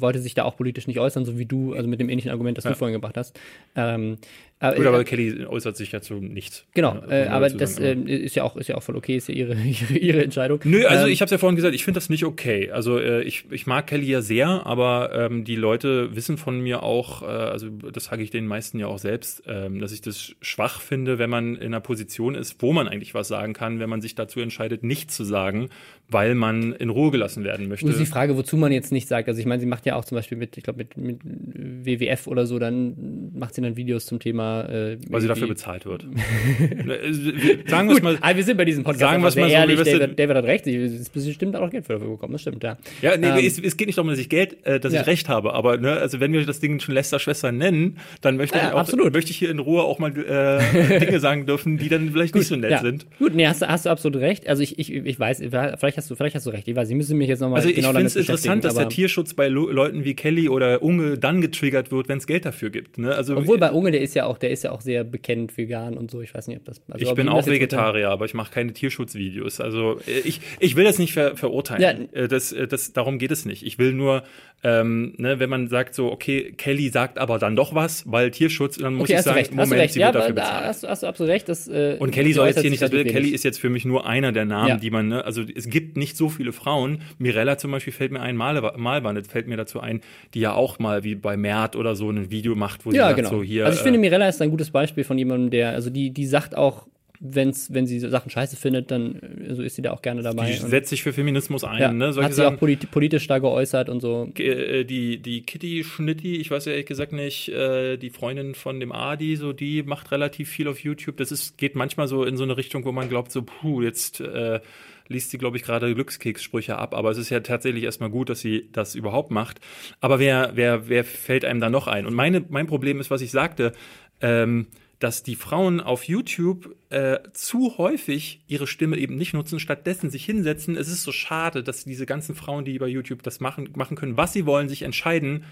wollte 0.01 0.19
sich 0.19 0.33
da 0.33 0.43
auch 0.43 0.57
politisch 0.57 0.87
nicht 0.87 0.99
äußern, 0.99 1.25
so 1.25 1.37
wie 1.37 1.45
du, 1.45 1.73
also 1.73 1.87
mit 1.87 1.99
dem 1.99 2.09
ähnlichen 2.09 2.31
Argument, 2.31 2.57
das 2.57 2.65
ja. 2.65 2.71
du 2.71 2.77
vorhin 2.77 2.93
gebracht 2.93 3.15
hast. 3.15 3.39
Ähm, 3.75 4.17
aber, 4.63 4.75
Gut, 4.77 4.85
aber 4.85 4.99
äh, 5.01 5.03
Kelly 5.03 5.45
äußert 5.45 5.75
sich 5.75 5.89
dazu 5.89 6.13
nichts. 6.15 6.65
Genau, 6.73 7.03
äh, 7.09 7.27
aber 7.27 7.49
das 7.49 7.77
äh, 7.79 7.95
ist 7.95 8.35
ja 8.35 8.43
auch 8.43 8.55
ist 8.55 8.69
ja 8.69 8.75
auch 8.75 8.83
voll 8.83 8.95
okay, 8.95 9.17
ist 9.17 9.27
ja 9.27 9.35
ihre 9.35 9.55
ihre, 9.61 9.93
ihre 9.97 10.23
Entscheidung. 10.23 10.61
Nö, 10.63 10.85
also 10.85 11.05
ähm, 11.05 11.11
ich 11.11 11.19
habe 11.19 11.25
es 11.25 11.31
ja 11.31 11.37
vorhin 11.37 11.57
gesagt, 11.57 11.75
ich 11.75 11.83
finde 11.83 11.97
das 11.97 12.09
nicht 12.09 12.23
okay. 12.23 12.71
Also 12.71 12.97
äh, 12.97 13.23
ich, 13.23 13.45
ich 13.51 13.67
mag 13.67 13.87
Kelly 13.87 14.05
ja 14.05 14.21
sehr, 14.21 14.65
aber 14.65 15.11
ähm, 15.13 15.43
die 15.43 15.57
Leute 15.57 16.15
wissen 16.15 16.37
von 16.37 16.61
mir 16.61 16.81
auch, 16.81 17.23
äh, 17.23 17.25
also 17.25 17.67
das 17.69 18.05
sage 18.05 18.23
ich 18.23 18.29
den 18.29 18.47
meisten 18.47 18.79
ja 18.79 18.87
auch 18.87 18.99
selbst, 18.99 19.43
ähm, 19.47 19.79
dass 19.79 19.91
ich 19.91 19.99
das 19.99 20.33
schwach 20.41 20.79
finde, 20.79 21.19
wenn 21.19 21.29
man 21.29 21.55
in 21.55 21.67
einer 21.67 21.81
Position 21.81 22.33
ist, 22.33 22.61
wo 22.61 22.71
man 22.71 22.87
eigentlich 22.87 23.13
was 23.13 23.27
sagen 23.27 23.51
kann, 23.51 23.79
wenn 23.79 23.89
man 23.89 23.99
sich 23.99 24.15
dazu 24.15 24.39
entscheidet, 24.39 24.83
nichts 24.83 25.17
zu 25.17 25.25
sagen, 25.25 25.69
weil 26.09 26.35
man 26.35 26.73
in 26.73 26.89
Ruhe 26.89 27.11
gelassen 27.11 27.43
werden 27.43 27.67
möchte. 27.67 27.85
Das 27.85 27.95
ist 27.95 28.01
die 28.01 28.11
Frage, 28.11 28.37
wozu 28.37 28.55
man 28.55 28.71
jetzt 28.71 28.91
nicht 28.91 29.07
sagt. 29.07 29.27
Also 29.27 29.39
ich 29.39 29.45
meine, 29.45 29.59
sie 29.59 29.65
macht 29.65 29.85
ja 29.85 29.95
auch 29.95 30.05
zum 30.05 30.15
Beispiel 30.15 30.37
mit, 30.37 30.57
ich 30.57 30.63
glaube 30.63 30.77
mit, 30.77 30.95
mit 30.95 31.19
WWF 31.23 32.27
oder 32.27 32.45
so, 32.45 32.59
dann 32.59 33.31
macht 33.33 33.55
sie 33.55 33.61
dann 33.61 33.75
Videos 33.75 34.05
zum 34.05 34.19
Thema 34.19 34.69
äh, 34.69 34.97
Weil 35.09 35.21
sie 35.21 35.27
dafür 35.27 35.47
bezahlt 35.47 35.85
wird. 35.85 36.03
sagen 37.67 37.89
wir 37.89 38.01
mal. 38.01 38.17
Aber 38.21 38.35
wir 38.35 38.43
sind 38.43 38.57
bei 38.57 38.65
diesem 38.65 38.83
Podcast 38.83 38.99
sagen 38.99 39.29
sehr 39.29 39.43
mal 39.43 39.49
ehrlich. 39.49 39.79
So, 39.79 39.85
David, 39.85 40.19
David 40.19 40.35
hat 40.37 40.45
recht. 40.45 40.67
Es 40.67 41.09
bestimmt 41.09 41.55
auch 41.55 41.69
Geld 41.69 41.89
dafür 41.89 42.07
bekommen. 42.07 42.33
Das 42.33 42.41
stimmt, 42.41 42.63
ja. 42.63 42.77
Ja, 43.01 43.17
nee, 43.17 43.27
ähm, 43.27 43.45
es, 43.45 43.59
es, 43.59 43.75
geht 43.75 43.87
nicht 43.87 43.97
darum, 43.97 44.09
dass 44.09 44.19
ich 44.19 44.29
Geld, 44.29 44.65
äh, 44.65 44.79
dass 44.79 44.93
ja. 44.93 45.01
ich 45.01 45.07
Recht 45.07 45.29
habe. 45.29 45.53
Aber 45.53 45.77
ne, 45.77 45.93
also 45.93 46.19
wenn 46.19 46.31
wir 46.31 46.45
das 46.45 46.59
Ding 46.59 46.79
schon 46.79 46.93
Lester-Schwester 46.93 47.51
nennen, 47.51 47.97
dann 48.21 48.37
möchte 48.37 48.57
ich, 48.57 48.63
auch, 48.63 48.77
absolut. 48.77 49.13
möchte 49.13 49.31
ich 49.31 49.37
hier 49.37 49.49
in 49.49 49.59
Ruhe 49.59 49.81
auch 49.81 49.99
mal 49.99 50.15
äh, 50.15 50.99
Dinge 50.99 51.19
sagen 51.19 51.45
dürfen, 51.45 51.77
die 51.77 51.89
dann 51.89 52.11
vielleicht 52.11 52.35
nicht 52.35 52.47
so 52.47 52.55
nett 52.55 52.71
ja. 52.71 52.81
sind. 52.81 53.07
Gut, 53.17 53.33
nee, 53.33 53.47
hast, 53.47 53.61
du, 53.61 53.67
hast 53.67 53.85
du 53.85 53.89
absolut 53.89 54.21
recht. 54.21 54.47
Also 54.47 54.61
ich, 54.61 54.77
ich, 54.77 54.93
ich 54.93 55.19
weiß, 55.19 55.39
vielleicht 55.39 55.97
hast 55.97 56.02
du, 56.09 56.15
vielleicht 56.15 56.35
hast 56.35 56.45
du 56.45 56.49
recht. 56.49 56.67
Ich 56.67 56.75
weiß, 56.75 56.89
ich 56.89 56.95
müsste 56.95 57.15
mich 57.15 57.27
jetzt 57.27 57.39
nochmal 57.39 57.57
Also 57.57 57.69
ich 57.69 57.75
genau 57.75 57.91
finde 57.91 58.07
es 58.07 58.15
interessant, 58.15 58.63
dass 58.63 58.75
der 58.75 58.89
Tierschutz 58.89 59.33
bei 59.33 59.47
Leuten 59.47 60.03
wie 60.03 60.15
Kelly 60.15 60.49
oder 60.49 60.81
Unge 60.81 61.17
dann 61.17 61.41
getriggert 61.41 61.91
wird, 61.91 62.09
wenn 62.09 62.17
es 62.17 62.27
Geld 62.27 62.45
dafür 62.45 62.69
gibt. 62.69 62.97
Ne? 62.97 63.13
Also, 63.13 63.37
Obwohl 63.37 63.57
bei 63.57 63.71
Unge, 63.71 63.91
der 63.91 64.01
ist 64.01 64.13
ja 64.15 64.25
auch, 64.25 64.37
der 64.37 64.51
ist 64.51 64.63
ja 64.63 64.71
auch 64.71 64.81
sehr 64.81 65.03
bekannt 65.03 65.57
vegan 65.57 65.97
und 65.97 66.11
so. 66.11 66.21
Ich 66.21 66.33
weiß 66.33 66.47
nicht, 66.47 66.57
ob 66.57 66.65
das. 66.65 66.81
Also, 66.89 67.05
ich 67.05 67.13
bin 67.13 67.29
auch 67.29 67.45
Vegetarier, 67.45 68.09
aber 68.09 68.25
ich 68.25 68.33
mache 68.33 68.51
keine 68.51 68.73
Tierschutzvideos. 68.73 69.61
Also 69.61 69.99
äh, 70.07 70.19
ich, 70.23 70.41
ich 70.59 70.75
will 70.75 70.83
das 70.83 70.99
nicht 70.99 71.13
ver, 71.13 71.37
verurteilen. 71.37 72.09
Ja. 72.13 72.21
Äh, 72.21 72.27
das, 72.27 72.51
äh, 72.51 72.67
das, 72.67 72.93
darum 72.93 73.19
geht 73.19 73.31
es 73.31 73.45
nicht. 73.45 73.63
Ich 73.63 73.77
will 73.77 73.93
nur, 73.93 74.23
ähm, 74.63 75.13
ne, 75.17 75.39
wenn 75.39 75.49
man 75.49 75.67
sagt 75.67 75.93
so, 75.95 76.11
okay, 76.11 76.53
Kelly 76.57 76.89
sagt 76.89 77.19
aber 77.19 77.37
dann 77.39 77.55
doch 77.55 77.75
was, 77.75 78.09
weil 78.09 78.31
Tierschutz, 78.31 78.77
dann 78.77 78.95
muss 78.95 79.09
okay, 79.09 79.19
ich 79.19 79.23
sagen, 79.23 79.37
recht, 79.37 79.53
Moment, 79.53 79.91
sie 79.91 79.99
ja, 79.99 80.07
wird 80.07 80.15
dafür 80.15 80.35
bezahlt. 80.35 80.65
Hast, 80.65 80.87
hast 80.87 81.03
du 81.03 81.07
absolut 81.07 81.31
recht. 81.31 81.49
Das, 81.49 81.67
äh, 81.67 81.97
und 81.99 82.11
Kelly 82.11 82.33
soll 82.33 82.47
jetzt 82.47 82.61
hier 82.61 82.69
nicht 82.69 82.81
das 82.81 82.91
will. 82.91 83.03
Kelly 83.05 83.29
ist 83.29 83.43
jetzt 83.43 83.59
für 83.59 83.69
mich 83.69 83.85
nur 83.85 84.07
einer 84.07 84.31
der 84.31 84.45
Namen, 84.45 84.69
ja. 84.69 84.77
die 84.77 84.89
man, 84.89 85.09
ne, 85.09 85.25
also 85.25 85.43
es 85.53 85.69
gibt 85.69 85.82
nicht 85.95 86.17
so 86.17 86.29
viele 86.29 86.53
Frauen. 86.53 87.01
Mirella 87.17 87.57
zum 87.57 87.71
Beispiel 87.71 87.93
fällt 87.93 88.11
mir 88.11 88.21
ein, 88.21 88.35
Malband 88.35 89.27
fällt 89.27 89.47
mir 89.47 89.57
dazu 89.57 89.79
ein, 89.79 90.01
die 90.33 90.39
ja 90.39 90.53
auch 90.53 90.79
mal 90.79 91.03
wie 91.03 91.15
bei 91.15 91.37
Mert 91.37 91.75
oder 91.75 91.95
so 91.95 92.09
ein 92.09 92.31
Video 92.31 92.55
macht, 92.55 92.85
wo 92.85 92.91
ja, 92.91 93.09
sie 93.09 93.15
genau. 93.15 93.29
so 93.29 93.43
hier. 93.43 93.65
Also 93.65 93.77
ich 93.77 93.83
finde, 93.83 93.99
Mirella 93.99 94.27
ist 94.27 94.41
ein 94.41 94.49
gutes 94.49 94.71
Beispiel 94.71 95.03
von 95.03 95.17
jemandem, 95.17 95.51
der, 95.51 95.69
also 95.69 95.89
die, 95.89 96.11
die 96.11 96.25
sagt 96.25 96.55
auch, 96.55 96.87
wenn's, 97.23 97.73
wenn 97.73 97.87
sie 97.87 97.99
Sachen 97.99 98.29
scheiße 98.29 98.57
findet, 98.57 98.91
dann 98.91 99.19
so 99.49 99.61
ist 99.61 99.75
sie 99.75 99.81
da 99.81 99.93
auch 99.93 100.01
gerne 100.01 100.21
dabei. 100.21 100.51
Die 100.51 100.57
setzt 100.57 100.89
sich 100.89 101.03
für 101.03 101.13
Feminismus 101.13 101.63
ein. 101.63 101.81
Ja, 101.81 101.91
ne? 101.91 102.11
Solche 102.11 102.25
hat 102.25 102.33
sie 102.33 102.41
Sachen, 102.41 102.55
auch 102.55 102.59
politi 102.59 102.85
politisch 102.85 103.27
da 103.27 103.39
geäußert 103.39 103.87
und 103.87 104.01
so. 104.01 104.29
Äh, 104.37 104.83
die, 104.83 105.19
die 105.19 105.41
Kitty 105.41 105.85
Schnitti, 105.85 106.35
ich 106.35 106.51
weiß 106.51 106.65
ja 106.65 106.73
ehrlich 106.73 106.85
gesagt 106.85 107.13
nicht, 107.13 107.47
äh, 107.49 107.97
die 107.97 108.09
Freundin 108.09 108.55
von 108.55 108.79
dem 108.81 108.91
Adi, 108.91 109.37
so 109.37 109.53
die 109.53 109.83
macht 109.83 110.11
relativ 110.11 110.49
viel 110.49 110.67
auf 110.67 110.79
YouTube. 110.79 111.15
Das 111.15 111.31
ist, 111.31 111.57
geht 111.57 111.75
manchmal 111.75 112.07
so 112.07 112.25
in 112.25 112.35
so 112.35 112.43
eine 112.43 112.57
Richtung, 112.57 112.83
wo 112.83 112.91
man 112.91 113.07
glaubt, 113.07 113.31
so, 113.31 113.41
puh, 113.43 113.81
jetzt 113.81 114.19
äh, 114.19 114.59
liest 115.07 115.31
sie, 115.31 115.37
glaube 115.37 115.57
ich, 115.57 115.63
gerade 115.63 115.93
Glückskekssprüche 115.93 116.77
ab. 116.77 116.93
Aber 116.93 117.11
es 117.11 117.17
ist 117.17 117.29
ja 117.29 117.39
tatsächlich 117.41 117.83
erstmal 117.83 118.09
gut, 118.09 118.29
dass 118.29 118.39
sie 118.39 118.69
das 118.71 118.95
überhaupt 118.95 119.31
macht. 119.31 119.59
Aber 119.99 120.19
wer, 120.19 120.51
wer, 120.55 120.87
wer 120.87 121.03
fällt 121.03 121.45
einem 121.45 121.59
da 121.59 121.69
noch 121.69 121.87
ein? 121.87 122.05
Und 122.05 122.13
meine, 122.13 122.45
mein 122.49 122.67
Problem 122.67 122.99
ist, 122.99 123.11
was 123.11 123.21
ich 123.21 123.31
sagte, 123.31 123.73
ähm, 124.21 124.67
dass 125.03 125.21
die 125.21 125.35
Frauen 125.35 125.81
auf 125.81 126.05
YouTube 126.05 126.77
äh, 126.89 127.19
zu 127.33 127.77
häufig 127.77 128.41
ihre 128.47 128.67
Stimme 128.67 128.97
eben 128.97 129.15
nicht 129.17 129.33
nutzen, 129.33 129.59
stattdessen 129.59 130.09
sich 130.09 130.23
hinsetzen. 130.23 130.77
Es 130.77 130.87
ist 130.87 131.03
so 131.03 131.11
schade, 131.11 131.61
dass 131.61 131.83
diese 131.83 132.05
ganzen 132.05 132.35
Frauen, 132.35 132.63
die 132.63 132.75
über 132.75 132.87
YouTube 132.87 133.21
das 133.21 133.41
machen, 133.41 133.69
machen 133.75 133.97
können, 133.97 134.15
was 134.15 134.31
sie 134.31 134.45
wollen, 134.45 134.69
sich 134.69 134.83
entscheiden, 134.83 135.43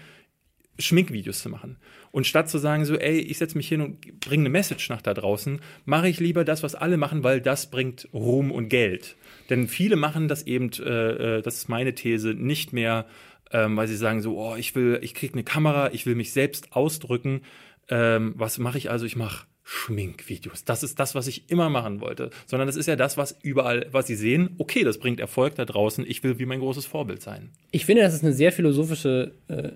Schminkvideos 0.78 1.42
zu 1.42 1.50
machen. 1.50 1.76
Und 2.12 2.26
statt 2.26 2.48
zu 2.48 2.56
sagen, 2.56 2.84
so, 2.86 2.96
ey, 2.96 3.18
ich 3.18 3.38
setze 3.38 3.56
mich 3.56 3.68
hin 3.68 3.82
und 3.82 4.20
bringe 4.20 4.42
eine 4.42 4.48
Message 4.48 4.88
nach 4.88 5.02
da 5.02 5.12
draußen, 5.12 5.60
mache 5.84 6.08
ich 6.08 6.18
lieber 6.18 6.44
das, 6.44 6.62
was 6.62 6.74
alle 6.74 6.96
machen, 6.96 7.22
weil 7.22 7.42
das 7.42 7.70
bringt 7.70 8.08
Ruhm 8.14 8.50
und 8.50 8.68
Geld. 8.68 9.16
Denn 9.52 9.68
viele 9.68 9.96
machen 9.96 10.28
das 10.28 10.46
eben, 10.46 10.70
äh, 10.80 11.38
äh 11.38 11.42
das 11.42 11.56
ist 11.56 11.68
meine 11.68 11.94
These, 11.94 12.32
nicht 12.32 12.72
mehr, 12.72 13.04
ähm, 13.50 13.76
weil 13.76 13.86
sie 13.86 13.96
sagen 13.96 14.22
so, 14.22 14.38
oh, 14.38 14.56
ich 14.56 14.74
will, 14.74 14.98
ich 15.02 15.12
kriege 15.12 15.34
eine 15.34 15.44
Kamera, 15.44 15.92
ich 15.92 16.06
will 16.06 16.14
mich 16.14 16.32
selbst 16.32 16.72
ausdrücken. 16.72 17.42
Ähm, 17.90 18.32
was 18.34 18.56
mache 18.56 18.78
ich 18.78 18.90
also? 18.90 19.04
Ich 19.04 19.14
mache 19.14 19.44
Schminkvideos. 19.62 20.64
Das 20.64 20.82
ist 20.82 20.98
das, 20.98 21.14
was 21.14 21.26
ich 21.26 21.50
immer 21.50 21.68
machen 21.68 22.00
wollte. 22.00 22.30
Sondern 22.46 22.66
das 22.66 22.76
ist 22.76 22.86
ja 22.86 22.96
das, 22.96 23.18
was 23.18 23.36
überall, 23.42 23.88
was 23.90 24.06
sie 24.06 24.14
sehen. 24.14 24.54
Okay, 24.56 24.84
das 24.84 24.96
bringt 24.96 25.20
Erfolg 25.20 25.54
da 25.56 25.66
draußen. 25.66 26.06
Ich 26.08 26.22
will 26.22 26.38
wie 26.38 26.46
mein 26.46 26.60
großes 26.60 26.86
Vorbild 26.86 27.20
sein. 27.20 27.50
Ich 27.72 27.84
finde, 27.84 28.00
das 28.00 28.14
ist 28.14 28.24
eine 28.24 28.32
sehr 28.32 28.52
philosophische 28.52 29.34
äh, 29.48 29.72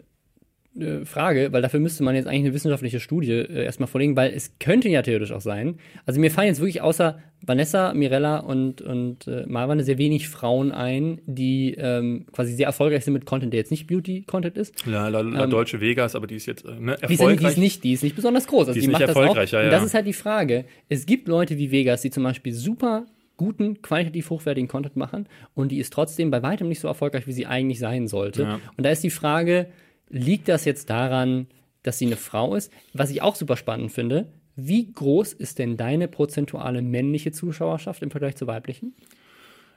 äh, 0.79 1.05
Frage, 1.05 1.53
weil 1.53 1.63
dafür 1.63 1.81
müsste 1.81 2.05
man 2.05 2.15
jetzt 2.15 2.27
eigentlich 2.27 2.45
eine 2.45 2.55
wissenschaftliche 2.55 3.01
Studie 3.01 3.33
äh, 3.33 3.65
erstmal 3.65 3.87
vorlegen, 3.87 4.17
weil 4.17 4.33
es 4.33 4.59
könnte 4.59 4.89
ja 4.89 5.03
theoretisch 5.03 5.33
auch 5.33 5.41
sein. 5.41 5.79
Also 6.05 6.21
mir 6.21 6.31
fallen 6.31 6.49
jetzt 6.49 6.61
wirklich 6.61 6.83
außer 6.83 7.19
Vanessa, 7.45 7.95
Mirella 7.95 8.39
und, 8.39 8.83
und 8.83 9.27
äh, 9.27 9.45
Marwan 9.47 9.83
sehr 9.83 9.99
wenig 9.99 10.29
Frauen 10.29 10.73
ein, 10.73 11.21
die 11.27 11.75
ähm, 11.79 12.27
quasi 12.33 12.55
sehr 12.55 12.67
erfolgreich 12.67 13.05
sind 13.05 13.15
mit 13.15 13.27
Content, 13.27 13.53
der 13.53 13.59
jetzt 13.59 13.71
nicht 13.71 13.87
Beauty-Content 13.87 14.57
ist. 14.57 14.75
Ja, 14.87 15.09
la, 15.09 15.21
la 15.21 15.45
ähm, 15.45 15.51
Deutsche 15.51 15.81
Vegas, 15.81 16.15
aber 16.15 16.27
die 16.27 16.37
ist 16.37 16.47
jetzt 16.47 16.65
äh, 16.65 16.73
ne, 16.79 17.01
erfolgreich. 17.01 17.09
Die 17.09 17.23
ist, 17.23 17.41
die 17.41 17.47
ist, 17.47 17.59
nicht, 17.59 17.85
die 17.85 17.93
ist 17.93 18.03
nicht 18.03 18.17
besonders 18.17 18.47
groß. 18.47 18.69
Also 18.69 18.73
die, 18.73 18.81
die 18.81 18.87
ist 18.87 18.99
nicht 18.99 19.09
erfolgreich, 19.09 19.51
das 19.51 19.53
ja, 19.53 19.61
ja. 19.61 19.67
Und 19.67 19.73
das 19.73 19.85
ist 19.85 19.95
halt 19.95 20.07
die 20.07 20.13
Frage. 20.13 20.65
Es 20.89 21.07
gibt 21.07 21.29
Leute 21.29 21.59
wie 21.59 21.71
Vegas, 21.71 22.03
die 22.03 22.11
zum 22.11 22.23
Beispiel 22.23 22.53
super 22.53 23.07
guten, 23.37 23.83
qualitativ 23.83 24.31
hochwertigen 24.31 24.69
Content 24.69 24.97
machen 24.97 25.29
und 25.55 25.71
die 25.71 25.79
ist 25.79 25.93
trotzdem 25.93 26.31
bei 26.31 26.43
weitem 26.43 26.69
nicht 26.69 26.81
so 26.81 26.89
erfolgreich, 26.89 27.27
wie 27.27 27.33
sie 27.33 27.47
eigentlich 27.47 27.79
sein 27.79 28.09
sollte. 28.09 28.43
Ja. 28.43 28.61
Und 28.77 28.85
da 28.85 28.91
ist 28.91 29.05
die 29.05 29.11
Frage, 29.11 29.67
Liegt 30.09 30.49
das 30.49 30.65
jetzt 30.65 30.91
daran, 30.91 31.47
dass 31.83 31.99
sie 31.99 32.07
eine 32.07 32.17
Frau 32.17 32.55
ist? 32.55 32.73
Was 32.93 33.11
ich 33.11 33.23
auch 33.23 33.37
super 33.37 33.57
spannend 33.57 33.93
finde, 33.93 34.29
wie 34.57 34.91
groß 34.91 35.35
ist 35.35 35.59
denn 35.59 35.77
deine 35.77 36.09
prozentuale 36.09 36.81
männliche 36.81 37.33
Zuschauerschaft 37.33 38.03
im 38.03 38.11
Vergleich 38.11 38.37
zur 38.37 38.49
weiblichen? 38.49 38.95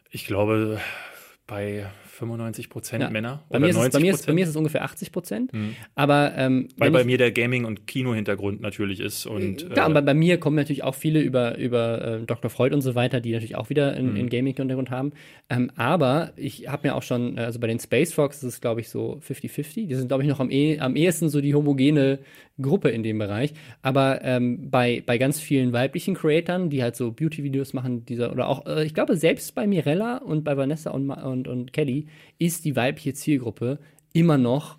Ich 0.09 0.25
glaube, 0.25 0.79
bei 1.45 1.85
95 2.19 2.69
Prozent 2.69 3.03
ja. 3.03 3.09
Männer. 3.09 3.43
Bei, 3.49 3.59
mir 3.59 3.69
ist, 3.69 3.77
es, 3.77 3.89
bei, 3.89 3.99
mir 3.99 4.13
ist, 4.13 4.25
bei 4.25 4.33
mir 4.33 4.43
ist 4.43 4.49
es 4.49 4.55
ungefähr 4.55 4.83
80 4.83 5.11
Prozent. 5.11 5.53
Mhm. 5.53 5.75
Aber 5.95 6.33
ähm, 6.35 6.67
weil 6.77 6.91
bei 6.91 7.01
ich, 7.01 7.05
mir 7.05 7.17
der 7.17 7.31
Gaming- 7.31 7.65
und 7.65 7.87
Kino-Hintergrund 7.87 8.61
natürlich 8.61 8.99
ist. 8.99 9.25
Und, 9.25 9.61
ja, 9.61 9.69
äh, 9.69 9.79
aber 9.79 10.01
bei 10.01 10.13
mir 10.13 10.39
kommen 10.39 10.55
natürlich 10.55 10.83
auch 10.83 10.95
viele 10.95 11.21
über, 11.21 11.57
über 11.57 12.19
äh, 12.19 12.25
Dr. 12.25 12.49
Freud 12.49 12.73
und 12.73 12.81
so 12.81 12.95
weiter, 12.95 13.21
die 13.21 13.31
natürlich 13.31 13.55
auch 13.55 13.69
wieder 13.69 13.93
einen 13.93 14.13
mhm. 14.13 14.29
Gaming-Hintergrund 14.29 14.91
haben. 14.91 15.13
Ähm, 15.49 15.71
aber 15.75 16.33
ich 16.35 16.67
habe 16.67 16.87
mir 16.87 16.95
auch 16.95 17.03
schon, 17.03 17.37
äh, 17.37 17.41
also 17.41 17.59
bei 17.59 17.67
den 17.67 17.79
Space 17.79 18.13
Fox 18.13 18.37
ist 18.37 18.43
es, 18.43 18.61
glaube 18.61 18.81
ich, 18.81 18.89
so 18.89 19.19
50-50. 19.27 19.87
Die 19.87 19.95
sind, 19.95 20.09
glaube 20.09 20.23
ich, 20.23 20.29
noch 20.29 20.39
am, 20.39 20.51
eh, 20.51 20.79
am 20.79 20.95
ehesten 20.95 21.29
so 21.29 21.41
die 21.41 21.55
homogene 21.55 22.19
Gruppe 22.61 22.89
in 22.89 23.03
dem 23.03 23.19
Bereich. 23.19 23.53
Aber 23.81 24.23
ähm, 24.23 24.69
bei, 24.69 25.03
bei 25.05 25.17
ganz 25.17 25.39
vielen 25.39 25.73
weiblichen 25.73 26.15
Creatoren, 26.15 26.69
die 26.69 26.81
halt 26.83 26.95
so 26.95 27.11
Beauty-Videos 27.11 27.73
machen, 27.73 28.05
dieser, 28.05 28.31
oder 28.31 28.47
auch, 28.47 28.65
äh, 28.65 28.85
ich 28.85 28.93
glaube, 28.93 29.15
selbst 29.15 29.55
bei 29.55 29.67
Mirella 29.67 30.17
und 30.17 30.43
bei 30.43 30.57
Vanessa 30.57 30.91
und, 30.91 31.09
und, 31.09 31.47
und 31.47 31.73
Kelly 31.73 32.07
ist 32.37 32.65
die 32.65 32.75
weibliche 32.75 33.13
Zielgruppe 33.13 33.79
immer 34.13 34.37
noch 34.37 34.78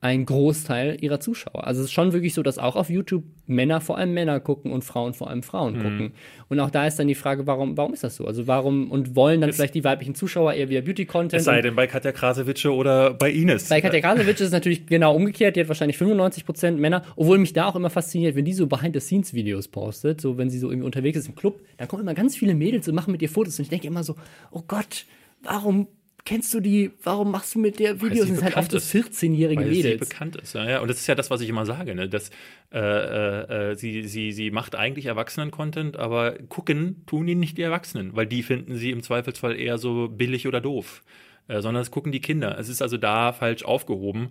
ein 0.00 0.26
Großteil 0.26 0.96
ihrer 1.00 1.18
Zuschauer. 1.18 1.66
Also 1.66 1.80
es 1.80 1.86
ist 1.86 1.92
schon 1.92 2.12
wirklich 2.12 2.32
so, 2.32 2.44
dass 2.44 2.58
auch 2.58 2.76
auf 2.76 2.88
YouTube 2.88 3.24
Männer 3.46 3.80
vor 3.80 3.98
allem 3.98 4.14
Männer 4.14 4.38
gucken 4.38 4.70
und 4.70 4.84
Frauen 4.84 5.12
vor 5.12 5.28
allem 5.28 5.42
Frauen 5.42 5.76
mhm. 5.76 5.82
gucken. 5.82 6.12
Und 6.48 6.60
auch 6.60 6.70
da 6.70 6.86
ist 6.86 7.00
dann 7.00 7.08
die 7.08 7.16
Frage, 7.16 7.48
warum, 7.48 7.76
warum 7.76 7.94
ist 7.94 8.04
das 8.04 8.14
so? 8.14 8.24
Also 8.24 8.46
warum 8.46 8.92
und 8.92 9.16
wollen 9.16 9.40
dann 9.40 9.50
es 9.50 9.56
vielleicht 9.56 9.74
die 9.74 9.82
weiblichen 9.82 10.14
Zuschauer 10.14 10.52
eher 10.52 10.68
wieder 10.68 10.82
Beauty-Content? 10.82 11.34
Es 11.40 11.44
sei 11.44 11.62
denn 11.62 11.74
bei 11.74 11.88
Katja 11.88 12.12
Krasowitsche 12.12 12.72
oder 12.72 13.12
bei 13.12 13.32
Ines. 13.32 13.68
Bei 13.68 13.80
Katja 13.80 14.00
Krasowitsche 14.00 14.44
ist 14.44 14.48
es 14.48 14.52
natürlich 14.52 14.86
genau 14.86 15.16
umgekehrt. 15.16 15.56
Die 15.56 15.60
hat 15.60 15.68
wahrscheinlich 15.68 15.96
95% 15.96 16.72
Männer, 16.72 17.02
obwohl 17.16 17.38
mich 17.38 17.52
da 17.52 17.66
auch 17.66 17.74
immer 17.74 17.90
fasziniert, 17.90 18.36
wenn 18.36 18.44
die 18.44 18.52
so 18.52 18.68
Behind-the-Scenes-Videos 18.68 19.66
postet, 19.66 20.20
so 20.20 20.38
wenn 20.38 20.48
sie 20.48 20.60
so 20.60 20.70
irgendwie 20.70 20.86
unterwegs 20.86 21.18
ist 21.18 21.28
im 21.28 21.34
Club, 21.34 21.60
dann 21.76 21.88
kommen 21.88 22.02
immer 22.02 22.14
ganz 22.14 22.36
viele 22.36 22.54
Mädels 22.54 22.86
und 22.86 22.94
machen 22.94 23.10
mit 23.10 23.20
ihr 23.20 23.28
Fotos 23.28 23.58
und 23.58 23.64
ich 23.64 23.68
denke 23.68 23.88
immer 23.88 24.04
so, 24.04 24.14
oh 24.52 24.62
Gott, 24.66 25.06
warum 25.42 25.88
kennst 26.28 26.52
du 26.52 26.60
die, 26.60 26.90
warum 27.02 27.30
machst 27.30 27.54
du 27.54 27.58
mit 27.58 27.78
der 27.78 28.02
Videos? 28.02 28.28
Das 28.28 28.36
sind 28.36 28.44
halt 28.44 28.56
oft 28.56 28.70
so 28.70 28.76
14-jährige 28.76 29.64
Mädels. 29.64 29.82
sie 29.82 29.96
bekannt 29.96 30.36
ist, 30.36 30.54
ja, 30.54 30.68
ja. 30.68 30.80
Und 30.80 30.88
das 30.88 30.98
ist 30.98 31.06
ja 31.06 31.14
das, 31.14 31.30
was 31.30 31.40
ich 31.40 31.48
immer 31.48 31.64
sage, 31.64 31.94
ne? 31.94 32.06
Dass, 32.06 32.30
äh, 32.70 32.78
äh, 32.78 33.70
äh, 33.70 33.74
sie, 33.74 34.06
sie, 34.06 34.32
sie 34.32 34.50
macht 34.50 34.74
eigentlich 34.74 35.06
Erwachsenen-Content, 35.06 35.96
aber 35.96 36.32
gucken 36.50 37.02
tun 37.06 37.26
die 37.26 37.34
nicht 37.34 37.56
die 37.56 37.62
Erwachsenen, 37.62 38.14
weil 38.14 38.26
die 38.26 38.42
finden 38.42 38.76
sie 38.76 38.90
im 38.90 39.02
Zweifelsfall 39.02 39.58
eher 39.58 39.78
so 39.78 40.08
billig 40.08 40.46
oder 40.46 40.60
doof. 40.60 41.02
Äh, 41.48 41.62
sondern 41.62 41.80
es 41.80 41.90
gucken 41.90 42.12
die 42.12 42.20
Kinder. 42.20 42.58
Es 42.58 42.68
ist 42.68 42.82
also 42.82 42.98
da 42.98 43.32
falsch 43.32 43.64
aufgehoben. 43.64 44.28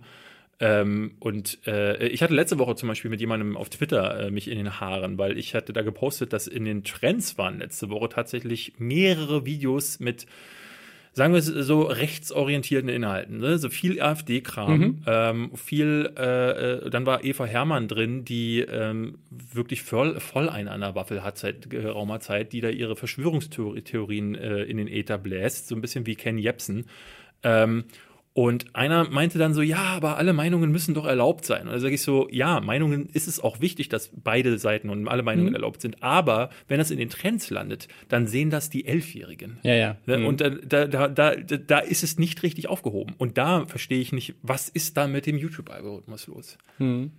Ähm, 0.60 1.16
und 1.18 1.58
äh, 1.66 2.06
ich 2.06 2.22
hatte 2.22 2.34
letzte 2.34 2.60
Woche 2.60 2.76
zum 2.76 2.88
Beispiel 2.88 3.10
mit 3.10 3.20
jemandem 3.20 3.56
auf 3.56 3.70
Twitter 3.70 4.20
äh, 4.20 4.30
mich 4.30 4.48
in 4.48 4.56
den 4.56 4.80
Haaren, 4.80 5.18
weil 5.18 5.36
ich 5.36 5.56
hatte 5.56 5.72
da 5.72 5.82
gepostet, 5.82 6.32
dass 6.32 6.46
in 6.46 6.64
den 6.64 6.84
Trends 6.84 7.38
waren 7.38 7.58
letzte 7.58 7.90
Woche 7.90 8.08
tatsächlich 8.08 8.74
mehrere 8.78 9.44
Videos 9.44 9.98
mit 9.98 10.26
sagen 11.12 11.32
wir 11.32 11.38
es 11.38 11.46
so, 11.46 11.82
rechtsorientierten 11.82 12.88
Inhalten. 12.88 13.38
Ne? 13.38 13.58
So 13.58 13.68
viel 13.68 14.00
AfD-Kram, 14.00 14.78
mhm. 14.78 15.02
ähm, 15.06 15.50
viel, 15.56 16.12
äh, 16.16 16.86
äh, 16.86 16.90
dann 16.90 17.06
war 17.06 17.24
Eva 17.24 17.44
Hermann 17.44 17.88
drin, 17.88 18.24
die 18.24 18.60
ähm, 18.60 19.18
wirklich 19.30 19.82
voll, 19.82 20.20
voll 20.20 20.48
einen 20.48 20.68
an 20.68 20.80
der 20.80 20.94
Waffel 20.94 21.22
hat 21.22 21.38
seit 21.38 21.70
geraumer 21.70 22.20
Zeit, 22.20 22.52
die 22.52 22.60
da 22.60 22.68
ihre 22.68 22.96
Verschwörungstheorien 22.96 24.34
äh, 24.34 24.62
in 24.62 24.76
den 24.76 24.88
Äther 24.88 25.18
bläst, 25.18 25.68
so 25.68 25.74
ein 25.74 25.80
bisschen 25.80 26.06
wie 26.06 26.14
Ken 26.14 26.38
Jebsen. 26.38 26.86
Ähm, 27.42 27.84
und 28.38 28.72
einer 28.72 29.10
meinte 29.10 29.36
dann 29.36 29.52
so, 29.52 29.62
ja, 29.62 29.82
aber 29.82 30.16
alle 30.16 30.32
Meinungen 30.32 30.70
müssen 30.70 30.94
doch 30.94 31.06
erlaubt 31.06 31.44
sein. 31.44 31.62
Und 31.62 31.72
da 31.72 31.80
sage 31.80 31.94
ich 31.94 32.02
so, 32.02 32.28
ja, 32.30 32.60
Meinungen 32.60 33.08
ist 33.12 33.26
es 33.26 33.40
auch 33.40 33.60
wichtig, 33.60 33.88
dass 33.88 34.12
beide 34.14 34.56
Seiten 34.60 34.90
und 34.90 35.08
alle 35.08 35.24
Meinungen 35.24 35.48
mhm. 35.48 35.56
erlaubt 35.56 35.80
sind. 35.82 36.04
Aber 36.04 36.50
wenn 36.68 36.78
das 36.78 36.92
in 36.92 36.98
den 36.98 37.10
Trends 37.10 37.50
landet, 37.50 37.88
dann 38.08 38.28
sehen 38.28 38.50
das 38.50 38.70
die 38.70 38.86
Elfjährigen. 38.86 39.58
Ja, 39.64 39.74
ja. 39.74 39.96
Ne? 40.06 40.18
Mhm. 40.18 40.26
Und 40.26 40.40
da, 40.40 40.50
da, 40.50 41.08
da, 41.08 41.34
da 41.34 41.78
ist 41.80 42.04
es 42.04 42.16
nicht 42.16 42.44
richtig 42.44 42.68
aufgehoben. 42.68 43.16
Und 43.18 43.38
da 43.38 43.66
verstehe 43.66 44.00
ich 44.00 44.12
nicht, 44.12 44.36
was 44.42 44.68
ist 44.68 44.96
da 44.96 45.08
mit 45.08 45.26
dem 45.26 45.36
YouTube-Algorithmus 45.36 46.28
los? 46.28 46.58
Mhm. 46.78 47.10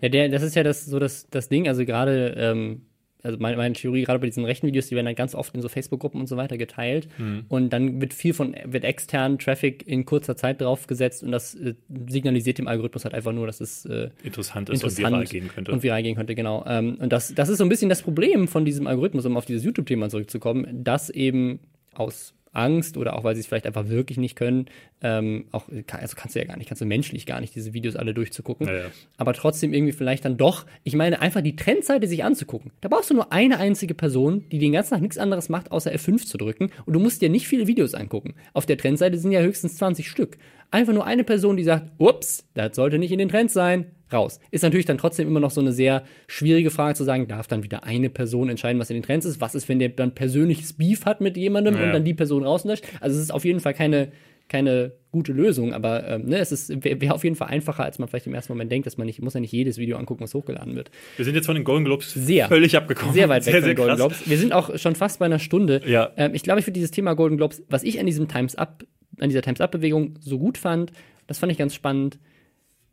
Ja, 0.00 0.08
der, 0.08 0.28
das 0.28 0.42
ist 0.42 0.56
ja 0.56 0.64
das, 0.64 0.86
so 0.86 0.98
das, 0.98 1.30
das 1.30 1.48
Ding. 1.48 1.68
Also 1.68 1.84
gerade 1.84 2.34
ähm 2.36 2.80
also 3.24 3.38
meine, 3.38 3.56
meine 3.56 3.74
Theorie, 3.74 4.04
gerade 4.04 4.18
bei 4.18 4.26
diesen 4.26 4.44
rechten 4.44 4.66
Videos, 4.66 4.88
die 4.88 4.94
werden 4.94 5.06
dann 5.06 5.14
ganz 5.14 5.34
oft 5.34 5.54
in 5.54 5.62
so 5.62 5.68
Facebook-Gruppen 5.68 6.20
und 6.20 6.26
so 6.26 6.36
weiter 6.36 6.58
geteilt. 6.58 7.08
Mhm. 7.18 7.46
Und 7.48 7.72
dann 7.72 8.00
wird 8.00 8.12
viel 8.12 8.34
von, 8.34 8.54
wird 8.64 8.84
externen 8.84 9.38
Traffic 9.38 9.86
in 9.86 10.04
kurzer 10.04 10.36
Zeit 10.36 10.60
draufgesetzt 10.60 11.22
und 11.22 11.32
das 11.32 11.54
äh, 11.54 11.74
signalisiert 12.08 12.58
dem 12.58 12.68
Algorithmus 12.68 13.04
halt 13.04 13.14
einfach 13.14 13.32
nur, 13.32 13.46
dass 13.46 13.60
es 13.60 13.86
äh, 13.86 14.10
interessant 14.22 14.68
ist 14.68 14.82
interessant 14.82 15.06
und 15.06 15.12
viral 15.12 15.24
gehen 15.24 15.48
könnte. 15.48 15.72
Und 15.72 15.82
viral 15.82 16.02
gehen 16.02 16.14
könnte, 16.14 16.34
genau. 16.34 16.64
Ähm, 16.66 16.96
und 17.00 17.12
das, 17.12 17.34
das 17.34 17.48
ist 17.48 17.58
so 17.58 17.64
ein 17.64 17.70
bisschen 17.70 17.88
das 17.88 18.02
Problem 18.02 18.46
von 18.46 18.64
diesem 18.64 18.86
Algorithmus, 18.86 19.24
um 19.24 19.36
auf 19.36 19.46
dieses 19.46 19.64
YouTube-Thema 19.64 20.10
zurückzukommen, 20.10 20.84
dass 20.84 21.08
eben 21.10 21.60
aus 21.94 22.34
Angst 22.54 22.96
oder 22.96 23.16
auch 23.16 23.24
weil 23.24 23.34
sie 23.34 23.40
es 23.40 23.46
vielleicht 23.46 23.66
einfach 23.66 23.88
wirklich 23.88 24.18
nicht 24.18 24.36
können. 24.36 24.66
Ähm, 25.02 25.46
auch, 25.52 25.68
also 25.68 26.16
kannst 26.16 26.34
du 26.34 26.38
ja 26.38 26.46
gar 26.46 26.56
nicht, 26.56 26.68
kannst 26.68 26.80
du 26.80 26.86
menschlich 26.86 27.26
gar 27.26 27.40
nicht, 27.40 27.54
diese 27.54 27.74
Videos 27.74 27.96
alle 27.96 28.14
durchzugucken. 28.14 28.66
Ja, 28.66 28.74
ja. 28.74 28.84
Aber 29.16 29.34
trotzdem 29.34 29.74
irgendwie 29.74 29.92
vielleicht 29.92 30.24
dann 30.24 30.36
doch, 30.36 30.66
ich 30.82 30.94
meine, 30.94 31.20
einfach 31.20 31.42
die 31.42 31.56
Trendseite 31.56 32.06
sich 32.06 32.24
anzugucken. 32.24 32.70
Da 32.80 32.88
brauchst 32.88 33.10
du 33.10 33.14
nur 33.14 33.32
eine 33.32 33.58
einzige 33.58 33.94
Person, 33.94 34.44
die 34.50 34.58
den 34.58 34.72
ganzen 34.72 34.94
Tag 34.94 35.02
nichts 35.02 35.18
anderes 35.18 35.48
macht, 35.48 35.72
außer 35.72 35.92
F5 35.92 36.26
zu 36.26 36.38
drücken. 36.38 36.70
Und 36.86 36.94
du 36.94 37.00
musst 37.00 37.22
dir 37.22 37.28
nicht 37.28 37.46
viele 37.46 37.66
Videos 37.66 37.94
angucken. 37.94 38.34
Auf 38.52 38.66
der 38.66 38.78
Trendseite 38.78 39.18
sind 39.18 39.32
ja 39.32 39.40
höchstens 39.40 39.76
20 39.76 40.08
Stück. 40.08 40.38
Einfach 40.70 40.92
nur 40.92 41.06
eine 41.06 41.24
Person, 41.24 41.56
die 41.56 41.64
sagt, 41.64 41.92
ups, 41.98 42.48
das 42.54 42.74
sollte 42.76 42.98
nicht 42.98 43.12
in 43.12 43.18
den 43.18 43.28
Trends 43.28 43.52
sein, 43.52 43.86
raus. 44.14 44.40
Ist 44.50 44.62
natürlich 44.62 44.86
dann 44.86 44.98
trotzdem 44.98 45.28
immer 45.28 45.40
noch 45.40 45.50
so 45.50 45.60
eine 45.60 45.72
sehr 45.72 46.04
schwierige 46.26 46.70
Frage 46.70 46.94
zu 46.94 47.04
sagen, 47.04 47.28
darf 47.28 47.46
dann 47.46 47.62
wieder 47.62 47.84
eine 47.84 48.08
Person 48.08 48.48
entscheiden, 48.48 48.80
was 48.80 48.90
in 48.90 48.96
den 48.96 49.02
Trends 49.02 49.26
ist? 49.26 49.40
Was 49.40 49.54
ist, 49.54 49.68
wenn 49.68 49.78
der 49.78 49.90
dann 49.90 50.14
persönliches 50.14 50.74
Beef 50.74 51.04
hat 51.04 51.20
mit 51.20 51.36
jemandem 51.36 51.76
ja. 51.76 51.84
und 51.84 51.92
dann 51.92 52.04
die 52.04 52.14
Person 52.14 52.44
rauslöscht? 52.44 52.84
Also 53.00 53.16
es 53.16 53.22
ist 53.22 53.30
auf 53.32 53.44
jeden 53.44 53.60
Fall 53.60 53.74
keine, 53.74 54.12
keine 54.48 54.92
gute 55.10 55.32
Lösung, 55.32 55.72
aber 55.72 56.06
ähm, 56.08 56.26
ne, 56.26 56.38
es 56.38 56.52
ist 56.52 56.84
wäre 56.84 57.14
auf 57.14 57.24
jeden 57.24 57.36
Fall 57.36 57.48
einfacher, 57.48 57.84
als 57.84 57.98
man 57.98 58.08
vielleicht 58.08 58.26
im 58.26 58.34
ersten 58.34 58.52
Moment 58.52 58.70
denkt, 58.70 58.86
dass 58.86 58.96
man 58.96 59.06
nicht 59.06 59.22
muss 59.22 59.34
ja 59.34 59.40
nicht 59.40 59.52
jedes 59.52 59.78
Video 59.78 59.96
angucken, 59.96 60.22
was 60.22 60.34
hochgeladen 60.34 60.74
wird. 60.74 60.90
Wir 61.16 61.24
sind 61.24 61.34
jetzt 61.34 61.46
von 61.46 61.54
den 61.54 61.64
Golden 61.64 61.84
Globes 61.84 62.12
sehr, 62.12 62.48
völlig 62.48 62.76
abgekommen. 62.76 63.14
Sehr 63.14 63.28
weit 63.28 63.46
weg 63.46 63.52
sehr, 63.52 63.60
von 63.62 63.68
den 63.68 63.76
Golden 63.76 63.96
Globes. 63.96 64.28
Wir 64.28 64.38
sind 64.38 64.52
auch 64.52 64.76
schon 64.78 64.94
fast 64.94 65.18
bei 65.20 65.26
einer 65.26 65.38
Stunde. 65.38 65.82
Ja. 65.86 66.10
Ähm, 66.16 66.34
ich 66.34 66.42
glaube, 66.42 66.60
ich 66.60 66.66
würde 66.66 66.74
dieses 66.74 66.90
Thema 66.90 67.14
Golden 67.14 67.36
Globes, 67.36 67.62
was 67.68 67.82
ich 67.84 68.00
an 68.00 68.06
diesem 68.06 68.28
Times 68.28 68.56
Up, 68.56 68.84
an 69.18 69.28
dieser 69.28 69.42
Times 69.42 69.60
Up 69.60 69.70
Bewegung 69.70 70.14
so 70.20 70.38
gut 70.38 70.58
fand, 70.58 70.92
das 71.26 71.38
fand 71.38 71.52
ich 71.52 71.58
ganz 71.58 71.74
spannend 71.74 72.18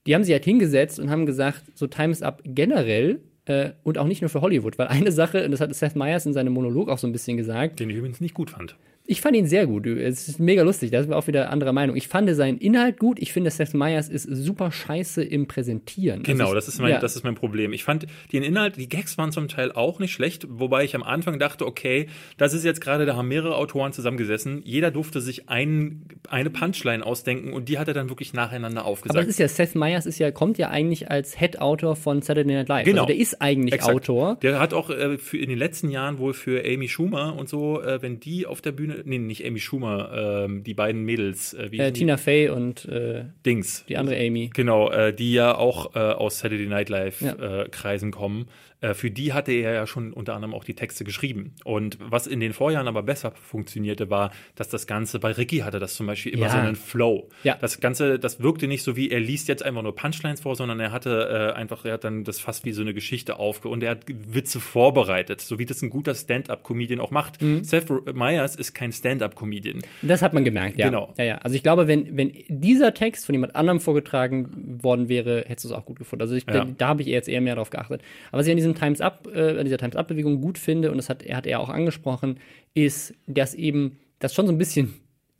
die 0.07 0.15
haben 0.15 0.23
sich 0.23 0.33
halt 0.33 0.45
hingesetzt 0.45 0.99
und 0.99 1.09
haben 1.09 1.25
gesagt, 1.25 1.63
so 1.75 1.87
Times 1.87 2.21
Up 2.21 2.41
generell 2.43 3.21
äh, 3.45 3.71
und 3.83 3.97
auch 3.97 4.07
nicht 4.07 4.21
nur 4.21 4.29
für 4.29 4.41
Hollywood, 4.41 4.77
weil 4.77 4.87
eine 4.87 5.11
Sache, 5.11 5.45
und 5.45 5.51
das 5.51 5.61
hat 5.61 5.73
Seth 5.73 5.95
Meyers 5.95 6.25
in 6.25 6.33
seinem 6.33 6.53
Monolog 6.53 6.89
auch 6.89 6.97
so 6.97 7.07
ein 7.07 7.11
bisschen 7.11 7.37
gesagt. 7.37 7.79
Den 7.79 7.89
ich 7.89 7.97
übrigens 7.97 8.21
nicht 8.21 8.33
gut 8.33 8.51
fand. 8.51 8.75
Ich 9.05 9.21
fand 9.21 9.35
ihn 9.35 9.47
sehr 9.47 9.67
gut. 9.67 9.87
Es 9.87 10.27
ist 10.27 10.39
mega 10.39 10.63
lustig. 10.63 10.91
Da 10.91 10.99
ist 10.99 11.11
auch 11.11 11.27
wieder 11.27 11.49
anderer 11.49 11.73
Meinung. 11.73 11.95
Ich 11.95 12.07
fand 12.07 12.29
seinen 12.35 12.57
Inhalt 12.59 12.99
gut. 12.99 13.19
Ich 13.19 13.33
finde, 13.33 13.49
Seth 13.51 13.73
Meyers 13.73 14.07
ist 14.09 14.23
super 14.23 14.71
scheiße 14.71 15.23
im 15.23 15.47
Präsentieren. 15.47 16.23
Genau, 16.23 16.45
also 16.45 16.55
das, 16.55 16.67
ist 16.67 16.79
mein, 16.79 16.91
ja. 16.91 16.99
das 16.99 17.15
ist 17.15 17.23
mein 17.23 17.35
Problem. 17.35 17.73
Ich 17.73 17.83
fand 17.83 18.07
den 18.31 18.43
Inhalt, 18.43 18.77
die 18.77 18.87
Gags 18.87 19.17
waren 19.17 19.31
zum 19.31 19.47
Teil 19.47 19.71
auch 19.71 19.99
nicht 19.99 20.13
schlecht, 20.13 20.47
wobei 20.49 20.83
ich 20.83 20.95
am 20.95 21.03
Anfang 21.03 21.39
dachte, 21.39 21.65
okay, 21.65 22.07
das 22.37 22.53
ist 22.53 22.63
jetzt 22.63 22.79
gerade, 22.79 23.05
da 23.05 23.15
haben 23.15 23.27
mehrere 23.27 23.55
Autoren 23.55 23.91
zusammengesessen. 23.91 24.61
Jeder 24.63 24.91
durfte 24.91 25.19
sich 25.19 25.49
ein, 25.49 26.05
eine 26.29 26.49
Punchline 26.49 27.05
ausdenken 27.05 27.53
und 27.53 27.69
die 27.69 27.79
hat 27.79 27.87
er 27.87 27.93
dann 27.93 28.09
wirklich 28.09 28.33
nacheinander 28.33 28.85
aufgesagt. 28.85 29.17
Aber 29.17 29.25
das 29.25 29.29
ist 29.29 29.39
ja, 29.39 29.47
Seth 29.47 29.75
Meyers 29.75 30.05
ist 30.05 30.19
ja, 30.19 30.31
kommt 30.31 30.57
ja 30.57 30.69
eigentlich 30.69 31.09
als 31.09 31.37
Head-Autor 31.37 31.95
von 31.95 32.21
Saturday 32.21 32.55
Night 32.55 32.69
Live. 32.69 32.85
Genau. 32.85 33.01
Also 33.01 33.13
der 33.13 33.17
ist 33.17 33.41
eigentlich 33.41 33.73
Exakt. 33.73 33.93
Autor. 33.93 34.37
Der 34.41 34.59
hat 34.59 34.73
auch 34.73 34.89
äh, 34.89 35.17
für 35.17 35.37
in 35.37 35.49
den 35.49 35.57
letzten 35.57 35.89
Jahren 35.89 36.19
wohl 36.19 36.33
für 36.33 36.63
Amy 36.65 36.87
Schumer 36.87 37.35
und 37.35 37.49
so, 37.49 37.81
äh, 37.81 38.01
wenn 38.01 38.19
die 38.19 38.45
auf 38.45 38.61
der 38.61 38.71
Bühne, 38.71 38.90
nee, 39.03 39.17
nicht 39.17 39.45
Amy 39.45 39.59
Schumer, 39.59 40.47
äh, 40.47 40.61
die 40.61 40.73
beiden 40.73 41.03
Mädels. 41.03 41.53
Äh, 41.53 41.75
äh 41.75 41.91
Tina 41.91 42.17
Fey 42.17 42.49
und 42.49 42.85
äh, 42.85 43.25
Dings. 43.45 43.85
Die 43.87 43.97
andere 43.97 44.17
Amy. 44.17 44.49
Genau, 44.53 44.89
äh, 44.89 45.13
die 45.13 45.33
ja 45.33 45.55
auch 45.55 45.95
aus 45.95 46.39
Saturday 46.39 46.67
Night 46.67 46.89
Live 46.89 47.21
ja. 47.21 47.65
Kreisen 47.69 48.11
kommen. 48.11 48.47
Äh, 48.81 48.93
für 48.95 49.11
die 49.11 49.33
hatte 49.33 49.51
er 49.51 49.73
ja 49.73 49.87
schon 49.87 50.11
unter 50.11 50.33
anderem 50.33 50.53
auch 50.53 50.63
die 50.63 50.73
Texte 50.73 51.03
geschrieben. 51.03 51.53
Und 51.63 51.97
was 52.01 52.27
in 52.27 52.39
den 52.39 52.53
Vorjahren 52.53 52.87
aber 52.87 53.03
besser 53.03 53.31
funktionierte, 53.31 54.09
war, 54.09 54.31
dass 54.55 54.69
das 54.69 54.87
Ganze, 54.87 55.19
bei 55.19 55.31
Ricky 55.31 55.59
hatte 55.59 55.79
das 55.79 55.93
zum 55.95 56.07
Beispiel 56.07 56.33
immer 56.33 56.47
ja. 56.47 56.51
so 56.51 56.57
einen 56.57 56.75
Flow. 56.75 57.29
Ja. 57.43 57.57
Das 57.61 57.79
Ganze, 57.79 58.19
das 58.19 58.41
wirkte 58.41 58.67
nicht 58.67 58.83
so 58.83 58.95
wie, 58.95 59.11
er 59.11 59.19
liest 59.19 59.47
jetzt 59.47 59.63
einfach 59.63 59.83
nur 59.83 59.95
Punchlines 59.95 60.41
vor, 60.41 60.55
sondern 60.55 60.79
er 60.79 60.91
hatte 60.91 61.53
äh, 61.55 61.57
einfach, 61.57 61.85
er 61.85 61.93
hat 61.93 62.03
dann 62.03 62.23
das 62.23 62.39
fast 62.39 62.65
wie 62.65 62.71
so 62.71 62.81
eine 62.81 62.93
Geschichte 62.93 63.37
aufge 63.37 63.69
und 63.69 63.83
er 63.83 63.91
hat 63.91 64.05
Witze 64.07 64.59
vorbereitet, 64.59 65.41
so 65.41 65.59
wie 65.59 65.65
das 65.65 65.81
ein 65.81 65.89
guter 65.89 66.15
Stand-up-Comedian 66.15 66.99
auch 66.99 67.11
macht. 67.11 67.41
Mhm. 67.41 67.63
Seth 67.63 67.87
Meyers 68.13 68.55
ist 68.55 68.73
kein 68.73 68.91
Stand-up-Comedian. 68.91 69.81
Das 70.01 70.21
hat 70.21 70.33
man 70.33 70.43
gemerkt, 70.43 70.77
ja. 70.77 70.87
Genau. 70.87 71.13
Ja, 71.17 71.23
ja. 71.23 71.37
Also 71.37 71.55
ich 71.55 71.63
glaube, 71.63 71.87
wenn, 71.87 72.17
wenn 72.17 72.33
dieser 72.47 72.93
Text 72.93 73.27
von 73.27 73.35
jemand 73.35 73.55
anderem 73.55 73.79
vorgetragen 73.79 74.79
worden 74.81 75.07
wäre, 75.07 75.43
hättest 75.47 75.65
du 75.65 75.69
es 75.69 75.75
auch 75.75 75.85
gut 75.85 75.99
gefunden. 75.99 76.23
Also 76.23 76.35
ich, 76.35 76.45
ja. 76.47 76.65
da, 76.65 76.67
da 76.77 76.87
habe 76.87 77.01
ich 77.01 77.07
jetzt 77.07 77.29
eher 77.29 77.41
mehr 77.41 77.55
darauf 77.55 77.69
geachtet. 77.69 78.01
Aber 78.31 78.39
was 78.39 78.47
ich 78.47 78.51
an 78.51 78.57
diesem 78.57 78.70
Times 78.75 79.01
Up, 79.01 79.27
äh, 79.33 79.63
dieser 79.63 79.77
Times 79.77 79.95
Up-Bewegung 79.95 80.41
gut 80.41 80.57
finde, 80.57 80.91
und 80.91 80.97
das 80.97 81.09
hat, 81.09 81.23
er 81.23 81.37
hat 81.37 81.47
er 81.47 81.59
auch 81.59 81.69
angesprochen, 81.69 82.37
ist, 82.73 83.13
dass 83.27 83.53
eben 83.53 83.97
das 84.19 84.33
schon 84.33 84.47
so 84.47 84.53
ein 84.53 84.57
bisschen 84.57 84.93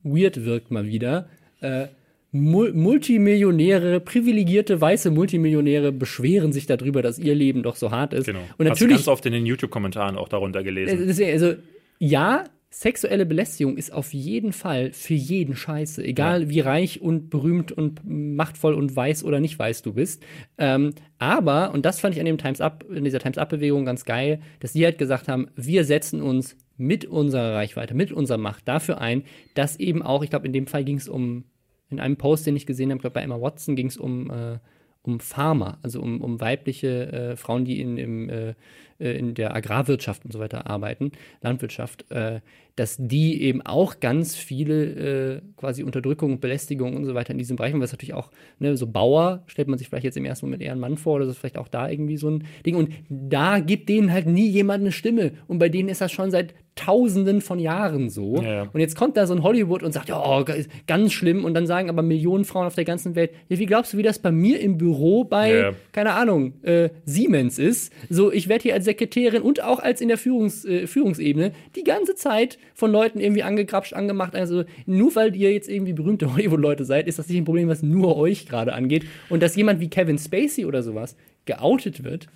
weird 0.04 0.46
wirkt 0.46 0.72
mal 0.72 0.86
wieder. 0.88 1.28
Äh, 1.62 1.88
Multimillionäre, 2.34 4.00
privilegierte 4.00 4.80
weiße 4.80 5.12
Multimillionäre 5.12 5.92
beschweren 5.92 6.54
sich 6.54 6.66
darüber, 6.66 7.02
dass 7.02 7.20
ihr 7.20 7.36
Leben 7.36 7.62
doch 7.62 7.76
so 7.76 7.92
hart 7.92 8.14
ist. 8.14 8.26
Genau. 8.26 8.40
Und 8.58 8.68
natürlich 8.68 8.70
Hast 8.70 8.82
du 8.82 8.88
ganz 8.88 9.08
oft 9.10 9.26
in 9.26 9.34
den 9.34 9.46
YouTube-Kommentaren 9.46 10.16
auch 10.18 10.30
darunter 10.30 10.64
gelesen. 10.64 11.10
Also 11.10 11.56
ja, 12.00 12.46
sexuelle 12.74 13.26
Belästigung 13.26 13.76
ist 13.76 13.92
auf 13.92 14.14
jeden 14.14 14.54
Fall 14.54 14.94
für 14.94 15.14
jeden 15.14 15.56
scheiße, 15.56 16.04
egal 16.04 16.44
ja. 16.44 16.50
wie 16.50 16.60
reich 16.62 17.02
und 17.02 17.30
berühmt 17.30 17.74
und 17.74 18.02
machtvoll 18.06 18.74
und 18.74 18.96
weiß 18.96 19.26
oder 19.26 19.42
nicht 19.42 19.60
weiß 19.60 19.82
du 19.82 19.94
bist. 19.94 20.24
Ähm, 20.58 20.94
aber, 21.20 21.74
und 21.74 21.86
das 21.86 22.00
fand 22.00 22.16
ich 22.16 22.22
an 22.22 22.26
dem 22.26 22.38
Times 22.38 22.62
Up, 22.62 22.86
in 22.90 23.04
dieser 23.04 23.20
Times 23.20 23.38
Up-Bewegung 23.38 23.84
ganz 23.84 24.06
geil, 24.06 24.40
dass 24.62 24.72
die 24.72 24.86
halt 24.86 24.98
gesagt 24.98 25.28
haben, 25.28 25.50
wir 25.56 25.84
setzen 25.84 26.22
uns 26.22 26.56
mit 26.78 27.04
unserer 27.04 27.56
Reichweite, 27.56 27.94
mit 27.94 28.14
unserer 28.14 28.38
Macht 28.38 28.68
dafür 28.70 29.02
ein, 29.02 29.24
dass 29.54 29.78
eben 29.78 30.02
auch, 30.02 30.24
ich 30.24 30.30
glaube, 30.30 30.48
in 30.48 30.54
dem 30.54 30.66
Fall 30.66 30.86
ging 30.86 30.98
es 30.98 31.10
um, 31.10 31.44
in 31.90 32.00
einem 32.00 32.16
Post, 32.16 32.48
den 32.48 32.56
ich 32.56 32.66
gesehen 32.66 32.90
habe, 32.90 33.02
glaube 33.02 33.16
bei 33.16 33.22
Emma 33.22 33.40
Watson 33.40 33.76
ging 33.76 33.88
es 33.88 33.98
um, 33.98 34.32
äh, 34.32 34.60
um 35.04 35.20
Farmer, 35.20 35.78
also 35.82 36.02
um, 36.02 36.22
um 36.22 36.40
weibliche 36.40 37.12
äh, 37.12 37.36
Frauen, 37.36 37.66
die 37.66 37.82
in, 37.82 37.98
im, 37.98 38.30
äh, 38.30 38.54
äh, 39.02 39.18
in 39.18 39.34
der 39.34 39.56
Agrarwirtschaft 39.56 40.24
und 40.24 40.32
so 40.32 40.40
weiter 40.40 40.68
arbeiten, 40.68 41.12
Landwirtschaft, 41.42 42.10
äh, 42.12 42.42
dass 42.76 42.96
die 42.98 43.42
eben 43.44 43.62
auch 43.62 44.00
ganz 44.00 44.36
viele 44.36 45.36
äh, 45.36 45.42
quasi 45.58 45.84
Unterdrückung, 45.84 46.40
Belästigung 46.40 46.96
und 46.96 47.06
so 47.06 47.14
weiter 47.14 47.32
in 47.32 47.38
diesem 47.38 47.58
Bereich 47.58 47.74
haben, 47.74 47.82
was 47.82 47.92
natürlich 47.92 48.14
auch, 48.14 48.32
ne, 48.60 48.78
so 48.78 48.88
Bauer 48.88 49.44
stellt 49.48 49.68
man 49.68 49.78
sich 49.78 49.90
vielleicht 49.90 50.06
jetzt 50.06 50.18
im 50.18 50.26
ersten 50.26 50.46
Moment 50.46 50.62
eher 50.62 50.72
einen 50.72 50.82
Mann 50.82 50.98
vor, 50.98 51.16
oder 51.16 51.26
das 51.26 51.36
ist 51.36 51.40
vielleicht 51.40 51.58
auch 51.58 51.68
da 51.68 51.90
irgendwie 51.90 52.18
so 52.18 52.30
ein 52.30 52.46
Ding. 52.66 52.76
Und 52.76 52.92
da 53.10 53.60
gibt 53.60 53.90
denen 53.90 54.12
halt 54.12 54.28
nie 54.28 54.48
jemand 54.48 54.82
eine 54.82 54.92
Stimme. 54.92 55.34
Und 55.48 55.60
bei 55.60 55.70
denen 55.70 55.90
ist 55.90 56.02
das 56.02 56.12
schon 56.12 56.32
seit 56.32 56.54
Tausenden 56.76 57.42
von 57.42 57.60
Jahren 57.60 58.10
so. 58.10 58.42
Ja. 58.42 58.64
Und 58.72 58.80
jetzt 58.80 58.96
kommt 58.96 59.18
da 59.18 59.28
so 59.28 59.34
ein 59.34 59.44
Hollywood 59.44 59.84
und 59.84 59.92
sagt, 59.92 60.08
ja, 60.08 60.24
oh, 60.24 60.46
ganz 60.88 61.12
schlimm. 61.12 61.44
Und 61.44 61.54
dann 61.54 61.68
sagen 61.68 61.90
aber 61.90 62.02
Millionen 62.02 62.46
Frauen 62.46 62.66
auf 62.66 62.76
der 62.76 62.86
ganzen 62.86 63.14
Welt, 63.16 63.32
ja, 63.50 63.60
wie 63.60 63.66
glaubst 63.66 63.92
du, 63.92 63.98
wie 63.98 64.04
das 64.04 64.20
bei 64.20 64.32
mir 64.32 64.60
im 64.62 64.78
Büro 64.78 65.26
bei, 65.26 65.54
ja. 65.54 65.72
keine 65.92 66.14
Ahnung, 66.14 66.54
äh, 66.64 66.90
Siemens 67.04 67.60
ist? 67.60 67.92
So, 68.10 68.32
ich 68.32 68.48
werde 68.48 68.64
hier 68.64 68.74
als 68.74 68.86
Sekretärin 68.92 69.42
und 69.42 69.64
auch 69.64 69.80
als 69.80 70.02
in 70.02 70.10
der 70.10 70.18
Führungs, 70.18 70.66
äh, 70.66 70.86
Führungsebene 70.86 71.54
die 71.76 71.84
ganze 71.84 72.16
Zeit 72.16 72.58
von 72.74 72.92
Leuten 72.92 73.20
irgendwie 73.20 73.44
angegrapscht, 73.44 73.94
angemacht. 73.94 74.36
Also 74.36 74.66
nur 74.86 75.16
weil 75.16 75.36
ihr 75.36 75.54
jetzt 75.54 75.70
irgendwie 75.70 75.94
berühmte 75.94 76.34
Hollywood-Leute 76.34 76.84
seid, 76.84 77.08
ist 77.08 77.20
das 77.20 77.28
nicht 77.28 77.38
ein 77.38 77.46
Problem, 77.46 77.70
was 77.70 77.82
nur 77.82 78.18
euch 78.18 78.48
gerade 78.48 78.74
angeht. 78.74 79.06
Und 79.30 79.42
dass 79.42 79.56
jemand 79.56 79.80
wie 79.80 79.90
Kevin 79.90 80.18
Spacey 80.18 80.66
oder 80.66 80.84
sowas 80.84 81.16
geoutet 81.46 82.04
wird, 82.04 82.28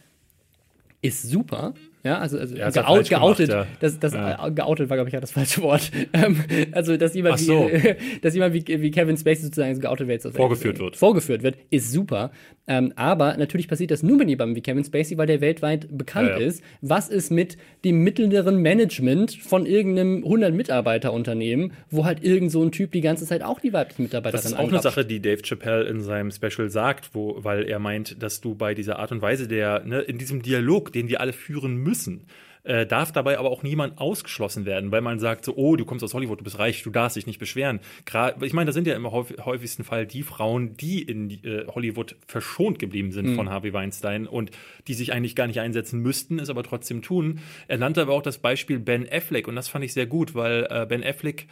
ist 1.01 1.23
super. 1.23 1.73
Ja, 2.05 2.19
also, 2.19 2.37
also 2.37 2.55
ja, 2.55 2.69
geout, 2.69 3.03
geoutet, 3.09 3.49
gemacht, 3.49 3.67
ja. 3.69 3.77
das, 3.79 3.99
das 3.99 4.13
ja. 4.13 4.49
geoutet 4.49 4.89
war, 4.91 4.97
glaube 4.97 5.09
ich, 5.09 5.13
ja 5.15 5.19
das 5.19 5.31
falsche 5.31 5.61
Wort. 5.63 5.91
Ähm, 6.13 6.43
also, 6.71 6.95
dass 6.97 7.15
jemand, 7.15 7.39
so. 7.39 7.67
wie, 7.67 7.95
dass 8.21 8.35
jemand 8.35 8.53
wie, 8.53 8.81
wie 8.81 8.91
Kevin 8.91 9.17
Spacey 9.17 9.43
sozusagen 9.43 9.79
geoutet 9.79 10.07
wird, 10.07 10.21
vorgeführt 10.21 10.79
wird. 10.79 10.95
Vorgeführt 10.95 11.41
wird, 11.41 11.57
ist 11.71 11.91
super. 11.91 12.31
Ähm, 12.67 12.93
aber 12.95 13.37
natürlich 13.37 13.67
passiert 13.67 13.91
das 13.91 14.01
nur 14.01 14.17
mit 14.17 14.29
jemandem 14.29 14.55
wie 14.55 14.61
Kevin 14.61 14.83
Spacey, 14.83 15.17
weil 15.17 15.27
der 15.27 15.41
weltweit 15.41 15.87
bekannt 15.95 16.29
ja, 16.29 16.37
ist. 16.37 16.63
Was 16.81 17.09
ist 17.09 17.31
mit 17.31 17.57
dem 17.83 18.03
mittleren 18.03 18.61
Management 18.61 19.33
von 19.33 19.65
irgendeinem 19.65 20.23
100-Mitarbeiter-Unternehmen, 20.23 21.73
wo 21.89 22.05
halt 22.05 22.23
irgend 22.23 22.51
so 22.51 22.63
ein 22.63 22.71
Typ 22.71 22.91
die 22.91 23.01
ganze 23.01 23.25
Zeit 23.25 23.43
auch 23.43 23.59
die 23.59 23.73
weiblichen 23.73 24.03
Mitarbeiter 24.03 24.37
Das 24.37 24.45
ist 24.45 24.57
auch 24.57 24.67
eine 24.67 24.81
Sache, 24.81 25.05
die 25.05 25.21
Dave 25.21 25.41
Chappelle 25.43 25.83
in 25.85 26.01
seinem 26.01 26.31
Special 26.31 26.69
sagt, 26.69 27.09
wo, 27.13 27.37
weil 27.43 27.63
er 27.65 27.79
meint, 27.79 28.21
dass 28.21 28.41
du 28.41 28.55
bei 28.55 28.73
dieser 28.73 28.99
Art 28.99 29.11
und 29.11 29.21
Weise 29.21 29.47
der, 29.47 29.83
ne, 29.85 30.01
in 30.01 30.17
diesem 30.17 30.41
Dialog, 30.41 30.91
den 30.91 31.07
wir 31.07 31.21
alle 31.21 31.33
führen 31.33 31.75
müssen, 31.75 31.94
müssen. 31.95 32.25
Äh, 32.63 32.87
darf 32.87 33.11
dabei 33.11 33.37
aber 33.37 33.51
auch 33.51 33.61
niemand 33.61 33.99
ausgeschlossen 33.99 34.65
werden, 34.65 34.91
weil 34.91 35.01
man 35.01 35.19
sagt 35.19 35.45
so, 35.45 35.55
oh, 35.55 35.75
du 35.75 35.85
kommst 35.85 36.03
aus 36.03 36.15
Hollywood, 36.15 36.39
du 36.39 36.43
bist 36.43 36.57
reich, 36.57 36.81
du 36.81 36.89
darfst 36.89 37.15
dich 37.15 37.27
nicht 37.27 37.37
beschweren. 37.37 37.79
Gra 38.05 38.33
ich 38.41 38.53
meine, 38.53 38.65
das 38.65 38.73
sind 38.73 38.87
ja 38.87 38.95
im 38.95 39.11
häufigsten 39.11 39.83
Fall 39.83 40.07
die 40.07 40.23
Frauen, 40.23 40.75
die 40.75 41.03
in 41.03 41.29
äh, 41.29 41.67
Hollywood 41.67 42.15
verschont 42.25 42.79
geblieben 42.79 43.11
sind 43.11 43.27
mhm. 43.27 43.35
von 43.35 43.49
Harvey 43.51 43.71
Weinstein 43.71 44.25
und 44.25 44.49
die 44.87 44.95
sich 44.95 45.13
eigentlich 45.13 45.35
gar 45.35 45.45
nicht 45.45 45.59
einsetzen 45.59 45.99
müssten, 46.01 46.39
es 46.39 46.49
aber 46.49 46.63
trotzdem 46.63 47.03
tun. 47.03 47.39
Er 47.67 47.77
nannte 47.77 48.01
aber 48.01 48.13
auch 48.13 48.23
das 48.23 48.39
Beispiel 48.39 48.79
Ben 48.79 49.07
Affleck 49.07 49.47
und 49.47 49.55
das 49.55 49.67
fand 49.67 49.85
ich 49.85 49.93
sehr 49.93 50.07
gut, 50.07 50.33
weil 50.33 50.65
äh, 50.67 50.87
Ben 50.87 51.03
Affleck 51.03 51.45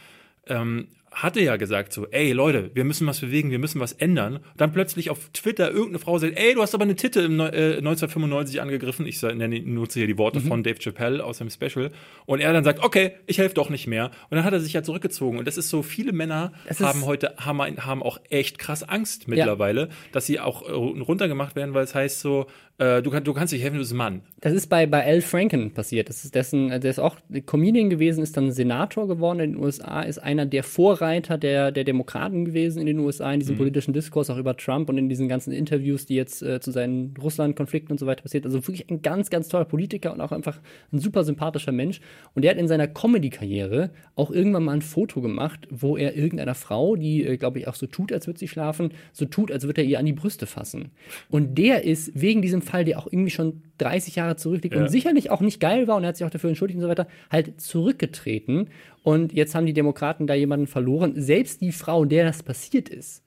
ähm, 0.48 0.88
hatte 1.14 1.40
ja 1.40 1.56
gesagt 1.56 1.92
so, 1.92 2.06
ey 2.08 2.32
Leute, 2.32 2.70
wir 2.74 2.84
müssen 2.84 3.06
was 3.06 3.20
bewegen, 3.20 3.50
wir 3.50 3.60
müssen 3.60 3.80
was 3.80 3.92
ändern. 3.92 4.40
Dann 4.56 4.72
plötzlich 4.72 5.10
auf 5.10 5.30
Twitter 5.32 5.70
irgendeine 5.70 6.00
Frau 6.00 6.18
sagt, 6.18 6.36
ey, 6.36 6.54
du 6.54 6.62
hast 6.62 6.74
aber 6.74 6.82
eine 6.82 6.96
Titte 6.96 7.20
im, 7.20 7.38
äh, 7.38 7.76
1995 7.78 8.60
angegriffen. 8.60 9.06
Ich 9.06 9.22
nenne, 9.22 9.60
nutze 9.60 10.00
hier 10.00 10.08
die 10.08 10.18
Worte 10.18 10.40
mhm. 10.40 10.48
von 10.48 10.62
Dave 10.64 10.78
Chappelle 10.78 11.24
aus 11.24 11.38
seinem 11.38 11.50
Special. 11.50 11.90
Und 12.26 12.40
er 12.40 12.52
dann 12.52 12.64
sagt, 12.64 12.82
okay, 12.82 13.12
ich 13.26 13.38
helfe 13.38 13.54
doch 13.54 13.70
nicht 13.70 13.86
mehr. 13.86 14.06
Und 14.28 14.36
dann 14.36 14.44
hat 14.44 14.52
er 14.52 14.60
sich 14.60 14.72
ja 14.72 14.82
zurückgezogen. 14.82 15.38
Und 15.38 15.46
das 15.46 15.56
ist 15.56 15.70
so, 15.70 15.82
viele 15.82 16.12
Männer 16.12 16.52
haben 16.80 17.04
heute, 17.06 17.34
haben, 17.38 17.60
haben 17.60 18.02
auch 18.02 18.18
echt 18.28 18.58
krass 18.58 18.82
Angst 18.82 19.28
mittlerweile, 19.28 19.80
ja. 19.82 19.88
dass 20.12 20.26
sie 20.26 20.40
auch 20.40 20.68
äh, 20.68 20.72
runtergemacht 20.72 21.54
werden, 21.54 21.74
weil 21.74 21.84
es 21.84 21.94
heißt 21.94 22.20
so, 22.20 22.46
äh, 22.78 23.02
du, 23.02 23.10
kann, 23.10 23.22
du 23.22 23.32
kannst 23.32 23.52
nicht 23.52 23.62
helfen, 23.62 23.76
du 23.76 23.82
bist 23.82 23.92
ein 23.92 23.98
Mann. 23.98 24.22
Das 24.40 24.52
ist 24.52 24.66
bei, 24.66 24.86
bei 24.86 25.04
Al 25.04 25.20
Franken 25.20 25.72
passiert. 25.72 26.08
Das 26.08 26.24
ist 26.24 26.34
dessen, 26.34 26.68
der 26.68 26.90
ist 26.90 26.98
auch 26.98 27.16
Comedian 27.46 27.88
gewesen, 27.88 28.22
ist 28.22 28.36
dann 28.36 28.50
Senator 28.50 29.06
geworden 29.06 29.38
in 29.38 29.52
den 29.52 29.62
USA, 29.62 30.02
ist 30.02 30.18
einer 30.18 30.44
der 30.44 30.64
Vorreiter 30.64 31.03
der, 31.12 31.72
der 31.72 31.84
Demokraten 31.84 32.44
gewesen 32.44 32.80
in 32.80 32.86
den 32.86 32.98
USA, 32.98 33.32
in 33.32 33.40
diesem 33.40 33.54
mhm. 33.54 33.58
politischen 33.58 33.92
Diskurs, 33.92 34.30
auch 34.30 34.38
über 34.38 34.56
Trump 34.56 34.88
und 34.88 34.98
in 34.98 35.08
diesen 35.08 35.28
ganzen 35.28 35.52
Interviews, 35.52 36.06
die 36.06 36.14
jetzt 36.14 36.42
äh, 36.42 36.60
zu 36.60 36.70
seinen 36.70 37.14
Russland-Konflikten 37.20 37.92
und 37.92 37.98
so 37.98 38.06
weiter 38.06 38.22
passiert. 38.22 38.44
Also 38.44 38.58
wirklich 38.66 38.90
ein 38.90 39.02
ganz, 39.02 39.30
ganz 39.30 39.48
toller 39.48 39.64
Politiker 39.64 40.12
und 40.12 40.20
auch 40.20 40.32
einfach 40.32 40.60
ein 40.92 40.98
super 40.98 41.24
sympathischer 41.24 41.72
Mensch. 41.72 42.00
Und 42.34 42.42
der 42.42 42.52
hat 42.52 42.58
in 42.58 42.68
seiner 42.68 42.86
Comedy-Karriere 42.86 43.90
auch 44.16 44.30
irgendwann 44.30 44.64
mal 44.64 44.72
ein 44.72 44.82
Foto 44.82 45.20
gemacht, 45.20 45.66
wo 45.70 45.96
er 45.96 46.16
irgendeiner 46.16 46.54
Frau, 46.54 46.96
die, 46.96 47.24
äh, 47.24 47.36
glaube 47.36 47.58
ich, 47.58 47.68
auch 47.68 47.74
so 47.74 47.86
tut, 47.86 48.12
als 48.12 48.26
würde 48.26 48.38
sie 48.38 48.48
schlafen, 48.48 48.90
so 49.12 49.24
tut, 49.24 49.50
als 49.50 49.64
würde 49.64 49.82
er 49.82 49.86
ihr 49.86 49.98
an 49.98 50.06
die 50.06 50.12
Brüste 50.12 50.46
fassen. 50.46 50.90
Und 51.28 51.58
der 51.58 51.84
ist 51.84 52.12
wegen 52.14 52.42
diesem 52.42 52.62
Fall, 52.62 52.84
der 52.84 52.98
auch 52.98 53.06
irgendwie 53.06 53.30
schon 53.30 53.62
30 53.78 54.16
Jahre 54.16 54.36
zurückliegt 54.36 54.74
ja. 54.74 54.82
und 54.82 54.88
sicherlich 54.88 55.30
auch 55.30 55.40
nicht 55.40 55.60
geil 55.60 55.88
war 55.88 55.96
und 55.96 56.04
er 56.04 56.08
hat 56.08 56.16
sich 56.16 56.26
auch 56.26 56.30
dafür 56.30 56.50
entschuldigt 56.50 56.76
und 56.76 56.82
so 56.82 56.88
weiter, 56.88 57.08
halt 57.30 57.60
zurückgetreten. 57.60 58.68
Und 59.02 59.32
jetzt 59.32 59.54
haben 59.54 59.66
die 59.66 59.72
Demokraten 59.72 60.26
da 60.26 60.34
jemanden 60.34 60.66
verloren. 60.66 61.14
Selbst 61.16 61.60
die 61.60 61.72
Frau, 61.72 62.04
der 62.04 62.24
das 62.24 62.42
passiert 62.42 62.88
ist, 62.88 63.23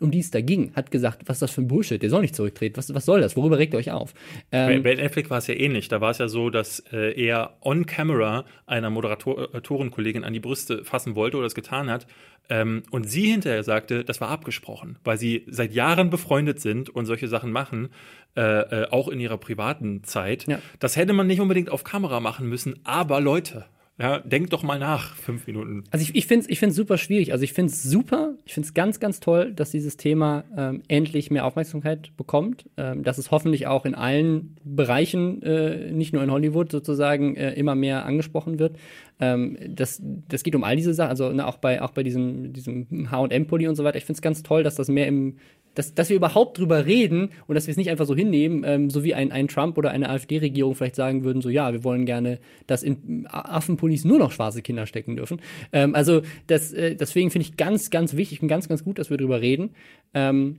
um 0.00 0.10
die 0.10 0.18
es 0.18 0.30
da 0.30 0.40
ging, 0.40 0.72
hat 0.74 0.90
gesagt, 0.90 1.22
was 1.26 1.36
ist 1.36 1.42
das 1.42 1.50
für 1.50 1.62
ein 1.62 1.68
Bullshit, 1.68 2.02
der 2.02 2.10
soll 2.10 2.20
nicht 2.20 2.36
zurücktreten, 2.36 2.76
was, 2.76 2.92
was 2.94 3.04
soll 3.04 3.20
das, 3.20 3.36
worüber 3.36 3.58
regt 3.58 3.72
ihr 3.72 3.78
euch 3.78 3.90
auf? 3.90 4.12
Ähm, 4.52 4.82
Bei 4.82 4.94
Ben 4.94 5.04
Affleck 5.04 5.30
war 5.30 5.38
es 5.38 5.46
ja 5.46 5.54
ähnlich, 5.54 5.88
da 5.88 6.00
war 6.00 6.10
es 6.10 6.18
ja 6.18 6.28
so, 6.28 6.50
dass 6.50 6.80
äh, 6.92 7.18
er 7.20 7.56
on 7.62 7.86
camera 7.86 8.44
einer 8.66 8.90
Moderatorenkollegin 8.90 10.24
an 10.24 10.32
die 10.32 10.40
Brüste 10.40 10.84
fassen 10.84 11.14
wollte 11.14 11.38
oder 11.38 11.46
es 11.46 11.54
getan 11.54 11.90
hat 11.90 12.06
ähm, 12.50 12.82
und 12.90 13.08
sie 13.08 13.30
hinterher 13.30 13.62
sagte, 13.62 14.04
das 14.04 14.20
war 14.20 14.28
abgesprochen, 14.28 14.98
weil 15.04 15.18
sie 15.18 15.44
seit 15.48 15.72
Jahren 15.72 16.10
befreundet 16.10 16.60
sind 16.60 16.90
und 16.90 17.06
solche 17.06 17.28
Sachen 17.28 17.50
machen, 17.50 17.88
äh, 18.36 18.42
äh, 18.42 18.90
auch 18.90 19.08
in 19.08 19.20
ihrer 19.20 19.38
privaten 19.38 20.04
Zeit. 20.04 20.46
Ja. 20.46 20.58
Das 20.78 20.96
hätte 20.96 21.12
man 21.12 21.26
nicht 21.26 21.40
unbedingt 21.40 21.70
auf 21.70 21.84
Kamera 21.84 22.20
machen 22.20 22.48
müssen, 22.48 22.78
aber 22.84 23.20
Leute, 23.20 23.64
Ja, 24.00 24.20
denk 24.20 24.50
doch 24.50 24.62
mal 24.62 24.78
nach, 24.78 25.16
fünf 25.16 25.48
Minuten. 25.48 25.82
Also 25.90 26.04
ich, 26.04 26.14
ich 26.14 26.28
finde 26.28 26.44
es 26.44 26.50
ich 26.50 26.60
find's 26.60 26.76
super 26.76 26.98
schwierig. 26.98 27.32
Also 27.32 27.42
ich 27.42 27.52
finde 27.52 27.72
es 27.72 27.82
super, 27.82 28.34
ich 28.44 28.54
finde 28.54 28.68
es 28.68 28.74
ganz, 28.74 29.00
ganz 29.00 29.18
toll, 29.18 29.52
dass 29.52 29.72
dieses 29.72 29.96
Thema 29.96 30.44
ähm, 30.56 30.82
endlich 30.86 31.32
mehr 31.32 31.44
Aufmerksamkeit 31.44 32.16
bekommt. 32.16 32.66
Ähm, 32.76 33.02
dass 33.02 33.18
es 33.18 33.32
hoffentlich 33.32 33.66
auch 33.66 33.84
in 33.84 33.96
allen 33.96 34.56
Bereichen, 34.62 35.42
äh, 35.42 35.90
nicht 35.90 36.12
nur 36.12 36.22
in 36.22 36.30
Hollywood 36.30 36.70
sozusagen, 36.70 37.34
äh, 37.34 37.54
immer 37.54 37.74
mehr 37.74 38.04
angesprochen 38.06 38.60
wird. 38.60 38.76
Ähm, 39.18 39.58
das, 39.68 40.00
das 40.28 40.44
geht 40.44 40.54
um 40.54 40.62
all 40.62 40.76
diese 40.76 40.94
Sachen, 40.94 41.10
also 41.10 41.32
ne, 41.32 41.44
auch 41.44 41.56
bei, 41.56 41.82
auch 41.82 41.90
bei 41.90 42.04
diesem, 42.04 42.52
diesem 42.52 43.10
HM-Pulli 43.10 43.66
und 43.66 43.74
so 43.74 43.82
weiter. 43.82 43.98
Ich 43.98 44.04
finde 44.04 44.18
es 44.18 44.22
ganz 44.22 44.44
toll, 44.44 44.62
dass 44.62 44.76
das 44.76 44.86
mehr 44.88 45.08
im, 45.08 45.38
dass, 45.78 45.94
dass 45.94 46.08
wir 46.08 46.16
überhaupt 46.16 46.58
drüber 46.58 46.86
reden 46.86 47.30
und 47.46 47.54
dass 47.54 47.68
wir 47.68 47.70
es 47.70 47.76
nicht 47.76 47.88
einfach 47.88 48.04
so 48.04 48.16
hinnehmen, 48.16 48.64
ähm, 48.66 48.90
so 48.90 49.04
wie 49.04 49.14
ein, 49.14 49.30
ein 49.30 49.46
Trump 49.46 49.78
oder 49.78 49.92
eine 49.92 50.10
AfD-Regierung 50.10 50.74
vielleicht 50.74 50.96
sagen 50.96 51.22
würden, 51.22 51.40
so 51.40 51.50
ja, 51.50 51.72
wir 51.72 51.84
wollen 51.84 52.04
gerne, 52.04 52.40
dass 52.66 52.82
in 52.82 53.28
Affenpullis 53.28 54.04
nur 54.04 54.18
noch 54.18 54.32
schwarze 54.32 54.60
Kinder 54.60 54.86
stecken 54.86 55.14
dürfen. 55.14 55.40
Ähm, 55.72 55.94
also 55.94 56.22
das, 56.48 56.72
äh, 56.72 56.96
deswegen 56.96 57.30
finde 57.30 57.46
ich 57.46 57.56
ganz, 57.56 57.90
ganz 57.90 58.16
wichtig 58.16 58.42
und 58.42 58.48
ganz, 58.48 58.68
ganz 58.68 58.82
gut, 58.82 58.98
dass 58.98 59.08
wir 59.08 59.18
drüber 59.18 59.40
reden. 59.40 59.70
Ähm, 60.14 60.58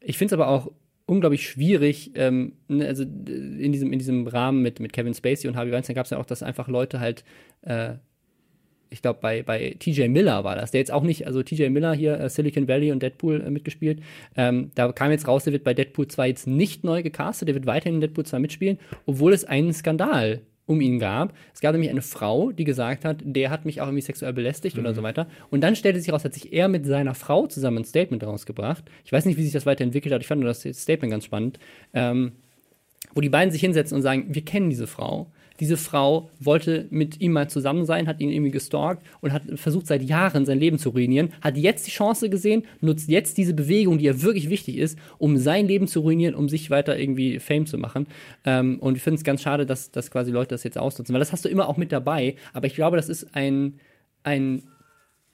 ich 0.00 0.18
finde 0.18 0.34
es 0.34 0.40
aber 0.40 0.48
auch 0.48 0.72
unglaublich 1.06 1.48
schwierig, 1.48 2.10
ähm, 2.16 2.54
ne, 2.66 2.88
also 2.88 3.04
in 3.04 3.70
diesem, 3.70 3.92
in 3.92 4.00
diesem 4.00 4.26
Rahmen 4.26 4.62
mit, 4.62 4.80
mit 4.80 4.92
Kevin 4.92 5.14
Spacey 5.14 5.46
und 5.46 5.54
Harvey 5.54 5.70
Weinstein 5.70 5.94
gab 5.94 6.06
es 6.06 6.10
ja 6.10 6.18
auch, 6.18 6.26
dass 6.26 6.42
einfach 6.42 6.66
Leute 6.66 6.98
halt 6.98 7.22
äh, 7.62 7.94
ich 8.90 9.02
glaube, 9.02 9.18
bei, 9.20 9.42
bei 9.42 9.76
TJ 9.78 10.08
Miller 10.08 10.44
war 10.44 10.56
das, 10.56 10.70
der 10.70 10.80
jetzt 10.80 10.92
auch 10.92 11.02
nicht, 11.02 11.26
also 11.26 11.42
TJ 11.42 11.68
Miller 11.68 11.94
hier, 11.94 12.18
äh, 12.18 12.28
Silicon 12.28 12.68
Valley 12.68 12.92
und 12.92 13.02
Deadpool 13.02 13.42
äh, 13.42 13.50
mitgespielt. 13.50 14.00
Ähm, 14.36 14.70
da 14.74 14.90
kam 14.92 15.10
jetzt 15.10 15.28
raus, 15.28 15.44
der 15.44 15.52
wird 15.52 15.64
bei 15.64 15.74
Deadpool 15.74 16.08
2 16.08 16.28
jetzt 16.28 16.46
nicht 16.46 16.84
neu 16.84 17.02
gecastet, 17.02 17.48
der 17.48 17.54
wird 17.54 17.66
weiterhin 17.66 17.96
in 17.96 18.00
Deadpool 18.00 18.26
2 18.26 18.38
mitspielen, 18.38 18.78
obwohl 19.06 19.32
es 19.32 19.44
einen 19.44 19.72
Skandal 19.72 20.40
um 20.66 20.80
ihn 20.80 20.98
gab. 20.98 21.32
Es 21.54 21.60
gab 21.60 21.72
nämlich 21.72 21.90
eine 21.90 22.02
Frau, 22.02 22.50
die 22.50 22.64
gesagt 22.64 23.04
hat, 23.04 23.18
der 23.22 23.50
hat 23.50 23.64
mich 23.64 23.80
auch 23.80 23.86
irgendwie 23.86 24.02
sexuell 24.02 24.32
belästigt 24.32 24.76
mhm. 24.76 24.82
oder 24.82 24.94
so 24.94 25.02
weiter. 25.02 25.28
Und 25.50 25.60
dann 25.62 25.76
stellte 25.76 26.00
sich 26.00 26.12
raus, 26.12 26.24
hat 26.24 26.34
sich 26.34 26.52
er 26.52 26.68
mit 26.68 26.86
seiner 26.86 27.14
Frau 27.14 27.46
zusammen 27.46 27.78
ein 27.78 27.84
Statement 27.84 28.24
rausgebracht. 28.24 28.84
Ich 29.04 29.12
weiß 29.12 29.24
nicht, 29.26 29.38
wie 29.38 29.44
sich 29.44 29.52
das 29.52 29.64
weiterentwickelt 29.64 30.12
hat. 30.12 30.20
Ich 30.22 30.26
fand 30.26 30.40
nur 30.40 30.48
das 30.48 30.62
Statement 30.62 31.12
ganz 31.12 31.24
spannend. 31.24 31.58
Ähm, 31.94 32.32
wo 33.14 33.20
die 33.20 33.28
beiden 33.28 33.52
sich 33.52 33.60
hinsetzen 33.60 33.96
und 33.96 34.02
sagen, 34.02 34.26
wir 34.28 34.44
kennen 34.44 34.68
diese 34.68 34.86
Frau 34.86 35.30
diese 35.60 35.76
Frau 35.76 36.30
wollte 36.40 36.86
mit 36.90 37.20
ihm 37.20 37.32
mal 37.32 37.48
zusammen 37.48 37.84
sein, 37.84 38.06
hat 38.08 38.20
ihn 38.20 38.30
irgendwie 38.30 38.50
gestalkt 38.50 39.02
und 39.20 39.32
hat 39.32 39.42
versucht 39.56 39.86
seit 39.86 40.02
Jahren 40.02 40.46
sein 40.46 40.58
Leben 40.58 40.78
zu 40.78 40.90
ruinieren, 40.90 41.32
hat 41.40 41.56
jetzt 41.56 41.86
die 41.86 41.90
Chance 41.90 42.30
gesehen, 42.30 42.64
nutzt 42.80 43.08
jetzt 43.08 43.38
diese 43.38 43.54
Bewegung, 43.54 43.98
die 43.98 44.04
ja 44.04 44.22
wirklich 44.22 44.48
wichtig 44.50 44.78
ist, 44.78 44.98
um 45.18 45.36
sein 45.36 45.66
Leben 45.66 45.86
zu 45.86 46.00
ruinieren, 46.00 46.34
um 46.34 46.48
sich 46.48 46.70
weiter 46.70 46.98
irgendwie 46.98 47.38
Fame 47.40 47.66
zu 47.66 47.78
machen. 47.78 48.06
Ähm, 48.44 48.78
und 48.80 48.96
ich 48.96 49.02
finde 49.02 49.18
es 49.18 49.24
ganz 49.24 49.42
schade, 49.42 49.66
dass, 49.66 49.90
dass 49.90 50.10
quasi 50.10 50.30
Leute 50.30 50.50
das 50.50 50.64
jetzt 50.64 50.78
ausnutzen, 50.78 51.12
weil 51.12 51.20
das 51.20 51.32
hast 51.32 51.44
du 51.44 51.48
immer 51.48 51.68
auch 51.68 51.76
mit 51.76 51.92
dabei. 51.92 52.36
Aber 52.52 52.66
ich 52.66 52.74
glaube, 52.74 52.96
das 52.96 53.08
ist 53.08 53.34
ein, 53.34 53.74
ein 54.22 54.62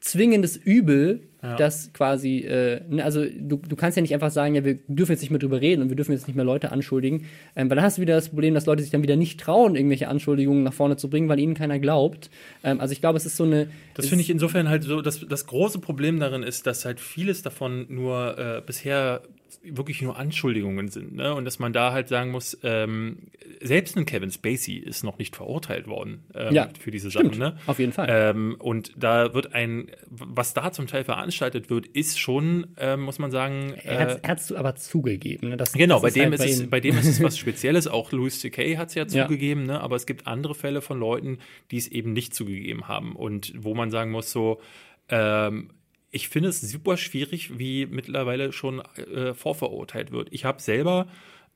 zwingendes 0.03 0.57
Übel, 0.57 1.21
ja. 1.43 1.57
das 1.57 1.93
quasi, 1.93 2.39
äh, 2.39 2.81
ne, 2.89 3.05
also 3.05 3.25
du, 3.25 3.57
du 3.57 3.77
kannst 3.77 3.97
ja 3.97 4.03
nicht 4.03 4.13
einfach 4.13 4.33
sagen, 4.33 4.57
ja, 4.57 4.65
wir 4.65 4.79
dürfen 4.89 5.13
jetzt 5.13 5.21
nicht 5.21 5.31
mehr 5.31 5.39
drüber 5.39 5.61
reden 5.61 5.81
und 5.81 5.89
wir 5.91 5.97
dürfen 5.97 6.13
jetzt 6.13 6.27
nicht 6.27 6.35
mehr 6.35 6.45
Leute 6.45 6.73
anschuldigen, 6.73 7.27
ähm, 7.55 7.71
weil 7.71 7.77
dann 7.77 7.85
hast 7.85 7.99
du 7.99 8.03
wieder 8.03 8.17
das 8.17 8.29
Problem, 8.29 8.53
dass 8.53 8.67
Leute 8.67 8.83
sich 8.83 8.91
dann 8.91 9.05
wieder 9.05 9.15
nicht 9.15 9.39
trauen, 9.39 9.77
irgendwelche 9.77 10.09
Anschuldigungen 10.09 10.65
nach 10.65 10.73
vorne 10.73 10.97
zu 10.97 11.09
bringen, 11.09 11.29
weil 11.29 11.39
ihnen 11.39 11.55
keiner 11.55 11.79
glaubt. 11.79 12.31
Ähm, 12.65 12.81
also 12.81 12.93
ich 12.93 13.01
glaube, 13.01 13.17
es 13.17 13.27
ist 13.27 13.37
so 13.37 13.45
eine. 13.45 13.69
Das 13.95 14.09
finde 14.09 14.23
ich 14.23 14.31
insofern 14.31 14.69
halt 14.69 14.83
so, 14.83 15.03
dass 15.03 15.25
das 15.27 15.47
große 15.47 15.79
Problem 15.79 16.19
darin 16.19 16.43
ist, 16.43 16.67
dass 16.67 16.85
halt 16.85 16.99
vieles 16.99 17.43
davon 17.43 17.87
nur 17.89 18.39
äh, 18.39 18.63
bisher 18.67 19.23
wirklich 19.63 20.03
nur 20.03 20.17
Anschuldigungen 20.17 20.89
sind. 20.89 21.15
Ne? 21.15 21.35
Und 21.35 21.45
dass 21.45 21.59
man 21.59 21.73
da 21.73 21.93
halt 21.93 22.09
sagen 22.09 22.31
muss, 22.31 22.59
ähm, 22.63 23.29
selbst 23.61 23.97
ein 23.97 24.07
Kevin 24.07 24.31
Spacey 24.31 24.77
ist 24.77 25.05
noch 25.05 25.19
nicht 25.19 25.37
verurteilt 25.37 25.87
worden 25.87 26.25
ähm, 26.35 26.55
ja, 26.55 26.69
für 26.79 26.91
diese 26.91 27.11
Sachen. 27.11 27.39
Ne? 27.39 27.57
Auf 27.67 27.79
jeden 27.79 27.93
Fall. 27.93 28.07
Ähm, 28.11 28.57
und 28.59 28.93
da 28.97 29.35
wird 29.35 29.55
ein, 29.55 29.91
was 30.09 30.55
da 30.55 30.73
zum 30.73 30.87
Teil 30.87 31.05
veranstaltet 31.05 31.71
wird, 31.71 31.87
ist 31.87 32.19
schon, 32.19 32.69
äh, 32.77 32.97
muss 32.97 33.19
man 33.19 33.31
sagen. 33.31 33.75
Äh, 33.85 34.19
er 34.23 34.29
hat 34.29 34.41
es 34.41 34.53
aber 34.53 34.75
zugegeben. 34.77 35.51
Ne? 35.51 35.57
Das, 35.57 35.73
genau, 35.73 36.01
das 36.01 36.03
bei, 36.03 36.21
dem 36.21 36.31
halt 36.31 36.45
ist 36.45 36.61
es, 36.61 36.71
bei 36.71 36.81
dem 36.81 36.97
ist 36.99 37.07
es 37.07 37.23
was 37.23 37.39
Spezielles. 37.39 37.89
Auch 37.89 38.13
Louis 38.13 38.41
C.K. 38.41 38.77
hat 38.77 38.89
es 38.89 38.95
ja 38.95 39.07
zugegeben, 39.07 39.67
ja. 39.67 39.75
Ne? 39.75 39.81
aber 39.81 39.97
es 39.97 40.07
gibt 40.07 40.27
andere 40.27 40.55
Fälle 40.55 40.81
von 40.83 40.99
Leuten, 40.99 41.39
die 41.71 41.77
es 41.77 41.89
eben 41.89 42.13
nicht 42.13 42.35
zugegeben 42.35 42.89
haben. 42.89 43.17
Und 43.17 43.53
wo 43.57 43.75
man 43.75 43.91
sagen 43.91 44.11
muss, 44.11 44.33
so, 44.33 44.61
ähm, 45.09 45.71
ich 46.13 46.29
finde 46.29 46.51
es 46.51 46.61
super 46.61 46.97
schwierig, 46.97 47.59
wie 47.59 47.87
mittlerweile 47.87 48.53
schon 48.53 48.81
äh, 48.81 49.35
vorverurteilt 49.35 50.13
wird. 50.13 50.29
Ich 50.31 50.45
habe 50.45 50.63
selber 50.63 51.09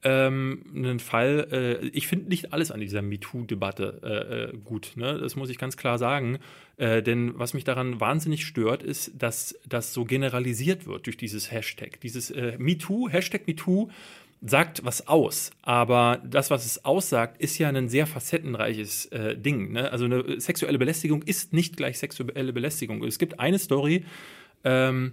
ähm, 0.02 0.62
einen 0.74 0.98
Fall, 0.98 1.48
äh, 1.50 1.86
ich 1.88 2.07
finde 2.07 2.28
nicht 2.28 2.52
alles 2.52 2.70
an 2.70 2.80
dieser 2.80 3.02
MeToo-Debatte 3.02 4.00
äh, 4.02 4.54
äh, 4.54 4.59
gut, 4.59 4.92
ne? 4.96 5.18
das 5.18 5.36
muss 5.36 5.50
ich 5.50 5.59
ganz 5.59 5.76
klar 5.76 5.98
sagen. 5.98 6.38
Denn 6.78 7.38
was 7.38 7.54
mich 7.54 7.64
daran 7.64 8.02
wahnsinnig 8.02 8.44
stört, 8.44 8.82
ist, 8.82 9.12
dass 9.16 9.59
das 9.66 9.94
so 9.94 10.04
generalisiert 10.04 10.86
wird 10.86 11.07
durch 11.07 11.16
dieses 11.16 11.50
Hashtag. 11.50 12.02
Dieses 12.02 12.30
MeToo, 12.59 13.09
Hashtag 13.09 13.46
MeToo 13.46 13.88
sagt 14.42 14.84
was 14.84 15.09
aus, 15.09 15.52
aber 15.62 16.20
das, 16.22 16.50
was 16.50 16.66
es 16.66 16.84
aussagt, 16.84 17.40
ist 17.40 17.57
ja 17.57 17.70
ein 17.70 17.88
sehr 17.88 18.07
facettenreiches 18.07 19.09
Ding. 19.36 19.72
Ne? 19.72 19.90
Also 19.90 20.04
eine 20.04 20.38
sexuelle 20.38 20.76
Belästigung 20.76 21.22
ist 21.22 21.54
nicht 21.54 21.78
gleich 21.78 21.98
sexuelle 21.98 22.52
Belästigung. 22.52 23.02
Es 23.02 23.18
gibt 23.18 23.40
eine 23.40 23.59
Story, 23.59 24.04
ähm, 24.66 25.12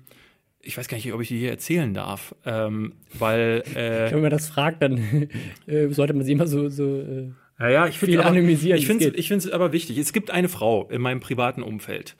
ich 0.62 0.78
weiß 0.78 0.88
gar 0.88 0.98
nicht, 0.98 1.14
ob 1.14 1.22
ich 1.22 1.28
die 1.28 1.40
hier 1.40 1.52
erzählen 1.52 1.94
darf, 1.94 2.36
ähm, 2.46 2.94
weil. 3.14 3.64
Äh, 3.76 4.12
Wenn 4.12 4.22
man 4.22 4.32
das 4.32 4.48
fragt, 4.48 4.82
dann 4.82 4.98
äh, 5.68 5.90
sollte 5.90 6.14
man 6.14 6.26
sie 6.26 6.32
immer 6.32 6.48
so. 6.48 6.70
so 6.70 7.02
äh, 7.02 7.32
ja, 7.60 7.70
ja, 7.70 7.88
ich 7.88 8.00
finde 8.00 8.26
anonymisieren. 8.26 8.80
Ich 8.80 8.88
finde 9.28 9.38
es 9.38 9.52
aber 9.52 9.72
wichtig. 9.72 9.98
Es 9.98 10.12
gibt 10.12 10.32
eine 10.32 10.50
Frau 10.50 10.90
in 10.90 11.02
meinem 11.02 11.20
privaten 11.20 11.62
Umfeld, 11.62 12.16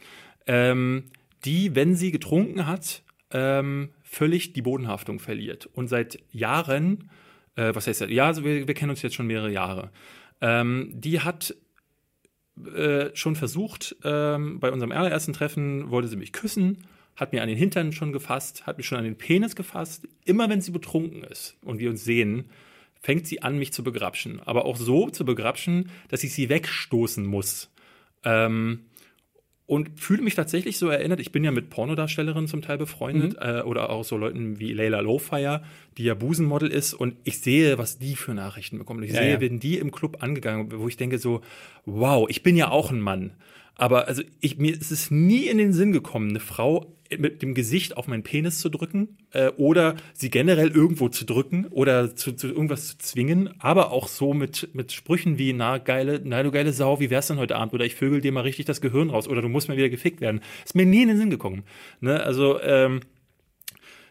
ähm, 0.46 1.06
die, 1.44 1.76
wenn 1.76 1.96
sie 1.96 2.12
getrunken 2.12 2.68
hat, 2.68 3.04
ähm, 3.32 3.90
völlig 4.04 4.54
die 4.54 4.62
Bodenhaftung 4.62 5.20
verliert 5.20 5.66
und 5.74 5.88
seit 5.88 6.20
Jahren, 6.32 7.10
äh, 7.56 7.74
was 7.74 7.88
heißt 7.88 8.02
das? 8.02 8.10
Ja, 8.12 8.28
also 8.28 8.44
wir, 8.44 8.68
wir 8.68 8.74
kennen 8.76 8.92
uns 8.92 9.02
jetzt 9.02 9.16
schon 9.16 9.28
mehrere 9.28 9.52
Jahre. 9.52 9.92
Ähm, 10.40 10.92
die 10.94 11.22
hat 11.22 11.56
äh, 12.76 13.10
schon 13.16 13.36
versucht, 13.36 13.96
ähm, 14.04 14.60
bei 14.60 14.72
unserem 14.72 14.92
allerersten 14.92 15.34
Treffen 15.34 15.90
wollte 15.90 16.08
sie 16.08 16.16
mich 16.16 16.32
küssen 16.32 16.86
hat 17.16 17.34
mir 17.34 17.42
an 17.42 17.48
den 17.48 17.58
Hintern 17.58 17.92
schon 17.92 18.12
gefasst, 18.12 18.66
hat 18.66 18.78
mich 18.78 18.88
schon 18.88 18.98
an 18.98 19.04
den 19.04 19.18
Penis 19.18 19.56
gefasst. 19.56 20.08
Immer 20.26 20.50
wenn 20.50 20.62
sie 20.62 20.72
betrunken 20.72 21.24
ist 21.24 21.58
und 21.62 21.80
wir 21.80 21.90
uns 21.90 22.04
sehen, 22.04 22.46
fängt 23.00 23.28
sie 23.28 23.42
an, 23.42 23.60
mich 23.60 23.74
zu 23.74 23.84
begrapschen. 23.84 24.40
Aber 24.46 24.66
auch 24.66 24.78
so 24.78 25.10
zu 25.10 25.26
begrapschen, 25.26 25.90
dass 26.10 26.24
ich 26.24 26.34
sie 26.34 26.50
wegstoßen 26.50 27.26
muss. 27.26 27.72
Ähm, 28.24 28.86
und 29.66 30.00
fühle 30.00 30.22
mich 30.22 30.36
tatsächlich 30.36 30.78
so 30.78 30.90
erinnert, 30.90 31.20
ich 31.20 31.32
bin 31.32 31.44
ja 31.44 31.52
mit 31.52 31.70
Pornodarstellerinnen 31.70 32.48
zum 32.48 32.62
Teil 32.62 32.78
befreundet 32.78 33.34
mhm. 33.34 33.40
äh, 33.40 33.62
oder 33.62 33.90
auch 33.90 34.04
so 34.04 34.18
Leuten 34.18 34.60
wie 34.60 34.74
Layla 34.74 35.00
Lowfire, 35.00 35.64
die 35.98 36.04
ja 36.04 36.16
Busenmodel 36.16 36.70
ist 36.70 36.94
und 36.94 37.16
ich 37.24 37.40
sehe, 37.40 37.78
was 37.78 37.98
die 37.98 38.16
für 38.16 38.34
Nachrichten 38.34 38.78
bekommen. 38.78 39.04
Ich 39.04 39.12
ja, 39.12 39.22
sehe, 39.22 39.34
ja. 39.34 39.42
werden 39.42 39.60
die 39.60 39.78
im 39.78 39.92
Club 39.92 40.22
angegangen, 40.22 40.72
wo 40.76 40.88
ich 40.88 40.98
denke 40.98 41.18
so, 41.18 41.42
wow, 41.86 42.28
ich 42.30 42.44
bin 42.44 42.58
ja 42.58 42.70
auch 42.72 42.92
ein 42.92 43.00
Mann. 43.00 43.32
Aber 43.76 44.08
also 44.08 44.22
ich, 44.40 44.58
mir 44.58 44.74
ist 44.74 44.92
es 44.92 45.10
nie 45.10 45.48
in 45.48 45.58
den 45.58 45.74
Sinn 45.74 45.92
gekommen, 45.92 46.30
eine 46.30 46.40
Frau 46.40 46.96
mit 47.18 47.42
dem 47.42 47.54
Gesicht 47.54 47.98
auf 47.98 48.08
meinen 48.08 48.24
Penis 48.24 48.60
zu 48.60 48.70
drücken 48.70 49.18
äh, 49.32 49.50
oder 49.58 49.96
sie 50.14 50.30
generell 50.30 50.70
irgendwo 50.70 51.10
zu 51.10 51.26
drücken 51.26 51.68
oder 51.68 52.16
zu, 52.16 52.34
zu, 52.34 52.48
irgendwas 52.48 52.88
zu 52.88 52.98
zwingen, 52.98 53.50
aber 53.60 53.92
auch 53.92 54.08
so 54.08 54.34
mit, 54.34 54.70
mit 54.74 54.92
Sprüchen 54.92 55.38
wie, 55.38 55.54
na 55.54 55.78
geile, 55.78 56.22
na 56.24 56.44
du 56.44 56.52
geile 56.52 56.74
Sau, 56.74 57.00
wie 57.00 57.10
wär's 57.10 57.28
denn 57.28 57.38
heute 57.38 57.56
Abend? 57.56 57.74
Oder 57.74 57.86
ich 57.86 57.96
vögel 57.96 58.22
dir 58.22 58.32
mal 58.32 58.42
richtig 58.42 58.66
das 58.66 58.82
Gehirn 58.82 59.10
raus 59.10 59.28
oder 59.28 59.42
du 59.42 59.50
musst 59.50 59.68
mal 59.68 59.78
wieder 59.78 59.90
gefickt 59.90 60.22
werden. 60.22 60.42
Ist 60.66 60.76
mir 60.76 60.86
nie 60.86 61.04
in 61.04 61.10
den 61.10 61.18
Sinn 61.18 61.30
gekommen. 61.30 61.64
Ne? 62.00 62.22
Also 62.24 62.60
ähm, 62.62 63.02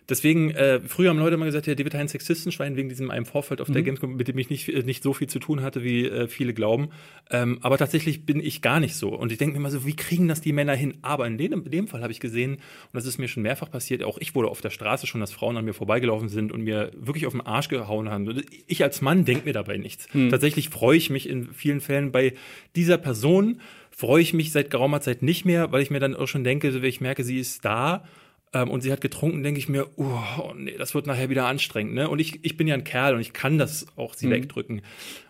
Deswegen, 0.08 0.50
äh, 0.50 0.80
früher 0.80 1.10
haben 1.10 1.18
Leute 1.18 1.34
immer 1.34 1.46
gesagt, 1.46 1.66
ja, 1.66 1.74
David 1.74 1.94
ein 1.94 2.08
Sexistenschwein 2.08 2.76
wegen 2.76 2.88
diesem 2.88 3.10
einen 3.10 3.24
Vorfall 3.24 3.60
auf 3.60 3.68
mhm. 3.68 3.74
der 3.74 3.82
Gamescom, 3.82 4.16
mit 4.16 4.28
dem 4.28 4.38
ich 4.38 4.50
nicht, 4.50 4.68
äh, 4.68 4.82
nicht 4.82 5.02
so 5.02 5.12
viel 5.12 5.28
zu 5.28 5.38
tun 5.38 5.62
hatte, 5.62 5.84
wie 5.84 6.06
äh, 6.06 6.28
viele 6.28 6.54
glauben. 6.54 6.90
Ähm, 7.30 7.58
aber 7.62 7.78
tatsächlich 7.78 8.26
bin 8.26 8.40
ich 8.40 8.62
gar 8.62 8.80
nicht 8.80 8.96
so. 8.96 9.10
Und 9.10 9.30
ich 9.32 9.38
denke 9.38 9.52
mir 9.52 9.58
immer 9.58 9.70
so, 9.70 9.86
wie 9.86 9.94
kriegen 9.94 10.28
das 10.28 10.40
die 10.40 10.52
Männer 10.52 10.74
hin? 10.74 10.94
Aber 11.02 11.26
in 11.26 11.38
dem, 11.38 11.52
in 11.52 11.70
dem 11.70 11.88
Fall 11.88 12.02
habe 12.02 12.12
ich 12.12 12.20
gesehen, 12.20 12.54
und 12.54 12.60
das 12.94 13.06
ist 13.06 13.18
mir 13.18 13.28
schon 13.28 13.42
mehrfach 13.42 13.70
passiert, 13.70 14.02
auch 14.02 14.18
ich 14.18 14.34
wurde 14.34 14.48
auf 14.48 14.60
der 14.60 14.70
Straße 14.70 15.06
schon, 15.06 15.20
dass 15.20 15.32
Frauen 15.32 15.56
an 15.56 15.64
mir 15.64 15.74
vorbeigelaufen 15.74 16.28
sind 16.28 16.52
und 16.52 16.62
mir 16.62 16.90
wirklich 16.96 17.26
auf 17.26 17.32
den 17.32 17.40
Arsch 17.40 17.68
gehauen 17.68 18.10
haben. 18.10 18.42
Ich 18.66 18.82
als 18.82 19.00
Mann 19.00 19.24
denke 19.24 19.46
mir 19.46 19.52
dabei 19.52 19.76
nichts. 19.76 20.08
Mhm. 20.12 20.30
Tatsächlich 20.30 20.68
freue 20.68 20.96
ich 20.96 21.10
mich 21.10 21.28
in 21.28 21.52
vielen 21.52 21.80
Fällen 21.80 22.12
bei 22.12 22.34
dieser 22.74 22.98
Person, 22.98 23.60
freue 23.90 24.22
ich 24.22 24.32
mich 24.32 24.52
seit 24.52 24.70
geraumer 24.70 25.00
Zeit 25.00 25.22
nicht 25.22 25.44
mehr, 25.44 25.70
weil 25.70 25.82
ich 25.82 25.90
mir 25.90 26.00
dann 26.00 26.16
auch 26.16 26.26
schon 26.26 26.44
denke, 26.44 26.74
wenn 26.74 26.84
ich 26.84 27.00
merke, 27.00 27.24
sie 27.24 27.38
ist 27.38 27.64
da 27.64 28.04
ähm, 28.52 28.70
und 28.70 28.82
sie 28.82 28.92
hat 28.92 29.00
getrunken, 29.00 29.42
denke 29.42 29.58
ich 29.58 29.68
mir, 29.68 29.88
oh, 29.96 30.52
nee, 30.56 30.76
das 30.76 30.94
wird 30.94 31.06
nachher 31.06 31.30
wieder 31.30 31.46
anstrengend. 31.46 31.94
Ne? 31.94 32.08
Und 32.08 32.18
ich, 32.18 32.44
ich 32.44 32.56
bin 32.56 32.66
ja 32.66 32.74
ein 32.74 32.84
Kerl 32.84 33.14
und 33.14 33.20
ich 33.20 33.32
kann 33.32 33.58
das 33.58 33.86
auch 33.96 34.14
sie 34.14 34.26
mhm. 34.26 34.32
wegdrücken. 34.32 34.82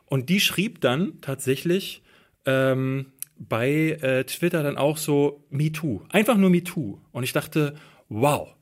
Und 0.07 0.29
die 0.29 0.41
schrieb 0.41 0.81
dann 0.81 1.21
tatsächlich 1.21 2.03
ähm, 2.45 3.07
bei 3.39 3.99
äh, 4.01 4.25
Twitter 4.25 4.63
dann 4.63 4.77
auch 4.77 4.97
so 4.97 5.45
Me 5.51 5.73
Too. 5.73 6.03
Einfach 6.11 6.37
nur 6.37 6.51
Me 6.51 6.65
Too. 6.65 7.01
Und 7.13 7.23
ich 7.25 7.33
dachte, 7.33 7.75
wow. 8.09 8.55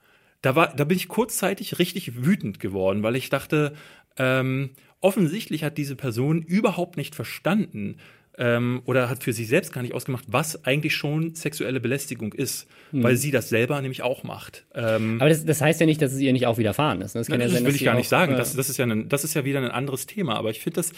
Da, 0.43 0.57
war, 0.57 0.75
da 0.75 0.85
bin 0.85 0.97
ich 0.97 1.09
kurzzeitig 1.09 1.79
richtig 1.79 2.25
wütend 2.25 2.61
geworden, 2.61 3.03
weil 3.03 3.15
ich 3.17 3.29
dachte, 3.29 3.75
ähm, 4.17 4.71
offensichtlich 5.01 5.65
hat 5.65 5.77
diese 5.77 5.97
Person 5.97 6.43
überhaupt 6.43 6.97
nicht 6.97 7.15
verstanden, 7.15 7.97
ähm, 8.41 8.81
oder 8.87 9.11
hat 9.11 9.23
für 9.23 9.35
sich 9.35 9.49
selbst 9.49 9.73
gar 9.73 9.83
nicht 9.83 9.95
ausgemacht, 9.95 10.25
was 10.27 10.65
eigentlich 10.65 10.97
schon 10.97 11.35
sexuelle 11.35 11.79
Belästigung 11.79 12.33
ist, 12.33 12.67
mhm. 12.91 13.03
weil 13.03 13.17
sie 13.17 13.31
das 13.31 13.51
selber 13.51 13.81
nämlich 13.83 14.03
auch 14.03 14.25
macht. 14.25 14.65
Ähm, 14.75 15.19
Aber 15.21 15.29
das, 15.29 15.45
das, 15.45 15.61
heißt 15.61 15.79
ja 15.79 15.87
nicht, 15.87 16.01
dass 16.01 16.13
es 16.13 16.21
ihr 16.21 16.33
nicht 16.33 16.47
auch 16.47 16.57
widerfahren 16.57 17.03
ist. 17.03 17.15
Ne? 17.15 17.21
Das, 17.21 17.29
kann 17.29 17.39
das 17.39 17.53
ja 17.53 17.59
sein, 17.59 17.67
will 17.67 17.75
ich 17.75 17.85
gar 17.85 17.95
nicht 17.95 18.09
sagen. 18.09 18.33
Äh, 18.33 18.39
das, 18.39 18.57
das, 18.57 18.71
ist 18.71 18.79
ja 18.79 18.87
ein, 18.87 19.11
das 19.11 19.25
ist 19.25 19.35
ja 19.35 19.45
wieder 19.45 19.61
ein 19.61 19.71
anderes 19.71 20.07
Thema. 20.07 20.37
Aber 20.37 20.51
ich 20.51 20.61
finde 20.61 20.77
das 20.77 20.93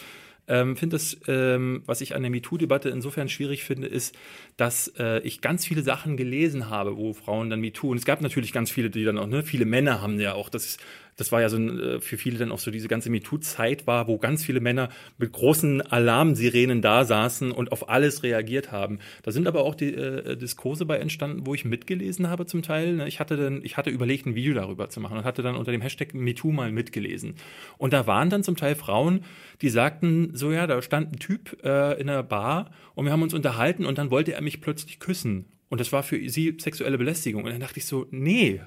ähm, 0.48 0.76
finde 0.76 0.96
das, 0.96 1.16
ähm, 1.28 1.82
was 1.86 2.00
ich 2.00 2.16
an 2.16 2.22
der 2.22 2.30
MeToo-Debatte 2.30 2.88
insofern 2.88 3.28
schwierig 3.28 3.62
finde, 3.62 3.86
ist, 3.86 4.16
dass 4.56 4.92
äh, 4.98 5.20
ich 5.20 5.40
ganz 5.40 5.64
viele 5.64 5.82
Sachen 5.82 6.16
gelesen 6.16 6.68
habe, 6.68 6.96
wo 6.96 7.12
Frauen 7.12 7.48
dann 7.48 7.60
MeToo, 7.60 7.90
und 7.90 7.98
es 7.98 8.04
gab 8.04 8.20
natürlich 8.20 8.52
ganz 8.52 8.70
viele, 8.70 8.90
die 8.90 9.04
dann 9.04 9.18
auch, 9.18 9.28
ne, 9.28 9.44
viele 9.44 9.66
Männer 9.66 10.02
haben 10.02 10.18
ja 10.18 10.34
auch, 10.34 10.48
das 10.48 10.78
das 11.16 11.32
war 11.32 11.40
ja 11.40 11.48
so 11.48 11.56
ein, 11.56 11.78
äh, 11.78 12.00
für 12.00 12.16
viele 12.16 12.38
dann 12.38 12.52
auch 12.52 12.58
so 12.58 12.70
diese 12.70 12.88
ganze 12.88 13.10
MeToo-Zeit 13.10 13.86
war, 13.86 14.08
wo 14.08 14.18
ganz 14.18 14.44
viele 14.44 14.60
Männer 14.60 14.88
mit 15.18 15.32
großen 15.32 15.82
Alarmsirenen 15.82 16.82
da 16.82 17.04
saßen 17.04 17.52
und 17.52 17.72
auf 17.72 17.88
alles 17.88 18.22
reagiert 18.22 18.72
haben. 18.72 18.98
Da 19.22 19.30
sind 19.30 19.46
aber 19.46 19.64
auch 19.64 19.74
die 19.74 19.94
äh, 19.94 20.36
Diskurse 20.36 20.86
bei 20.86 20.98
entstanden, 20.98 21.46
wo 21.46 21.54
ich 21.54 21.64
mitgelesen 21.64 22.28
habe 22.28 22.46
zum 22.46 22.62
Teil. 22.62 22.94
Ne? 22.94 23.08
Ich 23.08 23.20
hatte 23.20 23.36
dann, 23.36 23.60
ich 23.62 23.76
hatte 23.76 23.90
überlegt, 23.90 24.26
ein 24.26 24.34
Video 24.34 24.54
darüber 24.54 24.88
zu 24.88 25.00
machen 25.00 25.18
und 25.18 25.24
hatte 25.24 25.42
dann 25.42 25.56
unter 25.56 25.72
dem 25.72 25.82
Hashtag 25.82 26.14
MeToo 26.14 26.50
mal 26.50 26.72
mitgelesen. 26.72 27.34
Und 27.78 27.92
da 27.92 28.06
waren 28.06 28.30
dann 28.30 28.42
zum 28.42 28.56
Teil 28.56 28.74
Frauen, 28.74 29.24
die 29.60 29.68
sagten, 29.68 30.30
so 30.34 30.50
ja, 30.50 30.66
da 30.66 30.80
stand 30.82 31.12
ein 31.12 31.18
Typ 31.18 31.62
äh, 31.62 32.00
in 32.00 32.08
einer 32.08 32.22
Bar 32.22 32.70
und 32.94 33.04
wir 33.04 33.12
haben 33.12 33.22
uns 33.22 33.34
unterhalten 33.34 33.84
und 33.84 33.98
dann 33.98 34.10
wollte 34.10 34.32
er 34.32 34.42
mich 34.42 34.60
plötzlich 34.60 34.98
küssen. 34.98 35.46
Und 35.68 35.80
das 35.80 35.90
war 35.90 36.02
für 36.02 36.28
sie 36.28 36.56
sexuelle 36.60 36.98
Belästigung. 36.98 37.44
Und 37.44 37.50
dann 37.50 37.60
dachte 37.60 37.78
ich 37.78 37.86
so, 37.86 38.06
nee, 38.10 38.60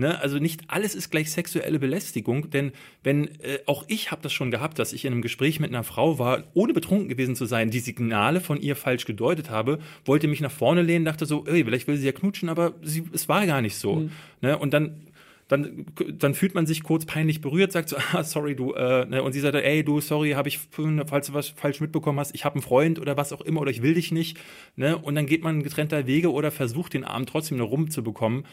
Ne? 0.00 0.18
Also 0.18 0.38
nicht 0.38 0.62
alles 0.68 0.94
ist 0.94 1.10
gleich 1.10 1.30
sexuelle 1.30 1.78
Belästigung, 1.78 2.48
denn 2.48 2.72
wenn 3.04 3.26
äh, 3.42 3.58
auch 3.66 3.84
ich 3.86 4.10
habe 4.10 4.22
das 4.22 4.32
schon 4.32 4.50
gehabt, 4.50 4.78
dass 4.78 4.94
ich 4.94 5.04
in 5.04 5.12
einem 5.12 5.20
Gespräch 5.20 5.60
mit 5.60 5.68
einer 5.68 5.84
Frau 5.84 6.18
war, 6.18 6.44
ohne 6.54 6.72
betrunken 6.72 7.10
gewesen 7.10 7.36
zu 7.36 7.44
sein, 7.44 7.70
die 7.70 7.80
Signale 7.80 8.40
von 8.40 8.58
ihr 8.58 8.76
falsch 8.76 9.04
gedeutet 9.04 9.50
habe, 9.50 9.78
wollte 10.06 10.26
mich 10.26 10.40
nach 10.40 10.50
vorne 10.50 10.80
lehnen, 10.80 11.04
dachte 11.04 11.26
so, 11.26 11.44
ey, 11.46 11.64
vielleicht 11.64 11.86
will 11.86 11.98
sie 11.98 12.06
ja 12.06 12.12
knutschen, 12.12 12.48
aber 12.48 12.72
sie, 12.80 13.04
es 13.12 13.28
war 13.28 13.46
gar 13.46 13.60
nicht 13.60 13.76
so. 13.76 13.96
Mhm. 13.96 14.10
Ne? 14.40 14.56
Und 14.56 14.72
dann 14.72 15.02
dann, 15.48 15.84
dann 16.16 16.34
fühlt 16.34 16.54
man 16.54 16.64
sich 16.64 16.84
kurz 16.84 17.04
peinlich 17.04 17.40
berührt, 17.40 17.72
sagt 17.72 17.88
so, 17.88 17.96
ah, 18.12 18.22
sorry, 18.22 18.54
du, 18.54 18.72
äh, 18.72 19.04
ne? 19.04 19.22
und 19.22 19.32
sie 19.32 19.40
sagt, 19.40 19.56
ey, 19.56 19.84
du, 19.84 20.00
sorry, 20.00 20.30
habe 20.30 20.48
ich, 20.48 20.60
falls 21.06 21.26
du 21.26 21.34
was 21.34 21.48
falsch 21.48 21.80
mitbekommen 21.80 22.20
hast, 22.20 22.34
ich 22.34 22.44
habe 22.44 22.54
einen 22.54 22.62
Freund 22.62 23.00
oder 23.00 23.16
was 23.16 23.32
auch 23.32 23.40
immer, 23.40 23.60
oder 23.60 23.70
ich 23.72 23.82
will 23.82 23.94
dich 23.94 24.12
nicht, 24.12 24.38
ne? 24.76 24.96
Und 24.96 25.16
dann 25.16 25.26
geht 25.26 25.42
man 25.42 25.62
getrennter 25.62 26.06
Wege 26.06 26.32
oder 26.32 26.52
versucht 26.52 26.94
den 26.94 27.04
Arm 27.04 27.26
trotzdem 27.26 27.58
noch 27.58 27.70
rumzubekommen. 27.70 28.44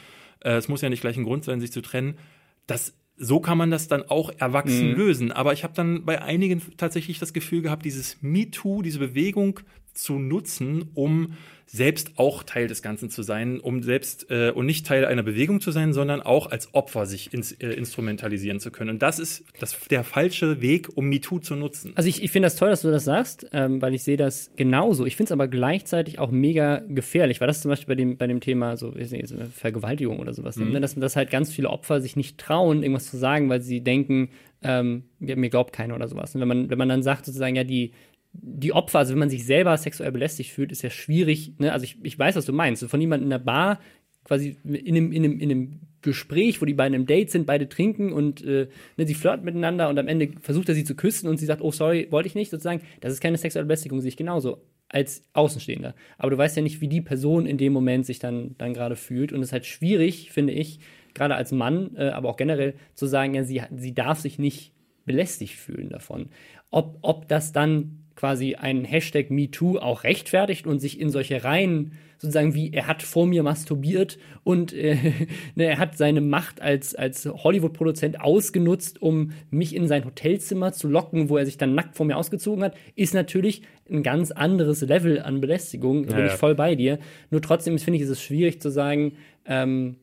Äh, 0.41 0.53
es 0.53 0.68
muss 0.68 0.81
ja 0.81 0.89
nicht 0.89 1.01
gleich 1.01 1.18
ein 1.18 1.23
Grund 1.23 1.43
sein, 1.43 1.59
sich 1.59 1.72
zu 1.72 1.81
trennen. 1.81 2.18
Das 2.65 2.93
so 3.18 3.39
kann 3.39 3.57
man 3.57 3.72
das 3.72 3.88
dann 3.88 4.03
auch 4.03 4.31
erwachsen 4.38 4.91
mhm. 4.91 4.95
lösen. 4.95 5.31
Aber 5.31 5.53
ich 5.53 5.64
habe 5.64 5.73
dann 5.73 6.05
bei 6.05 6.22
einigen 6.22 6.61
tatsächlich 6.77 7.18
das 7.18 7.34
Gefühl 7.34 7.64
gehabt, 7.64 7.84
dieses 7.84 8.18
MeToo, 8.22 8.84
diese 8.84 8.99
Bewegung 8.99 9.59
zu 9.98 10.19
nutzen, 10.19 10.90
um 10.94 11.34
selbst 11.69 12.14
auch 12.15 12.44
Teil 12.44 12.68
des 12.68 12.82
Ganzen 12.82 13.10
zu 13.10 13.24
sein, 13.24 13.60
um 13.60 13.84
selbst 13.84 14.32
äh, 14.32 14.52
und 14.52 14.65
nicht 14.65 14.86
Teil 14.86 15.03
einer 15.06 15.24
Bewegung 15.24 15.60
zu 15.60 15.72
sein, 15.72 15.91
sondern 15.91 16.22
auch 16.22 16.49
als 16.49 16.74
Opfer 16.74 17.06
sich 17.06 17.34
ins, 17.34 17.52
äh, 17.52 17.68
instrumentalisieren 17.72 18.61
zu 18.61 18.72
können. 18.72 18.91
Und 18.91 19.02
das 19.02 19.19
ist 19.19 19.44
das, 19.60 19.78
der 19.90 20.06
falsche 20.06 20.61
Weg, 20.61 20.88
um 20.95 21.10
MeToo 21.10 21.40
zu 21.40 21.56
nutzen. 21.56 21.91
Also 21.95 22.07
ich, 22.07 22.24
ich 22.24 22.32
finde 22.32 22.45
das 22.45 22.56
toll, 22.56 22.69
dass 22.69 22.84
du 22.84 22.90
das 22.90 23.03
sagst, 23.03 23.48
ähm, 23.52 23.82
weil 23.82 23.94
ich 23.94 24.03
sehe 24.03 24.15
das 24.15 24.52
genauso. 24.56 25.06
Ich 25.06 25.18
finde 25.18 25.28
es 25.28 25.32
aber 25.34 25.49
gleichzeitig 25.49 26.19
auch 26.19 26.32
mega 26.32 26.80
gefährlich, 26.88 27.41
weil 27.41 27.48
das 27.48 27.61
zum 27.61 27.69
Beispiel 27.69 27.88
bei 27.88 27.95
dem, 27.95 28.18
bei 28.18 28.28
dem 28.28 28.40
Thema 28.40 28.78
so, 28.78 28.95
ich 28.95 29.11
nicht, 29.11 29.28
so 29.28 29.36
eine 29.36 29.48
Vergewaltigung 29.48 30.19
oder 30.19 30.34
sowas, 30.34 30.56
mhm. 30.56 30.72
ne? 30.72 30.80
dass, 30.80 30.95
dass 30.95 31.18
halt 31.18 31.30
ganz 31.30 31.52
viele 31.52 31.69
Opfer 31.69 31.99
sich 31.99 32.15
nicht 32.15 32.38
trauen, 32.38 32.82
irgendwas 32.82 33.10
zu 33.10 33.18
sagen, 33.18 33.49
weil 33.49 33.61
sie 33.61 33.82
denken, 33.82 34.30
ähm, 34.64 35.03
mir 35.19 35.49
glaubt 35.49 35.74
keiner 35.74 35.95
oder 35.95 36.07
sowas. 36.07 36.34
Und 36.34 36.41
wenn 36.41 36.48
man, 36.48 36.69
wenn 36.69 36.78
man 36.78 36.90
dann 36.90 37.03
sagt 37.03 37.26
sozusagen, 37.26 37.56
ja, 37.56 37.64
die, 37.64 37.91
die 38.33 38.73
Opfer, 38.73 38.99
also 38.99 39.13
wenn 39.13 39.19
man 39.19 39.29
sich 39.29 39.45
selber 39.45 39.75
sexuell 39.77 40.11
belästigt 40.11 40.51
fühlt, 40.51 40.71
ist 40.71 40.81
ja 40.81 40.89
schwierig. 40.89 41.53
Ne? 41.59 41.71
Also 41.71 41.83
ich, 41.83 41.97
ich 42.03 42.17
weiß, 42.17 42.35
was 42.35 42.45
du 42.45 42.53
meinst. 42.53 42.83
von 42.85 43.01
jemandem 43.01 43.25
in 43.25 43.31
der 43.31 43.39
Bar, 43.39 43.79
quasi 44.23 44.57
in 44.63 44.95
einem, 44.95 45.11
in, 45.11 45.23
einem, 45.23 45.39
in 45.39 45.51
einem 45.51 45.79
Gespräch, 46.01 46.61
wo 46.61 46.65
die 46.65 46.73
beiden 46.73 46.93
im 46.93 47.05
Date 47.05 47.31
sind, 47.31 47.45
beide 47.45 47.69
trinken 47.69 48.11
und 48.11 48.43
äh, 48.43 48.67
ne, 48.97 49.07
sie 49.07 49.13
flirten 49.13 49.45
miteinander 49.45 49.89
und 49.89 49.97
am 49.97 50.07
Ende 50.07 50.29
versucht 50.41 50.69
er 50.69 50.75
sie 50.75 50.83
zu 50.83 50.95
küssen 50.95 51.27
und 51.27 51.37
sie 51.37 51.45
sagt, 51.45 51.61
oh 51.61 51.71
sorry, 51.71 52.07
wollte 52.11 52.27
ich 52.27 52.35
nicht, 52.35 52.51
sozusagen. 52.51 52.81
Das 53.01 53.13
ist 53.13 53.21
keine 53.21 53.37
sexuelle 53.37 53.65
Belästigung, 53.65 54.01
sehe 54.01 54.09
ich 54.09 54.17
genauso 54.17 54.61
als 54.89 55.25
Außenstehender. 55.33 55.95
Aber 56.17 56.31
du 56.31 56.37
weißt 56.37 56.55
ja 56.55 56.63
nicht, 56.63 56.81
wie 56.81 56.87
die 56.87 57.01
Person 57.01 57.45
in 57.45 57.57
dem 57.57 57.73
Moment 57.73 58.05
sich 58.05 58.19
dann, 58.19 58.55
dann 58.57 58.73
gerade 58.73 58.95
fühlt. 58.95 59.33
Und 59.33 59.41
es 59.41 59.49
ist 59.49 59.53
halt 59.53 59.65
schwierig, 59.65 60.31
finde 60.31 60.53
ich, 60.53 60.79
gerade 61.13 61.35
als 61.35 61.51
Mann, 61.51 61.95
äh, 61.95 62.09
aber 62.09 62.29
auch 62.29 62.37
generell 62.37 62.75
zu 62.93 63.05
sagen, 63.05 63.33
ja, 63.33 63.43
sie, 63.43 63.61
sie 63.75 63.93
darf 63.93 64.19
sich 64.19 64.39
nicht 64.39 64.73
belästigt 65.05 65.55
fühlen 65.55 65.89
davon. 65.89 66.29
Ob, 66.69 66.99
ob 67.01 67.27
das 67.27 67.51
dann 67.51 68.03
quasi 68.18 68.56
einen 68.56 68.84
Hashtag 68.84 69.30
MeToo 69.30 69.77
auch 69.77 70.03
rechtfertigt 70.03 70.68
und 70.68 70.80
sich 70.80 70.99
in 70.99 71.10
solche 71.10 71.45
Reihen 71.45 71.94
sozusagen 72.19 72.56
wie 72.56 72.73
er 72.73 72.88
hat 72.88 73.03
vor 73.03 73.27
mir 73.27 73.44
masturbiert 73.44 74.18
und 74.44 74.73
äh, 74.73 74.95
ne, 75.56 75.65
er 75.65 75.77
hat 75.77 75.98
seine 75.98 76.22
Macht 76.22 76.61
als, 76.61 76.95
als 76.95 77.26
Hollywood-Produzent 77.26 78.19
ausgenutzt, 78.19 79.02
um 79.02 79.31
mich 79.52 79.76
in 79.76 79.88
sein 79.88 80.03
Hotelzimmer 80.03 80.73
zu 80.73 80.88
locken, 80.88 81.30
wo 81.30 81.38
er 81.38 81.45
sich 81.45 81.57
dann 81.57 81.76
nackt 81.76 81.95
vor 81.95 82.06
mir 82.06 82.18
ausgezogen 82.18 82.64
hat, 82.64 82.76
ist 82.95 83.14
natürlich 83.14 83.61
ein 83.89 84.03
ganz 84.03 84.31
anderes 84.31 84.81
Level 84.81 85.22
an 85.22 85.39
Belästigung. 85.39 86.07
Da 86.07 86.15
bin 86.15 86.26
ja, 86.26 86.34
ich 86.34 86.39
voll 86.39 86.56
bei 86.56 86.76
dir. 86.76 86.99
Nur 87.30 87.41
trotzdem 87.41 87.77
finde 87.77 87.98
ich, 87.98 88.03
ist 88.03 88.10
es 88.10 88.22
schwierig 88.22 88.61
zu 88.61 88.69
sagen, 88.69 89.14
ähm, 89.45 89.98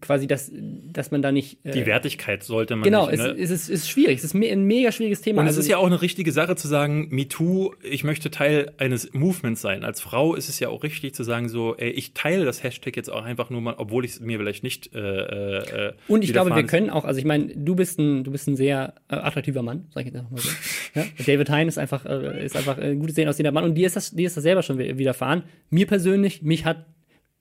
quasi, 0.00 0.26
dass, 0.26 0.50
dass 0.52 1.10
man 1.10 1.22
da 1.22 1.32
nicht. 1.32 1.58
Äh, 1.64 1.72
die 1.72 1.86
Wertigkeit 1.86 2.42
sollte 2.42 2.76
man 2.76 2.84
genau, 2.84 3.06
nicht. 3.06 3.20
Genau, 3.20 3.34
ne? 3.34 3.38
es, 3.38 3.50
es, 3.50 3.68
ist, 3.68 3.88
schwierig. 3.88 4.18
Es 4.18 4.24
ist 4.24 4.34
ein 4.34 4.64
mega 4.64 4.92
schwieriges 4.92 5.20
Thema. 5.20 5.40
Und 5.40 5.48
also, 5.48 5.60
es 5.60 5.66
ist 5.66 5.70
ja 5.70 5.76
auch 5.76 5.86
eine 5.86 6.00
richtige 6.00 6.32
Sache 6.32 6.56
zu 6.56 6.68
sagen, 6.68 7.08
MeToo, 7.10 7.74
ich 7.82 8.04
möchte 8.04 8.30
Teil 8.30 8.72
eines 8.78 9.12
Movements 9.12 9.60
sein. 9.60 9.84
Als 9.84 10.00
Frau 10.00 10.34
ist 10.34 10.48
es 10.48 10.58
ja 10.60 10.68
auch 10.68 10.82
richtig 10.82 11.14
zu 11.14 11.24
sagen, 11.24 11.48
so, 11.48 11.76
ey, 11.76 11.90
ich 11.90 12.14
teile 12.14 12.44
das 12.44 12.62
Hashtag 12.62 12.96
jetzt 12.96 13.10
auch 13.10 13.24
einfach 13.24 13.50
nur 13.50 13.60
mal, 13.60 13.74
obwohl 13.76 14.04
ich 14.04 14.12
es 14.12 14.20
mir 14.20 14.38
vielleicht 14.38 14.62
nicht. 14.62 14.94
Äh, 14.94 14.98
äh, 14.98 15.92
Und 16.08 16.24
ich 16.24 16.32
glaube, 16.32 16.54
wir 16.54 16.66
können 16.66 16.90
auch, 16.90 17.04
also 17.04 17.18
ich 17.18 17.26
meine, 17.26 17.54
du 17.54 17.74
bist 17.74 17.98
ein, 17.98 18.24
du 18.24 18.30
bist 18.30 18.48
ein 18.48 18.56
sehr 18.56 18.94
äh, 19.08 19.16
attraktiver 19.16 19.62
Mann, 19.62 19.86
sag 19.92 20.06
ich 20.06 20.12
jetzt 20.12 20.16
einfach 20.16 20.30
mal 20.30 20.40
so. 20.40 20.50
ja? 20.94 21.04
David 21.26 21.50
Hein 21.50 21.68
ist 21.68 21.78
einfach, 21.78 22.06
äh, 22.06 22.44
ist 22.44 22.56
einfach 22.56 22.78
ein 22.78 22.98
gutes 22.98 23.16
Sehen 23.16 23.28
aussehender 23.28 23.52
Mann 23.52 23.64
und 23.64 23.74
dir 23.74 23.86
ist 23.86 23.96
das, 23.96 24.12
dir 24.12 24.26
ist 24.26 24.36
das 24.36 24.42
selber 24.42 24.62
schon 24.62 24.78
widerfahren. 24.78 25.44
Mir 25.70 25.86
persönlich, 25.86 26.42
mich 26.42 26.64
hat 26.64 26.86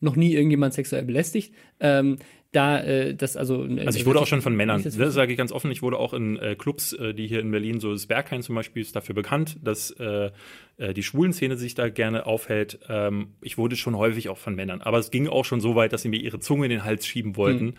noch 0.02 0.16
nie 0.16 0.34
irgendjemand 0.34 0.74
sexuell 0.74 1.04
belästigt. 1.04 1.54
Ähm, 1.80 2.18
da 2.52 2.84
äh, 2.84 3.16
das 3.16 3.38
also 3.38 3.66
äh, 3.66 3.86
also 3.86 3.98
ich 3.98 4.06
wurde 4.06 4.20
auch 4.20 4.28
schon 4.28 4.42
von 4.42 4.54
Männern 4.54 4.84
das 4.84 4.98
ne, 4.98 5.10
sage 5.10 5.32
ich 5.32 5.38
ganz 5.38 5.54
offen 5.54 5.72
ich 5.72 5.82
wurde 5.82 5.98
auch 5.98 6.14
in 6.14 6.38
äh, 6.38 6.56
Clubs 6.56 6.92
äh, 6.92 7.14
die 7.14 7.26
hier 7.28 7.40
in 7.40 7.50
Berlin 7.50 7.80
so 7.80 7.94
das 7.94 8.08
Berghain 8.08 8.42
zum 8.42 8.56
Beispiel 8.56 8.82
ist 8.82 8.94
dafür 8.94 9.16
bekannt 9.16 9.58
dass 9.64 9.92
äh, 9.92 10.32
äh, 10.82 10.94
die 10.94 11.04
schwulen 11.04 11.32
Szene 11.32 11.58
sich 11.58 11.76
da 11.76 11.90
gerne 11.90 12.26
aufhält. 12.26 12.80
Ähm, 12.90 13.36
ich 13.42 13.58
wurde 13.58 13.76
schon 13.76 13.96
häufig 13.96 14.30
auch 14.30 14.38
von 14.38 14.56
Männern. 14.56 14.82
Aber 14.82 14.98
es 14.98 15.12
ging 15.12 15.28
auch 15.28 15.46
schon 15.46 15.62
so 15.62 15.76
weit 15.76 15.94
dass 15.94 16.02
sie 16.02 16.10
mir 16.10 16.20
ihre 16.20 16.40
Zunge 16.40 16.66
in 16.66 16.72
den 16.72 16.84
Hals 16.84 17.06
schieben 17.06 17.36
wollten. 17.36 17.66
Mhm 17.66 17.74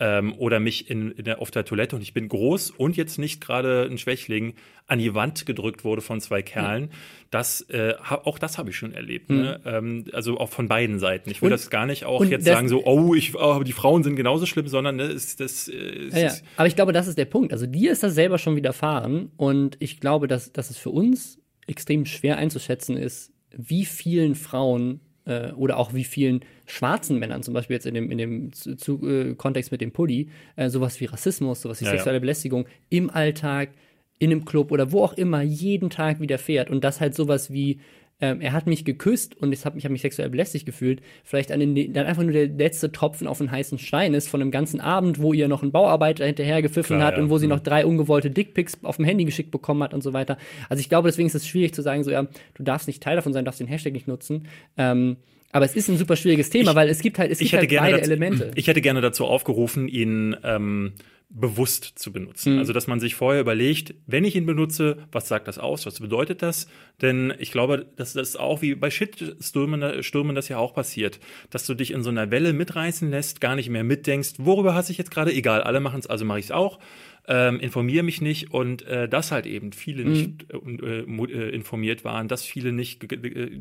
ähm, 0.00 0.34
oder 0.38 0.60
mich 0.60 0.90
in, 0.90 1.12
in 1.12 1.24
der, 1.24 1.40
auf 1.40 1.50
der 1.50 1.64
Toilette 1.64 1.94
und 1.96 2.02
ich 2.02 2.12
bin 2.12 2.28
groß 2.28 2.70
und 2.70 2.96
jetzt 2.96 3.18
nicht 3.18 3.40
gerade 3.40 3.88
ein 3.88 3.98
Schwächling 3.98 4.54
an 4.86 4.98
die 4.98 5.14
Wand 5.14 5.46
gedrückt 5.46 5.84
wurde 5.84 6.02
von 6.02 6.20
zwei 6.20 6.42
Kerlen. 6.42 6.84
Mhm. 6.84 6.90
Das 7.30 7.62
äh, 7.70 7.94
auch 8.00 8.38
das 8.38 8.58
habe 8.58 8.70
ich 8.70 8.76
schon 8.76 8.92
erlebt. 8.92 9.30
Mhm. 9.30 9.36
Ne? 9.36 9.60
Ähm, 9.64 10.04
also 10.12 10.38
auch 10.38 10.50
von 10.50 10.68
beiden 10.68 10.98
Seiten. 10.98 11.30
Ich 11.30 11.40
will 11.42 11.46
und, 11.46 11.52
das 11.52 11.70
gar 11.70 11.86
nicht 11.86 12.04
auch 12.04 12.24
jetzt 12.24 12.44
sagen 12.44 12.68
so, 12.68 12.84
oh, 12.84 13.14
ich, 13.14 13.34
oh, 13.36 13.62
die 13.62 13.72
Frauen 13.72 14.02
sind 14.02 14.16
genauso 14.16 14.46
schlimm, 14.46 14.68
sondern 14.68 14.96
ne, 14.96 15.04
ist 15.04 15.40
das. 15.40 15.68
Äh, 15.68 16.08
ja, 16.10 16.18
ja. 16.18 16.32
Aber 16.56 16.66
ich 16.66 16.74
glaube, 16.74 16.92
das 16.92 17.06
ist 17.06 17.16
der 17.16 17.24
Punkt. 17.24 17.52
Also 17.52 17.66
dir 17.66 17.92
ist 17.92 18.02
das 18.02 18.14
selber 18.14 18.38
schon 18.38 18.56
widerfahren 18.56 19.30
und 19.36 19.76
ich 19.78 20.00
glaube, 20.00 20.26
dass, 20.28 20.52
dass 20.52 20.70
es 20.70 20.76
für 20.76 20.90
uns 20.90 21.38
extrem 21.66 22.04
schwer 22.04 22.36
einzuschätzen 22.36 22.96
ist, 22.96 23.32
wie 23.56 23.84
vielen 23.84 24.34
Frauen 24.34 25.00
äh, 25.26 25.52
oder 25.52 25.78
auch 25.78 25.94
wie 25.94 26.04
vielen 26.04 26.40
schwarzen 26.66 27.18
Männern, 27.18 27.42
zum 27.42 27.54
Beispiel 27.54 27.74
jetzt 27.74 27.86
in 27.86 27.94
dem, 27.94 28.10
in 28.10 28.18
dem 28.18 28.52
zu, 28.52 28.76
zu, 28.76 29.08
äh, 29.08 29.34
Kontext 29.34 29.72
mit 29.72 29.80
dem 29.80 29.92
Pulli, 29.92 30.30
äh, 30.56 30.68
sowas 30.68 31.00
wie 31.00 31.06
Rassismus, 31.06 31.62
sowas 31.62 31.80
wie 31.80 31.86
ja, 31.86 31.92
sexuelle 31.92 32.16
ja. 32.16 32.20
Belästigung 32.20 32.66
im 32.90 33.10
Alltag, 33.10 33.70
in 34.18 34.30
einem 34.30 34.44
Club 34.44 34.70
oder 34.70 34.92
wo 34.92 35.02
auch 35.02 35.14
immer 35.14 35.42
jeden 35.42 35.90
Tag 35.90 36.20
widerfährt 36.20 36.70
und 36.70 36.84
das 36.84 37.00
halt 37.00 37.14
sowas 37.14 37.52
wie 37.52 37.80
ähm, 38.20 38.40
er 38.40 38.52
hat 38.52 38.66
mich 38.66 38.84
geküsst 38.84 39.36
und 39.36 39.52
ich 39.52 39.64
habe 39.64 39.74
mich, 39.74 39.84
hab 39.84 39.92
mich 39.92 40.02
sexuell 40.02 40.30
belästigt 40.30 40.66
gefühlt, 40.66 41.02
vielleicht 41.24 41.50
an 41.50 41.60
den, 41.60 41.92
dann 41.92 42.06
einfach 42.06 42.22
nur 42.22 42.32
der 42.32 42.46
letzte 42.46 42.92
Tropfen 42.92 43.26
auf 43.26 43.38
den 43.38 43.50
heißen 43.50 43.78
Stein 43.78 44.14
ist 44.14 44.28
von 44.28 44.40
einem 44.40 44.50
ganzen 44.50 44.80
Abend, 44.80 45.20
wo 45.20 45.32
ihr 45.32 45.48
noch 45.48 45.62
einen 45.62 45.72
Bauarbeiter 45.72 46.24
hinterher 46.24 46.62
gepfiffen 46.62 46.96
Klar, 46.96 47.08
hat 47.08 47.16
ja. 47.16 47.22
und 47.22 47.30
wo 47.30 47.38
sie 47.38 47.46
mhm. 47.46 47.54
noch 47.54 47.60
drei 47.60 47.84
ungewollte 47.84 48.30
Dickpics 48.30 48.78
auf 48.82 48.96
dem 48.96 49.04
Handy 49.04 49.24
geschickt 49.24 49.50
bekommen 49.50 49.82
hat 49.82 49.94
und 49.94 50.02
so 50.02 50.12
weiter. 50.12 50.38
Also 50.68 50.80
ich 50.80 50.88
glaube, 50.88 51.08
deswegen 51.08 51.26
ist 51.26 51.34
es 51.34 51.46
schwierig 51.46 51.74
zu 51.74 51.82
sagen, 51.82 52.04
so 52.04 52.10
ja, 52.10 52.26
du 52.54 52.62
darfst 52.62 52.86
nicht 52.86 53.02
Teil 53.02 53.16
davon 53.16 53.32
sein, 53.32 53.44
darfst 53.44 53.60
den 53.60 53.66
Hashtag 53.66 53.92
nicht 53.92 54.06
nutzen. 54.08 54.46
Ähm, 54.76 55.16
aber 55.50 55.64
es 55.64 55.76
ist 55.76 55.88
ein 55.88 55.96
super 55.96 56.16
schwieriges 56.16 56.50
Thema, 56.50 56.70
ich, 56.70 56.76
weil 56.76 56.88
es 56.88 57.00
gibt 57.00 57.18
halt, 57.18 57.30
es 57.30 57.38
gibt 57.38 57.52
halt 57.52 57.68
beide 57.68 57.98
dazu, 57.98 58.10
Elemente. 58.10 58.50
Ich 58.56 58.66
hätte 58.66 58.80
gerne 58.80 59.00
dazu 59.00 59.24
aufgerufen, 59.24 59.86
ihn 59.86 60.36
ähm, 60.42 60.94
bewusst 61.34 61.98
zu 61.98 62.12
benutzen. 62.12 62.54
Mhm. 62.54 62.58
Also, 62.60 62.72
dass 62.72 62.86
man 62.86 63.00
sich 63.00 63.16
vorher 63.16 63.40
überlegt, 63.40 63.94
wenn 64.06 64.24
ich 64.24 64.36
ihn 64.36 64.46
benutze, 64.46 64.98
was 65.10 65.28
sagt 65.28 65.48
das 65.48 65.58
aus? 65.58 65.84
Was 65.84 66.00
bedeutet 66.00 66.42
das? 66.42 66.68
Denn 67.02 67.34
ich 67.38 67.50
glaube, 67.50 67.86
dass 67.96 68.12
das 68.12 68.36
auch 68.36 68.62
wie 68.62 68.74
bei 68.76 68.90
Shitstürmen 68.90 70.02
Stürmen 70.02 70.36
das 70.36 70.48
ja 70.48 70.58
auch 70.58 70.74
passiert, 70.74 71.18
dass 71.50 71.66
du 71.66 71.74
dich 71.74 71.90
in 71.90 72.02
so 72.02 72.10
einer 72.10 72.30
Welle 72.30 72.52
mitreißen 72.52 73.10
lässt, 73.10 73.40
gar 73.40 73.56
nicht 73.56 73.68
mehr 73.68 73.84
mitdenkst, 73.84 74.34
worüber 74.38 74.74
hasse 74.74 74.92
ich 74.92 74.98
jetzt 74.98 75.10
gerade? 75.10 75.32
Egal, 75.32 75.62
alle 75.62 75.80
machen 75.80 75.98
es, 75.98 76.06
also 76.06 76.24
mache 76.24 76.38
ich 76.38 76.46
es 76.46 76.50
auch. 76.52 76.78
Ähm, 77.26 77.58
informiere 77.60 78.02
mich 78.02 78.20
nicht 78.20 78.52
und 78.52 78.82
äh, 78.82 79.08
dass 79.08 79.32
halt 79.32 79.46
eben 79.46 79.72
viele 79.72 80.04
mhm. 80.04 80.12
nicht 80.12 80.46
äh, 80.52 81.00
äh, 81.00 81.54
informiert 81.54 82.04
waren, 82.04 82.28
dass 82.28 82.44
viele 82.44 82.72
nicht 82.72 83.06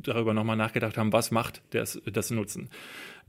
darüber 0.05 0.33
nochmal 0.33 0.57
nachgedacht 0.57 0.97
haben, 0.97 1.13
was 1.13 1.31
macht 1.31 1.61
das, 1.71 2.01
das 2.11 2.29
Nutzen. 2.29 2.69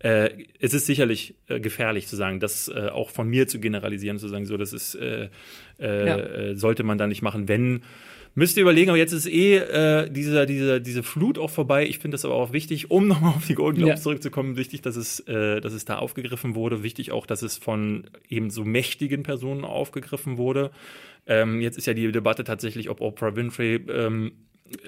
Äh, 0.01 0.31
es 0.59 0.75
ist 0.75 0.87
sicherlich 0.87 1.35
äh, 1.49 1.61
gefährlich 1.61 2.09
zu 2.09 2.17
sagen, 2.17 2.41
das 2.41 2.69
äh, 2.69 2.89
auch 2.89 3.11
von 3.11 3.29
mir 3.29 3.47
zu 3.47 3.61
generalisieren, 3.61 4.19
zu 4.19 4.29
sagen, 4.29 4.45
so, 4.45 4.57
das 4.57 4.73
ist, 4.73 4.99
ja. 5.79 6.55
sollte 6.55 6.85
man 6.85 6.99
da 6.99 7.09
nicht 7.09 7.23
machen, 7.23 7.49
wenn 7.49 7.83
Müsst 8.37 8.57
ihr 8.57 8.63
überlegen, 8.63 8.91
aber 8.91 8.99
jetzt 8.99 9.13
ist 9.13 9.27
eh 9.27 9.57
äh, 9.57 10.11
diese, 10.11 10.47
diese, 10.47 10.81
diese 10.81 11.03
Flut 11.05 11.39
auch 11.39 11.51
vorbei. 11.51 11.87
Ich 11.87 12.01
finde 12.01 12.17
das 12.17 12.25
aber 12.25 12.35
auch 12.35 12.53
wichtig, 12.53 12.91
um 12.91 13.07
nochmal 13.09 13.35
auf 13.37 13.47
die 13.47 13.55
Golden 13.55 13.79
Globes 13.79 14.01
ja. 14.01 14.03
zurückzukommen, 14.03 14.57
wichtig, 14.57 14.83
dass 14.83 14.97
es, 14.97 15.21
äh, 15.21 15.61
dass 15.61 15.73
es 15.73 15.85
da 15.85 15.99
aufgegriffen 15.99 16.55
wurde. 16.55 16.83
Wichtig 16.83 17.13
auch, 17.13 17.27
dass 17.27 17.43
es 17.43 17.57
von 17.57 18.05
eben 18.29 18.51
so 18.51 18.65
mächtigen 18.65 19.23
Personen 19.23 19.65
aufgegriffen 19.65 20.37
wurde. 20.37 20.73
Ähm, 21.27 21.61
jetzt 21.61 21.79
ist 21.79 21.87
ja 21.87 21.95
die 21.95 22.11
Debatte 22.11 22.45
tatsächlich, 22.45 22.91
ob 22.91 23.01
Oprah 23.01 23.37
Winfrey 23.37 23.77
ähm, 23.89 24.33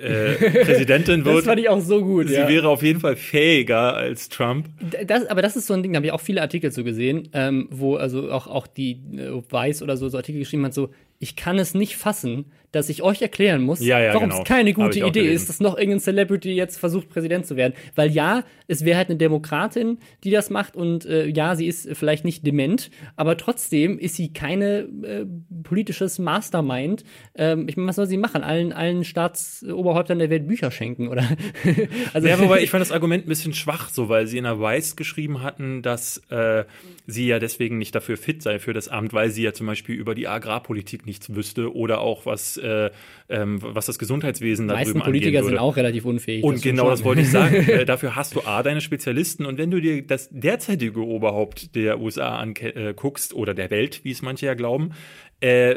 äh, 0.01 0.33
Präsidentin 0.65 1.25
wird. 1.25 1.39
Das 1.39 1.45
fand 1.45 1.61
ich 1.61 1.69
auch 1.69 1.81
so 1.81 2.03
gut. 2.03 2.29
Sie 2.29 2.35
ja. 2.35 2.49
wäre 2.49 2.69
auf 2.69 2.83
jeden 2.83 3.01
Fall 3.01 3.17
fähiger 3.17 3.95
als 3.95 4.29
Trump. 4.29 4.69
Das, 5.07 5.27
aber 5.27 5.43
das 5.43 5.57
ist 5.57 5.67
so 5.67 5.75
ein 5.75 5.83
Ding, 5.83 5.93
da 5.93 5.99
habe 5.99 6.07
ich 6.07 6.13
auch 6.13 6.21
viele 6.21 6.43
Artikel 6.43 6.73
zu 6.73 6.83
gesehen, 6.83 7.29
ähm, 7.33 7.69
wo 7.71 7.97
also 7.97 8.31
auch, 8.31 8.47
auch 8.47 8.67
die 8.67 8.93
äh, 9.17 9.43
Weiß 9.51 9.83
oder 9.83 9.97
so, 9.97 10.09
so 10.09 10.17
Artikel 10.17 10.41
geschrieben 10.41 10.65
hat, 10.65 10.75
so, 10.75 10.91
ich 11.19 11.37
kann 11.37 11.59
es 11.59 11.75
nicht 11.75 11.97
fassen, 11.97 12.47
dass 12.73 12.89
ich 12.91 13.03
euch 13.03 13.23
erklären 13.23 13.63
muss, 13.63 13.81
ja, 13.81 13.99
ja, 13.99 14.13
warum 14.13 14.29
genau. 14.29 14.43
es 14.43 14.49
keine 14.49 14.75
gute 14.75 15.01
Idee 15.01 15.33
ist, 15.33 15.49
dass 15.49 15.61
noch 15.61 15.79
irgendein 15.79 16.01
Celebrity 16.01 16.53
jetzt 16.53 16.79
versucht, 16.79 17.09
Präsident 17.09 17.47
zu 17.47 17.57
werden. 17.57 17.73
Weil 17.95 18.11
ja, 18.11 18.45
es 18.67 18.85
wäre 18.85 18.99
halt 18.99 19.09
eine 19.09 19.17
Demokratin, 19.17 19.99
die 20.25 20.31
das 20.31 20.51
macht 20.51 20.77
und 20.77 21.07
äh, 21.07 21.27
ja, 21.27 21.57
sie 21.57 21.67
ist 21.67 21.89
vielleicht 21.97 22.25
nicht 22.25 22.47
dement, 22.47 22.91
aber 23.17 23.37
trotzdem 23.39 23.99
ist 23.99 24.17
sie 24.17 24.33
keine 24.33 24.89
äh, 25.03 25.25
politisches 25.63 26.19
Mastermind. 26.19 27.05
Ähm, 27.35 27.67
ich 27.69 27.77
meine, 27.77 27.89
was 27.89 27.97
soll 27.97 28.07
sie 28.07 28.19
machen? 28.19 28.43
Allen, 28.43 28.73
allen 28.73 29.05
Staatsoberhäuptern 29.05 30.19
der 30.19 30.29
Welt 30.29 30.47
Bücher 30.47 30.71
schenken, 30.71 31.09
oder? 31.09 31.27
also, 32.13 32.29
ja, 32.29 32.39
wobei 32.39 32.63
ich 32.63 32.71
fand 32.71 32.83
das 32.83 32.93
Argument 32.93 33.25
ein 33.25 33.29
bisschen 33.29 33.55
schwach, 33.55 33.89
so, 33.89 34.11
weil 34.11 34.27
sie 34.27 34.37
in 34.37 34.45
der 34.45 34.61
Weiß 34.61 34.97
geschrieben 34.97 35.43
hatten, 35.43 35.81
dass 35.81 36.19
äh, 36.29 36.65
sie 37.07 37.27
ja 37.27 37.39
deswegen 37.39 37.79
nicht 37.79 37.95
dafür 37.95 38.19
fit 38.19 38.43
sei 38.43 38.59
für 38.59 38.75
das 38.75 38.89
Amt, 38.89 39.15
weil 39.15 39.31
sie 39.31 39.45
ja 39.45 39.55
zum 39.55 39.67
Beispiel 39.67 39.95
über 39.95 40.15
die 40.15 40.29
Agrarpolitik 40.29 41.06
nichts 41.07 41.35
wüsste 41.35 41.75
oder 41.75 42.01
auch 42.01 42.27
was 42.27 42.57
äh, 42.57 42.91
ähm, 43.29 43.59
was 43.63 43.87
das 43.87 43.99
Gesundheitswesen 43.99 44.69
da 44.69 44.75
drüben 44.75 44.99
meisten 44.99 45.01
Politiker 45.01 45.45
sind 45.45 45.59
auch 45.59 45.77
relativ 45.77 46.05
unfähig. 46.05 46.45
Und 46.45 46.63
genau 46.63 46.91
das 46.91 47.05
wollte 47.05 47.23
ich 47.23 47.31
sagen. 47.31 47.55
äh, 47.69 47.85
dafür 47.85 48.17
hast 48.17 48.35
du 48.35 48.43
A, 48.45 48.63
deine 48.63 48.81
Spezialisten 48.81 49.47
und 49.47 49.59
wenn 49.59 49.71
du 49.71 49.81
dir 49.81 50.07
das 50.07 50.29
derzeitige 50.31 51.01
Oberhaupt 51.01 51.75
der 51.75 52.01
USA 52.01 52.39
anguckst 52.39 53.33
äh, 53.33 53.37
oder 53.37 53.55
der 53.55 53.71
Welt, 53.71 54.05
wie 54.05 54.11
es 54.11 54.23
manche 54.23 54.47
ja 54.47 54.55
glauben, 54.55 54.91
äh, 55.41 55.77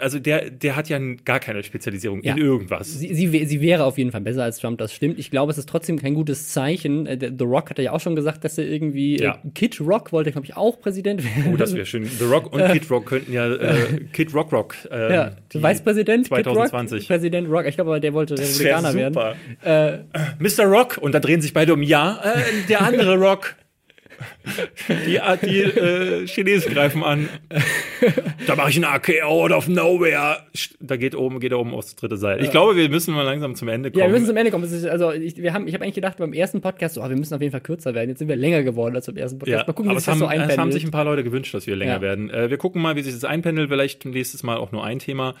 also 0.00 0.18
der, 0.18 0.50
der 0.50 0.76
hat 0.76 0.88
ja 0.88 0.98
gar 1.24 1.40
keine 1.40 1.62
Spezialisierung 1.62 2.22
ja. 2.22 2.34
in 2.34 2.38
irgendwas. 2.38 2.92
Sie, 2.98 3.14
sie, 3.14 3.44
sie, 3.46 3.60
wäre 3.60 3.84
auf 3.84 3.98
jeden 3.98 4.12
Fall 4.12 4.20
besser 4.20 4.44
als 4.44 4.58
Trump, 4.58 4.78
das 4.78 4.92
stimmt. 4.92 5.18
Ich 5.18 5.30
glaube, 5.30 5.52
es 5.52 5.58
ist 5.58 5.68
trotzdem 5.68 5.98
kein 5.98 6.14
gutes 6.14 6.48
Zeichen. 6.48 7.06
Äh, 7.06 7.32
The 7.36 7.44
Rock 7.44 7.70
hat 7.70 7.78
ja 7.78 7.92
auch 7.92 8.00
schon 8.00 8.14
gesagt, 8.14 8.44
dass 8.44 8.58
er 8.58 8.66
irgendwie 8.66 9.16
äh, 9.16 9.24
ja. 9.24 9.38
äh, 9.44 9.50
Kid 9.54 9.80
Rock 9.80 10.12
wollte, 10.12 10.32
glaube 10.32 10.46
ich, 10.46 10.56
auch 10.56 10.80
Präsident 10.80 11.24
werden. 11.24 11.54
Oh, 11.54 11.56
das 11.56 11.74
wäre 11.74 11.86
schön. 11.86 12.04
The 12.04 12.24
Rock 12.24 12.52
und 12.52 12.64
Kid 12.72 12.90
Rock 12.90 13.06
könnten 13.06 13.32
ja 13.32 13.50
äh, 13.50 14.04
Kid 14.12 14.34
Rock 14.34 14.52
Rock. 14.52 14.74
Äh, 14.90 15.14
ja, 15.14 15.32
Vicepräsident 15.52 16.26
2020. 16.26 17.00
Rock, 17.00 17.08
Präsident 17.08 17.48
Rock. 17.50 17.66
Ich 17.66 17.76
glaube, 17.76 18.00
der 18.00 18.12
wollte 18.12 18.38
Republikaner 18.38 18.94
werden. 18.94 19.16
Äh, 19.62 19.98
Mr. 20.38 20.64
Rock 20.64 20.98
und 20.98 21.14
da 21.14 21.20
drehen 21.20 21.40
sich 21.40 21.52
beide 21.52 21.72
um 21.72 21.82
Ja. 21.82 22.20
Äh, 22.22 22.66
der 22.68 22.82
andere 22.82 23.16
Rock. 23.16 23.56
Die, 25.06 25.20
die 25.46 25.60
äh, 25.60 26.26
Chinesen 26.26 26.72
greifen 26.72 27.02
an. 27.02 27.28
Da 28.46 28.56
mache 28.56 28.70
ich 28.70 28.76
ein 28.76 28.84
AKO 28.84 29.44
out 29.44 29.52
of 29.52 29.68
nowhere. 29.68 30.38
Da 30.80 30.96
geht 30.96 31.14
oben, 31.14 31.40
geht 31.40 31.52
er 31.52 31.58
oben 31.58 31.74
aufs 31.74 31.94
dritte 31.96 32.16
Seil. 32.16 32.42
Ich 32.42 32.50
glaube, 32.50 32.76
wir 32.76 32.88
müssen 32.88 33.14
mal 33.14 33.22
langsam 33.22 33.54
zum 33.54 33.68
Ende 33.68 33.90
kommen. 33.90 34.00
Ja, 34.00 34.06
wir 34.06 34.12
müssen 34.12 34.26
zum 34.26 34.36
Ende 34.36 34.50
kommen. 34.50 34.64
Ist, 34.64 34.86
also 34.86 35.12
ich, 35.12 35.36
wir 35.36 35.52
haben, 35.52 35.66
ich 35.66 35.74
habe 35.74 35.84
eigentlich 35.84 35.94
gedacht 35.94 36.18
beim 36.18 36.32
ersten 36.32 36.60
Podcast, 36.60 36.94
so, 36.94 37.02
oh, 37.02 37.08
wir 37.08 37.16
müssen 37.16 37.34
auf 37.34 37.40
jeden 37.40 37.52
Fall 37.52 37.60
kürzer 37.60 37.94
werden. 37.94 38.10
Jetzt 38.10 38.18
sind 38.18 38.28
wir 38.28 38.36
länger 38.36 38.62
geworden 38.62 38.94
als 38.96 39.06
beim 39.06 39.16
ersten 39.16 39.38
Podcast. 39.38 39.60
Ja, 39.60 39.66
mal 39.66 39.72
gucken, 39.72 39.92
wie 39.92 39.96
sich 39.96 40.06
das 40.06 40.18
so 40.18 40.26
einpendelt. 40.26 40.52
Es 40.52 40.58
haben 40.58 40.72
sich 40.72 40.84
ein 40.84 40.90
paar 40.90 41.04
Leute 41.04 41.24
gewünscht, 41.24 41.54
dass 41.54 41.66
wir 41.66 41.76
länger 41.76 41.94
ja. 41.94 42.00
werden. 42.00 42.30
Äh, 42.30 42.50
wir 42.50 42.56
gucken 42.56 42.82
mal, 42.82 42.96
wie 42.96 43.02
sich 43.02 43.14
das 43.14 43.24
einpendelt. 43.24 43.68
Vielleicht 43.68 44.04
nächstes 44.04 44.42
Mal 44.42 44.56
auch 44.56 44.72
nur 44.72 44.84
ein 44.84 44.98
Thema. 44.98 45.34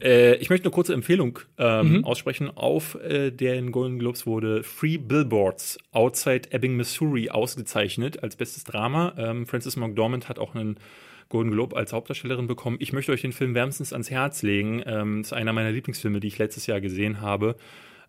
Äh, 0.00 0.36
ich 0.36 0.50
möchte 0.50 0.66
eine 0.66 0.72
kurze 0.72 0.94
Empfehlung 0.94 1.40
ähm, 1.58 1.98
mhm. 1.98 2.04
aussprechen. 2.04 2.50
Auf 2.56 2.94
äh, 2.96 3.30
den 3.30 3.72
Golden 3.72 3.98
Globes 3.98 4.26
wurde 4.26 4.62
Free 4.62 4.98
Billboards 4.98 5.78
Outside 5.92 6.50
Ebbing, 6.50 6.76
Missouri 6.76 7.30
ausgezeichnet 7.30 8.22
als 8.22 8.36
bestes 8.36 8.64
Drama. 8.64 9.14
Ähm, 9.16 9.46
Frances 9.46 9.76
McDormand 9.76 10.28
hat 10.28 10.38
auch 10.38 10.54
einen 10.54 10.78
Golden 11.28 11.50
Globe 11.50 11.76
als 11.76 11.92
Hauptdarstellerin 11.92 12.46
bekommen. 12.46 12.76
Ich 12.80 12.92
möchte 12.92 13.12
euch 13.12 13.20
den 13.20 13.32
Film 13.32 13.54
wärmstens 13.54 13.92
ans 13.92 14.10
Herz 14.10 14.42
legen. 14.42 14.82
Ähm, 14.86 15.20
ist 15.20 15.32
einer 15.32 15.52
meiner 15.52 15.72
Lieblingsfilme, 15.72 16.20
die 16.20 16.28
ich 16.28 16.38
letztes 16.38 16.66
Jahr 16.66 16.80
gesehen 16.80 17.20
habe. 17.20 17.56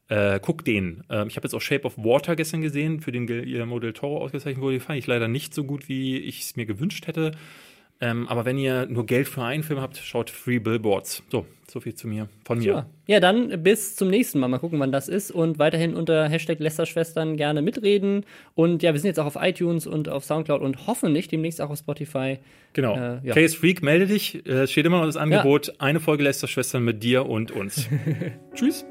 Äh, 0.07 0.39
guck 0.41 0.63
den. 0.63 1.03
Äh, 1.09 1.27
ich 1.27 1.35
habe 1.35 1.45
jetzt 1.45 1.53
auch 1.53 1.61
Shape 1.61 1.83
of 1.83 1.97
Water 1.97 2.35
gestern 2.35 2.61
gesehen, 2.61 3.01
für 3.01 3.11
den 3.11 3.27
Guillermo 3.27 3.79
del 3.79 3.93
Toro 3.93 4.23
ausgezeichnet 4.23 4.61
wurde. 4.61 4.77
Den 4.77 4.81
fand 4.81 4.99
ich 4.99 5.07
leider 5.07 5.27
nicht 5.27 5.53
so 5.53 5.63
gut, 5.63 5.89
wie 5.89 6.17
ich 6.17 6.41
es 6.41 6.55
mir 6.55 6.65
gewünscht 6.65 7.07
hätte. 7.07 7.31
Ähm, 8.01 8.27
aber 8.27 8.45
wenn 8.45 8.57
ihr 8.57 8.85
nur 8.85 9.05
Geld 9.05 9.27
für 9.27 9.43
einen 9.43 9.63
Film 9.63 9.81
habt, 9.81 9.97
schaut 9.97 10.29
Free 10.29 10.59
Billboards. 10.59 11.21
So, 11.29 11.45
so 11.67 11.81
viel 11.81 11.95
zu 11.95 12.07
mir, 12.07 12.29
von 12.45 12.59
mir. 12.59 12.65
Ja. 12.65 12.85
ja, 13.07 13.19
dann 13.19 13.61
bis 13.61 13.95
zum 13.95 14.09
nächsten 14.09 14.39
Mal. 14.39 14.47
Mal 14.47 14.59
gucken, 14.59 14.79
wann 14.79 14.93
das 14.93 15.09
ist. 15.09 15.31
Und 15.31 15.59
weiterhin 15.59 15.95
unter 15.95 16.29
Hashtag 16.29 16.59
Lästerschwestern 16.59 17.35
gerne 17.35 17.61
mitreden. 17.61 18.25
Und 18.55 18.83
ja, 18.83 18.93
wir 18.93 18.99
sind 18.99 19.09
jetzt 19.09 19.19
auch 19.19 19.25
auf 19.25 19.37
iTunes 19.39 19.85
und 19.85 20.07
auf 20.07 20.23
Soundcloud 20.23 20.61
und 20.61 20.87
hoffentlich 20.87 21.27
demnächst 21.27 21.59
auch 21.61 21.69
auf 21.69 21.79
Spotify. 21.79 22.39
Genau. 22.71 22.95
Äh, 22.95 23.19
ja. 23.23 23.33
Case 23.33 23.57
Freak, 23.57 23.83
melde 23.83 24.07
dich. 24.07 24.45
Es 24.45 24.71
steht 24.71 24.85
immer 24.85 24.99
noch 24.99 25.05
das 25.05 25.17
Angebot. 25.17 25.67
Ja. 25.67 25.73
Eine 25.79 25.99
Folge 25.99 26.23
Lästerschwestern 26.23 26.83
mit 26.83 27.03
dir 27.03 27.25
und 27.25 27.51
uns. 27.51 27.89
Tschüss. 28.55 28.85